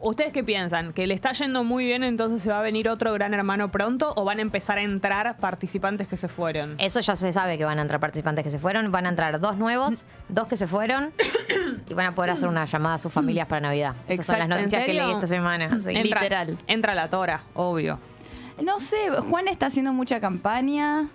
¿ustedes 0.00 0.32
qué 0.32 0.44
piensan? 0.44 0.92
¿Que 0.92 1.06
le 1.06 1.14
está 1.14 1.32
yendo 1.32 1.64
muy 1.64 1.84
bien 1.84 2.02
entonces 2.02 2.42
se 2.42 2.50
va 2.50 2.60
a 2.60 2.62
venir 2.62 2.88
otro 2.88 3.12
Gran 3.12 3.34
Hermano 3.34 3.70
pronto 3.70 4.12
o 4.16 4.24
van 4.24 4.38
a 4.38 4.42
empezar 4.42 4.78
a 4.78 4.82
entrar 4.82 5.36
participantes 5.38 6.08
que 6.08 6.16
se 6.16 6.28
fueron? 6.28 6.76
Eso 6.78 7.00
ya 7.00 7.16
se 7.16 7.32
sabe 7.32 7.58
que 7.58 7.64
van 7.64 7.78
a 7.78 7.82
entrar 7.82 8.00
participantes 8.00 8.44
que 8.44 8.50
se 8.50 8.58
fueron. 8.58 8.90
Van 8.90 9.06
a 9.06 9.10
entrar 9.10 9.40
dos 9.40 9.56
nuevos, 9.56 10.04
dos 10.28 10.46
que 10.48 10.56
se 10.56 10.66
fueron 10.66 11.12
y 11.88 11.94
van 11.94 12.06
a 12.06 12.14
poder 12.14 12.30
hacer 12.30 12.48
una 12.48 12.64
llamada 12.64 12.96
a 12.96 12.98
sus 12.98 13.12
familias 13.12 13.46
para 13.46 13.60
Navidad. 13.60 13.94
Esas 14.08 14.26
son 14.26 14.38
las 14.38 14.48
Exacto. 14.48 14.54
¿En 14.54 14.60
noticias 14.60 14.84
que 14.86 14.94
leí 14.94 15.12
esta 15.12 15.26
semana. 15.26 15.80
sí. 15.80 15.90
entra, 15.90 16.20
literal. 16.22 16.58
Entra 16.66 16.94
la 16.94 17.08
Tora, 17.10 17.42
obvio. 17.54 17.98
No 18.62 18.80
sé, 18.80 18.96
Juan 19.28 19.46
está 19.46 19.66
haciendo 19.66 19.92
mucha 19.92 20.20
campaña. 20.20 21.08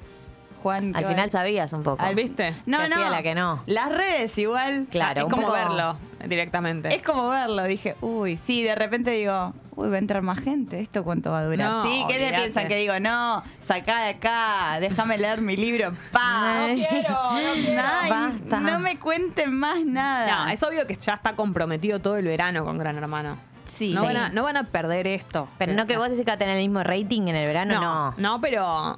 Juan. 0.63 0.95
Al 0.95 1.05
final 1.05 1.27
va- 1.27 1.31
sabías 1.31 1.71
un 1.73 1.83
poco. 1.83 2.01
Al- 2.03 2.15
¿Viste? 2.15 2.55
No, 2.65 2.79
Que 2.79 2.89
no. 2.89 3.09
la 3.09 3.21
que 3.21 3.35
no. 3.35 3.61
Las 3.67 3.89
redes 3.95 4.35
igual. 4.39 4.87
Claro, 4.89 5.19
es 5.19 5.23
un 5.25 5.29
como 5.29 5.43
poco- 5.43 5.53
verlo 5.53 5.97
directamente. 6.27 6.95
Es 6.95 7.01
como 7.03 7.29
verlo. 7.29 7.63
Dije, 7.65 7.95
uy, 8.01 8.37
sí, 8.47 8.63
de 8.63 8.73
repente 8.75 9.11
digo, 9.11 9.53
uy, 9.75 9.89
va 9.89 9.95
a 9.95 9.99
entrar 9.99 10.21
más 10.21 10.39
gente. 10.39 10.79
¿Esto 10.79 11.03
cuánto 11.03 11.31
va 11.31 11.39
a 11.39 11.45
durar? 11.45 11.69
No, 11.71 11.83
sí, 11.85 12.03
¿qué 12.07 12.17
te 12.17 12.33
piensan? 12.33 12.67
Que 12.69 12.77
digo, 12.77 12.97
no, 13.01 13.43
sacá 13.67 14.03
de 14.05 14.09
acá, 14.11 14.79
déjame 14.79 15.17
leer 15.17 15.41
mi 15.41 15.57
libro 15.57 15.87
en 15.89 15.95
paz. 16.11 16.69
Ay. 16.69 16.85
quiero, 16.89 17.09
no 17.09 17.53
quiero. 17.53 17.83
Ay, 18.01 18.09
Basta. 18.09 18.59
no 18.61 18.79
me 18.79 18.97
cuenten 18.99 19.53
más 19.53 19.83
nada. 19.85 20.45
No, 20.45 20.51
es 20.51 20.63
obvio 20.63 20.87
que 20.87 20.95
ya 20.95 21.15
está 21.15 21.35
comprometido 21.35 21.99
todo 21.99 22.15
el 22.17 22.25
verano 22.25 22.63
con 22.63 22.77
Gran 22.77 22.97
Hermano. 22.97 23.37
Sí. 23.75 23.91
No, 23.93 24.01
Sí. 24.01 24.05
van, 24.05 24.17
a, 24.17 24.29
no 24.29 24.43
van 24.43 24.55
a 24.55 24.65
perder 24.67 25.07
esto. 25.07 25.49
Pero 25.57 25.73
no 25.73 25.87
que 25.87 25.97
vos 25.97 26.07
decís 26.07 26.23
que 26.23 26.29
va 26.31 26.35
a 26.35 26.37
tener 26.37 26.57
el 26.57 26.61
mismo 26.63 26.83
rating 26.83 27.23
en 27.23 27.35
el 27.35 27.47
verano, 27.47 27.73
no. 27.73 27.81
no, 27.81 28.15
no, 28.17 28.39
pero, 28.41 28.97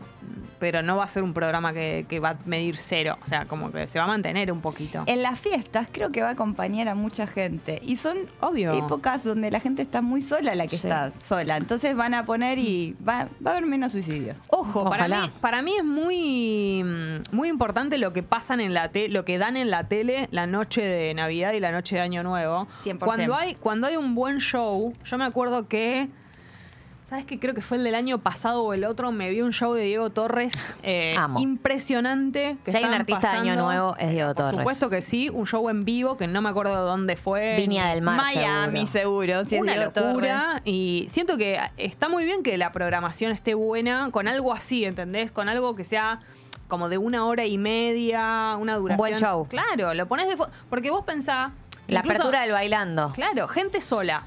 pero 0.65 0.81
no 0.81 0.97
va 0.97 1.03
a 1.03 1.07
ser 1.07 1.21
un 1.21 1.31
programa 1.31 1.73
que, 1.73 2.07
que 2.09 2.19
va 2.19 2.29
a 2.31 2.37
medir 2.47 2.75
cero. 2.77 3.19
O 3.21 3.27
sea, 3.27 3.45
como 3.45 3.71
que 3.71 3.87
se 3.87 3.99
va 3.99 4.05
a 4.05 4.07
mantener 4.07 4.51
un 4.51 4.61
poquito. 4.61 5.03
En 5.05 5.21
las 5.21 5.39
fiestas 5.39 5.87
creo 5.91 6.11
que 6.11 6.23
va 6.23 6.29
a 6.29 6.31
acompañar 6.31 6.87
a 6.87 6.95
mucha 6.95 7.27
gente. 7.27 7.79
Y 7.83 7.97
son 7.97 8.17
Obvio. 8.41 8.73
épocas 8.73 9.23
donde 9.23 9.51
la 9.51 9.59
gente 9.59 9.83
está 9.83 10.01
muy 10.01 10.23
sola 10.23 10.55
la 10.55 10.65
que 10.65 10.79
Sí. 10.79 10.87
está 10.87 11.11
sola. 11.23 11.57
Entonces 11.57 11.95
van 11.95 12.15
a 12.15 12.25
poner 12.25 12.57
y 12.57 12.95
va, 13.07 13.27
va 13.45 13.51
a 13.51 13.57
haber 13.57 13.67
menos 13.67 13.91
suicidios. 13.91 14.39
Ojo, 14.49 14.85
para 14.89 15.07
mí, 15.07 15.31
para 15.39 15.61
mí 15.61 15.73
es 15.77 15.85
muy, 15.85 16.83
mm, 16.83 17.35
muy 17.35 17.47
importante 17.49 17.99
lo 17.99 18.11
que 18.11 18.23
pasan 18.23 18.59
en 18.59 18.73
la 18.73 18.89
te- 18.89 19.09
lo 19.09 19.23
que 19.23 19.37
dan 19.37 19.57
en 19.57 19.69
la 19.69 19.87
tele 19.87 20.27
la 20.31 20.47
noche 20.47 20.81
de 20.81 21.13
Navidad 21.13 21.53
y 21.53 21.59
la 21.59 21.71
noche 21.71 21.97
de 21.97 22.01
Año 22.01 22.23
Nuevo. 22.23 22.67
100%. 22.83 23.05
Cuando 23.05 23.35
hay, 23.35 23.53
cuando 23.53 23.85
hay 23.85 23.97
un 23.97 24.15
buen 24.15 24.39
show, 24.39 24.93
yo 25.03 25.17
me 25.19 25.25
acuerdo 25.25 25.67
que. 25.67 26.09
¿Sabes 27.09 27.25
qué? 27.25 27.39
Creo 27.39 27.53
que 27.53 27.61
fue 27.61 27.77
el 27.77 27.83
del 27.83 27.93
año 27.93 28.17
pasado 28.17 28.63
o 28.63 28.73
el 28.73 28.83
otro. 28.83 29.11
Me 29.11 29.29
vi 29.29 29.41
un 29.41 29.53
show 29.53 29.73
de 29.73 29.83
Diego 29.83 30.09
Torres 30.09 30.53
eh, 30.81 31.13
Amo. 31.15 31.39
impresionante. 31.39 32.57
Que 32.65 32.71
Si 32.71 32.77
hay 32.77 32.83
un 32.83 32.93
artista 32.95 33.31
de 33.31 33.37
Año. 33.51 33.55
Nuevo, 33.61 33.95
es 33.99 34.09
Diego 34.09 34.29
Por 34.33 34.35
Torres. 34.45 34.57
supuesto 34.59 34.89
que 34.89 35.03
sí. 35.03 35.29
Un 35.29 35.45
show 35.45 35.69
en 35.69 35.85
vivo 35.85 36.17
que 36.17 36.25
no 36.25 36.41
me 36.41 36.49
acuerdo 36.49 36.73
de 36.73 36.81
dónde 36.81 37.15
fue. 37.15 37.57
Viña 37.57 37.89
del 37.89 38.01
Mar. 38.01 38.17
Miami, 38.17 38.87
seguro. 38.87 39.43
seguro. 39.43 39.45
si 39.49 39.55
es 39.55 39.61
una 39.61 39.73
Diego 39.73 39.91
Torres. 39.91 40.07
locura 40.09 40.61
y 40.65 41.07
siento 41.11 41.37
que 41.37 41.59
está 41.77 42.09
muy 42.09 42.25
bien 42.25 42.41
que 42.41 42.57
la 42.57 42.71
programación 42.71 43.31
esté 43.31 43.53
buena 43.53 44.09
con 44.11 44.27
algo 44.27 44.51
así, 44.51 44.83
¿entendés? 44.85 45.31
Con 45.31 45.47
algo 45.47 45.75
que 45.75 45.83
sea 45.83 46.19
como 46.67 46.89
de 46.89 46.97
una 46.97 47.25
hora 47.27 47.45
y 47.45 47.59
media, 47.59 48.55
una 48.59 48.77
duración. 48.77 48.97
buen 48.97 49.19
show. 49.19 49.47
Claro, 49.47 49.93
lo 49.93 50.07
pones 50.07 50.27
de 50.27 50.37
porque 50.71 50.89
vos 50.89 51.05
pensás 51.05 51.51
La 51.87 51.99
incluso- 51.99 52.15
apertura 52.23 52.41
del 52.41 52.51
bailando. 52.51 53.11
Claro, 53.13 53.47
gente 53.47 53.79
sola. 53.79 54.23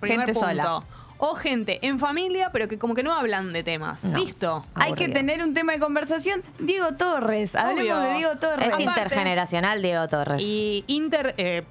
Primer 0.00 0.18
Gente 0.26 0.34
punto. 0.34 0.48
sola. 0.50 0.82
O 1.18 1.34
gente 1.34 1.78
en 1.86 1.98
familia, 1.98 2.50
pero 2.52 2.68
que 2.68 2.78
como 2.78 2.94
que 2.94 3.02
no 3.02 3.14
hablan 3.14 3.52
de 3.52 3.62
temas. 3.62 4.04
No. 4.04 4.18
Listo. 4.18 4.64
Hay 4.74 4.92
que 4.94 5.08
tener 5.08 5.42
un 5.42 5.54
tema 5.54 5.72
de 5.72 5.78
conversación. 5.78 6.42
Diego 6.58 6.94
Torres. 6.94 7.54
Hablemos 7.54 7.80
Obvio. 7.82 7.98
de 8.00 8.14
Diego 8.14 8.36
Torres. 8.36 8.68
Es 8.68 8.74
Aparte- 8.74 8.82
intergeneracional 8.82 9.80
Diego 9.82 10.08
Torres. 10.08 10.42
Y 10.42 10.84
inter 10.86 11.34
eh, 11.38 11.62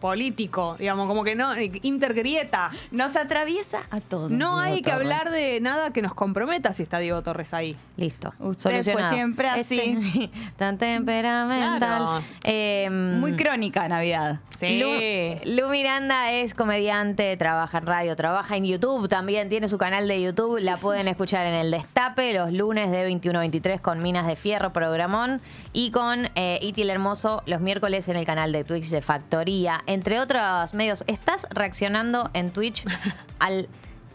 digamos, 0.79 1.07
como 1.07 1.23
que 1.23 1.35
no, 1.35 1.51
intergrieta. 1.81 2.71
Nos 2.91 3.15
atraviesa 3.15 3.81
a 3.91 3.99
todos. 3.99 4.31
No 4.31 4.37
Diego 4.37 4.59
hay 4.59 4.81
que 4.81 4.91
Torres. 4.91 5.11
hablar 5.11 5.31
de 5.31 5.59
nada 5.61 5.91
que 5.91 6.01
nos 6.01 6.13
comprometa 6.13 6.73
si 6.73 6.83
está 6.83 6.99
Diego 6.99 7.21
Torres 7.21 7.53
ahí. 7.53 7.75
Listo. 7.97 8.33
Usted 8.39 8.83
fue 8.91 9.09
siempre 9.11 9.49
así. 9.49 9.79
Este- 9.79 10.29
tan 10.57 10.77
temperamental. 10.77 11.77
Claro. 11.77 12.23
Eh, 12.43 12.89
Muy 12.89 13.33
crónica 13.33 13.87
Navidad. 13.87 14.39
Sí. 14.49 14.79
Lu, 14.79 15.61
Lu 15.61 15.69
Miranda 15.69 16.31
es 16.31 16.53
comediante, 16.53 17.35
trabaja 17.37 17.79
en 17.79 17.85
radio, 17.85 18.15
trabaja 18.15 18.55
en 18.55 18.65
YouTube 18.65 19.07
también, 19.09 19.32
tiene 19.49 19.67
su 19.67 19.77
canal 19.77 20.07
de 20.07 20.21
YouTube, 20.21 20.59
la 20.59 20.77
pueden 20.77 21.07
escuchar 21.07 21.45
en 21.47 21.55
el 21.55 21.71
Destape 21.71 22.33
los 22.33 22.53
lunes 22.53 22.91
de 22.91 23.03
21 23.03 23.39
a 23.39 23.41
23 23.41 23.81
con 23.81 24.01
Minas 24.01 24.27
de 24.27 24.35
Fierro, 24.35 24.71
programón, 24.71 25.41
y 25.73 25.89
con 25.91 26.29
eh, 26.35 26.59
Iti 26.61 26.83
el 26.83 26.91
Hermoso 26.91 27.41
los 27.47 27.59
miércoles 27.59 28.07
en 28.09 28.15
el 28.15 28.25
canal 28.25 28.51
de 28.51 28.63
Twitch 28.63 28.89
de 28.89 29.01
Factoría, 29.01 29.83
entre 29.87 30.19
otros 30.19 30.73
medios. 30.73 31.03
¿Estás 31.07 31.47
reaccionando 31.49 32.29
en 32.33 32.51
Twitch 32.51 32.85
al 33.39 33.67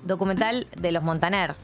documental 0.05 0.69
de 0.77 0.93
los 0.93 1.03
Montaner? 1.03 1.57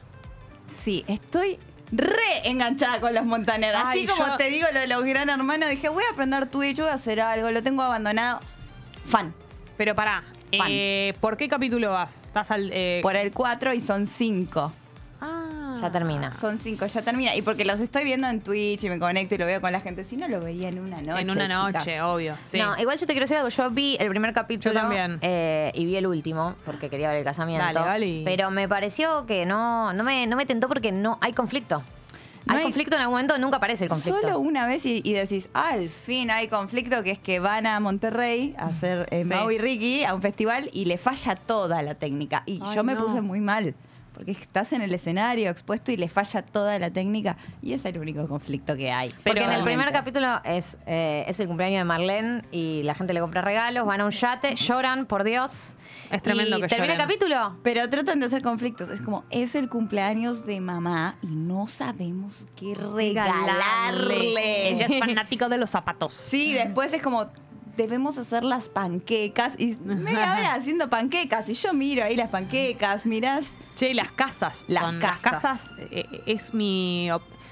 Sí, 0.83 1.05
estoy 1.07 1.57
re 1.93 2.49
enganchada 2.49 2.99
con 2.99 3.13
los 3.13 3.23
Montaner. 3.23 3.73
Así 3.75 3.99
Ay, 3.99 4.05
como 4.05 4.27
yo- 4.27 4.37
te 4.37 4.49
digo 4.49 4.67
lo 4.73 4.81
de 4.81 4.87
los 4.87 5.03
gran 5.05 5.29
hermanos, 5.29 5.69
dije, 5.69 5.87
voy 5.87 6.03
a 6.09 6.13
aprender 6.13 6.47
Twitch, 6.47 6.79
voy 6.79 6.89
a 6.89 6.93
hacer 6.93 7.21
algo, 7.21 7.49
lo 7.51 7.63
tengo 7.63 7.83
abandonado. 7.83 8.41
Fan. 9.07 9.33
Pero 9.77 9.95
pará. 9.95 10.23
Eh, 10.51 11.13
¿por 11.19 11.37
qué 11.37 11.47
capítulo 11.47 11.91
vas? 11.91 12.25
¿Estás 12.25 12.51
al. 12.51 12.69
eh, 12.73 12.99
Por 13.01 13.15
el 13.15 13.31
4 13.31 13.73
y 13.73 13.81
son 13.81 14.07
5. 14.07 14.71
Ah. 15.21 15.75
Ya 15.81 15.91
termina. 15.91 16.37
Son 16.39 16.57
5, 16.59 16.85
ya 16.87 17.01
termina. 17.01 17.35
Y 17.35 17.41
porque 17.41 17.65
los 17.65 17.79
estoy 17.79 18.03
viendo 18.03 18.27
en 18.27 18.39
Twitch 18.41 18.83
y 18.83 18.89
me 18.89 18.99
conecto 18.99 19.35
y 19.35 19.37
lo 19.37 19.45
veo 19.45 19.59
con 19.59 19.71
la 19.71 19.79
gente. 19.81 20.03
Si 20.03 20.15
no, 20.15 20.27
lo 20.27 20.39
veía 20.39 20.69
en 20.69 20.79
una 20.79 21.01
noche. 21.01 21.21
en 21.21 21.29
una 21.31 21.45
chicas. 21.47 21.73
noche, 21.85 22.01
obvio. 22.01 22.37
Sí. 22.45 22.57
No, 22.57 22.77
igual 22.79 22.97
yo 22.97 23.05
te 23.05 23.13
quiero 23.13 23.23
decir 23.23 23.37
algo. 23.37 23.49
Yo 23.49 23.69
vi 23.71 23.97
el 23.99 24.09
primer 24.09 24.33
capítulo. 24.33 24.73
Yo 24.73 24.79
también. 24.79 25.17
eh, 25.21 25.71
y 25.73 25.85
vi 25.85 25.95
el 25.97 26.07
último, 26.07 26.55
porque 26.65 26.89
quería 26.89 27.09
ver 27.09 27.17
el 27.19 27.23
casamiento. 27.25 27.65
Dale, 27.65 27.79
Gali. 27.85 28.21
Pero 28.23 28.51
me 28.51 28.67
pareció 28.69 29.25
que 29.25 29.45
no, 29.45 29.91
no, 29.93 30.03
me, 30.03 30.27
no 30.27 30.35
me 30.37 30.45
tentó 30.45 30.67
porque 30.67 30.91
no 30.91 31.17
hay 31.21 31.33
conflicto. 31.33 31.81
Hay, 32.47 32.63
conflicto 32.63 32.95
en 32.95 33.01
algún 33.01 33.13
momento, 33.15 33.37
nunca 33.37 33.57
aparece 33.57 33.85
el 33.85 33.89
conflicto. 33.89 34.19
Solo 34.21 34.39
una 34.39 34.67
vez 34.67 34.85
y, 34.85 35.01
y 35.03 35.13
decís, 35.13 35.49
"Ah, 35.53 35.69
al 35.73 35.89
fin 35.89 36.29
hay 36.31 36.47
conflicto, 36.47 37.03
que 37.03 37.11
es 37.11 37.19
que 37.19 37.39
van 37.39 37.65
a 37.65 37.79
Monterrey 37.79 38.55
a 38.57 38.67
hacer 38.67 39.07
eh. 39.11 39.23
Mau 39.25 39.49
y 39.51 39.57
Ricky 39.57 40.03
a 40.03 40.13
un 40.13 40.21
festival 40.21 40.69
y 40.73 40.85
le 40.85 40.97
falla 40.97 41.35
toda 41.35 41.81
la 41.81 41.95
técnica. 41.95 42.43
Y 42.45 42.59
Ay, 42.63 42.75
yo 42.75 42.83
me 42.83 42.93
no. 42.95 43.03
puse 43.05 43.21
muy 43.21 43.39
mal. 43.41 43.75
Porque 44.13 44.31
estás 44.31 44.71
en 44.71 44.81
el 44.81 44.93
escenario 44.93 45.49
expuesto 45.49 45.91
y 45.91 45.97
le 45.97 46.07
falla 46.07 46.41
toda 46.41 46.79
la 46.79 46.89
técnica. 46.89 47.35
Y 47.61 47.73
es 47.73 47.83
el 47.83 47.97
único 47.97 48.25
conflicto 48.29 48.77
que 48.77 48.89
hay. 48.89 49.13
Porque 49.25 49.43
en 49.43 49.51
el 49.51 49.61
primer 49.61 49.91
capítulo 49.91 50.39
es, 50.45 50.77
eh, 50.87 51.25
es 51.27 51.37
el 51.41 51.47
cumpleaños 51.47 51.79
de 51.79 51.83
Marlene 51.83 52.41
y 52.49 52.83
la 52.83 52.95
gente 52.95 53.11
le 53.13 53.19
compra 53.19 53.41
regalos, 53.41 53.85
van 53.85 53.99
a 53.99 54.05
un 54.05 54.11
yate, 54.11 54.55
lloran, 54.55 55.05
por 55.05 55.25
Dios. 55.25 55.74
Es 56.11 56.21
tremendo 56.21 56.57
y 56.57 56.61
que 56.61 56.67
termina 56.67 56.93
el 56.93 56.99
capítulo. 56.99 57.57
Pero 57.63 57.89
tratan 57.89 58.19
de 58.19 58.27
hacer 58.27 58.41
conflictos. 58.41 58.89
Es 58.89 59.01
como, 59.01 59.23
es 59.29 59.55
el 59.55 59.69
cumpleaños 59.69 60.45
de 60.45 60.61
mamá 60.61 61.17
y 61.21 61.27
no 61.35 61.67
sabemos 61.67 62.45
qué 62.55 62.75
regalarle. 62.75 64.69
Ella 64.69 64.85
es 64.85 64.99
fanático 64.99 65.49
de 65.49 65.57
los 65.57 65.69
zapatos. 65.69 66.13
Sí, 66.13 66.53
después 66.53 66.93
es 66.93 67.01
como, 67.01 67.27
debemos 67.77 68.17
hacer 68.17 68.43
las 68.43 68.65
panquecas. 68.69 69.53
Y 69.59 69.75
media 69.83 70.35
hora 70.37 70.53
haciendo 70.55 70.89
panquecas. 70.89 71.47
Y 71.49 71.53
yo 71.53 71.73
miro 71.73 72.03
ahí 72.03 72.15
las 72.15 72.29
panquecas, 72.29 73.05
mirás. 73.05 73.45
Che, 73.75 73.89
y 73.89 73.93
las 73.93 74.11
casas. 74.11 74.63
Las 74.67 74.83
son- 74.83 74.99
casas. 74.99 75.23
Las 75.23 75.41
casas 75.41 75.71
eh, 75.91 76.05
eh, 76.11 76.21
es 76.27 76.53
mi. 76.53 77.09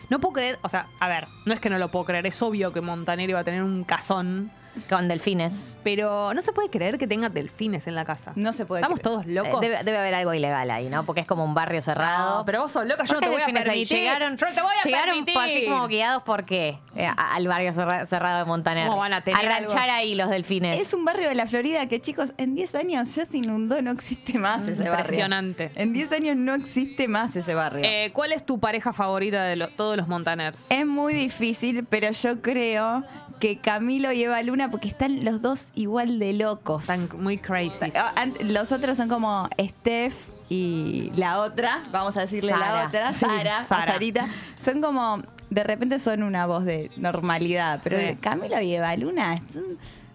No 0.10 0.20
puedo 0.20 0.34
creer, 0.34 0.60
o 0.62 0.70
sea, 0.70 0.88
a 1.00 1.08
ver, 1.08 1.28
no 1.46 1.54
es 1.54 1.60
que 1.60 1.70
no 1.70 1.78
lo 1.80 1.90
puedo 1.90 2.06
creer, 2.06 2.28
es 2.28 2.40
obvio 2.42 2.72
que 2.72 2.82
Montaner 2.82 3.30
iba 3.30 3.40
a 3.40 3.44
tener 3.44 3.64
un 3.64 3.84
casón, 3.84 4.52
Con 4.90 5.08
delfines. 5.08 5.78
pero 5.84 6.34
no 6.34 6.42
se 6.42 6.52
puede 6.52 6.70
creer 6.70 6.98
que 6.98 7.08
tenga 7.08 7.30
delfines 7.30 7.88
en 7.88 7.96
la 7.96 8.06
casa. 8.06 8.32
No 8.36 8.54
se 8.54 8.66
puede 8.66 8.82
Estamos 8.82 9.00
creer. 9.00 9.14
todos 9.16 9.26
locos. 9.28 9.64
Eh, 9.64 9.70
Debe, 9.70 9.84
debe 9.84 9.98
haber 9.98 10.14
algo 10.16 10.34
ilegal 10.34 10.70
ahí, 10.72 10.90
¿no? 10.90 11.06
Porque 11.06 11.22
es 11.22 11.28
como 11.28 11.44
un 11.46 11.54
barrio 11.54 11.82
cerrado. 11.82 12.40
No, 12.40 12.46
pero 12.46 12.62
vos 12.62 12.72
sos 12.72 12.86
loca, 12.86 13.04
yo 13.04 13.14
¿Por 13.14 13.16
no 13.16 13.22
te 13.22 13.30
voy 13.34 13.42
a 13.42 13.46
ahí? 13.46 13.54
permitir. 13.54 13.98
Llegaron, 13.98 14.38
Yo 14.38 14.48
no 14.50 14.56
te 14.56 14.62
voy 14.62 14.72
a 14.80 14.84
llegaron 14.84 15.26
permitir. 15.26 15.38
así 15.38 15.66
como 15.68 15.88
guiados 15.88 16.24
por 16.24 16.46
qué 16.46 16.80
Eh, 16.96 17.08
al 17.16 17.48
barrio 17.48 17.74
cerra- 17.74 18.06
cerrado 18.06 18.40
de 18.40 18.46
Montaner. 18.46 18.88
¿Cómo 18.88 19.00
van 19.00 19.14
a 19.14 19.22
tener 19.22 19.44
ranchar 19.46 19.90
algo? 19.90 19.94
ahí 19.96 20.16
los 20.16 20.30
delfines. 20.30 20.80
Es 20.80 20.94
un 20.94 21.06
barrio 21.06 21.30
de 21.30 21.36
la 21.36 21.46
Florida 21.48 21.88
que, 21.88 22.00
chicos, 22.02 22.34
en 22.38 22.56
10 22.56 22.76
años 22.76 23.14
ya 23.16 23.26
se 23.26 23.38
inundó, 23.38 23.82
no 23.82 23.92
existe 23.92 24.38
más 24.38 24.62
ese 24.64 24.76
barrio. 24.84 24.94
Impresionante. 25.00 25.72
En 25.76 25.94
10 25.94 26.12
años 26.12 26.36
no 26.36 26.54
existe 26.56 27.08
más 27.08 27.36
ese 27.36 27.54
barrio. 27.54 27.84
Eh, 27.84 28.12
¿Cuál 28.14 28.32
es 28.32 28.46
tu 28.46 28.60
pareja 28.60 28.94
favorita 28.94 29.44
de 29.44 29.56
lo- 29.56 29.68
todos 29.70 29.98
los 29.98 30.08
Montaners? 30.08 30.68
Es 30.70 30.86
muy 30.86 31.14
difícil, 31.14 31.86
pero 31.90 32.12
yo 32.12 32.42
creo 32.42 33.04
que 33.44 33.58
Camilo 33.58 34.14
y 34.14 34.24
Eva 34.24 34.42
Luna, 34.42 34.72
porque 34.72 34.88
están 34.88 35.26
los 35.26 35.42
dos 35.42 35.68
igual 35.76 36.18
de 36.18 36.32
locos. 36.32 36.84
Están 36.90 37.10
muy 37.22 37.38
crazy. 37.38 37.92
Ah, 37.94 38.14
Los 38.46 38.72
otros 38.72 38.96
son 38.96 39.10
como 39.10 39.50
Steph 39.60 40.16
y 40.50 41.12
la 41.18 41.42
otra, 41.42 41.84
vamos 41.92 42.16
a 42.16 42.22
decirle 42.22 42.52
la 42.52 42.86
otra, 42.88 43.12
Sí, 43.12 43.20
Sara, 43.20 43.62
Sara. 43.64 43.92
Sarita. 43.92 44.30
Son 44.64 44.80
como, 44.82 45.22
de 45.50 45.62
repente 45.66 46.00
son 46.00 46.24
una 46.24 46.46
voz 46.46 46.64
de 46.64 46.90
normalidad, 46.96 47.82
pero 47.84 47.98
Sí. 48.00 48.16
Camilo 48.22 48.62
y 48.62 48.76
Eva 48.76 48.96
Luna 48.96 49.38
son, 49.52 49.64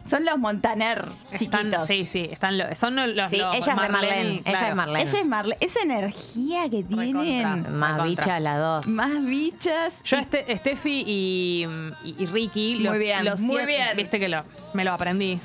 son 0.09 0.25
los 0.25 0.39
Montaner 0.39 1.09
Están- 1.33 1.39
chiquitos. 1.69 1.87
Sí, 1.87 2.07
sí, 2.07 2.29
están 2.31 2.57
lo- 2.59 2.75
son 2.75 2.97
los, 2.97 3.09
los 3.09 3.31
Sí, 3.31 3.37
ella 3.37 3.53
es 3.59 3.65
de 3.67 3.75
Marlene. 3.75 4.43
Ella 4.45 4.69
es 4.69 4.75
Marlene. 4.75 5.03
Ella 5.03 5.19
es 5.19 5.27
Marle, 5.27 5.57
esa 5.61 5.81
energía 5.81 6.63
que 6.71 6.83
tienen. 6.85 7.77
Más 7.79 7.93
Recontra. 7.99 8.05
bicha 8.25 8.41
las 8.41 8.59
dos. 8.59 8.87
más 8.87 9.25
bichas. 9.25 9.93
Yo, 10.05 10.17
este, 10.17 10.57
Steffi 10.57 11.05
y, 11.07 11.67
y- 12.05 12.15
y 12.19 12.27
Ricky, 12.27 12.75
Muy 12.77 12.85
los, 12.85 12.99
bien, 12.99 13.25
los 13.25 13.41
muy 13.41 13.57
siete- 13.57 13.67
bien. 13.73 13.89
Viste 13.97 14.19
que 14.19 14.29
lo, 14.29 14.45
me 14.75 14.85
lo 14.85 14.93
aprendí. 14.93 15.39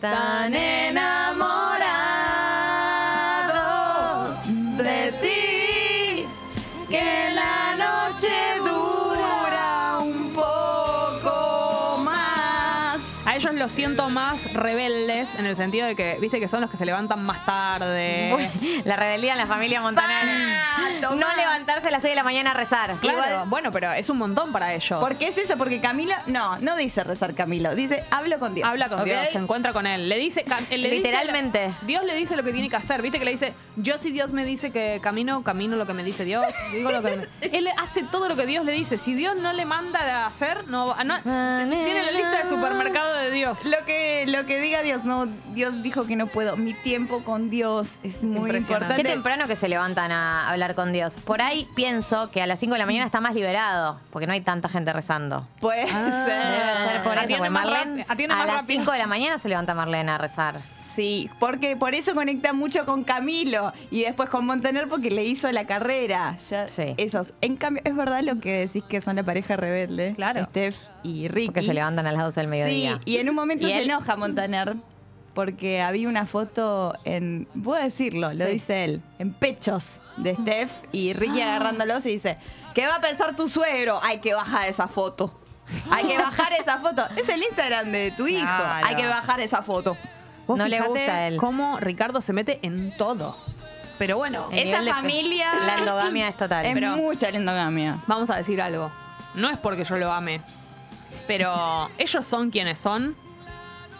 Tan 0.00 0.54
enamorado 2.98 4.34
de 4.76 5.12
ti 5.20 6.24
que 6.88 7.30
la 7.34 7.74
noche 7.76 8.28
los 13.68 13.74
siento 13.76 14.08
más 14.08 14.50
rebeldes 14.54 15.34
en 15.34 15.44
el 15.44 15.54
sentido 15.54 15.86
de 15.86 15.94
que, 15.94 16.16
viste, 16.22 16.40
que 16.40 16.48
son 16.48 16.62
los 16.62 16.70
que 16.70 16.78
se 16.78 16.86
levantan 16.86 17.22
más 17.22 17.44
tarde. 17.44 18.50
La 18.84 18.96
rebeldía 18.96 19.32
en 19.32 19.38
la 19.38 19.46
familia 19.46 19.82
Montaner. 19.82 20.24
No 21.02 21.26
levantarse 21.36 21.88
a 21.88 21.90
las 21.90 22.00
6 22.02 22.12
de 22.12 22.16
la 22.16 22.22
mañana 22.22 22.52
a 22.52 22.54
rezar. 22.54 22.94
Claro, 23.00 23.18
Igual- 23.18 23.48
bueno, 23.48 23.70
pero 23.70 23.92
es 23.92 24.08
un 24.08 24.16
montón 24.18 24.52
para 24.52 24.72
ellos. 24.72 24.98
¿Por 25.00 25.16
qué 25.18 25.28
es 25.28 25.36
eso? 25.38 25.56
Porque 25.58 25.80
Camilo, 25.80 26.14
no, 26.26 26.58
no 26.60 26.76
dice 26.76 27.04
rezar 27.04 27.34
Camilo, 27.34 27.74
dice 27.74 28.04
hablo 28.10 28.38
con 28.38 28.54
Dios. 28.54 28.66
Habla 28.68 28.88
con. 28.88 29.04
Dios, 29.04 29.18
se 29.30 29.38
encuentra 29.38 29.72
con 29.74 29.86
él. 29.86 30.08
Le 30.08 30.16
dice, 30.18 30.44
Literalmente. 30.70 31.72
Dios 31.82 32.04
le 32.04 32.14
dice 32.14 32.36
lo 32.36 32.42
que 32.42 32.52
tiene 32.52 32.68
que 32.70 32.76
hacer. 32.76 33.02
Viste 33.02 33.18
que 33.18 33.24
le 33.26 33.32
dice, 33.32 33.52
yo 33.76 33.98
si 33.98 34.10
Dios 34.10 34.32
me 34.32 34.44
dice 34.44 34.70
que 34.72 34.98
camino, 35.02 35.42
camino 35.42 35.76
lo 35.76 35.86
que 35.86 35.92
me 35.94 36.02
dice 36.04 36.24
Dios. 36.24 36.44
Digo 36.72 36.90
lo 36.90 37.02
que 37.02 37.16
me- 37.16 37.28
Él 37.58 37.68
hace 37.76 38.02
todo 38.04 38.28
lo 38.28 38.36
que 38.36 38.46
Dios 38.46 38.64
le 38.64 38.72
dice. 38.72 38.96
Si 38.98 39.14
Dios 39.14 39.36
no 39.40 39.52
le 39.52 39.64
manda 39.66 40.00
a 40.24 40.26
hacer, 40.26 40.66
no, 40.68 40.94
no 41.04 41.20
tiene 41.22 42.02
la 42.02 42.10
lista 42.12 42.42
de 42.42 42.48
supermercado 42.48 43.14
de 43.14 43.30
Dios. 43.30 43.57
Lo 43.64 43.84
que, 43.84 44.24
lo 44.28 44.46
que 44.46 44.60
diga 44.60 44.82
Dios, 44.82 45.04
no, 45.04 45.26
Dios 45.52 45.82
dijo 45.82 46.06
que 46.06 46.16
no 46.16 46.26
puedo. 46.26 46.56
Mi 46.56 46.74
tiempo 46.74 47.24
con 47.24 47.50
Dios 47.50 47.88
es 48.02 48.22
muy 48.22 48.50
importante. 48.50 48.94
Qué 48.96 49.02
temprano 49.04 49.46
que 49.46 49.56
se 49.56 49.68
levantan 49.68 50.12
a 50.12 50.48
hablar 50.48 50.74
con 50.74 50.92
Dios. 50.92 51.14
Por 51.24 51.42
ahí 51.42 51.68
pienso 51.74 52.30
que 52.30 52.40
a 52.42 52.46
las 52.46 52.60
5 52.60 52.74
de 52.74 52.78
la 52.78 52.86
mañana 52.86 53.04
está 53.06 53.20
más 53.20 53.34
liberado, 53.34 53.98
porque 54.10 54.26
no 54.26 54.32
hay 54.32 54.40
tanta 54.42 54.68
gente 54.68 54.92
rezando. 54.92 55.46
Puede 55.60 55.86
Debe 55.86 56.10
ser. 56.24 56.76
ser 56.88 57.02
por 57.02 57.12
eso, 57.12 57.20
Atiende 57.22 57.36
porque 57.36 57.50
más 57.50 57.64
Marlene, 57.66 58.02
a 58.08 58.14
más 58.36 58.46
las 58.46 58.56
rápido. 58.56 58.80
5 58.80 58.92
de 58.92 58.98
la 58.98 59.06
mañana 59.06 59.38
se 59.38 59.48
levanta 59.48 59.74
Marlene 59.74 60.10
a 60.12 60.18
rezar. 60.18 60.60
Sí, 60.98 61.30
porque 61.38 61.76
por 61.76 61.94
eso 61.94 62.12
conecta 62.16 62.52
mucho 62.52 62.84
con 62.84 63.04
Camilo 63.04 63.72
y 63.88 64.02
después 64.02 64.28
con 64.28 64.44
Montaner 64.44 64.88
porque 64.88 65.12
le 65.12 65.24
hizo 65.24 65.50
la 65.52 65.64
carrera. 65.64 66.36
Ya, 66.50 66.68
Sí. 66.68 66.94
Esos. 66.96 67.32
En 67.40 67.56
cambio, 67.56 67.82
es 67.84 67.94
verdad 67.94 68.20
lo 68.22 68.40
que 68.40 68.66
decís 68.66 68.82
que 68.82 69.00
son 69.00 69.14
la 69.14 69.22
pareja 69.22 69.54
rebelde. 69.56 70.14
Claro. 70.16 70.44
Steph 70.46 70.74
y 71.04 71.28
Ricky. 71.28 71.46
Porque 71.46 71.62
se 71.62 71.72
levantan 71.74 72.08
a 72.08 72.10
las 72.12 72.24
12 72.24 72.40
del 72.40 72.48
mediodía. 72.50 72.96
Sí, 73.04 73.12
y 73.12 73.18
en 73.18 73.28
un 73.28 73.36
momento 73.36 73.68
se 73.68 73.78
él- 73.78 73.84
enoja 73.88 74.16
Montaner 74.16 74.74
porque 75.34 75.80
había 75.82 76.08
una 76.08 76.26
foto 76.26 76.94
en, 77.04 77.46
puedo 77.62 77.80
decirlo, 77.80 78.32
lo 78.32 78.46
Sí. 78.46 78.50
dice 78.54 78.84
él, 78.84 79.02
en 79.20 79.32
pechos 79.32 79.84
de 80.16 80.34
Steph 80.34 80.72
y 80.90 81.12
Ricky 81.12 81.42
Ah. 81.42 81.54
agarrándolos 81.54 82.04
y 82.06 82.10
dice, 82.14 82.38
¿qué 82.74 82.88
va 82.88 82.96
a 82.96 83.00
pensar 83.00 83.36
tu 83.36 83.48
suegro? 83.48 84.00
Hay 84.02 84.18
que 84.18 84.34
bajar 84.34 84.68
esa 84.68 84.88
foto. 84.88 85.38
Hay 85.92 86.06
que 86.06 86.18
bajar 86.18 86.52
esa 86.60 86.78
foto. 86.78 87.04
Es 87.16 87.28
el 87.28 87.40
Instagram 87.42 87.92
de 87.92 88.12
tu 88.16 88.26
hijo. 88.26 88.40
Claro. 88.58 88.84
Hay 88.88 88.96
que 88.96 89.06
bajar 89.06 89.38
esa 89.38 89.62
foto. 89.62 89.96
Vos 90.48 90.58
No 90.58 90.66
le 90.66 90.80
gusta 90.80 91.12
a 91.14 91.28
él. 91.28 91.36
Cómo 91.36 91.78
Ricardo 91.78 92.20
se 92.20 92.32
mete 92.32 92.58
en 92.62 92.96
todo. 92.96 93.36
Pero 93.98 94.16
bueno, 94.16 94.46
El 94.50 94.58
Esa 94.68 94.78
nivel 94.80 94.84
de- 94.86 94.92
familia- 94.92 95.52
La 95.66 95.78
endogamia 95.78 96.28
es 96.28 96.36
total. 96.36 96.64
Es 96.66 96.72
Pero- 96.74 96.96
mucha 96.96 97.28
endogamia. 97.28 97.98
vamos 98.08 98.30
a 98.30 98.36
decir 98.36 98.60
algo. 98.60 98.90
No 99.34 99.50
es 99.50 99.58
porque 99.58 99.84
yo 99.84 99.96
lo 99.96 100.10
ame. 100.12 100.40
Pero 101.26 101.88
ellos 101.98 102.24
son 102.26 102.50
quienes 102.50 102.78
son. 102.78 103.14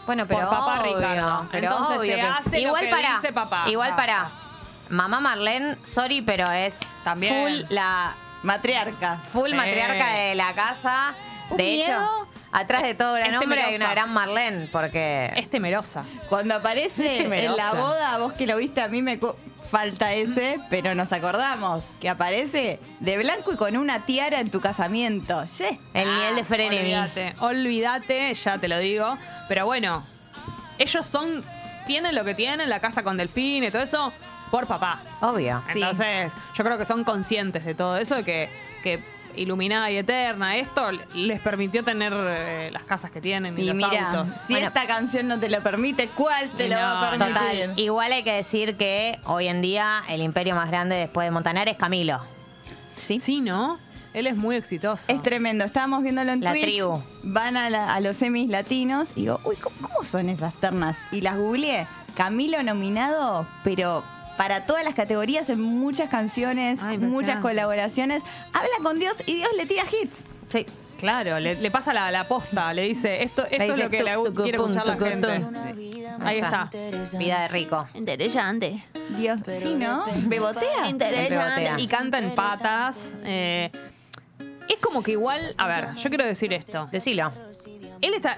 bueno, 0.06 0.26
pero 0.26 0.40
por 0.40 0.48
papá 0.48 0.80
obvio, 0.80 0.96
Ricardo. 0.96 1.48
pero 1.52 1.66
Entonces 1.70 1.98
obvio 1.98 2.14
se 2.14 2.16
que- 2.16 2.22
hace 2.26 2.50
lo 2.62 2.68
igual 2.68 2.84
que 2.84 2.90
para, 2.90 3.14
dice 3.16 3.32
papá. 3.32 3.64
Igual 3.68 3.90
Ah, 3.92 3.96
para. 3.96 4.30
Mamá 4.88 5.20
Marlene, 5.20 5.76
sorry, 5.84 6.22
pero 6.22 6.50
es 6.50 6.80
También. 7.04 7.34
full 7.42 7.66
la 7.74 8.14
Matriarca. 8.42 9.18
full 9.32 9.50
Sí. 9.50 9.54
matriarca 9.54 10.12
de 10.14 10.34
la 10.34 10.54
casa. 10.54 11.12
Un 11.50 11.56
De 11.58 11.62
miedo. 11.64 12.27
Atrás 12.52 12.82
de 12.82 12.94
todo 12.94 13.14
gran 13.14 13.34
Es 13.34 13.40
hombre 13.40 13.62
hay 13.62 13.76
una 13.76 13.90
gran 13.90 14.12
Marlene, 14.12 14.68
porque 14.72 15.32
Es 15.36 15.48
temerosa. 15.48 16.04
Cuando 16.28 16.54
aparece 16.54 17.22
en 17.22 17.56
la 17.56 17.72
boda, 17.72 18.18
vos 18.18 18.32
que 18.32 18.46
lo 18.46 18.56
viste, 18.56 18.80
a 18.80 18.88
mí 18.88 19.02
me 19.02 19.18
falta 19.70 20.14
ese, 20.14 20.58
pero 20.70 20.94
nos 20.94 21.12
acordamos 21.12 21.84
que 22.00 22.08
aparece 22.08 22.80
de 23.00 23.18
blanco 23.18 23.52
y 23.52 23.56
con 23.56 23.76
una 23.76 24.00
tiara 24.00 24.40
en 24.40 24.50
tu 24.50 24.60
casamiento. 24.60 25.44
Ya 25.44 25.68
está. 25.68 26.00
el 26.00 26.14
nivel 26.14 26.36
de 26.36 26.44
frenemy. 26.44 26.78
Olvídate, 26.78 27.34
olvídate, 27.40 28.34
ya 28.34 28.58
te 28.58 28.68
lo 28.68 28.78
digo. 28.78 29.18
Pero 29.48 29.66
bueno, 29.66 30.04
ellos 30.78 31.04
son, 31.06 31.44
tienen 31.86 32.14
lo 32.14 32.24
que 32.24 32.34
tienen, 32.34 32.68
la 32.68 32.80
casa 32.80 33.02
con 33.02 33.16
delfín 33.16 33.64
y 33.64 33.70
todo 33.70 33.82
eso, 33.82 34.12
por 34.50 34.66
papá. 34.66 35.02
Obvio. 35.20 35.62
Sí. 35.72 35.80
Entonces, 35.80 36.32
yo 36.54 36.64
creo 36.64 36.78
que 36.78 36.86
son 36.86 37.04
conscientes 37.04 37.64
de 37.64 37.74
todo 37.74 37.98
eso, 37.98 38.16
de 38.16 38.24
que, 38.24 38.48
que 38.82 39.00
iluminada 39.36 39.90
y 39.90 39.96
eterna, 39.98 40.56
esto 40.56 40.90
les 41.14 41.40
permitió 41.40 41.82
tener 41.84 42.12
eh, 42.16 42.70
las 42.72 42.84
casas 42.84 43.10
que 43.10 43.20
tienen 43.20 43.58
y, 43.58 43.62
Y 43.62 43.66
los 43.66 43.76
mira, 43.76 44.10
autos. 44.10 44.34
si 44.46 44.52
Bueno. 44.54 44.68
esta 44.68 44.86
canción 44.86 45.28
no 45.28 45.38
te 45.38 45.48
lo 45.48 45.62
permite, 45.62 46.08
¿cuál 46.14 46.50
te 46.50 46.68
lo 46.68 46.74
no, 46.76 46.80
va 46.80 47.06
a 47.06 47.10
permitir? 47.10 47.34
Total. 47.34 47.78
Igual 47.80 48.12
hay 48.12 48.22
que 48.24 48.32
decir 48.32 48.76
que 48.76 49.18
hoy 49.24 49.48
en 49.48 49.62
día 49.62 50.02
el 50.08 50.22
imperio 50.22 50.54
más 50.54 50.68
grande 50.68 50.96
después 50.96 51.26
de 51.26 51.30
Montaner 51.30 51.68
es 51.68 51.76
Camilo. 51.76 52.20
Sí. 53.06 53.18
Sí, 53.18 53.40
¿no? 53.40 53.78
Él 54.14 54.26
es 54.26 54.36
muy 54.36 54.56
exitoso. 54.56 55.04
Es 55.08 55.22
tremendo, 55.22 55.64
estábamos 55.64 56.02
viéndolo 56.02 56.32
en 56.32 56.40
La 56.42 56.50
Twitch. 56.52 56.64
tribu. 56.64 57.00
Van 57.22 57.56
a, 57.56 57.68
la- 57.70 57.94
a 57.94 58.00
los 58.00 58.16
semis 58.16 58.48
latinos 58.48 59.08
y 59.14 59.20
digo, 59.22 59.40
uy, 59.44 59.54
¿cómo, 59.56 59.76
cómo 59.80 60.02
son 60.04 60.28
esas 60.28 60.54
ternas? 60.54 60.96
Y 61.12 61.20
las 61.20 61.36
googleé. 61.36 61.86
Camilo 62.16 62.62
nominado, 62.62 63.46
pero 63.62 64.02
para 64.38 64.64
todas 64.64 64.84
las 64.84 64.94
categorías 64.94 65.50
en 65.50 65.60
muchas 65.60 66.08
canciones, 66.08 66.80
Ay, 66.82 66.96
muchas 66.96 67.40
colaboraciones. 67.40 68.22
Habla 68.54 68.70
con 68.82 68.98
Dios 68.98 69.16
y 69.26 69.34
Dios 69.34 69.50
le 69.56 69.66
tira 69.66 69.82
hits. 69.84 70.24
Sí. 70.50 70.64
Claro, 70.98 71.38
le, 71.38 71.54
le 71.54 71.70
pasa 71.70 71.92
la, 71.92 72.10
la 72.10 72.24
posta, 72.26 72.72
le 72.72 72.82
dice, 72.82 73.22
esto, 73.22 73.44
esto 73.44 73.54
es 73.56 73.68
dice, 73.68 73.84
lo 73.84 73.90
que 73.90 74.02
le 74.02 74.42
quiere 74.42 74.58
escuchar 74.58 74.84
la 74.86 74.96
gente. 74.96 75.44
Ahí 76.24 76.38
está. 76.38 76.70
Vida 77.18 77.42
de 77.42 77.48
rico. 77.48 77.86
Interesante. 77.94 78.84
Dios, 79.16 79.38
sí, 79.46 79.74
¿no? 79.76 80.04
¿Bebotea? 80.24 80.88
Interesante. 80.88 81.82
Y 81.82 81.86
canta 81.86 82.18
en 82.18 82.30
patas. 82.30 83.12
eh, 83.24 83.70
es 84.68 84.80
como 84.80 85.02
que 85.02 85.12
igual, 85.12 85.54
a 85.56 85.66
ver, 85.68 85.94
yo 85.94 86.08
quiero 86.08 86.24
decir 86.24 86.52
esto. 86.52 86.88
Decilo. 86.90 87.30
Él 88.00 88.14
está, 88.14 88.36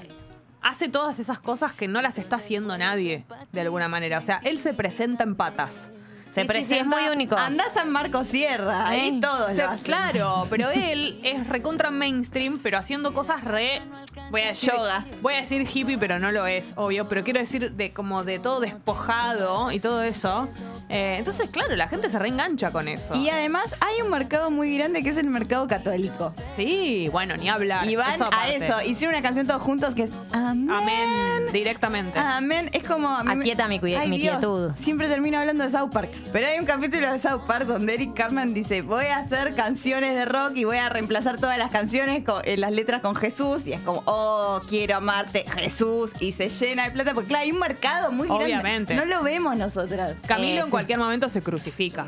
hace 0.63 0.89
todas 0.89 1.19
esas 1.19 1.39
cosas 1.39 1.73
que 1.73 1.89
no 1.89 2.03
las 2.03 2.19
está 2.19 2.37
haciendo 2.37 2.77
nadie, 2.77 3.25
de 3.53 3.61
alguna 3.61 3.89
manera. 3.89 4.19
O 4.19 4.23
sea, 4.23 4.41
él 4.45 4.59
se 4.59 4.75
presenta 4.75 5.25
en 5.25 5.35
patas. 5.35 5.91
Se 6.35 6.41
Sí, 6.41 6.41
sí, 6.41 6.43
sí, 6.43 6.47
presenta 6.47 6.77
es 6.77 6.87
muy 6.87 7.09
único. 7.13 7.37
Anda 7.37 7.65
San 7.75 7.91
Marcos 7.91 8.29
Sierra, 8.29 8.87
ahí 8.89 9.09
¿Eh? 9.17 9.19
todos 9.21 9.53
lo 9.55 9.69
hacen. 9.69 9.85
Claro, 9.85 10.47
pero 10.51 10.71
él 10.71 11.19
es 11.25 11.47
recontra 11.49 11.91
mainstream, 11.91 12.59
pero 12.63 12.79
haciendo 12.79 13.13
cosas 13.13 13.43
re. 13.45 13.83
Voy 14.31 14.43
a 14.43 14.47
decir, 14.49 14.71
Yoga. 14.73 15.05
Voy 15.23 15.35
a 15.35 15.37
decir 15.39 15.67
hippie, 15.73 15.99
pero 15.99 16.19
no 16.21 16.31
lo 16.31 16.47
es, 16.47 16.75
obvio. 16.77 17.09
Pero 17.09 17.25
quiero 17.25 17.41
decir 17.41 17.73
de 17.73 17.93
como 17.93 18.23
de 18.23 18.39
todo 18.39 18.61
despojado 18.61 19.73
y 19.73 19.81
todo 19.81 20.03
eso. 20.03 20.49
Eh, 20.89 21.17
entonces, 21.19 21.51
claro, 21.51 21.75
la 21.77 21.89
gente 21.89 22.11
se 22.11 22.19
reengancha 22.19 22.71
con 22.71 22.87
eso. 22.89 23.15
Y 23.17 23.29
además 23.29 23.65
hay 23.81 24.03
un 24.03 24.11
mercado 24.11 24.51
muy 24.51 24.77
grande 24.77 25.03
que 25.03 25.11
es 25.11 25.17
el 25.17 25.27
mercado 25.27 25.67
católico. 25.67 26.33
sí, 26.57 27.09
bueno, 27.11 27.37
ni 27.37 27.49
hablar. 27.49 27.89
Y 27.89 27.97
van 27.97 28.15
Eso 28.15 28.29
a 28.33 28.49
eso. 28.49 28.83
Hicieron 28.83 29.15
una 29.17 29.23
canción 29.23 29.47
todos 29.47 29.63
juntos 29.63 29.95
que 29.95 30.05
es 30.05 30.11
Amén. 30.33 30.71
Amén, 30.71 31.53
directamente. 31.53 32.19
Amén. 32.19 32.71
Es 32.73 32.85
como. 32.85 33.09
Aquieta 33.09 33.67
mi 33.69 33.81
Ay, 33.83 34.09
mi 34.09 34.19
Dios, 34.19 34.39
quietud. 34.39 34.71
Siempre 34.83 35.09
termino 35.09 35.39
hablando 35.39 35.65
de 35.65 35.73
South 35.73 35.91
Park. 35.93 36.11
Pero 36.33 36.47
hay 36.47 36.59
un 36.59 36.65
capítulo 36.65 37.11
de 37.13 37.19
South 37.19 37.43
Park 37.47 37.65
donde 37.67 37.95
Eric 37.95 38.15
Carman 38.15 38.55
dice: 38.55 38.83
Voy 38.83 39.07
a 39.07 39.19
hacer 39.19 39.55
canciones 39.55 40.15
de 40.15 40.25
rock 40.25 40.53
y 40.57 40.65
voy 40.65 40.77
a 40.77 40.89
reemplazar 40.89 41.39
todas 41.39 41.59
las 41.59 41.71
canciones 41.71 42.25
con 42.25 42.41
eh, 42.45 42.57
las 42.57 42.71
letras 42.73 43.03
con 43.03 43.17
Jesús. 43.17 43.67
Y 43.67 43.73
es 43.73 43.81
como, 43.81 44.03
oh, 44.07 44.61
quiero 44.69 44.97
amarte, 44.97 45.45
Jesús. 45.57 46.11
Y 46.21 46.33
se 46.33 46.49
llena 46.49 46.85
de 46.85 46.91
plata. 46.93 47.15
Porque 47.15 47.29
claro, 47.29 47.43
hay 47.45 47.53
un 47.53 47.59
mercado 47.59 48.13
muy 48.13 48.29
grande. 48.29 48.45
Obviamente. 48.45 48.95
No 48.95 49.05
lo 49.05 49.23
vemos 49.23 49.57
nosotras. 49.57 50.17
Camilo 50.27 50.53
Eh, 50.53 50.59
en 50.61 50.65
sí. 50.67 50.71
cualquier 50.71 50.99
momento 50.99 51.29
se 51.29 51.43
crucifica. 51.43 52.07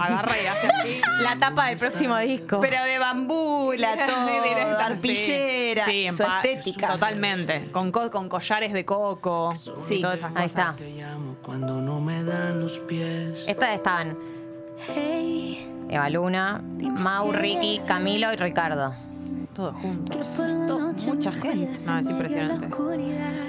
Agarra 0.00 0.34
y 0.42 0.46
hace 0.46 0.66
así. 0.68 1.00
La 1.22 1.36
tapa 1.38 1.68
del 1.68 1.78
próximo 1.78 2.16
disco. 2.18 2.60
Pero 2.60 2.82
de 2.84 2.98
bambú, 2.98 3.72
la 3.76 3.94
todo, 4.06 4.42
Directa, 4.42 4.86
arpillera, 4.86 5.84
sí, 5.84 6.04
en 6.06 6.16
su 6.16 6.22
pa- 6.24 6.40
estética. 6.40 6.88
Totalmente. 6.92 7.68
Con, 7.72 7.92
co- 7.92 8.10
con 8.10 8.28
collares 8.28 8.72
de 8.72 8.84
coco 8.84 9.54
Sí, 9.86 9.96
y 9.96 10.00
todas 10.00 10.18
esas 10.18 10.34
Ahí 10.34 10.48
cosas. 10.48 10.74
está. 10.74 10.84
Te 10.84 10.90
llamo 10.92 11.36
cuando 11.42 11.80
no 11.80 12.00
me 12.00 12.22
dan 12.24 12.60
los 12.60 12.78
pies. 12.80 13.39
Estas 13.46 13.74
estaban 13.74 14.16
Eva 15.88 16.08
Luna, 16.10 16.60
Mau, 16.80 17.32
Ricky, 17.32 17.80
Camilo 17.86 18.32
y 18.32 18.36
Ricardo. 18.36 18.94
Todos 19.54 19.74
juntos. 19.76 20.16
To- 20.36 20.80
mucha 21.08 21.32
gente. 21.32 21.78
No, 21.86 21.98
es 21.98 22.08
impresionante. 22.08 22.68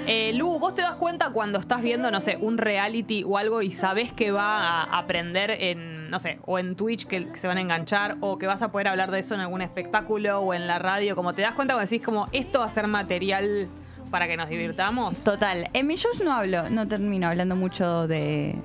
Eh, 0.06 0.32
Lu, 0.34 0.58
¿vos 0.58 0.74
te 0.74 0.82
das 0.82 0.96
cuenta 0.96 1.30
cuando 1.30 1.58
estás 1.60 1.80
viendo, 1.80 2.10
no 2.10 2.20
sé, 2.20 2.36
un 2.40 2.58
reality 2.58 3.22
o 3.24 3.38
algo 3.38 3.62
y 3.62 3.70
sabés 3.70 4.12
que 4.12 4.32
va 4.32 4.82
a 4.82 4.98
aprender 4.98 5.50
en, 5.52 6.10
no 6.10 6.18
sé, 6.18 6.38
o 6.44 6.58
en 6.58 6.74
Twitch 6.74 7.06
que, 7.06 7.28
que 7.28 7.38
se 7.38 7.46
van 7.46 7.58
a 7.58 7.60
enganchar 7.60 8.16
o 8.20 8.36
que 8.36 8.46
vas 8.48 8.62
a 8.62 8.72
poder 8.72 8.88
hablar 8.88 9.10
de 9.12 9.20
eso 9.20 9.34
en 9.34 9.40
algún 9.40 9.62
espectáculo 9.62 10.40
o 10.40 10.54
en 10.54 10.66
la 10.66 10.78
radio? 10.80 11.14
Como 11.14 11.34
te 11.34 11.42
das 11.42 11.54
cuenta 11.54 11.74
cuando 11.74 11.88
decís 11.88 12.04
como, 12.04 12.26
esto 12.32 12.58
va 12.58 12.64
a 12.66 12.70
ser 12.70 12.88
material 12.88 13.68
para 14.10 14.26
que 14.26 14.36
nos 14.36 14.48
divirtamos. 14.48 15.16
Total. 15.18 15.66
En 15.72 15.86
mis 15.86 16.00
shows 16.00 16.20
no 16.22 16.32
hablo, 16.32 16.68
no 16.68 16.86
termino 16.88 17.28
hablando 17.28 17.54
mucho 17.54 18.06
de, 18.08 18.56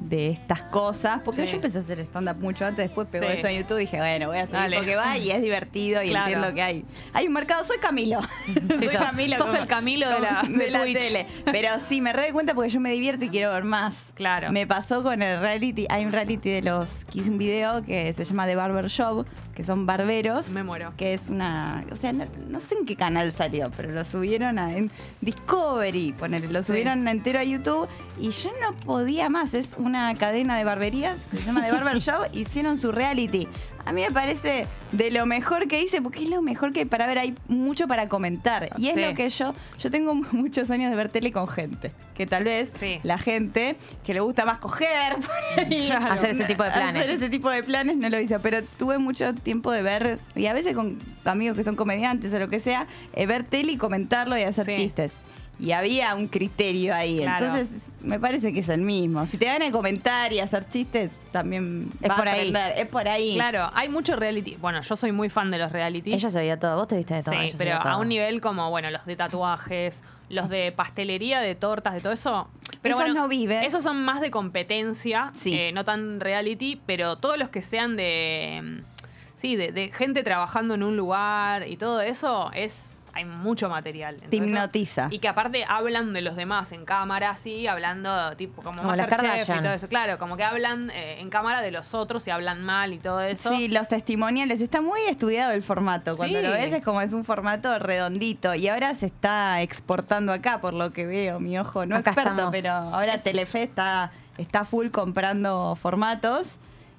de 0.00 0.30
estas 0.30 0.64
cosas, 0.64 1.20
porque 1.24 1.42
Sí. 1.42 1.48
yo 1.48 1.56
empecé 1.56 1.78
a 1.78 1.80
hacer 1.80 2.00
stand-up 2.00 2.36
mucho 2.40 2.64
antes, 2.66 2.84
después 2.86 3.08
pegó 3.08 3.26
Sí. 3.26 3.32
esto 3.34 3.48
en 3.48 3.58
YouTube 3.58 3.78
y 3.78 3.80
dije, 3.82 3.96
bueno, 3.98 4.26
voy 4.28 4.36
a 4.38 4.40
seguir 4.42 4.52
Dale. 4.54 4.76
porque 4.76 4.96
va 4.96 5.18
y 5.18 5.30
es 5.30 5.42
divertido 5.42 6.02
y 6.02 6.08
Claro. 6.10 6.26
entiendo 6.26 6.54
que 6.54 6.62
hay. 6.62 6.84
Hay 7.12 7.26
un 7.26 7.32
mercado, 7.32 7.64
soy 7.64 7.78
Camilo. 7.78 8.20
soy 8.68 8.88
sos- 8.88 9.36
sos 9.38 9.54
el 9.58 9.66
Camilo 9.66 10.08
de 10.08 10.20
la- 10.20 10.42
de 10.48 10.70
la 10.70 10.84
tele. 10.84 11.26
Pero 11.46 11.70
sí, 11.88 12.00
me 12.00 12.12
re 12.12 12.22
doy 12.24 12.32
cuenta 12.32 12.54
porque 12.54 12.70
yo 12.70 12.80
me 12.80 12.90
divierto 12.90 13.24
y 13.24 13.28
quiero 13.28 13.52
ver 13.52 13.64
más. 13.64 13.94
Claro. 14.18 14.50
Me 14.50 14.66
pasó 14.66 15.04
con 15.04 15.22
el 15.22 15.38
reality. 15.40 15.86
Hay 15.88 16.04
un 16.04 16.10
reality 16.10 16.50
de 16.50 16.62
los 16.62 17.04
que 17.04 17.20
hice 17.20 17.30
un 17.30 17.38
video 17.38 17.84
que 17.84 18.12
se 18.12 18.24
llama 18.24 18.46
The 18.46 18.56
Barber 18.56 18.88
Shop, 18.88 19.24
que 19.54 19.62
son 19.62 19.86
barberos. 19.86 20.48
Me 20.48 20.64
muero. 20.64 20.92
Que 20.96 21.14
es 21.14 21.30
una. 21.30 21.84
O 21.92 21.94
sea, 21.94 22.12
no, 22.12 22.24
no 22.48 22.58
sé 22.58 22.74
en 22.74 22.84
qué 22.84 22.96
canal 22.96 23.32
salió, 23.32 23.70
pero 23.76 23.92
lo 23.92 24.04
subieron 24.04 24.58
a, 24.58 24.74
en 24.76 24.90
Discovery. 25.20 26.14
Ponele, 26.18 26.48
lo 26.48 26.64
subieron 26.64 27.06
entero 27.06 27.38
a 27.38 27.44
YouTube 27.44 27.88
y 28.18 28.30
yo 28.30 28.50
no 28.60 28.76
podía 28.78 29.28
más. 29.28 29.54
Es 29.54 29.76
una 29.78 30.12
cadena 30.16 30.58
de 30.58 30.64
barberías 30.64 31.16
que 31.30 31.36
se 31.36 31.44
llama 31.44 31.62
The 31.64 31.70
Barber 31.70 31.98
Shop. 32.00 32.26
Hicieron 32.32 32.76
su 32.76 32.90
reality. 32.90 33.46
A 33.84 33.92
mí 33.92 34.02
me 34.02 34.10
parece 34.10 34.66
de 34.92 35.10
lo 35.10 35.24
mejor 35.26 35.66
que 35.68 35.82
hice, 35.82 36.02
porque 36.02 36.22
es 36.24 36.28
lo 36.30 36.42
mejor 36.42 36.72
que 36.72 36.80
hay 36.80 36.86
para 36.86 37.06
ver. 37.06 37.18
Hay 37.18 37.34
mucho 37.48 37.88
para 37.88 38.08
comentar. 38.08 38.68
Y 38.76 38.88
es 38.88 38.94
Sí. 38.94 39.00
lo 39.00 39.14
que 39.14 39.28
yo. 39.30 39.54
Yo 39.78 39.90
tengo 39.90 40.14
muchos 40.32 40.70
años 40.70 40.90
de 40.90 40.96
ver 40.96 41.08
tele 41.08 41.32
con 41.32 41.48
gente. 41.48 41.92
Que 42.14 42.26
tal 42.26 42.44
vez 42.44 42.70
Sí. 42.78 42.98
la 43.04 43.16
gente 43.16 43.76
que 44.04 44.12
le 44.12 44.20
gusta 44.20 44.44
más 44.44 44.58
coger, 44.58 45.14
por 45.56 45.64
ahí, 45.64 45.90
Hacer 45.90 46.30
ese 46.30 46.44
tipo 46.44 46.64
de 46.64 46.70
planes. 46.70 47.02
Hacer 47.02 47.14
ese 47.16 47.30
tipo 47.30 47.48
de 47.50 47.62
planes 47.62 47.96
no 47.96 48.08
lo 48.10 48.18
hizo. 48.20 48.40
Pero 48.40 48.62
tuve 48.78 48.98
mucho 48.98 49.32
tiempo 49.34 49.70
de 49.70 49.82
ver, 49.82 50.18
y 50.34 50.46
a 50.46 50.52
veces 50.52 50.74
con 50.74 50.98
amigos 51.24 51.56
que 51.56 51.64
son 51.64 51.76
comediantes 51.76 52.32
o 52.34 52.38
lo 52.38 52.48
que 52.48 52.60
sea, 52.60 52.86
eh, 53.14 53.26
ver 53.26 53.44
tele 53.44 53.72
y 53.72 53.76
comentarlo 53.76 54.36
y 54.36 54.42
hacer 54.42 54.66
Sí. 54.66 54.74
chistes. 54.76 55.12
Y 55.60 55.72
había 55.72 56.14
un 56.14 56.28
criterio 56.28 56.94
ahí. 56.94 57.18
Claro. 57.18 57.46
Entonces, 57.46 57.68
me 58.00 58.20
parece 58.20 58.52
que 58.52 58.60
es 58.60 58.68
el 58.68 58.80
mismo. 58.82 59.26
Si 59.26 59.36
te 59.38 59.46
van 59.46 59.60
a 59.62 59.70
comentar 59.72 60.32
y 60.32 60.38
hacer 60.38 60.68
chistes, 60.68 61.10
también 61.32 61.90
Es 62.00 62.08
va 62.10 62.16
por 62.16 62.28
a 62.28 62.32
ahí. 62.32 62.38
aprender. 62.50 62.72
Es 62.78 62.86
por 62.86 63.08
ahí. 63.08 63.34
Claro, 63.34 63.68
hay 63.74 63.88
mucho 63.88 64.14
reality. 64.14 64.54
Bueno, 64.60 64.80
yo 64.82 64.96
soy 64.96 65.10
muy 65.10 65.28
fan 65.28 65.50
de 65.50 65.58
los 65.58 65.72
reality. 65.72 66.12
Ella 66.14 66.30
se 66.30 66.38
veía 66.38 66.60
todo. 66.60 66.76
Vos 66.76 66.86
te 66.86 66.96
viste 66.96 67.14
de 67.14 67.22
todo. 67.24 67.34
Sí, 67.34 67.54
pero 67.58 67.78
todo. 67.80 67.88
a 67.92 67.96
un 67.96 68.08
nivel 68.08 68.40
como, 68.40 68.70
bueno, 68.70 68.88
los 68.90 69.04
de 69.04 69.16
tatuajes, 69.16 70.04
los 70.28 70.48
de 70.48 70.70
pastelería, 70.70 71.40
de 71.40 71.56
tortas, 71.56 71.92
de 71.94 72.00
todo 72.02 72.12
eso. 72.12 72.48
Pero 72.80 72.94
Esos 72.94 73.06
bueno, 73.06 73.22
no 73.22 73.28
viven. 73.28 73.64
Esos 73.64 73.82
son 73.82 74.04
más 74.04 74.20
de 74.20 74.30
competencia, 74.30 75.32
Sí. 75.34 75.54
eh, 75.54 75.72
no 75.72 75.84
tan 75.84 76.20
reality, 76.20 76.80
pero 76.86 77.16
todos 77.16 77.36
los 77.36 77.48
que 77.48 77.62
sean 77.62 77.96
de. 77.96 78.60
mm, 78.62 78.98
Sí, 79.40 79.54
de, 79.54 79.70
de 79.70 79.92
gente 79.92 80.24
trabajando 80.24 80.74
en 80.74 80.82
un 80.82 80.96
lugar 80.96 81.66
y 81.68 81.76
todo 81.76 82.00
eso 82.00 82.50
es. 82.54 82.97
Hay 83.18 83.24
mucho 83.24 83.68
material. 83.68 84.16
Te 84.16 84.24
Entonces, 84.26 84.48
hipnotiza. 84.48 85.08
Y 85.10 85.18
que 85.18 85.26
aparte 85.26 85.64
hablan 85.68 86.12
de 86.12 86.20
los 86.22 86.36
demás 86.36 86.70
en 86.70 86.84
cámara, 86.84 87.36
sí, 87.36 87.66
hablando 87.66 88.36
tipo 88.36 88.62
como, 88.62 88.78
Como 88.82 88.96
Masterchef 88.96 89.48
y 89.58 89.60
todo 89.60 89.72
eso. 89.72 89.88
Claro, 89.88 90.18
como 90.18 90.36
que 90.36 90.44
hablan 90.44 90.90
eh, 90.90 91.20
en 91.20 91.28
cámara 91.28 91.60
de 91.60 91.72
los 91.72 91.94
otros 91.94 92.24
y 92.28 92.30
hablan 92.30 92.62
mal 92.62 92.92
y 92.92 92.98
todo 92.98 93.20
eso. 93.20 93.50
Sí, 93.52 93.66
los 93.66 93.88
testimoniales. 93.88 94.60
Está 94.60 94.80
muy 94.80 95.00
estudiado 95.08 95.52
el 95.52 95.64
formato. 95.64 96.16
Cuando 96.16 96.38
Sí. 96.38 96.44
lo 96.44 96.52
ves 96.52 96.72
es 96.72 96.84
como 96.84 97.00
es 97.00 97.12
un 97.12 97.24
formato 97.24 97.76
redondito. 97.80 98.54
Y 98.54 98.68
ahora 98.68 98.94
se 98.94 99.06
está 99.06 99.62
exportando 99.62 100.32
acá, 100.32 100.60
por 100.60 100.72
lo 100.74 100.92
que 100.92 101.04
veo. 101.04 101.40
Mi 101.40 101.58
ojo 101.58 101.86
no 101.86 101.96
Acá 101.96 102.10
experto, 102.10 102.30
estamos. 102.30 102.52
pero 102.52 102.70
ahora 102.72 103.18
Telefe 103.18 103.64
está, 103.64 104.12
está 104.36 104.64
full 104.64 104.90
comprando 104.90 105.76
formatos. 105.82 106.56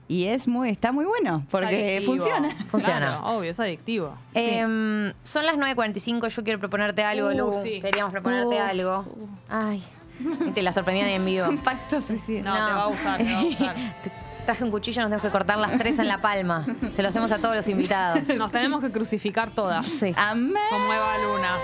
Y 0.10 0.26
es 0.26 0.48
muy, 0.48 0.70
está 0.70 0.92
muy 0.92 1.06
bueno, 1.06 1.46
porque 1.52 1.68
Adictivo. 1.98 2.14
funciona. 2.18 2.56
Funciona. 2.70 3.00
Claro, 3.00 3.38
obvio, 3.38 3.52
es 3.52 3.60
adictivo. 3.60 4.18
Em, 4.34 5.14
son 5.24 5.46
las 5.46 5.56
9.45, 5.56 6.28
yo 6.30 6.44
quiero 6.44 6.60
proponerte 6.60 7.04
algo, 7.04 7.28
Uh, 7.28 7.38
Lu. 7.38 7.54
sí. 7.64 7.80
Queríamos 7.80 8.12
proponerte 8.12 8.56
Uh. 8.56 8.60
algo. 8.60 9.06
Ay, 9.48 9.84
te 10.56 10.62
la 10.64 10.74
sorprendí 10.74 11.04
ahí 11.04 11.14
en 11.14 11.26
vivo. 11.26 11.48
Un 11.48 11.58
pacto 11.64 12.02
suicida. 12.02 12.42
No, 12.42 12.54
te 12.54 12.60
va 12.60 12.84
a 12.84 12.88
gustar, 12.88 13.18
te 13.20 13.32
va 13.34 13.40
a 13.40 13.44
gustar. 13.44 13.76
Traje 14.50 14.64
un 14.64 14.72
cuchillo, 14.72 15.02
nos 15.02 15.10
tenemos 15.10 15.22
que 15.22 15.30
cortar 15.30 15.60
las 15.60 15.78
tres 15.78 16.00
en 16.00 16.08
la 16.08 16.22
palma. 16.22 16.66
Se 16.96 17.04
lo 17.04 17.10
hacemos 17.10 17.32
a 17.32 17.38
todos 17.38 17.56
los 17.56 17.68
invitados. 17.68 18.28
Nos 18.36 18.52
tenemos 18.52 18.82
que 18.82 18.92
crucificar 18.92 19.52
todas. 19.52 19.86
Sí. 19.86 20.12
Amén. 20.18 20.56
Como 20.72 20.92
Eva 20.92 21.18
Luna. 21.20 21.56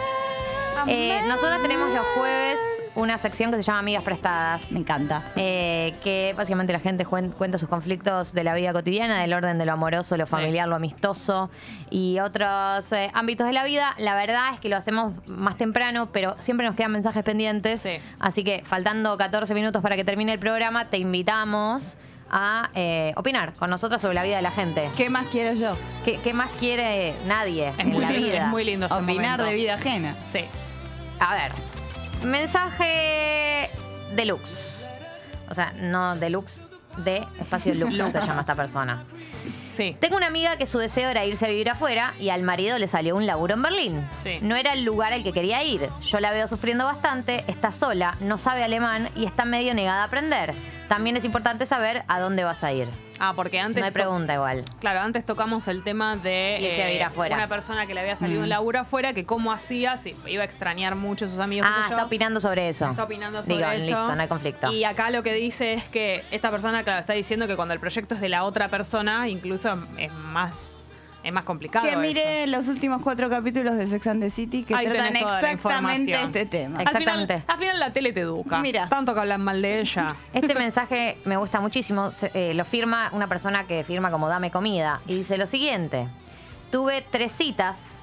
Eh, 0.85 1.19
nosotros 1.27 1.63
tenemos 1.63 1.89
los 1.89 2.05
jueves 2.13 2.59
una 2.93 3.17
sección 3.17 3.49
que 3.49 3.57
se 3.57 3.63
llama 3.63 3.79
Amigas 3.79 4.03
Prestadas. 4.03 4.71
Me 4.71 4.77
encanta. 4.77 5.23
Eh, 5.35 5.95
que 6.03 6.35
básicamente 6.37 6.73
la 6.73 6.79
gente 6.79 7.05
cuenta 7.05 7.57
sus 7.57 7.67
conflictos 7.67 8.33
de 8.33 8.43
la 8.43 8.53
vida 8.53 8.71
cotidiana, 8.71 9.19
del 9.19 9.33
orden 9.33 9.57
de 9.57 9.65
lo 9.65 9.71
amoroso, 9.71 10.15
lo 10.15 10.27
familiar, 10.27 10.67
lo 10.67 10.75
amistoso 10.75 11.49
y 11.89 12.19
otros 12.19 12.91
eh, 12.91 13.09
ámbitos 13.15 13.47
de 13.47 13.53
la 13.53 13.63
vida. 13.63 13.95
La 13.97 14.13
verdad 14.13 14.53
es 14.53 14.59
que 14.59 14.69
lo 14.69 14.77
hacemos 14.77 15.13
más 15.25 15.57
temprano, 15.57 16.09
pero 16.11 16.35
siempre 16.39 16.67
nos 16.67 16.75
quedan 16.75 16.91
mensajes 16.91 17.23
pendientes. 17.23 17.81
Sí. 17.81 17.97
Así 18.19 18.43
que 18.43 18.61
faltando 18.63 19.17
14 19.17 19.55
minutos 19.55 19.81
para 19.81 19.95
que 19.95 20.03
termine 20.03 20.33
el 20.33 20.39
programa, 20.39 20.85
te 20.85 20.99
invitamos 20.99 21.97
a 22.29 22.69
eh, 22.73 23.13
opinar 23.15 23.53
con 23.53 23.69
nosotros 23.69 24.01
sobre 24.01 24.13
la 24.15 24.23
vida 24.23 24.37
de 24.37 24.41
la 24.41 24.51
gente. 24.51 24.89
¿Qué 24.97 25.09
más 25.09 25.27
quiero 25.31 25.53
yo? 25.53 25.77
¿Qué, 26.03 26.19
qué 26.21 26.33
más 26.33 26.49
quiere 26.59 27.15
nadie 27.25 27.69
Es 27.69 27.79
en 27.79 27.89
muy, 27.89 28.01
la 28.01 28.09
lindo, 28.11 28.27
vida? 28.27 28.43
es 28.45 28.47
muy 28.49 28.63
lindo 28.63 28.85
este 28.87 28.97
Opinar 28.97 29.37
momento. 29.39 29.43
de 29.45 29.55
vida 29.55 29.73
ajena. 29.75 30.15
Sí. 30.27 30.45
A 31.19 31.33
ver, 31.33 31.51
mensaje 32.23 33.69
deluxe. 34.15 34.87
O 35.49 35.53
sea, 35.53 35.73
no 35.79 36.15
deluxe, 36.15 36.63
de 36.97 37.25
espacio 37.39 37.73
lux 37.75 37.95
se 38.11 38.19
llama 38.21 38.41
esta 38.41 38.55
persona. 38.55 39.03
Sí. 39.69 39.95
Tengo 39.99 40.15
una 40.15 40.27
amiga 40.27 40.57
que 40.57 40.65
su 40.65 40.79
deseo 40.79 41.09
era 41.09 41.25
irse 41.25 41.45
a 41.45 41.49
vivir 41.49 41.69
afuera 41.69 42.13
y 42.19 42.29
al 42.29 42.43
marido 42.43 42.77
le 42.77 42.87
salió 42.87 43.15
un 43.15 43.25
laburo 43.25 43.55
en 43.55 43.61
Berlín. 43.61 44.07
Sí. 44.23 44.39
No 44.41 44.55
era 44.55 44.71
el 44.73 44.85
lugar 44.85 45.11
al 45.11 45.21
que 45.23 45.33
quería 45.33 45.63
ir. 45.63 45.89
Yo 46.01 46.19
la 46.21 46.31
veo 46.31 46.47
sufriendo 46.47 46.85
bastante, 46.85 47.43
está 47.47 47.73
sola, 47.73 48.15
no 48.21 48.37
sabe 48.37 48.63
alemán 48.63 49.09
y 49.15 49.25
está 49.25 49.43
medio 49.43 49.73
negada 49.73 50.03
a 50.03 50.05
aprender. 50.05 50.53
También 50.87 51.17
es 51.17 51.25
importante 51.25 51.65
saber 51.65 52.03
a 52.07 52.19
dónde 52.19 52.43
vas 52.43 52.63
a 52.63 52.71
ir. 52.71 52.87
Ah, 53.19 53.33
porque 53.35 53.59
antes. 53.59 53.79
No 53.79 53.85
hay 53.85 53.91
pregunta 53.91 54.33
igual. 54.33 54.65
Claro, 54.79 54.99
antes 54.99 55.23
tocamos 55.25 55.67
el 55.67 55.83
tema 55.83 56.17
de 56.17 56.57
a 56.57 56.85
vivir 56.87 57.03
afuera. 57.03 57.35
una 57.37 57.47
persona 57.47 57.87
que 57.87 57.93
le 57.93 58.01
había 58.01 58.15
Mm. 58.15 58.19
salido 58.19 58.41
un 58.41 58.49
laburo 58.49 58.79
afuera, 58.81 59.13
que 59.13 59.25
cómo 59.25 59.51
hacía, 59.53 59.97
si 59.97 60.15
iba 60.27 60.41
a 60.43 60.45
extrañar 60.45 60.95
mucho 60.95 61.25
a 61.25 61.27
sus 61.27 61.39
amigos. 61.39 61.67
Ah, 61.71 61.85
yo. 61.89 61.95
está 61.95 62.05
opinando 62.05 62.39
sobre 62.41 62.69
eso. 62.69 62.89
Está 62.89 63.03
opinando 63.05 63.41
sobre 63.41 63.55
Digo, 63.57 63.69
eso. 63.69 63.85
listo, 63.85 64.15
no 64.15 64.21
hay 64.21 64.27
conflicto. 64.27 64.71
Y 64.71 64.83
acá 64.83 65.09
lo 65.11 65.23
que 65.23 65.33
dice 65.33 65.73
es 65.73 65.83
que 65.85 66.23
esta 66.31 66.51
persona, 66.51 66.83
claro, 66.83 66.99
está 66.99 67.13
diciendo 67.13 67.47
que 67.47 67.55
cuando 67.55 67.73
el 67.73 67.79
proyecto 67.79 68.15
es 68.15 68.21
de 68.21 68.29
la 68.29 68.43
otra 68.43 68.67
persona, 68.67 69.29
incluso 69.29 69.73
es 69.97 70.11
más, 70.13 70.74
es 71.25 71.33
más 71.33 71.43
complicado. 71.43 71.85
Que 71.85 71.91
eso. 71.91 71.99
mire 71.99 72.47
los 72.47 72.67
últimos 72.67 73.01
cuatro 73.01 73.29
capítulos 73.29 73.75
de 73.77 73.87
Sex 73.87 74.07
and 74.07 74.21
the 74.21 74.29
City 74.29 74.63
que 74.63 74.75
Ahí 74.75 74.85
tratan 74.87 75.15
exactamente 75.15 76.11
este 76.13 76.45
tema. 76.45 76.79
Al 76.79 76.87
final- 76.87 77.01
Exactamente. 77.01 77.43
Al 77.47 77.57
final, 77.59 77.79
la 77.79 77.91
tele 77.91 78.13
te 78.13 78.21
educa. 78.21 78.59
Mira. 78.59 78.87
Tanto 78.89 79.13
que 79.13 79.19
hablan 79.19 79.41
mal 79.41 79.61
de 79.61 79.79
ella. 79.79 80.15
Este 80.33 80.53
mensaje 80.53 81.17
me 81.25 81.37
gusta 81.37 81.59
muchísimo. 81.59 82.11
Se- 82.11 82.31
eh, 82.33 82.53
lo 82.53 82.63
firma 82.65 83.09
una 83.13 83.27
persona 83.27 83.65
que 83.65 83.83
firma 83.83 84.11
como 84.11 84.29
Dame 84.29 84.51
Comida. 84.51 85.01
Y 85.07 85.15
dice 85.15 85.37
lo 85.37 85.47
siguiente. 85.47 86.07
Tuve 86.71 87.01
tres 87.09 87.31
citas 87.31 88.01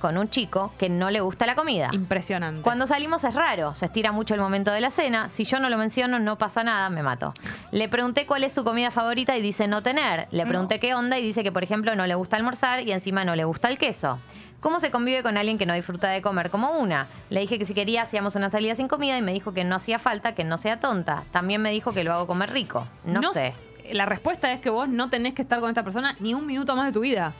con 0.00 0.18
un 0.18 0.28
chico 0.28 0.72
que 0.78 0.88
no 0.88 1.10
le 1.10 1.20
gusta 1.20 1.46
la 1.46 1.54
comida. 1.54 1.88
Impresionante. 1.92 2.62
Cuando 2.62 2.86
salimos 2.86 3.22
es 3.22 3.34
raro, 3.34 3.74
se 3.76 3.86
estira 3.86 4.10
mucho 4.10 4.34
el 4.34 4.40
momento 4.40 4.72
de 4.72 4.80
la 4.80 4.90
cena. 4.90 5.28
Si 5.30 5.44
yo 5.44 5.60
no 5.60 5.70
lo 5.70 5.78
menciono, 5.78 6.18
no 6.18 6.38
pasa 6.38 6.64
nada, 6.64 6.90
me 6.90 7.04
mato. 7.04 7.34
Le 7.70 7.88
pregunté 7.88 8.26
cuál 8.26 8.42
es 8.42 8.52
su 8.52 8.64
comida 8.64 8.90
favorita 8.90 9.36
y 9.36 9.42
dice 9.42 9.68
no 9.68 9.82
tener. 9.82 10.26
Le 10.32 10.44
pregunté 10.44 10.80
qué 10.80 10.94
onda 10.94 11.18
y 11.18 11.22
dice 11.22 11.44
que, 11.44 11.52
por 11.52 11.62
ejemplo, 11.62 11.94
no 11.94 12.06
le 12.06 12.16
gusta 12.16 12.36
almorzar 12.36 12.80
y 12.86 12.90
encima 12.90 13.24
no 13.24 13.36
le 13.36 13.44
gusta 13.44 13.68
el 13.68 13.78
queso. 13.78 14.18
¿Cómo 14.62 14.78
se 14.78 14.92
convive 14.92 15.24
con 15.24 15.36
alguien 15.36 15.58
que 15.58 15.66
no 15.66 15.74
disfruta 15.74 16.08
de 16.08 16.22
comer 16.22 16.48
como 16.48 16.70
una? 16.78 17.08
Le 17.30 17.40
dije 17.40 17.58
que 17.58 17.66
si 17.66 17.74
quería 17.74 18.02
hacíamos 18.02 18.36
una 18.36 18.48
salida 18.48 18.76
sin 18.76 18.86
comida 18.86 19.18
y 19.18 19.22
me 19.22 19.32
dijo 19.32 19.52
que 19.52 19.64
no 19.64 19.74
hacía 19.74 19.98
falta, 19.98 20.36
que 20.36 20.44
no 20.44 20.56
sea 20.56 20.78
tonta. 20.78 21.24
También 21.32 21.60
me 21.60 21.72
dijo 21.72 21.92
que 21.92 22.04
lo 22.04 22.12
hago 22.12 22.28
comer 22.28 22.50
rico. 22.52 22.86
No, 23.04 23.32
sé. 23.32 23.54
La 23.90 24.06
respuesta 24.06 24.52
es 24.52 24.60
que 24.60 24.70
vos 24.70 24.88
no 24.88 25.10
tenés 25.10 25.34
que 25.34 25.42
estar 25.42 25.58
con 25.58 25.68
esta 25.68 25.82
persona 25.82 26.16
ni 26.20 26.34
un 26.34 26.46
minuto 26.46 26.76
más 26.76 26.86
de 26.86 26.92
tu 26.92 27.00
vida. 27.00 27.34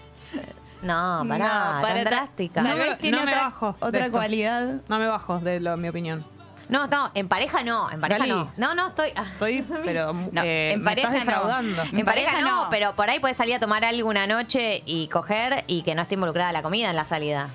No, 0.82 1.24
pará, 1.28 1.44
No, 1.44 1.72
tan 1.72 1.82
para- 1.82 2.04
drástica. 2.04 2.62
No 2.62 2.76
me- 2.76 2.96
tiene 2.96 3.18
no 3.18 3.24
me 3.24 3.34
bajo 3.34 3.76
otra 3.80 4.00
esto. 4.06 4.12
cualidad. 4.18 4.80
No 4.88 4.98
me 4.98 5.06
bajo 5.06 5.38
de 5.38 5.60
lo- 5.60 5.76
mi 5.76 5.88
opinión. 5.88 6.26
No, 6.68 6.86
no, 6.86 7.10
en 7.14 7.28
pareja 7.28 7.62
no, 7.62 7.90
en 7.90 8.00
pareja 8.00 8.20
Gali. 8.20 8.30
no. 8.32 8.50
No, 8.56 8.74
no, 8.74 8.88
estoy... 8.88 9.10
ah. 9.14 9.24
Estoy, 9.32 9.62
pero 9.84 10.12
No, 10.12 10.42
eh, 10.42 10.72
en 10.72 10.80
me 10.80 10.84
pareja 10.90 11.09
estás 11.09 11.24
no. 11.26 11.30
defraudando. 11.32 11.82
En, 11.82 11.98
En 12.00 12.04
pareja, 12.06 12.30
pareja 12.32 12.48
no, 12.50 12.64
no. 12.64 12.70
pero 12.70 12.94
por 12.96 13.10
ahí 13.10 13.20
puedes 13.20 13.36
salir 13.36 13.54
a 13.56 13.60
tomar 13.60 13.84
algo 13.84 14.09
una 14.09 14.26
noche 14.26 14.82
y 14.86 15.09
coger 15.09 15.64
y 15.66 15.82
que 15.82 15.94
no 15.94 16.02
esté 16.02 16.14
involucrada 16.14 16.50
la 16.52 16.62
comida 16.62 16.88
en 16.90 16.96
la 16.96 17.04
salida. 17.04 17.48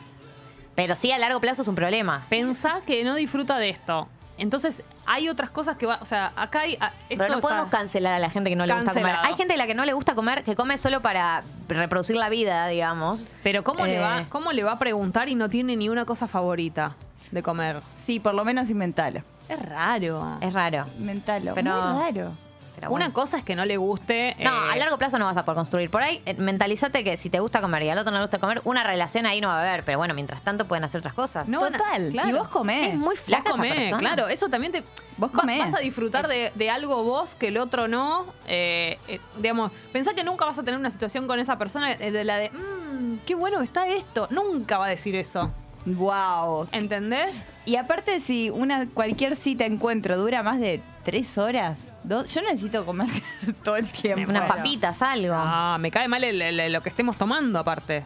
Pero 0.75 0.95
sí, 0.95 1.11
a 1.11 1.17
largo 1.17 1.39
plazo 1.41 1.63
es 1.63 1.67
un 1.67 1.73
problema. 1.75 2.25
Pensá 2.29 2.81
que 2.85 3.03
no 3.03 3.15
disfruta 3.15 3.57
de 3.57 3.69
esto. 3.69 4.07
Entonces, 4.37 4.83
hay 5.05 5.29
otras 5.29 5.49
cosas 5.49 5.75
que 5.77 5.85
va. 5.85 5.97
O 6.01 6.05
sea, 6.05 6.31
acá 6.35 6.61
hay. 6.61 6.75
a- 6.79 6.93
esto 7.09 7.23
Pero 7.23 7.35
no 7.35 7.41
podemos 7.41 7.65
está- 7.65 7.77
cancelar 7.77 8.13
a 8.13 8.19
la 8.19 8.29
gente 8.29 8.49
que 8.49 8.55
no 8.55 8.65
le 8.65 8.73
gusta 8.73 8.93
comer. 8.93 9.15
Hay 9.23 9.33
gente 9.35 9.53
a 9.55 9.57
la 9.57 9.67
que 9.67 9.75
no 9.75 9.85
le 9.85 9.93
gusta 9.93 10.15
comer, 10.15 10.43
que 10.43 10.55
come 10.55 10.77
solo 10.77 11.01
para 11.01 11.43
reproducir 11.67 12.15
la 12.15 12.29
vida, 12.29 12.67
digamos. 12.67 13.29
Pero 13.43 13.63
¿cómo, 13.63 13.85
le 13.85 13.97
Eh. 13.97 13.99
va, 13.99 14.25
¿cómo 14.29 14.51
le 14.51 14.63
va 14.63 14.73
a 14.73 14.79
preguntar 14.79 15.29
y 15.29 15.35
no 15.35 15.49
tiene 15.49 15.75
ni 15.75 15.89
una 15.89 16.05
cosa 16.05 16.27
favorita 16.27 16.95
de 17.31 17.41
comer? 17.43 17.81
Sí, 18.05 18.19
por 18.19 18.33
lo 18.35 18.45
menos 18.45 18.69
inventalo. 18.69 19.21
Es 19.49 19.59
raro. 19.59 20.37
Es 20.41 20.53
raro. 20.53 20.85
Inventalo. 20.99 21.53
Pero- 21.55 21.73
Muy 21.93 22.01
raro. 22.03 22.31
Pero 22.79 22.91
Una 22.91 23.11
cosa 23.11 23.37
es 23.39 23.43
que 23.43 23.55
no 23.55 23.65
le 23.65 23.75
guste. 23.77 24.35
No, 24.37 24.51
eh, 24.69 24.73
a 24.73 24.75
largo 24.75 24.99
plazo 24.99 25.17
no 25.17 25.25
vas 25.25 25.35
a 25.35 25.43
poder 25.45 25.55
construir. 25.55 25.89
Por 25.89 26.03
ahí, 26.03 26.21
eh, 26.27 26.35
mentalízate 26.35 27.03
que 27.03 27.17
si 27.17 27.31
te 27.31 27.39
gusta 27.39 27.59
comer 27.59 27.81
y 27.81 27.89
al 27.89 27.97
otro 27.97 28.11
no 28.11 28.19
le 28.19 28.25
gusta 28.25 28.37
comer, 28.37 28.61
una 28.65 28.83
relación 28.83 29.25
ahí 29.25 29.41
no 29.41 29.47
va 29.47 29.57
a 29.57 29.67
haber. 29.67 29.83
Pero 29.83 29.97
bueno, 29.97 30.13
mientras 30.13 30.43
tanto 30.43 30.67
pueden 30.67 30.83
hacer 30.83 30.99
otras 30.99 31.15
cosas. 31.15 31.47
no 31.49 31.59
Total. 31.59 32.11
claro. 32.11 32.29
Y 32.29 32.33
vos 32.33 32.47
comés. 32.49 32.89
Es 32.93 32.95
muy 32.95 33.15
Vos 33.15 33.19
flaca 33.19 33.39
esta 33.45 33.51
comés, 33.51 33.73
persona. 33.73 33.97
claro, 33.97 34.27
eso 34.27 34.47
también 34.47 34.71
te. 34.73 34.83
Vos 35.17 35.31
comés. 35.31 35.57
Vas 35.57 35.73
a 35.73 35.79
disfrutar 35.79 36.27
de, 36.27 36.51
de 36.53 36.69
algo 36.69 37.03
vos 37.03 37.33
que 37.33 37.47
el 37.47 37.57
otro 37.57 37.87
no. 37.87 38.27
eh, 38.47 38.99
eh, 39.07 39.19
digamos, 39.39 39.71
pensá 39.91 40.13
que 40.13 40.23
nunca 40.23 40.45
vas 40.45 40.59
a 40.59 40.63
tener 40.63 40.79
una 40.79 40.91
situación 40.91 41.25
con 41.25 41.39
esa 41.39 41.57
persona 41.57 41.95
de 41.95 42.23
la 42.23 42.37
de, 42.37 42.51
mmm, 42.51 43.17
qué 43.25 43.33
bueno 43.33 43.61
está 43.61 43.87
esto. 43.87 44.27
Nunca 44.29 44.77
va 44.77 44.85
a 44.85 44.89
decir 44.89 45.15
eso. 45.15 45.51
Wow. 45.87 46.67
¿Entendés? 46.73 47.53
Y 47.65 47.77
aparte, 47.77 48.19
si 48.19 48.49
una 48.49 48.87
cualquier 48.89 49.35
cita 49.35 49.65
encuentro 49.65 50.17
dura 50.17 50.43
más 50.43 50.59
de 50.59 50.81
tres 51.07 51.37
horas, 51.37 51.79
Dos, 52.03 52.33
yo 52.35 52.41
necesito 52.41 52.85
comer 52.85 53.07
todo 53.63 53.77
el 53.77 53.89
tiempo. 53.89 54.29
Unas 54.29 54.43
papitas, 54.43 55.01
algo. 55.01 55.33
Ah, 55.37 55.77
me 55.79 55.89
cae 55.89 56.09
mal 56.09 56.21
el- 56.21 56.41
el- 56.41 56.73
lo 56.73 56.83
que 56.83 56.89
estemos 56.89 57.15
tomando 57.15 57.57
aparte. 57.59 58.03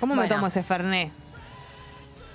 ¿Cómo 0.00 0.14
me 0.14 0.22
Bueno. 0.22 0.34
tomo 0.36 0.46
ese 0.46 0.62
Fernet? 0.62 1.12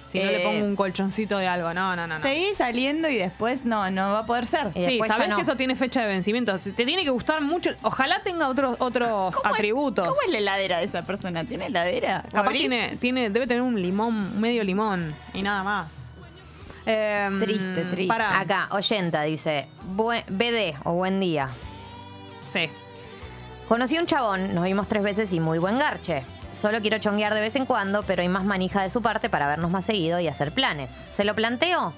Si 0.06 0.20
no 0.20 0.26
le 0.26 0.42
Eh, 0.42 0.46
pongo 0.46 0.64
un 0.66 0.76
colchoncito 0.76 1.38
de 1.40 1.48
algo. 1.48 1.74
No, 1.74 1.96
no, 1.96 2.06
no. 2.08 2.18
no. 2.18 2.22
Seguí 2.22 2.54
saliendo 2.56 3.10
y 3.10 3.16
después 3.18 3.66
no, 3.66 3.90
no 3.92 4.14
va 4.14 4.20
a 4.20 4.26
poder 4.28 4.46
ser. 4.46 4.68
Y 4.76 4.82
Sí, 4.82 4.86
después 4.86 5.08
ya 5.10 5.16
sabés 5.16 5.30
no. 5.30 5.36
que 5.38 5.42
eso 5.44 5.56
tiene 5.56 5.76
fecha 5.76 6.02
de 6.02 6.08
vencimiento. 6.08 6.58
Si 6.60 6.72
Te 6.72 6.86
tiene 6.86 7.04
que 7.04 7.10
gustar 7.12 7.42
mucho. 7.42 7.72
Ojalá 7.82 8.22
tenga 8.24 8.48
otros 8.48 8.76
otros 8.80 9.36
¿Cómo 9.36 9.50
es- 9.50 9.56
atributos. 9.56 10.08
¿Cómo 10.08 10.20
es 10.26 10.32
la 10.32 10.38
heladera 10.40 10.78
de 10.78 10.86
esa 10.86 11.02
persona? 11.04 11.44
¿Tiene 11.46 11.66
heladera? 11.68 12.24
Capaz 12.32 12.46
¿Abrís? 12.48 12.62
tiene, 12.62 12.98
tiene, 13.00 13.30
debe 13.32 13.46
tener 13.48 13.62
un 13.64 13.80
limón, 13.82 14.16
un 14.16 14.40
medio 14.42 14.64
limón 14.64 15.16
y 15.34 15.42
nada 15.42 15.64
más. 15.64 16.06
Em, 16.86 17.40
Triste, 17.40 17.86
triste. 17.86 18.08
pará. 18.08 18.40
Acá, 18.40 18.68
oyenta 18.72 19.24
dice, 19.24 19.68
buen, 19.96 20.24
BD 20.30 20.76
o 20.86 20.94
buen 20.94 21.20
día. 21.20 21.50
Sí. 22.52 22.70
Conocí 23.68 23.98
a 23.98 24.02
un 24.02 24.08
chabón, 24.08 24.56
nos 24.56 24.64
vimos 24.64 24.88
tres 24.88 25.04
veces 25.04 25.32
y 25.34 25.40
muy 25.40 25.60
buen 25.60 25.78
garche. 25.78 26.24
Solo 26.52 26.82
quiero 26.82 26.98
chonguear 26.98 27.34
de 27.36 27.42
vez 27.42 27.56
en 27.56 27.66
cuando, 27.68 28.04
pero 28.04 28.24
hay 28.24 28.28
más 28.30 28.44
manija 28.44 28.82
de 28.82 28.90
su 28.90 29.02
parte 29.04 29.30
para 29.30 29.48
vernos 29.48 29.70
más 29.70 29.86
seguido 29.86 30.20
y 30.20 30.28
hacer 30.28 30.52
planes. 30.52 30.92
¿Se 30.92 31.24
lo 31.24 31.36
planteo? 31.36 31.94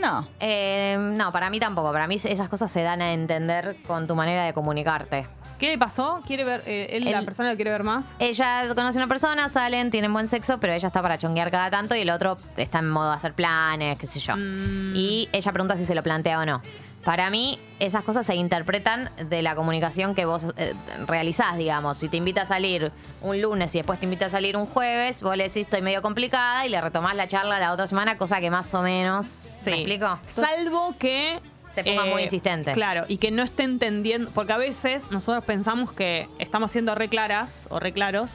No. 0.00 0.26
Eh, 0.40 0.96
no, 0.98 1.30
para 1.32 1.50
mí 1.50 1.60
tampoco. 1.60 1.92
Para 1.92 2.06
mí 2.06 2.14
esas 2.14 2.48
cosas 2.48 2.70
se 2.72 2.82
dan 2.82 3.02
a 3.02 3.12
entender 3.12 3.76
con 3.86 4.06
tu 4.06 4.14
manera 4.16 4.44
de 4.46 4.54
comunicarte. 4.54 5.26
¿Qué 5.62 5.68
le 5.68 5.78
pasó? 5.78 6.20
¿Quiere 6.26 6.42
ver? 6.42 6.64
eh, 6.66 6.88
él, 6.90 7.04
la 7.04 7.22
persona 7.22 7.50
que 7.50 7.54
quiere 7.54 7.70
ver 7.70 7.84
más. 7.84 8.16
Ella 8.18 8.64
conoce 8.74 8.98
a 8.98 9.02
una 9.02 9.06
persona, 9.06 9.48
salen, 9.48 9.92
tienen 9.92 10.12
buen 10.12 10.26
sexo, 10.26 10.58
pero 10.58 10.72
ella 10.72 10.88
está 10.88 11.00
para 11.00 11.18
chonguear 11.18 11.52
cada 11.52 11.70
tanto 11.70 11.94
y 11.94 12.00
el 12.00 12.10
otro 12.10 12.36
está 12.56 12.80
en 12.80 12.90
modo 12.90 13.10
de 13.10 13.14
hacer 13.14 13.32
planes, 13.32 13.96
qué 13.96 14.06
sé 14.06 14.18
yo. 14.18 14.34
Mm. 14.36 14.96
Y 14.96 15.28
ella 15.30 15.52
pregunta 15.52 15.76
si 15.76 15.84
se 15.84 15.94
lo 15.94 16.02
plantea 16.02 16.40
o 16.40 16.44
no. 16.44 16.62
Para 17.04 17.30
mí, 17.30 17.60
esas 17.78 18.02
cosas 18.02 18.26
se 18.26 18.34
interpretan 18.34 19.10
de 19.28 19.40
la 19.42 19.54
comunicación 19.54 20.16
que 20.16 20.24
vos 20.24 20.46
eh, 20.56 20.74
realizás, 21.06 21.56
digamos. 21.56 21.96
Si 21.96 22.08
te 22.08 22.16
invita 22.16 22.42
a 22.42 22.46
salir 22.46 22.90
un 23.20 23.40
lunes 23.40 23.72
y 23.76 23.78
después 23.78 24.00
te 24.00 24.06
invita 24.06 24.26
a 24.26 24.30
salir 24.30 24.56
un 24.56 24.66
jueves, 24.66 25.22
vos 25.22 25.36
le 25.36 25.44
decís 25.44 25.58
estoy 25.58 25.80
medio 25.80 26.02
complicada 26.02 26.66
y 26.66 26.70
le 26.70 26.80
retomás 26.80 27.14
la 27.14 27.28
charla 27.28 27.60
la 27.60 27.72
otra 27.72 27.86
semana, 27.86 28.18
cosa 28.18 28.40
que 28.40 28.50
más 28.50 28.74
o 28.74 28.82
menos. 28.82 29.44
¿Me 29.64 29.74
explico? 29.74 30.18
Salvo 30.26 30.96
que. 30.98 31.40
Eh, 31.72 31.74
Se 31.74 31.84
ponga 31.84 32.04
muy 32.06 32.22
insistente. 32.22 32.72
Claro, 32.72 33.04
y 33.08 33.16
que 33.18 33.30
no 33.30 33.42
esté 33.42 33.62
entendiendo. 33.64 34.30
Porque 34.34 34.52
a 34.52 34.56
veces 34.58 35.10
nosotros 35.10 35.44
pensamos 35.44 35.92
que 35.92 36.28
estamos 36.38 36.70
siendo 36.70 36.94
re 36.94 37.08
claras 37.08 37.66
o 37.70 37.80
re 37.80 37.92
claros 37.92 38.30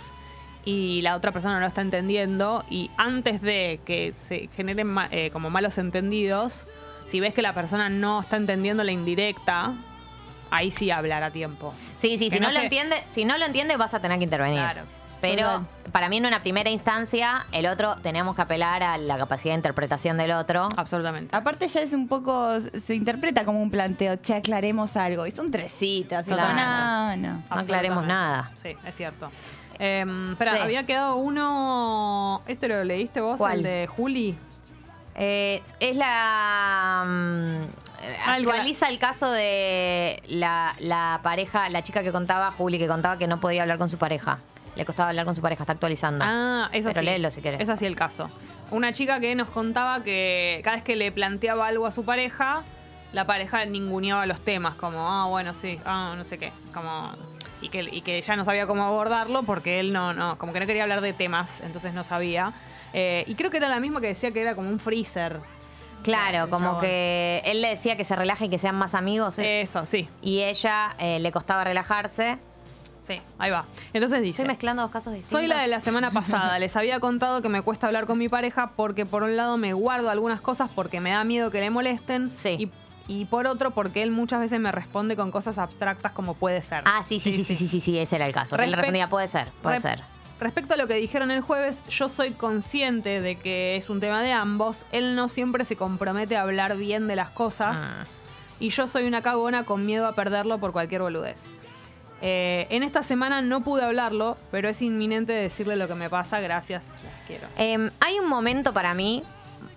y 0.66 1.02
la 1.02 1.16
otra 1.16 1.32
persona 1.32 1.56
no 1.56 1.62
lo 1.62 1.68
está 1.68 1.82
entendiendo. 1.82 2.66
Y 2.70 2.92
antes 2.98 3.42
de 3.42 3.80
que 3.86 4.14
se 4.16 4.50
generen 4.56 4.88
ma- 4.88 5.08
eh, 5.12 5.30
como 5.32 5.50
malos 5.50 5.78
entendidos, 5.78 6.68
si 7.06 7.20
ves 7.20 7.34
que 7.34 7.42
la 7.42 7.54
persona 7.54 7.90
no 7.90 8.20
está 8.22 8.36
entendiendo 8.38 8.84
la 8.84 8.92
indirecta, 8.92 9.74
ahí 10.52 10.72
sí 10.72 10.92
hablar 10.92 11.24
a 11.24 11.32
tiempo. 11.32 11.74
Sí, 11.98 12.18
sí, 12.18 12.30
Que 12.30 12.36
si 12.36 12.40
no, 12.42 12.48
no 12.48 12.54
lo 12.54 12.60
entiende, 12.62 12.98
si 13.10 13.24
no 13.26 13.38
lo 13.38 13.46
entiende, 13.46 13.78
vas 13.78 13.94
a 13.94 14.00
tener 14.02 14.18
que 14.18 14.26
intervenir. 14.26 14.60
Claro. 14.60 14.82
Pero 15.22 15.66
para 15.92 16.10
mí 16.10 16.18
en 16.18 16.26
una 16.26 16.42
primera 16.44 16.70
instancia, 16.70 17.46
el 17.52 17.66
otro 17.66 17.96
tenemos 17.98 18.36
que 18.36 18.42
apelar 18.42 18.84
a 18.84 18.98
la 18.98 19.18
capacidad 19.18 19.54
de 19.54 19.58
interpretación 19.58 20.18
del 20.18 20.32
otro. 20.32 20.70
Absolutamente. 20.78 21.36
Aparte 21.36 21.68
ya 21.68 21.82
es 21.82 21.94
un 21.94 22.08
poco, 22.08 22.60
se 22.60 22.96
interpreta 22.96 23.46
como 23.46 23.62
un 23.62 23.72
planteo, 23.72 24.18
che, 24.18 24.36
aclaremos 24.36 24.96
algo. 24.96 25.26
Y 25.26 25.32
son 25.32 25.50
tres 25.52 25.72
citas. 25.72 26.26
Claro. 26.26 26.54
No, 26.54 27.16
no. 27.18 27.44
No 27.50 27.56
aclaremos 27.62 28.06
nada. 28.06 28.52
Sí, 28.62 28.76
es 28.86 28.96
cierto. 28.96 29.32
Eh, 29.80 30.06
espera, 30.32 30.54
Sí. 30.56 30.60
había 30.62 30.86
quedado 30.86 31.16
uno. 31.18 32.42
¿Este 32.48 32.68
lo 32.68 32.84
leíste 32.84 33.22
vos? 33.22 33.38
¿Cuál? 33.38 33.58
El 33.58 33.64
de 33.64 33.88
Juli. 33.88 34.38
Eh, 35.16 35.64
es 35.80 35.98
la... 35.98 37.04
el 38.04 38.44
que 38.46 38.52
actualiza 38.52 38.90
el 38.90 39.00
caso 39.00 39.32
de 39.32 40.22
la, 40.28 40.76
la 40.80 41.22
pareja, 41.24 41.70
la 41.70 41.82
chica 41.82 42.04
que 42.04 42.12
contaba, 42.12 42.52
Juli, 42.52 42.78
que 42.78 42.88
contaba 42.88 43.18
que 43.18 43.28
no 43.28 43.40
podía 43.40 43.64
hablar 43.64 43.80
con 43.80 43.90
su 43.90 43.98
pareja. 43.98 44.40
Le 44.78 44.86
costaba 44.86 45.10
hablar 45.10 45.26
con 45.26 45.36
su 45.36 45.42
pareja, 45.42 45.64
está 45.64 45.74
actualizando. 45.74 46.24
Ah, 46.28 46.70
es 46.72 46.86
así. 46.86 46.94
Pero 46.94 47.04
léelo 47.04 47.32
si 47.32 47.42
querés. 47.42 47.60
Es 47.60 47.70
así 47.70 47.86
el 47.86 47.96
caso. 47.96 48.30
Una 48.70 48.92
chica 48.92 49.20
que 49.20 49.34
nos 49.34 49.50
contaba 49.50 50.04
que 50.04 50.62
cada 50.64 50.78
vez 50.78 50.84
que 50.84 50.96
le 50.96 51.12
planteaba 51.12 51.68
algo 51.68 51.88
a 51.88 51.92
su 51.92 52.06
pareja, 52.06 52.64
la 53.12 53.26
pareja 53.26 53.66
ninguneaba 53.66 54.26
los 54.26 54.42
temas, 54.42 54.76
como, 54.76 55.08
ah, 55.10 55.26
bueno, 55.28 55.54
sí, 55.54 55.80
ah, 55.86 56.14
no 56.16 56.26
sé 56.26 56.38
qué. 56.38 56.52
Como. 56.74 57.12
Y 57.60 57.70
que, 57.70 57.82
y 57.92 58.02
que 58.02 58.22
ya 58.22 58.36
no 58.36 58.46
sabía 58.46 58.68
cómo 58.68 58.84
abordarlo 58.84 59.42
porque 59.42 59.80
él 59.80 59.92
no, 59.92 60.14
no, 60.14 60.38
como 60.38 60.54
que 60.54 60.60
no 60.60 60.68
quería 60.68 60.84
hablar 60.84 61.02
de 61.02 61.14
temas, 61.14 61.62
entonces 61.62 61.92
no 61.94 62.04
sabía. 62.04 62.54
Eh, 62.94 63.24
y 63.26 63.34
creo 63.34 63.50
que 63.50 63.58
era 63.58 63.68
la 63.68 63.80
misma 63.80 64.00
que 64.00 64.08
decía 64.08 64.32
que 64.32 64.42
era 64.42 64.54
como 64.54 64.70
un 64.70 64.80
freezer. 64.80 65.40
Claro, 66.04 66.50
como 66.52 66.68
chabón. 66.68 66.82
que 66.82 67.42
él 67.46 67.62
le 67.62 67.70
decía 67.70 67.98
que 67.98 68.04
se 68.04 68.16
relaje 68.16 68.46
y 68.46 68.50
que 68.50 68.60
sean 68.60 68.76
más 68.76 68.94
amigos. 68.94 69.40
¿eh? 69.40 69.62
Eso, 69.62 69.86
sí. 69.88 70.08
Y 70.22 70.44
ella 70.44 70.96
eh, 71.00 71.20
le 71.20 71.32
costaba 71.32 71.64
relajarse. 71.64 72.38
Sí, 73.08 73.22
ahí 73.38 73.52
va. 73.52 73.66
Entonces 73.94 74.22
dice. 74.22 74.42
Estoy 74.42 74.48
mezclando 74.48 74.82
dos 74.82 74.92
casos 74.92 75.14
distintos. 75.14 75.40
Soy 75.40 75.48
la 75.48 75.62
de 75.62 75.68
la 75.70 75.80
semana 75.80 76.12
pasada. 76.12 76.60
Les 76.60 76.76
había 76.76 77.00
contado 77.00 77.42
que 77.42 77.48
me 77.48 77.62
cuesta 77.62 77.88
hablar 77.88 78.06
con 78.06 78.18
mi 78.18 78.28
pareja 78.28 78.72
porque 78.76 79.06
por 79.06 79.24
un 79.24 79.38
lado 79.38 79.56
me 79.58 79.72
guardo 79.72 80.10
algunas 80.10 80.42
cosas 80.42 80.70
porque 80.76 81.00
me 81.00 81.12
da 81.12 81.24
miedo 81.24 81.50
que 81.50 81.62
le 81.62 81.70
molesten. 81.70 82.30
Sí. 82.36 82.70
Y, 83.08 83.22
y 83.22 83.26
por 83.26 83.48
otro 83.48 83.72
porque 83.72 84.04
él 84.04 84.12
muchas 84.12 84.42
veces 84.42 84.60
me 84.60 84.74
responde 84.74 85.16
con 85.16 85.32
cosas 85.32 85.58
abstractas 85.58 86.12
como 86.12 86.34
puede 86.34 86.62
ser. 86.62 86.84
Ah, 86.86 87.02
sí, 87.06 87.22
sí, 87.22 87.32
sí, 87.32 87.46
sí, 87.46 87.56
sí, 87.56 87.70
sí, 87.70 87.80
sí, 87.80 87.98
ese 87.98 88.18
era 88.18 88.28
el 88.28 88.34
caso. 88.34 88.58
Él 88.58 88.74
respondía, 88.74 89.08
puede 89.08 89.30
ser, 89.30 89.52
puede 89.62 89.80
ser. 89.80 90.02
Respecto 90.42 90.74
a 90.74 90.78
lo 90.78 90.88
que 90.88 90.96
dijeron 90.96 91.32
el 91.32 91.42
jueves, 91.42 91.84
yo 91.88 92.10
soy 92.10 92.32
consciente 92.32 93.22
de 93.22 93.38
que 93.38 93.78
es 93.78 93.90
un 93.90 94.02
tema 94.02 94.22
de 94.22 94.34
ambos. 94.34 94.86
Él 94.92 95.16
no 95.16 95.30
siempre 95.30 95.64
se 95.64 95.78
compromete 95.78 96.36
a 96.36 96.42
hablar 96.42 96.76
bien 96.76 97.08
de 97.08 97.16
las 97.16 97.30
cosas. 97.30 97.78
Ah. 97.80 98.06
Y 98.60 98.70
yo 98.70 98.86
soy 98.86 99.06
una 99.06 99.22
cagona 99.22 99.64
con 99.64 99.86
miedo 99.86 100.08
a 100.08 100.14
perderlo 100.14 100.60
por 100.60 100.74
cualquier 100.74 101.02
boludez. 101.02 101.46
Eh, 102.22 102.68
en 102.70 102.84
esta 102.84 103.04
semana 103.04 103.42
no 103.42 103.62
pude 103.62 103.84
hablarlo, 103.84 104.38
pero 104.52 104.70
es 104.70 104.82
inminente 104.82 105.34
decirle 105.34 105.76
lo 105.76 105.88
que 105.88 105.96
me 105.96 106.10
pasa. 106.10 106.40
Gracias, 106.40 106.86
las 107.04 107.28
quiero. 107.28 107.48
Eh, 107.58 107.90
hay 108.00 108.20
un 108.20 108.28
momento 108.28 108.74
para 108.74 108.94
mí 108.94 109.24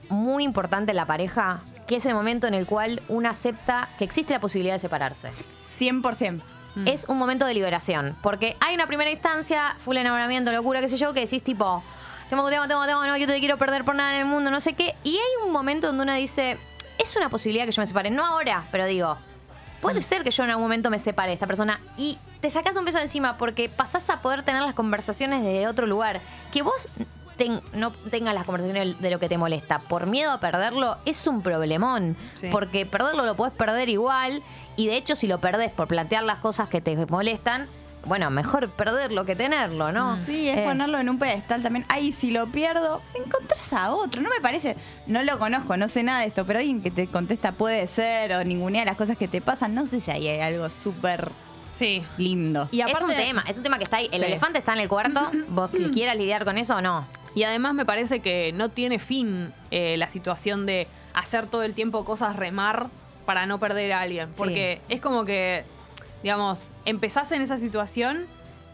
muy 0.08 0.44
importante 0.44 0.92
en 0.92 0.96
la 0.96 1.06
pareja, 1.06 1.60
que 1.86 1.96
es 1.96 2.06
el 2.06 2.14
momento 2.14 2.46
en 2.46 2.54
el 2.54 2.66
cual 2.66 3.02
uno 3.08 3.28
acepta 3.28 3.88
que 3.98 4.04
existe 4.04 4.32
la 4.32 4.40
posibilidad 4.40 4.74
de 4.74 4.80
separarse. 4.80 5.30
100%. 5.78 6.42
Mm. 6.74 6.86
Es 6.86 7.08
un 7.08 7.18
momento 7.18 7.46
de 7.46 7.54
liberación, 7.54 8.16
porque 8.22 8.56
hay 8.60 8.74
una 8.74 8.86
primera 8.86 9.10
instancia, 9.10 9.76
full 9.84 9.96
enamoramiento, 9.96 10.52
locura, 10.52 10.80
qué 10.80 10.88
sé 10.88 10.96
yo, 10.96 11.12
que 11.12 11.20
decís 11.20 11.42
tipo, 11.42 11.82
te 12.28 12.34
amo, 12.34 12.48
te 12.48 12.56
amo, 12.56 12.68
te 12.68 12.74
amo, 12.74 12.84
te 12.86 12.92
amo, 12.92 13.06
no, 13.06 13.16
yo 13.16 13.26
te 13.26 13.38
quiero 13.40 13.58
perder 13.58 13.84
por 13.84 13.94
nada 13.94 14.14
en 14.14 14.20
el 14.20 14.26
mundo, 14.26 14.50
no 14.50 14.60
sé 14.60 14.74
qué. 14.74 14.94
Y 15.02 15.16
hay 15.16 15.46
un 15.46 15.52
momento 15.52 15.88
donde 15.88 16.04
uno 16.04 16.14
dice, 16.14 16.58
es 16.98 17.16
una 17.16 17.28
posibilidad 17.28 17.66
que 17.66 17.72
yo 17.72 17.82
me 17.82 17.86
separe, 17.86 18.10
no 18.10 18.24
ahora, 18.24 18.66
pero 18.70 18.86
digo, 18.86 19.16
puede 19.80 20.02
ser 20.02 20.24
que 20.24 20.30
yo 20.30 20.44
en 20.44 20.50
algún 20.50 20.64
momento 20.64 20.90
me 20.90 20.98
separe 20.98 21.28
de 21.28 21.34
esta 21.34 21.46
persona 21.46 21.80
y 21.96 22.18
te 22.40 22.50
sacas 22.50 22.76
un 22.76 22.84
peso 22.84 22.98
de 22.98 23.04
encima 23.04 23.36
porque 23.38 23.68
pasás 23.68 24.08
a 24.10 24.20
poder 24.22 24.42
tener 24.42 24.62
las 24.62 24.74
conversaciones 24.74 25.42
desde 25.42 25.66
otro 25.66 25.86
lugar. 25.86 26.20
Que 26.52 26.62
vos 26.62 26.88
ten- 27.36 27.60
no 27.72 27.90
tengas 27.90 28.34
las 28.34 28.44
conversaciones 28.44 29.00
de 29.00 29.10
lo 29.10 29.18
que 29.18 29.28
te 29.28 29.38
molesta 29.38 29.78
por 29.80 30.06
miedo 30.06 30.32
a 30.32 30.40
perderlo 30.40 30.98
es 31.06 31.26
un 31.26 31.42
problemón. 31.42 32.16
Sí. 32.34 32.48
Porque 32.50 32.86
perderlo 32.86 33.24
lo 33.24 33.34
podés 33.36 33.54
perder 33.54 33.88
igual 33.88 34.42
y 34.76 34.86
de 34.86 34.96
hecho 34.96 35.16
si 35.16 35.26
lo 35.26 35.40
perdés 35.40 35.70
por 35.70 35.88
plantear 35.88 36.24
las 36.24 36.38
cosas 36.38 36.68
que 36.68 36.80
te 36.80 36.94
molestan, 37.06 37.68
bueno, 38.06 38.30
mejor 38.30 38.70
perderlo 38.70 39.24
que 39.26 39.36
tenerlo, 39.36 39.92
¿no? 39.92 40.22
Sí, 40.24 40.48
es 40.48 40.58
Eh, 40.58 40.64
ponerlo 40.64 40.98
en 40.98 41.08
un 41.08 41.18
pedestal 41.18 41.62
también. 41.62 41.84
Ay, 41.88 42.12
si 42.12 42.30
lo 42.30 42.46
pierdo, 42.48 43.02
encontrás 43.14 43.72
a 43.72 43.92
otro. 43.92 44.22
No 44.22 44.30
me 44.30 44.40
parece, 44.40 44.76
no 45.06 45.22
lo 45.22 45.38
conozco, 45.38 45.76
no 45.76 45.86
sé 45.88 46.02
nada 46.02 46.20
de 46.20 46.26
esto, 46.26 46.44
pero 46.46 46.58
alguien 46.60 46.82
que 46.82 46.90
te 46.90 47.06
contesta 47.06 47.52
puede 47.52 47.86
ser 47.86 48.32
o 48.34 48.44
ninguna 48.44 48.80
de 48.80 48.86
las 48.86 48.96
cosas 48.96 49.16
que 49.18 49.28
te 49.28 49.40
pasan, 49.40 49.74
no 49.74 49.86
sé 49.86 50.00
si 50.00 50.10
ahí 50.10 50.28
hay 50.28 50.40
algo 50.40 50.68
súper 50.70 51.30
Sí. 51.72 52.02
lindo. 52.18 52.68
Y 52.72 52.80
aparte, 52.82 52.98
es 52.98 53.04
un 53.10 53.16
tema, 53.16 53.44
es 53.48 53.56
un 53.56 53.62
tema 53.62 53.78
que 53.78 53.84
está 53.84 53.96
ahí. 53.98 54.08
El 54.12 54.20
Sí. 54.20 54.26
elefante 54.26 54.58
está 54.58 54.72
en 54.74 54.80
el 54.80 54.88
cuarto. 54.88 55.30
¿Vos 55.48 55.70
que 55.70 55.90
quieras 55.90 56.16
lidiar 56.16 56.44
con 56.44 56.58
eso 56.58 56.76
o 56.76 56.80
no? 56.82 57.06
Y 57.34 57.44
además 57.44 57.74
me 57.74 57.86
parece 57.86 58.20
que 58.20 58.52
no 58.52 58.68
tiene 58.70 58.98
fin 58.98 59.52
eh, 59.70 59.96
la 59.96 60.08
situación 60.08 60.66
de 60.66 60.88
hacer 61.14 61.46
todo 61.46 61.62
el 61.62 61.74
tiempo 61.74 62.04
cosas 62.04 62.36
remar 62.36 62.88
para 63.24 63.46
no 63.46 63.58
perder 63.60 63.92
a 63.92 64.00
alguien. 64.00 64.30
Porque 64.36 64.80
es 64.88 65.00
como 65.00 65.24
que, 65.24 65.64
digamos, 66.22 66.60
empezás 66.84 67.32
en 67.32 67.42
esa 67.42 67.58
situación 67.58 68.26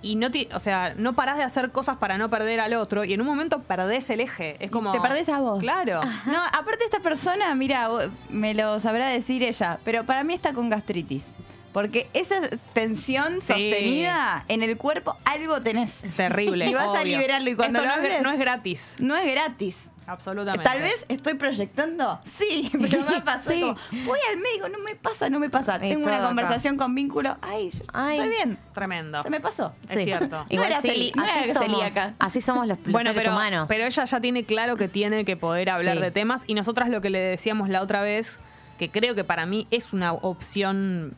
y 0.03 0.17
no 0.17 0.31
ti- 0.31 0.49
o 0.53 0.61
sea, 0.61 0.95
no 0.97 1.15
parás 1.15 1.37
de 1.39 1.43
hacer 1.43 1.73
cosas 1.73 1.97
para 1.97 2.19
no 2.19 2.29
perder 2.31 2.61
al 2.61 2.75
otro 2.75 3.05
y 3.05 3.13
en 3.15 3.21
un 3.21 3.27
momento 3.27 3.63
perdés 3.63 4.09
el 4.11 4.21
eje. 4.21 4.57
Es 4.61 4.71
como. 4.71 4.93
Te 4.93 5.01
perdés 5.01 5.29
a 5.29 5.41
vos. 5.41 5.61
Claro. 5.61 6.01
No, 6.27 6.39
aparte 6.53 6.85
esta 6.85 7.01
persona, 7.01 7.55
mira, 7.55 7.89
me 8.29 8.55
lo 8.55 8.79
sabrá 8.81 9.09
decir 9.09 9.43
ella, 9.43 9.79
pero 9.85 10.05
para 10.05 10.23
mí 10.23 10.35
está 10.35 10.53
con 10.53 10.69
gastritis. 10.69 11.33
Porque 11.73 12.09
esa 12.15 12.37
tensión 12.73 13.35
Sí. 13.35 13.49
sostenida 13.49 14.45
en 14.49 14.63
el 14.63 14.79
cuerpo, 14.79 15.17
algo 15.27 15.61
tenés. 15.61 15.93
Terrible. 16.17 16.67
Y 16.71 16.75
vas 16.75 16.89
a 16.97 17.05
liberarlo 17.05 17.51
y 17.51 17.55
cuando 17.55 17.81
Esto 17.83 17.97
lo 17.97 18.03
no, 18.03 18.09
es, 18.09 18.23
no 18.23 18.31
es 18.31 18.39
gratis. 18.39 18.97
No 18.99 19.15
es 19.17 19.31
gratis. 19.31 19.77
Absolutamente. 20.07 20.65
Tal 20.65 20.81
vez 20.81 21.05
estoy 21.09 21.35
proyectando, 21.35 22.21
sí, 22.39 22.71
pero 22.81 23.03
me 23.05 23.21
pasó 23.23 23.51
Sí. 23.51 23.61
como, 23.61 23.75
voy 24.07 24.19
al 24.33 24.39
médico, 24.39 24.69
no 24.69 24.79
me 24.79 24.95
pasa, 24.95 25.29
no 25.31 25.39
me 25.39 25.51
pasa. 25.51 25.77
Y 25.77 25.91
Tengo 25.91 26.05
una 26.07 26.17
acá. 26.19 26.27
conversación 26.27 26.77
con 26.77 26.95
vínculo, 26.95 27.37
ay, 27.43 27.71
yo 27.71 27.85
Ay. 27.93 28.17
estoy 28.19 28.31
bien, 28.31 28.59
Tremendo. 28.73 29.23
se 29.23 29.31
me 29.31 29.41
pasó. 29.41 29.75
Es 29.89 30.05
cierto. 30.05 30.45
No 30.51 30.63
era 30.65 30.81
celi- 30.81 31.13
no 31.15 31.23
así 31.25 31.51
era 31.51 31.55
somos, 31.55 31.71
celíaca. 31.71 32.15
así 32.19 32.41
somos 32.41 32.67
los, 32.67 32.79
Bueno, 32.85 33.11
seres 33.11 33.25
pero, 33.25 33.33
humanos. 33.37 33.67
pero 33.69 33.85
ella 33.85 34.05
ya 34.05 34.21
tiene 34.21 34.45
claro 34.45 34.77
que 34.77 34.89
tiene 34.89 35.25
que 35.25 35.37
poder 35.37 35.71
hablar 35.71 35.97
Sí. 35.97 36.03
de 36.03 36.11
temas 36.11 36.45
y 36.47 36.55
nosotras 36.55 36.89
lo 36.89 37.01
que 37.01 37.11
le 37.11 37.19
decíamos 37.21 37.69
la 37.69 37.83
otra 37.83 38.03
vez 38.03 38.39
que 38.79 38.91
creo 38.91 39.15
que 39.15 39.25
para 39.25 39.47
mí 39.47 39.67
es 39.71 39.93
una 39.93 40.13
opción 40.13 41.17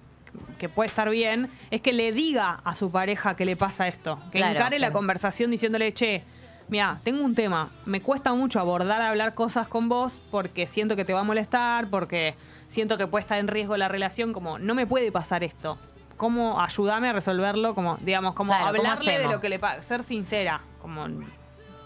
que 0.58 0.68
puede 0.68 0.88
estar 0.88 1.08
bien, 1.10 1.50
es 1.70 1.80
que 1.80 1.92
le 1.92 2.12
diga 2.12 2.60
a 2.64 2.74
su 2.74 2.90
pareja 2.90 3.34
que 3.36 3.44
le 3.44 3.56
pasa 3.56 3.86
esto. 3.88 4.20
Que 4.32 4.38
Claro, 4.38 4.54
encare 4.58 4.78
la 4.78 4.92
conversación 4.92 5.50
diciéndole, 5.50 5.92
che, 5.92 6.24
mira, 6.68 6.98
tengo 7.04 7.24
un 7.24 7.34
tema, 7.34 7.70
me 7.84 8.00
cuesta 8.00 8.32
mucho 8.32 8.60
abordar, 8.60 9.00
hablar 9.02 9.34
cosas 9.34 9.68
con 9.68 9.88
vos 9.88 10.20
porque 10.30 10.66
siento 10.66 10.96
que 10.96 11.04
te 11.04 11.12
va 11.14 11.20
a 11.20 11.24
molestar, 11.24 11.88
porque 11.88 12.34
siento 12.68 12.98
que 12.98 13.06
puede 13.06 13.22
estar 13.22 13.38
en 13.38 13.48
riesgo 13.48 13.76
la 13.76 13.88
relación, 13.88 14.32
como 14.32 14.58
no 14.58 14.74
me 14.74 14.86
puede 14.86 15.10
pasar 15.12 15.44
esto. 15.44 15.78
¿Cómo 16.16 16.60
ayúdame 16.60 17.08
a 17.10 17.12
resolverlo? 17.12 17.74
Como, 17.74 17.96
digamos, 18.00 18.34
como 18.34 18.50
Claro, 18.50 18.76
¿cómo 18.76 18.88
hablarle 18.90 19.18
de 19.18 19.28
lo 19.28 19.40
que 19.40 19.48
le 19.48 19.58
pasa, 19.58 19.82
ser 19.82 20.02
sincera, 20.02 20.60
como 20.82 21.06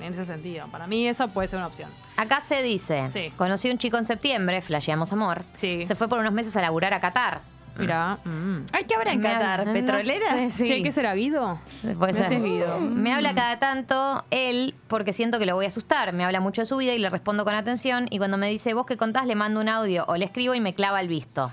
en 0.02 0.12
ese 0.12 0.24
sentido. 0.24 0.66
Para 0.68 0.86
mí 0.86 1.06
esa 1.06 1.28
puede 1.28 1.48
ser 1.48 1.58
una 1.58 1.68
opción. 1.68 1.90
Acá 2.16 2.40
se 2.40 2.62
dice, 2.62 3.08
Sí. 3.08 3.32
conocí 3.36 3.68
a 3.68 3.72
un 3.72 3.78
chico 3.78 3.98
en 3.98 4.04
septiembre, 4.04 4.60
flasheamos 4.62 5.12
amor. 5.12 5.42
Sí. 5.56 5.84
Se 5.84 5.94
fue 5.94 6.08
por 6.08 6.18
unos 6.18 6.32
meses 6.32 6.56
a 6.56 6.60
laburar 6.60 6.92
a 6.94 7.00
Qatar. 7.00 7.40
Mira, 7.78 8.18
mm. 8.24 8.66
Ay, 8.72 8.84
¿qué 8.84 8.94
habrá 8.94 9.12
en 9.12 9.20
Me- 9.20 9.28
Qatar? 9.28 9.66
no 9.66 9.72
¿Petrolera? 9.72 10.30
sé, 10.32 10.50
sí. 10.50 10.64
Che, 10.64 10.82
¿qué 10.82 10.92
será 10.92 11.14
Guido? 11.14 11.58
Puede 11.98 12.12
Ese 12.12 12.26
ser. 12.26 12.42
Guido. 12.42 12.78
Me 12.80 13.12
habla 13.14 13.34
cada 13.34 13.58
tanto 13.58 14.24
él 14.30 14.74
porque 14.88 15.12
siento 15.12 15.38
que 15.38 15.46
lo 15.46 15.54
voy 15.54 15.64
a 15.64 15.68
asustar. 15.68 16.12
Me 16.12 16.24
habla 16.24 16.40
mucho 16.40 16.62
de 16.62 16.66
su 16.66 16.76
vida 16.76 16.92
y 16.94 16.98
le 16.98 17.08
respondo 17.10 17.44
con 17.44 17.54
atención. 17.54 18.06
Y 18.10 18.18
cuando 18.18 18.36
me 18.36 18.48
dice 18.48 18.74
vos 18.74 18.84
qué 18.86 18.96
contás, 18.96 19.26
le 19.26 19.34
mando 19.34 19.60
un 19.60 19.68
audio 19.68 20.04
o 20.08 20.16
le 20.16 20.24
escribo 20.24 20.54
y 20.54 20.60
me 20.60 20.74
clava 20.74 21.00
el 21.00 21.08
visto. 21.08 21.50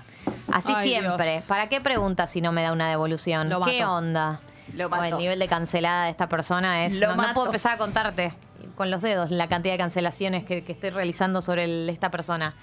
Así 0.52 0.72
Ay, 0.76 0.88
siempre. 0.88 1.32
Dios. 1.32 1.44
¿Para 1.44 1.68
qué 1.68 1.80
pregunta 1.80 2.26
si 2.26 2.40
no 2.40 2.52
me 2.52 2.62
da 2.62 2.72
una 2.72 2.88
devolución? 2.90 3.48
Lo 3.48 3.62
¿Qué 3.64 3.80
mato. 3.80 3.92
onda? 3.94 4.40
Lo 4.74 4.86
O 4.88 5.02
el 5.02 5.16
nivel 5.18 5.38
de 5.38 5.48
cancelada 5.48 6.04
de 6.04 6.10
esta 6.10 6.28
persona 6.28 6.84
es. 6.86 6.94
Lo 7.00 7.08
no, 7.08 7.16
no 7.16 7.22
mato. 7.22 7.34
puedo 7.34 7.46
empezar 7.46 7.74
a 7.74 7.78
contarte 7.78 8.32
con 8.76 8.90
los 8.90 9.00
dedos 9.02 9.30
la 9.30 9.48
cantidad 9.48 9.74
de 9.74 9.78
cancelaciones 9.78 10.44
que, 10.44 10.62
que 10.64 10.72
estoy 10.72 10.90
realizando 10.90 11.42
sobre 11.42 11.64
el- 11.64 11.88
esta 11.90 12.10
persona. 12.10 12.54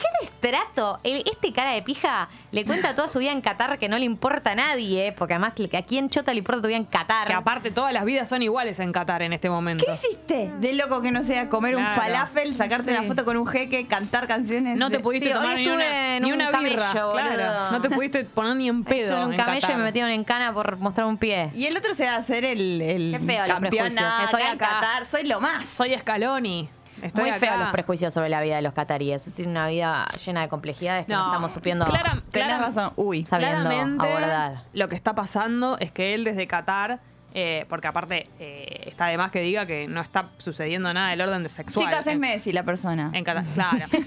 ¿Qué 0.00 0.06
destrato? 0.26 0.98
El- 1.04 1.22
este 1.30 1.52
cara 1.52 1.72
de 1.72 1.82
pija 1.82 2.28
le 2.52 2.64
cuenta 2.64 2.94
toda 2.94 3.08
su 3.08 3.18
vida 3.18 3.32
en 3.32 3.40
Qatar 3.40 3.78
que 3.78 3.88
no 3.88 3.98
le 3.98 4.04
importa 4.04 4.52
a 4.52 4.54
nadie, 4.54 5.12
porque 5.16 5.34
además 5.34 5.52
¿a 5.76 5.82
quién 5.82 6.08
chota 6.08 6.32
le 6.32 6.38
importa 6.38 6.62
tu 6.62 6.68
vida 6.68 6.78
en 6.78 6.84
Qatar? 6.86 7.26
Que 7.26 7.34
aparte 7.34 7.70
todas 7.70 7.92
las 7.92 8.04
vidas 8.04 8.28
son 8.28 8.42
iguales 8.42 8.78
en 8.80 8.92
Qatar 8.92 9.22
en 9.22 9.32
este 9.32 9.50
momento. 9.50 9.84
¿Qué 9.86 9.92
hiciste? 9.92 10.50
De 10.58 10.72
loco 10.72 11.02
que 11.02 11.10
no 11.10 11.22
sea 11.22 11.48
comer 11.48 11.76
un 11.76 11.86
falafel, 11.86 12.54
sacarte 12.54 12.90
Sí. 12.92 12.96
una 12.96 13.06
foto 13.06 13.24
con 13.24 13.36
un 13.36 13.46
jeque, 13.46 13.86
cantar 13.86 14.26
canciones. 14.26 14.76
No 14.78 14.90
te 14.90 15.00
pudiste 15.00 15.28
Sí, 15.28 15.34
tomar 15.34 15.56
hoy 15.56 15.64
ni 15.64 15.68
una, 15.70 16.16
en 16.16 16.22
ni 16.22 16.32
un 16.32 16.40
una 16.40 16.50
camello, 16.50 16.74
birra. 16.76 16.92
Claro. 16.92 17.70
No 17.72 17.80
te 17.82 17.90
pudiste 17.90 18.24
poner 18.24 18.56
ni 18.56 18.68
en 18.68 18.84
pedo. 18.84 19.00
Estuve 19.04 19.18
en 19.20 19.26
un 19.26 19.32
en 19.34 19.38
camello 19.38 19.68
y 19.70 19.76
me 19.76 19.82
metieron 19.84 20.10
en 20.10 20.24
cana 20.24 20.52
por 20.54 20.76
mostrar 20.78 21.06
un 21.06 21.18
pie. 21.18 21.50
Y 21.54 21.66
el 21.66 21.76
otro 21.76 21.94
se 21.94 22.04
va 22.04 22.12
a 22.14 22.18
hacer 22.18 22.44
el, 22.44 22.80
el 22.80 23.16
Qué 23.18 23.26
feo 23.26 23.46
campeón. 23.46 23.70
prejuicios. 23.92 24.24
Estoy 24.24 24.42
acá 24.42 24.50
en 24.52 24.54
acá. 24.56 24.68
Qatar, 24.80 25.06
soy 25.06 25.24
lo 25.26 25.40
más. 25.40 25.68
Soy 25.68 25.96
Scaloni. 25.98 26.68
Estoy 27.02 27.24
Muy 27.24 27.30
acá. 27.30 27.40
feo 27.46 27.56
los 27.56 27.70
prejuicios 27.70 28.12
sobre 28.14 28.28
la 28.28 28.40
vida 28.42 28.56
de 28.56 28.62
los 28.62 28.72
cataríes. 28.72 29.30
Tienen 29.34 29.52
una 29.52 29.68
vida 29.68 30.04
llena 30.24 30.42
de 30.42 30.48
complejidades 30.48 31.06
que 31.06 31.12
no, 31.12 31.18
No, 31.20 31.26
estamos 31.26 31.52
supiendo 31.52 31.84
clara- 31.86 32.22
Tenés 32.30 32.48
clara- 32.48 32.58
razón. 32.58 32.92
Uy. 32.96 33.24
sabiendo 33.26 33.60
Claramente, 33.68 34.06
abordar. 34.08 34.62
lo 34.72 34.88
que 34.88 34.96
está 34.96 35.14
pasando 35.14 35.78
es 35.78 35.92
que 35.92 36.14
él 36.14 36.24
desde 36.24 36.46
Qatar, 36.46 37.00
eh, 37.34 37.64
porque 37.68 37.88
aparte 37.88 38.28
eh, 38.38 38.84
está 38.86 39.06
de 39.06 39.16
más 39.16 39.30
que 39.30 39.40
diga 39.40 39.66
que 39.66 39.86
no 39.86 40.00
está 40.00 40.28
sucediendo 40.38 40.92
nada 40.92 41.10
del 41.10 41.20
orden 41.20 41.42
de 41.42 41.48
sexual. 41.48 41.86
Chicas, 41.86 42.06
es 42.06 42.14
en, 42.14 42.20
Messi 42.20 42.52
la 42.52 42.64
persona. 42.64 43.10
en. 43.12 43.24
Claro, 43.24 43.44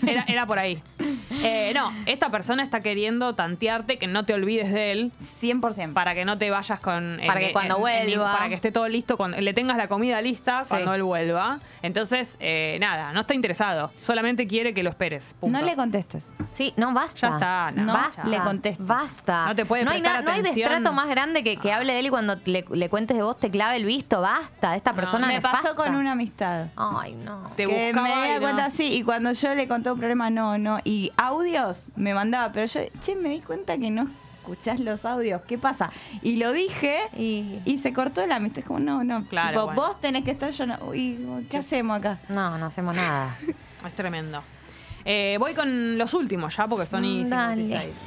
era, 0.06 0.26
era 0.28 0.46
por 0.46 0.60
ahí. 0.60 0.82
Eh, 1.46 1.72
no, 1.74 1.92
esta 2.06 2.30
persona 2.30 2.64
está 2.64 2.80
queriendo 2.80 3.36
tantearte 3.36 3.98
que 3.98 4.08
no 4.08 4.24
te 4.24 4.34
olvides 4.34 4.72
de 4.72 4.92
él 4.92 5.12
100%. 5.42 5.92
para 5.94 6.14
que 6.14 6.24
no 6.26 6.38
te 6.38 6.50
vayas 6.50 6.80
con... 6.80 7.20
Para 7.26 7.40
que 7.40 7.52
cuando 7.52 7.80
vuelva. 7.80 8.34
para 8.38 8.50
que 8.50 8.56
esté 8.56 8.72
todo 8.72 8.88
listo, 8.88 9.18
cuando 9.18 9.38
le 9.42 9.54
tengas 9.54 9.76
la 9.76 9.88
comida 9.88 10.22
lista 10.22 10.64
Sí. 10.64 10.70
cuando 10.70 10.94
él 10.94 11.04
vuelva. 11.04 11.60
Entonces, 11.82 12.38
eh, 12.40 12.78
nada, 12.80 13.12
no 13.14 13.22
está 13.22 13.34
interesado. 13.34 13.92
Solamente 14.00 14.48
quiere 14.48 14.74
que 14.74 14.84
lo 14.84 14.90
esperes. 14.90 15.36
punto. 15.40 15.60
No 15.60 15.66
le 15.66 15.76
contestes. 15.76 16.34
Sí, 16.52 16.74
no, 16.78 16.94
basta. 16.94 17.28
Ya 17.28 17.34
está, 17.34 17.72
no, 17.76 17.84
No 17.84 17.94
basta. 17.94 18.26
le 18.26 18.38
contestes. 18.40 18.86
Basta. 18.86 19.46
No 19.48 19.56
te 19.56 19.66
puede 19.66 19.84
no 19.84 19.92
hay, 19.92 20.02
prestar 20.02 20.24
no 20.24 20.32
hay 20.32 20.42
destrato 20.44 20.94
más 20.94 21.10
grande 21.10 21.44
que, 21.44 21.58
que 21.58 21.74
hable 21.74 21.94
de 21.94 22.00
él 22.00 22.06
y 22.06 22.10
cuando 22.10 22.38
le, 22.46 22.64
le 22.72 22.90
cuentes 22.90 23.13
de 23.14 23.22
vos 23.24 23.38
te 23.40 23.50
clave 23.50 23.78
el 23.78 23.86
visto. 23.86 24.22
Basta. 24.22 24.76
Esta 24.76 24.94
persona 24.94 25.28
Me 25.28 25.42
pasó 25.42 25.76
con 25.76 25.96
una 25.96 26.14
amistad. 26.14 26.68
Ay, 26.76 27.14
no. 27.16 27.50
Te 27.56 27.66
que 27.66 27.88
buscaba 27.94 28.22
me 28.22 28.28
di 28.30 28.34
no. 28.36 28.42
cuenta 28.42 28.66
así 28.66 28.94
y 28.94 29.04
cuando 29.04 29.32
yo 29.32 29.56
le 29.56 29.68
conté 29.68 29.92
un 29.92 29.98
problema 30.00 30.30
no 30.30 30.58
no 30.58 30.80
y 30.84 31.12
audios 31.18 31.86
me 31.96 32.14
mandaba 32.14 32.52
pero 32.52 32.66
yo 32.66 32.82
che 33.00 33.16
me 33.16 33.30
di 33.30 33.40
cuenta 33.42 33.78
que 33.78 33.90
no 33.92 34.08
escuchás 34.40 34.80
los 34.82 35.06
audios 35.06 35.42
qué 35.48 35.58
pasa 35.58 35.90
y 36.22 36.36
lo 36.36 36.52
dije 36.52 36.98
Y... 37.18 37.62
y 37.64 37.78
se 37.78 37.94
cortó 37.94 38.26
la 38.28 38.36
amistad 38.36 38.60
es 38.60 38.66
como 38.66 38.80
no 38.80 39.04
no 39.04 39.26
Claro, 39.28 39.52
Tipo, 39.52 39.66
bueno. 39.68 39.82
vos 39.82 40.00
tenés 40.02 40.24
que 40.26 40.32
estar 40.32 40.52
yo 40.52 40.66
no 40.66 40.78
Uy, 40.88 41.46
qué 41.50 41.58
hacemos 41.58 41.98
acá 41.98 42.20
No, 42.30 42.58
no 42.58 42.66
hacemos 42.66 42.96
nada. 42.96 43.36
Es 43.86 43.94
tremendo. 43.96 44.42
Eh, 45.06 45.36
voy 45.40 45.54
con 45.54 45.98
los 45.98 46.14
últimos 46.14 46.56
ya, 46.56 46.66
porque 46.68 46.88
son 46.88 47.04
y 47.04 47.26
Mm, 47.26 47.30
Dale. 47.30 47.62
56. 47.68 47.98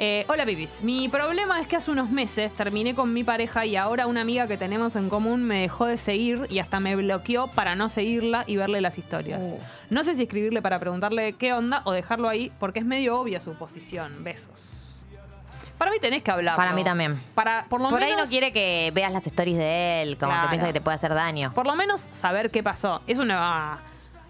Eh, 0.00 0.24
hola, 0.28 0.46
Pipis. 0.46 0.80
Mi 0.82 1.08
problema 1.08 1.60
es 1.60 1.66
que 1.66 1.74
hace 1.74 1.90
unos 1.90 2.08
meses 2.08 2.54
terminé 2.54 2.94
con 2.94 3.12
mi 3.12 3.24
pareja 3.24 3.66
y 3.66 3.74
ahora 3.74 4.06
una 4.06 4.20
amiga 4.20 4.46
que 4.46 4.56
tenemos 4.56 4.94
en 4.94 5.08
común 5.08 5.42
me 5.42 5.62
dejó 5.62 5.86
de 5.86 5.96
seguir 5.96 6.46
y 6.48 6.60
hasta 6.60 6.78
me 6.78 6.94
bloqueó 6.94 7.48
para 7.48 7.74
no 7.74 7.88
seguirla 7.90 8.44
y 8.46 8.54
verle 8.56 8.80
las 8.80 8.96
historias. 8.96 9.46
Uh. 9.52 9.58
No 9.90 10.04
sé 10.04 10.14
si 10.14 10.22
escribirle 10.22 10.62
para 10.62 10.78
preguntarle 10.78 11.32
qué 11.32 11.52
onda 11.52 11.82
o 11.84 11.90
dejarlo 11.90 12.28
ahí 12.28 12.52
porque 12.60 12.78
es 12.78 12.86
medio 12.86 13.18
obvia 13.18 13.40
su 13.40 13.54
posición. 13.54 14.22
Besos. 14.22 14.74
Para 15.78 15.90
mí 15.90 15.98
tenés 16.00 16.22
que 16.22 16.30
hablar. 16.30 16.54
Para 16.54 16.72
mí 16.72 16.84
también. 16.84 17.20
Para, 17.34 17.66
por 17.68 17.80
lo 17.80 17.88
Por 17.88 18.02
ahí 18.02 18.14
no 18.16 18.26
quiere 18.26 18.52
que 18.52 18.92
veas 18.94 19.12
las 19.12 19.26
stories 19.26 19.56
de 19.56 20.02
él, 20.02 20.16
como 20.16 20.30
Claro. 20.30 20.46
que 20.46 20.50
piensa 20.50 20.66
que 20.68 20.72
te 20.72 20.80
puede 20.80 20.94
hacer 20.94 21.12
daño. 21.12 21.52
Por 21.54 21.66
lo 21.66 21.74
menos 21.74 22.06
saber 22.12 22.50
qué 22.52 22.62
pasó. 22.62 23.02
Es 23.08 23.18
una. 23.18 23.80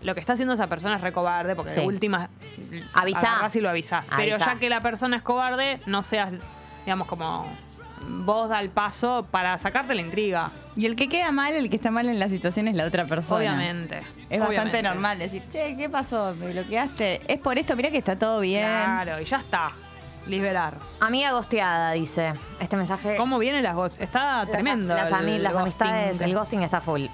Lo 0.02 0.14
que 0.14 0.20
está 0.20 0.34
haciendo 0.34 0.54
esa 0.54 0.68
persona 0.68 0.96
es 0.96 1.00
recobarde, 1.00 1.56
porque 1.56 1.72
Sí. 1.72 1.80
de 1.80 1.86
última. 1.86 2.28
Avisá. 2.94 3.32
agarrás 3.32 3.56
y 3.56 3.60
lo 3.60 3.68
avisás. 3.68 4.06
Pero 4.16 4.36
Avisá. 4.36 4.54
ya 4.54 4.58
que 4.60 4.68
la 4.68 4.80
persona 4.80 5.16
es 5.16 5.22
cobarde, 5.22 5.80
no 5.86 6.02
seas, 6.02 6.30
digamos, 6.84 7.08
como. 7.08 7.46
Vos 8.10 8.48
da 8.48 8.60
el 8.60 8.70
paso 8.70 9.26
para 9.28 9.58
sacarte 9.58 9.92
la 9.94 10.02
intriga. 10.02 10.50
y 10.76 10.86
el 10.86 10.94
que 10.94 11.08
queda 11.08 11.32
mal 11.32 11.52
el 11.52 11.68
que 11.68 11.74
está 11.76 11.90
mal 11.90 12.08
en 12.08 12.20
la 12.20 12.28
situación 12.28 12.68
es 12.68 12.76
la 12.76 12.84
otra 12.84 13.04
persona 13.06 13.38
Obviamente. 13.40 13.98
es 14.30 14.38
bastante 14.38 14.46
Obviamente. 14.46 14.82
normal 14.84 15.18
decir 15.18 15.42
che 15.50 15.76
qué 15.76 15.88
pasó 15.90 16.32
me 16.38 16.52
bloqueaste 16.52 17.20
es 17.26 17.40
por 17.40 17.58
esto 17.58 17.74
mira 17.74 17.90
que 17.90 17.98
está 17.98 18.16
todo 18.16 18.38
bien 18.38 18.62
Claro, 18.64 19.20
y 19.20 19.24
ya 19.24 19.38
está. 19.38 19.72
Liberar. 20.28 20.74
Amiga 21.00 21.32
gosteada, 21.32 21.92
dice. 21.92 22.34
Este 22.60 22.76
mensaje. 22.76 23.16
¿Cómo 23.16 23.38
vienen 23.38 23.62
las 23.62 23.74
got- 23.74 23.96
Está 23.98 24.46
tremendo. 24.50 24.94
Las, 24.94 25.10
ami- 25.10 25.36
el 25.36 25.42
las 25.42 25.52
ghosting. 25.54 25.62
amistades, 25.62 26.20
el 26.20 26.34
ghosting 26.34 26.62
está 26.62 26.80
full. 26.80 27.06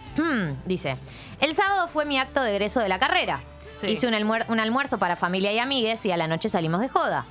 Dice, 0.67 0.97
el 1.41 1.55
sábado 1.55 1.89
fue 1.89 2.05
mi 2.05 2.19
acto 2.19 2.43
de 2.43 2.51
egreso 2.53 2.81
de 2.81 2.89
la 2.89 2.99
carrera. 2.99 3.41
Sí. 3.81 3.87
Hice 3.89 4.07
un, 4.07 4.15
almuer- 4.15 4.47
un 4.49 4.61
almuerzo 4.61 4.99
para 4.99 5.17
familia 5.17 5.53
y 5.53 5.59
amigues 5.59 6.05
y 6.07 6.13
a 6.13 6.17
la 6.17 6.27
noche 6.27 6.49
salimos 6.49 6.81
de 6.81 6.89
joda. 6.89 7.25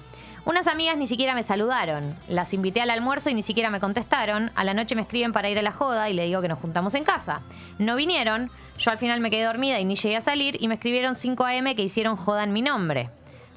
Unas 0.46 0.68
amigas 0.68 0.98
ni 0.98 1.08
siquiera 1.08 1.36
me 1.36 1.44
saludaron. 1.44 2.18
Las 2.28 2.54
invité 2.54 2.82
al 2.82 2.90
almuerzo 2.90 3.30
y 3.30 3.34
ni 3.34 3.44
siquiera 3.44 3.70
me 3.70 3.80
contestaron. 3.80 4.52
A 4.56 4.64
la 4.66 4.74
noche 4.74 4.94
me 4.96 5.02
escriben 5.02 5.32
para 5.32 5.50
ir 5.50 5.58
a 5.58 5.62
la 5.62 5.72
joda 5.72 6.10
y 6.10 6.14
le 6.14 6.26
digo 6.26 6.42
que 6.42 6.50
nos 6.50 6.60
juntamos 6.60 6.96
en 6.96 7.06
casa. 7.06 7.42
No 7.80 7.96
vinieron. 7.96 8.52
Yo 8.78 8.92
al 8.92 8.98
final 8.98 9.22
me 9.22 9.30
quedé 9.32 9.44
dormida 9.46 9.80
y 9.80 9.86
ni 9.86 9.96
llegué 9.96 10.18
a 10.18 10.22
salir 10.22 10.62
y 10.62 10.68
me 10.68 10.74
escribieron 10.76 11.16
5 11.16 11.46
AM 11.46 11.76
que 11.76 11.84
hicieron 11.84 12.18
joda 12.18 12.44
en 12.44 12.52
mi 12.52 12.62
nombre. 12.62 13.10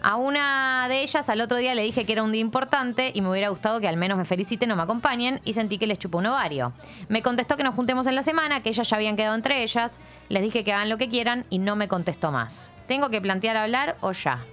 A 0.02 0.16
una 0.16 0.86
de 0.89 1.02
ellas 1.02 1.28
al 1.28 1.40
otro 1.40 1.56
día 1.56 1.74
le 1.74 1.82
dije 1.82 2.05
que 2.05 2.12
era 2.12 2.23
un 2.23 2.31
día 2.31 2.40
importante 2.40 3.10
y 3.14 3.23
me 3.23 3.31
hubiera 3.31 3.48
gustado 3.48 3.81
que 3.81 3.89
al 3.89 3.97
menos 3.97 4.16
me 4.18 4.24
feliciten 4.24 4.70
o 4.70 4.77
me 4.77 4.82
acompañen 4.82 5.40
y 5.44 5.52
sentí 5.55 5.78
que 5.78 5.86
les 5.86 5.98
chupó 5.98 6.18
un 6.18 6.27
ovario. 6.27 6.73
Me 7.09 7.23
contestó 7.23 7.56
que 7.56 7.64
nos 7.64 7.74
juntemos 7.74 8.06
en 8.06 8.14
la 8.14 8.23
semana, 8.23 8.62
que 8.62 8.68
ellas 8.68 8.89
ya 8.89 8.97
habían 8.97 9.16
quedado 9.16 9.35
entre 9.35 9.62
ellas, 9.62 10.01
les 10.28 10.43
dije 10.43 10.62
que 10.62 10.73
hagan 10.73 10.89
lo 10.90 10.98
que 10.98 11.09
quieran 11.09 11.44
y 11.51 11.59
no 11.59 11.74
me 11.77 11.89
contestó 11.89 12.31
más. 12.31 12.73
¿Tengo 12.86 13.10
que 13.10 13.20
plantear 13.20 13.56
hablar 13.56 13.97
o 14.01 14.12
ya? 14.12 14.44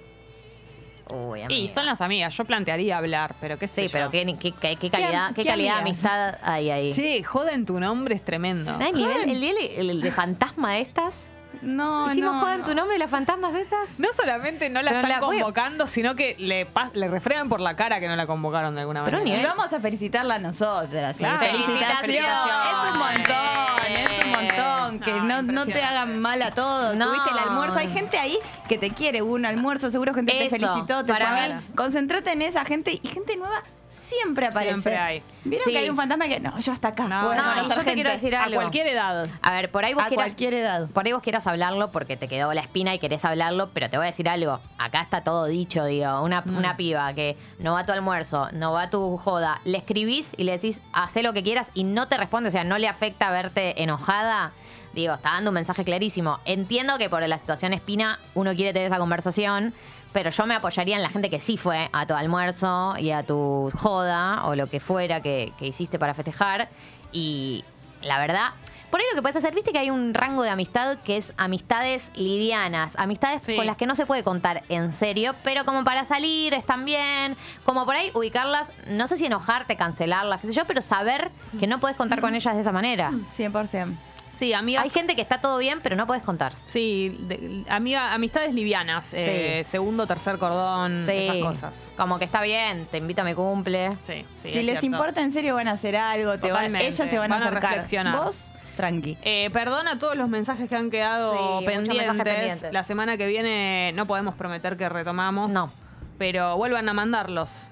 Uy, 1.10 1.42
Y 1.50 1.68
son 1.68 1.84
las 1.84 2.00
amigas. 2.00 2.34
Yo 2.34 2.46
plantearía 2.46 2.96
hablar, 2.96 3.36
pero 3.38 3.58
qué 3.58 3.68
sé 3.68 3.82
Sí, 3.82 3.86
yo. 3.88 3.92
pero 3.92 4.10
qué, 4.10 4.24
qué- 4.40 4.52
qué- 4.52 4.76
qué 4.76 4.90
calidad, 4.90 5.28
qué 5.34 5.42
qué 5.42 5.48
calidad 5.50 5.74
de 5.74 5.80
amistad 5.82 6.38
hay 6.42 6.70
ahí. 6.70 6.90
Che, 6.94 7.22
joda 7.22 7.52
en 7.52 7.66
tu 7.66 7.78
nombre 7.78 8.14
es 8.14 8.24
tremendo. 8.24 8.74
¿Hay 8.80 8.90
nivel, 8.92 9.28
el 9.28 9.38
nivel 9.40 9.90
el 9.90 10.00
de 10.00 10.10
fantasma 10.10 10.72
de 10.72 10.80
estas? 10.80 11.30
No 11.62 12.10
¿Hicimos 12.10 12.34
no, 12.34 12.40
joda 12.40 12.54
en 12.54 12.60
no. 12.60 12.66
tu 12.66 12.74
nombre 12.74 12.98
las 12.98 13.10
fantasmas 13.10 13.54
estas? 13.54 13.98
No 14.00 14.12
solamente 14.12 14.68
no 14.70 14.82
la 14.82 14.90
Pero 14.90 15.00
están 15.02 15.10
la 15.10 15.20
voy 15.26 15.36
a- 15.38 15.40
convocando, 15.42 15.86
sino 15.86 16.14
que 16.14 16.36
le, 16.38 16.66
pas- 16.72 16.92
le 16.94 17.08
refregan 17.08 17.48
por 17.48 17.60
la 17.60 17.76
cara 17.76 18.00
que 18.00 18.08
no 18.08 18.16
la 18.16 18.26
convocaron 18.26 18.74
de 18.74 18.82
alguna 18.82 19.04
Pero 19.04 19.18
manera. 19.18 19.36
Y 19.36 19.40
nivel- 19.40 19.50
vamos 19.56 19.72
a 19.72 19.80
felicitarla 19.80 20.34
a 20.36 20.38
nosotras. 20.38 21.16
Claro. 21.16 21.38
Felicitaciones. 21.38 22.16
Es 22.24 22.92
un 22.92 22.98
montón, 22.98 23.86
es 23.88 24.24
un 24.24 24.30
montón. 24.30 25.00
Que 25.00 25.12
no, 25.20 25.42
no 25.42 25.66
te 25.66 25.82
hagan 25.82 26.20
mal 26.20 26.40
a 26.42 26.50
todos. 26.50 26.96
No. 26.96 27.06
Tuviste 27.08 27.30
el 27.30 27.38
almuerzo. 27.38 27.78
Hay 27.78 27.88
gente 27.88 28.18
ahí 28.18 28.38
que 28.68 28.78
te 28.78 28.90
quiere. 28.90 29.22
Hubo 29.22 29.34
un 29.34 29.44
almuerzo, 29.46 29.90
seguro 29.90 30.14
gente 30.14 30.32
te 30.32 30.46
Eso, 30.46 30.56
felicitó, 30.56 31.04
te 31.04 31.12
para 31.12 31.26
fue 31.28 31.48
ver. 31.48 31.60
Concentrate 31.74 32.32
en 32.32 32.42
esa 32.42 32.64
gente 32.64 32.98
y 33.02 33.08
gente 33.08 33.36
nueva 33.36 33.62
siempre 34.04 34.46
aparece. 34.46 34.72
Siempre 34.72 34.96
hay. 34.96 35.22
Vieron 35.44 35.64
Sí. 35.64 35.72
que 35.72 35.78
hay 35.78 35.88
un 35.90 35.96
fantasma 35.96 36.26
que 36.28 36.40
no, 36.40 36.58
yo 36.58 36.72
hasta 36.72 36.88
acá. 36.88 37.08
No, 37.08 37.26
Bueno, 37.26 37.42
no, 37.42 37.50
y 37.50 37.54
conocer 37.54 37.68
yo 37.68 37.74
te 37.74 37.74
gente. 37.84 37.94
quiero 37.94 38.10
decir 38.10 38.36
A 38.36 38.44
algo. 38.44 38.56
cualquier 38.60 38.86
edad. 38.88 39.28
A 39.42 39.50
ver, 39.52 39.70
por 39.70 39.84
ahí 39.84 39.94
vos 39.94 40.02
A 40.04 40.08
quieras, 40.08 40.24
cualquier 40.26 40.54
edad. 40.54 40.88
Por 40.88 41.06
ahí 41.06 41.12
vos 41.12 41.22
quieras 41.22 41.46
hablarlo 41.46 41.90
porque 41.92 42.16
te 42.16 42.28
quedó 42.28 42.52
la 42.54 42.60
espina 42.60 42.94
y 42.94 42.98
querés 42.98 43.24
hablarlo, 43.24 43.70
pero 43.72 43.88
te 43.90 43.96
voy 43.96 44.04
a 44.04 44.08
decir 44.08 44.28
algo. 44.28 44.60
Acá 44.78 45.00
está 45.02 45.22
todo 45.22 45.46
dicho, 45.46 45.84
digo. 45.84 46.22
Una, 46.22 46.42
Mm. 46.42 46.56
una 46.56 46.76
piba 46.76 47.12
que 47.14 47.36
no 47.58 47.72
va 47.74 47.80
a 47.80 47.86
tu 47.86 47.92
almuerzo, 47.92 48.48
no 48.52 48.72
va 48.72 48.82
a 48.82 48.90
tu 48.90 49.16
joda, 49.16 49.60
le 49.64 49.78
escribís 49.78 50.32
y 50.36 50.44
le 50.44 50.52
decís, 50.52 50.82
hacé 50.92 51.22
lo 51.22 51.32
que 51.32 51.42
quieras 51.42 51.70
y 51.74 51.84
no 51.84 52.08
te 52.08 52.16
responde, 52.16 52.48
o 52.48 52.52
sea, 52.52 52.64
no 52.64 52.78
le 52.78 52.88
afecta 52.88 53.30
verte 53.30 53.82
enojada. 53.82 54.52
Digo, 54.92 55.14
está 55.14 55.30
dando 55.32 55.50
un 55.50 55.54
mensaje 55.54 55.82
clarísimo. 55.82 56.38
Entiendo 56.44 56.98
que 56.98 57.10
por 57.10 57.26
la 57.26 57.38
situación 57.38 57.72
espina 57.72 58.20
uno 58.34 58.54
quiere 58.54 58.72
tener 58.72 58.86
esa 58.86 58.98
conversación, 58.98 59.74
pero 60.14 60.30
yo 60.30 60.46
me 60.46 60.54
apoyaría 60.54 60.96
en 60.96 61.02
la 61.02 61.10
gente 61.10 61.28
que 61.28 61.40
sí 61.40 61.58
fue 61.58 61.90
a 61.92 62.06
tu 62.06 62.14
almuerzo 62.14 62.94
y 62.98 63.10
a 63.10 63.22
tu 63.22 63.70
joda 63.74 64.46
o 64.46 64.54
lo 64.54 64.68
que 64.68 64.80
fuera 64.80 65.20
que, 65.20 65.52
que 65.58 65.66
hiciste 65.66 65.98
para 65.98 66.14
festejar. 66.14 66.68
Y 67.12 67.64
la 68.02 68.18
verdad, 68.18 68.50
por 68.90 69.00
ahí 69.00 69.06
lo 69.10 69.16
que 69.16 69.22
puedes 69.22 69.36
hacer, 69.36 69.52
viste 69.54 69.72
que 69.72 69.78
hay 69.80 69.90
un 69.90 70.14
rango 70.14 70.42
de 70.44 70.50
amistad 70.50 70.98
que 71.04 71.16
es 71.16 71.34
amistades 71.36 72.10
livianas, 72.14 72.94
amistades 72.96 73.42
Sí. 73.42 73.56
con 73.56 73.66
las 73.66 73.76
que 73.76 73.86
no 73.86 73.94
se 73.96 74.06
puede 74.06 74.22
contar 74.22 74.62
en 74.68 74.92
serio, 74.92 75.34
pero 75.42 75.64
como 75.64 75.82
para 75.84 76.04
salir 76.04 76.54
están 76.54 76.84
bien, 76.84 77.36
como 77.64 77.84
por 77.84 77.96
ahí 77.96 78.10
ubicarlas, 78.14 78.72
no 78.88 79.08
sé 79.08 79.18
si 79.18 79.26
enojarte, 79.26 79.76
cancelarlas, 79.76 80.40
qué 80.40 80.46
sé 80.46 80.52
yo, 80.54 80.64
pero 80.64 80.80
saber 80.80 81.30
que 81.58 81.66
no 81.66 81.80
puedes 81.80 81.96
contar 81.96 82.20
con 82.20 82.34
ellas 82.36 82.54
de 82.54 82.60
esa 82.60 82.72
manera. 82.72 83.10
100%. 83.36 83.96
Sí, 84.36 84.52
amiga. 84.52 84.82
Hay 84.82 84.90
gente 84.90 85.14
que 85.14 85.22
está 85.22 85.40
todo 85.40 85.58
bien, 85.58 85.80
pero 85.82 85.96
no 85.96 86.06
puedes 86.06 86.22
contar. 86.22 86.52
Sí, 86.66 87.16
de- 87.20 87.64
amiga, 87.68 88.12
amistades 88.12 88.52
livianas. 88.54 89.12
eh, 89.14 89.62
segundo, 89.64 90.06
tercer 90.06 90.38
cordón, 90.38 91.02
Sí, 91.04 91.12
esas 91.12 91.36
cosas. 91.36 91.92
como 91.96 92.18
que 92.18 92.24
está 92.24 92.42
bien, 92.42 92.86
te 92.90 92.98
invito 92.98 93.22
a 93.22 93.24
mi 93.24 93.34
cumple. 93.34 93.96
Sí, 94.02 94.24
sí. 94.42 94.48
si 94.48 94.48
es 94.48 94.54
les 94.64 94.64
cierto. 94.80 94.86
importa 94.86 95.20
en 95.20 95.32
serio 95.32 95.54
van 95.54 95.68
a 95.68 95.72
hacer 95.72 95.96
algo, 95.96 96.38
te 96.38 96.50
van, 96.52 96.74
ellas 96.76 96.96
se 96.96 97.18
van, 97.18 97.30
Van 97.30 97.40
a 97.42 97.44
a 97.44 97.48
acercar. 97.48 97.70
reflexionar. 97.70 98.16
Vos, 98.24 98.48
tranqui. 98.76 99.16
Eh, 99.22 99.50
perdona 99.52 99.98
todos 99.98 100.16
los 100.16 100.28
mensajes 100.28 100.68
que 100.68 100.74
han 100.76 100.90
quedado 100.90 101.60
Sí, 101.60 101.66
pendientes. 101.66 102.08
pendientes. 102.24 102.72
La 102.72 102.82
semana 102.82 103.16
que 103.16 103.26
viene 103.28 103.92
no 103.94 104.06
podemos 104.06 104.34
prometer 104.34 104.76
que 104.76 104.88
retomamos. 104.88 105.52
No. 105.52 105.72
Pero 106.18 106.56
vuelvan 106.56 106.88
a 106.88 106.92
mandarlos. 106.92 107.68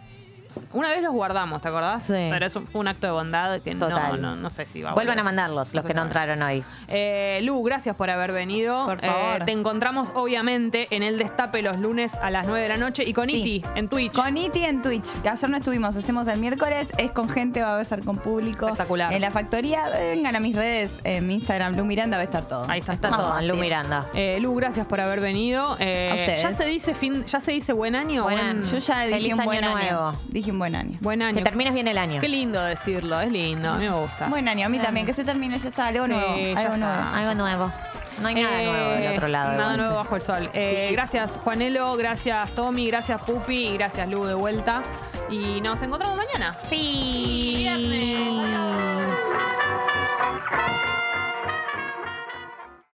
Una 0.72 0.90
vez 0.90 1.02
los 1.02 1.12
guardamos, 1.12 1.60
¿te 1.60 1.68
acordás? 1.68 2.04
Sí. 2.04 2.12
Pero 2.30 2.46
eso 2.46 2.62
fue 2.62 2.80
un 2.80 2.88
acto 2.88 3.06
de 3.06 3.12
bondad 3.12 3.60
que 3.60 3.74
no, 3.74 3.88
Total. 3.88 4.20
no, 4.20 4.36
no 4.36 4.50
sé 4.50 4.66
si 4.66 4.82
va 4.82 4.90
a 4.90 4.94
Vuelvan 4.94 5.18
a 5.18 5.22
mandarlos, 5.22 5.74
los 5.74 5.84
No 5.84 5.88
que 5.88 5.94
no 5.94 6.02
entraron 6.02 6.42
hoy. 6.42 6.64
Eh, 6.88 7.40
Lu, 7.42 7.62
gracias 7.62 7.96
por 7.96 8.10
haber 8.10 8.32
venido. 8.32 8.86
Por 8.86 9.00
favor. 9.00 9.42
Eh, 9.42 9.44
te 9.44 9.52
encontramos, 9.52 10.10
obviamente, 10.14 10.88
en 10.90 11.02
el 11.02 11.18
Destape 11.18 11.62
los 11.62 11.78
lunes 11.78 12.14
a 12.14 12.30
las 12.30 12.46
9 12.46 12.62
de 12.62 12.68
la 12.68 12.76
noche 12.76 13.02
y 13.06 13.12
con 13.12 13.28
Sí. 13.28 13.36
Iti 13.58 13.62
en 13.74 13.88
Twitch. 13.88 14.12
Con 14.14 14.36
Iti 14.36 14.64
en 14.64 14.82
Twitch, 14.82 15.08
que 15.22 15.28
ayer 15.28 15.48
no 15.50 15.56
estuvimos, 15.56 15.96
hacemos 15.96 16.26
el 16.28 16.38
miércoles, 16.38 16.88
es 16.98 17.10
con 17.12 17.28
gente, 17.28 17.62
va 17.62 17.78
a 17.78 17.84
ser 17.84 18.04
con 18.04 18.18
público. 18.18 18.66
Espectacular. 18.66 19.12
En 19.12 19.20
la 19.20 19.30
factoría, 19.30 19.84
vengan 19.90 20.36
a 20.36 20.40
mis 20.40 20.54
redes, 20.56 20.90
en 21.04 21.26
mi 21.26 21.34
Instagram, 21.34 21.74
Blue 21.74 21.84
Miranda, 21.84 22.16
va 22.16 22.22
a 22.22 22.24
estar 22.24 22.44
todo. 22.46 22.64
Ahí 22.68 22.80
está. 22.80 22.92
Está 22.92 23.10
todo. 23.10 23.40
Lu 23.42 23.56
Miranda. 23.56 24.06
Eh, 24.14 24.38
Lu, 24.40 24.54
gracias 24.54 24.86
por 24.86 25.00
haber 25.00 25.20
venido. 25.20 25.76
Eh, 25.78 26.08
A 26.10 26.14
ustedes. 26.14 26.42
ya 26.42 26.52
se 26.52 26.64
dice 26.66 26.94
fin, 26.94 27.24
ya 27.24 27.40
se 27.40 27.52
dice 27.52 27.72
buen 27.72 27.94
año. 27.94 28.22
Buen 28.24 28.36
buen, 28.36 28.46
año. 28.58 28.62
Yo 28.62 28.78
ya 28.78 28.94
Feliz 28.96 29.18
dije 29.22 29.34
un 29.34 29.44
buen 29.44 29.64
año 29.64 29.76
año 29.76 30.18
un 30.50 30.58
buen 30.58 30.74
año. 30.74 30.98
Buen 31.00 31.22
año. 31.22 31.36
Que 31.36 31.44
termines 31.44 31.74
bien 31.74 31.88
el 31.88 31.98
año. 31.98 32.20
Qué 32.20 32.28
lindo 32.28 32.62
decirlo, 32.62 33.20
es 33.20 33.30
lindo, 33.30 33.74
me 33.76 33.90
gusta. 33.90 34.28
Buen 34.28 34.48
año, 34.48 34.66
a 34.66 34.68
mí 34.68 34.78
también, 34.78 35.06
que 35.06 35.14
se 35.14 35.24
termine, 35.24 35.58
ya 35.58 35.68
está, 35.68 35.86
algo 35.86 36.06
nuevo. 36.08 36.34
Algo 36.56 36.76
nuevo. 36.76 37.02
Algo 37.14 37.34
nuevo. 37.34 37.72
No 38.20 38.28
hay 38.28 38.34
nada 38.34 38.62
eh, 38.62 38.66
nuevo 38.66 38.90
del 38.90 39.12
otro 39.14 39.28
lado. 39.28 39.56
Nada 39.56 39.76
nuevo 39.76 39.96
bajo 39.96 40.16
el 40.16 40.22
sol. 40.22 40.50
Eh, 40.52 40.90
gracias, 40.92 41.38
Juanelo, 41.42 41.96
gracias, 41.96 42.50
Tommy, 42.50 42.88
gracias, 42.88 43.20
Pupi, 43.22 43.68
y 43.68 43.74
gracias, 43.74 44.08
Lu, 44.08 44.24
de 44.24 44.34
vuelta. 44.34 44.82
Y 45.30 45.60
nos 45.60 45.82
encontramos 45.82 46.16
mañana. 46.16 46.56
Sí. 46.68 47.54
Viernes. 47.58 48.52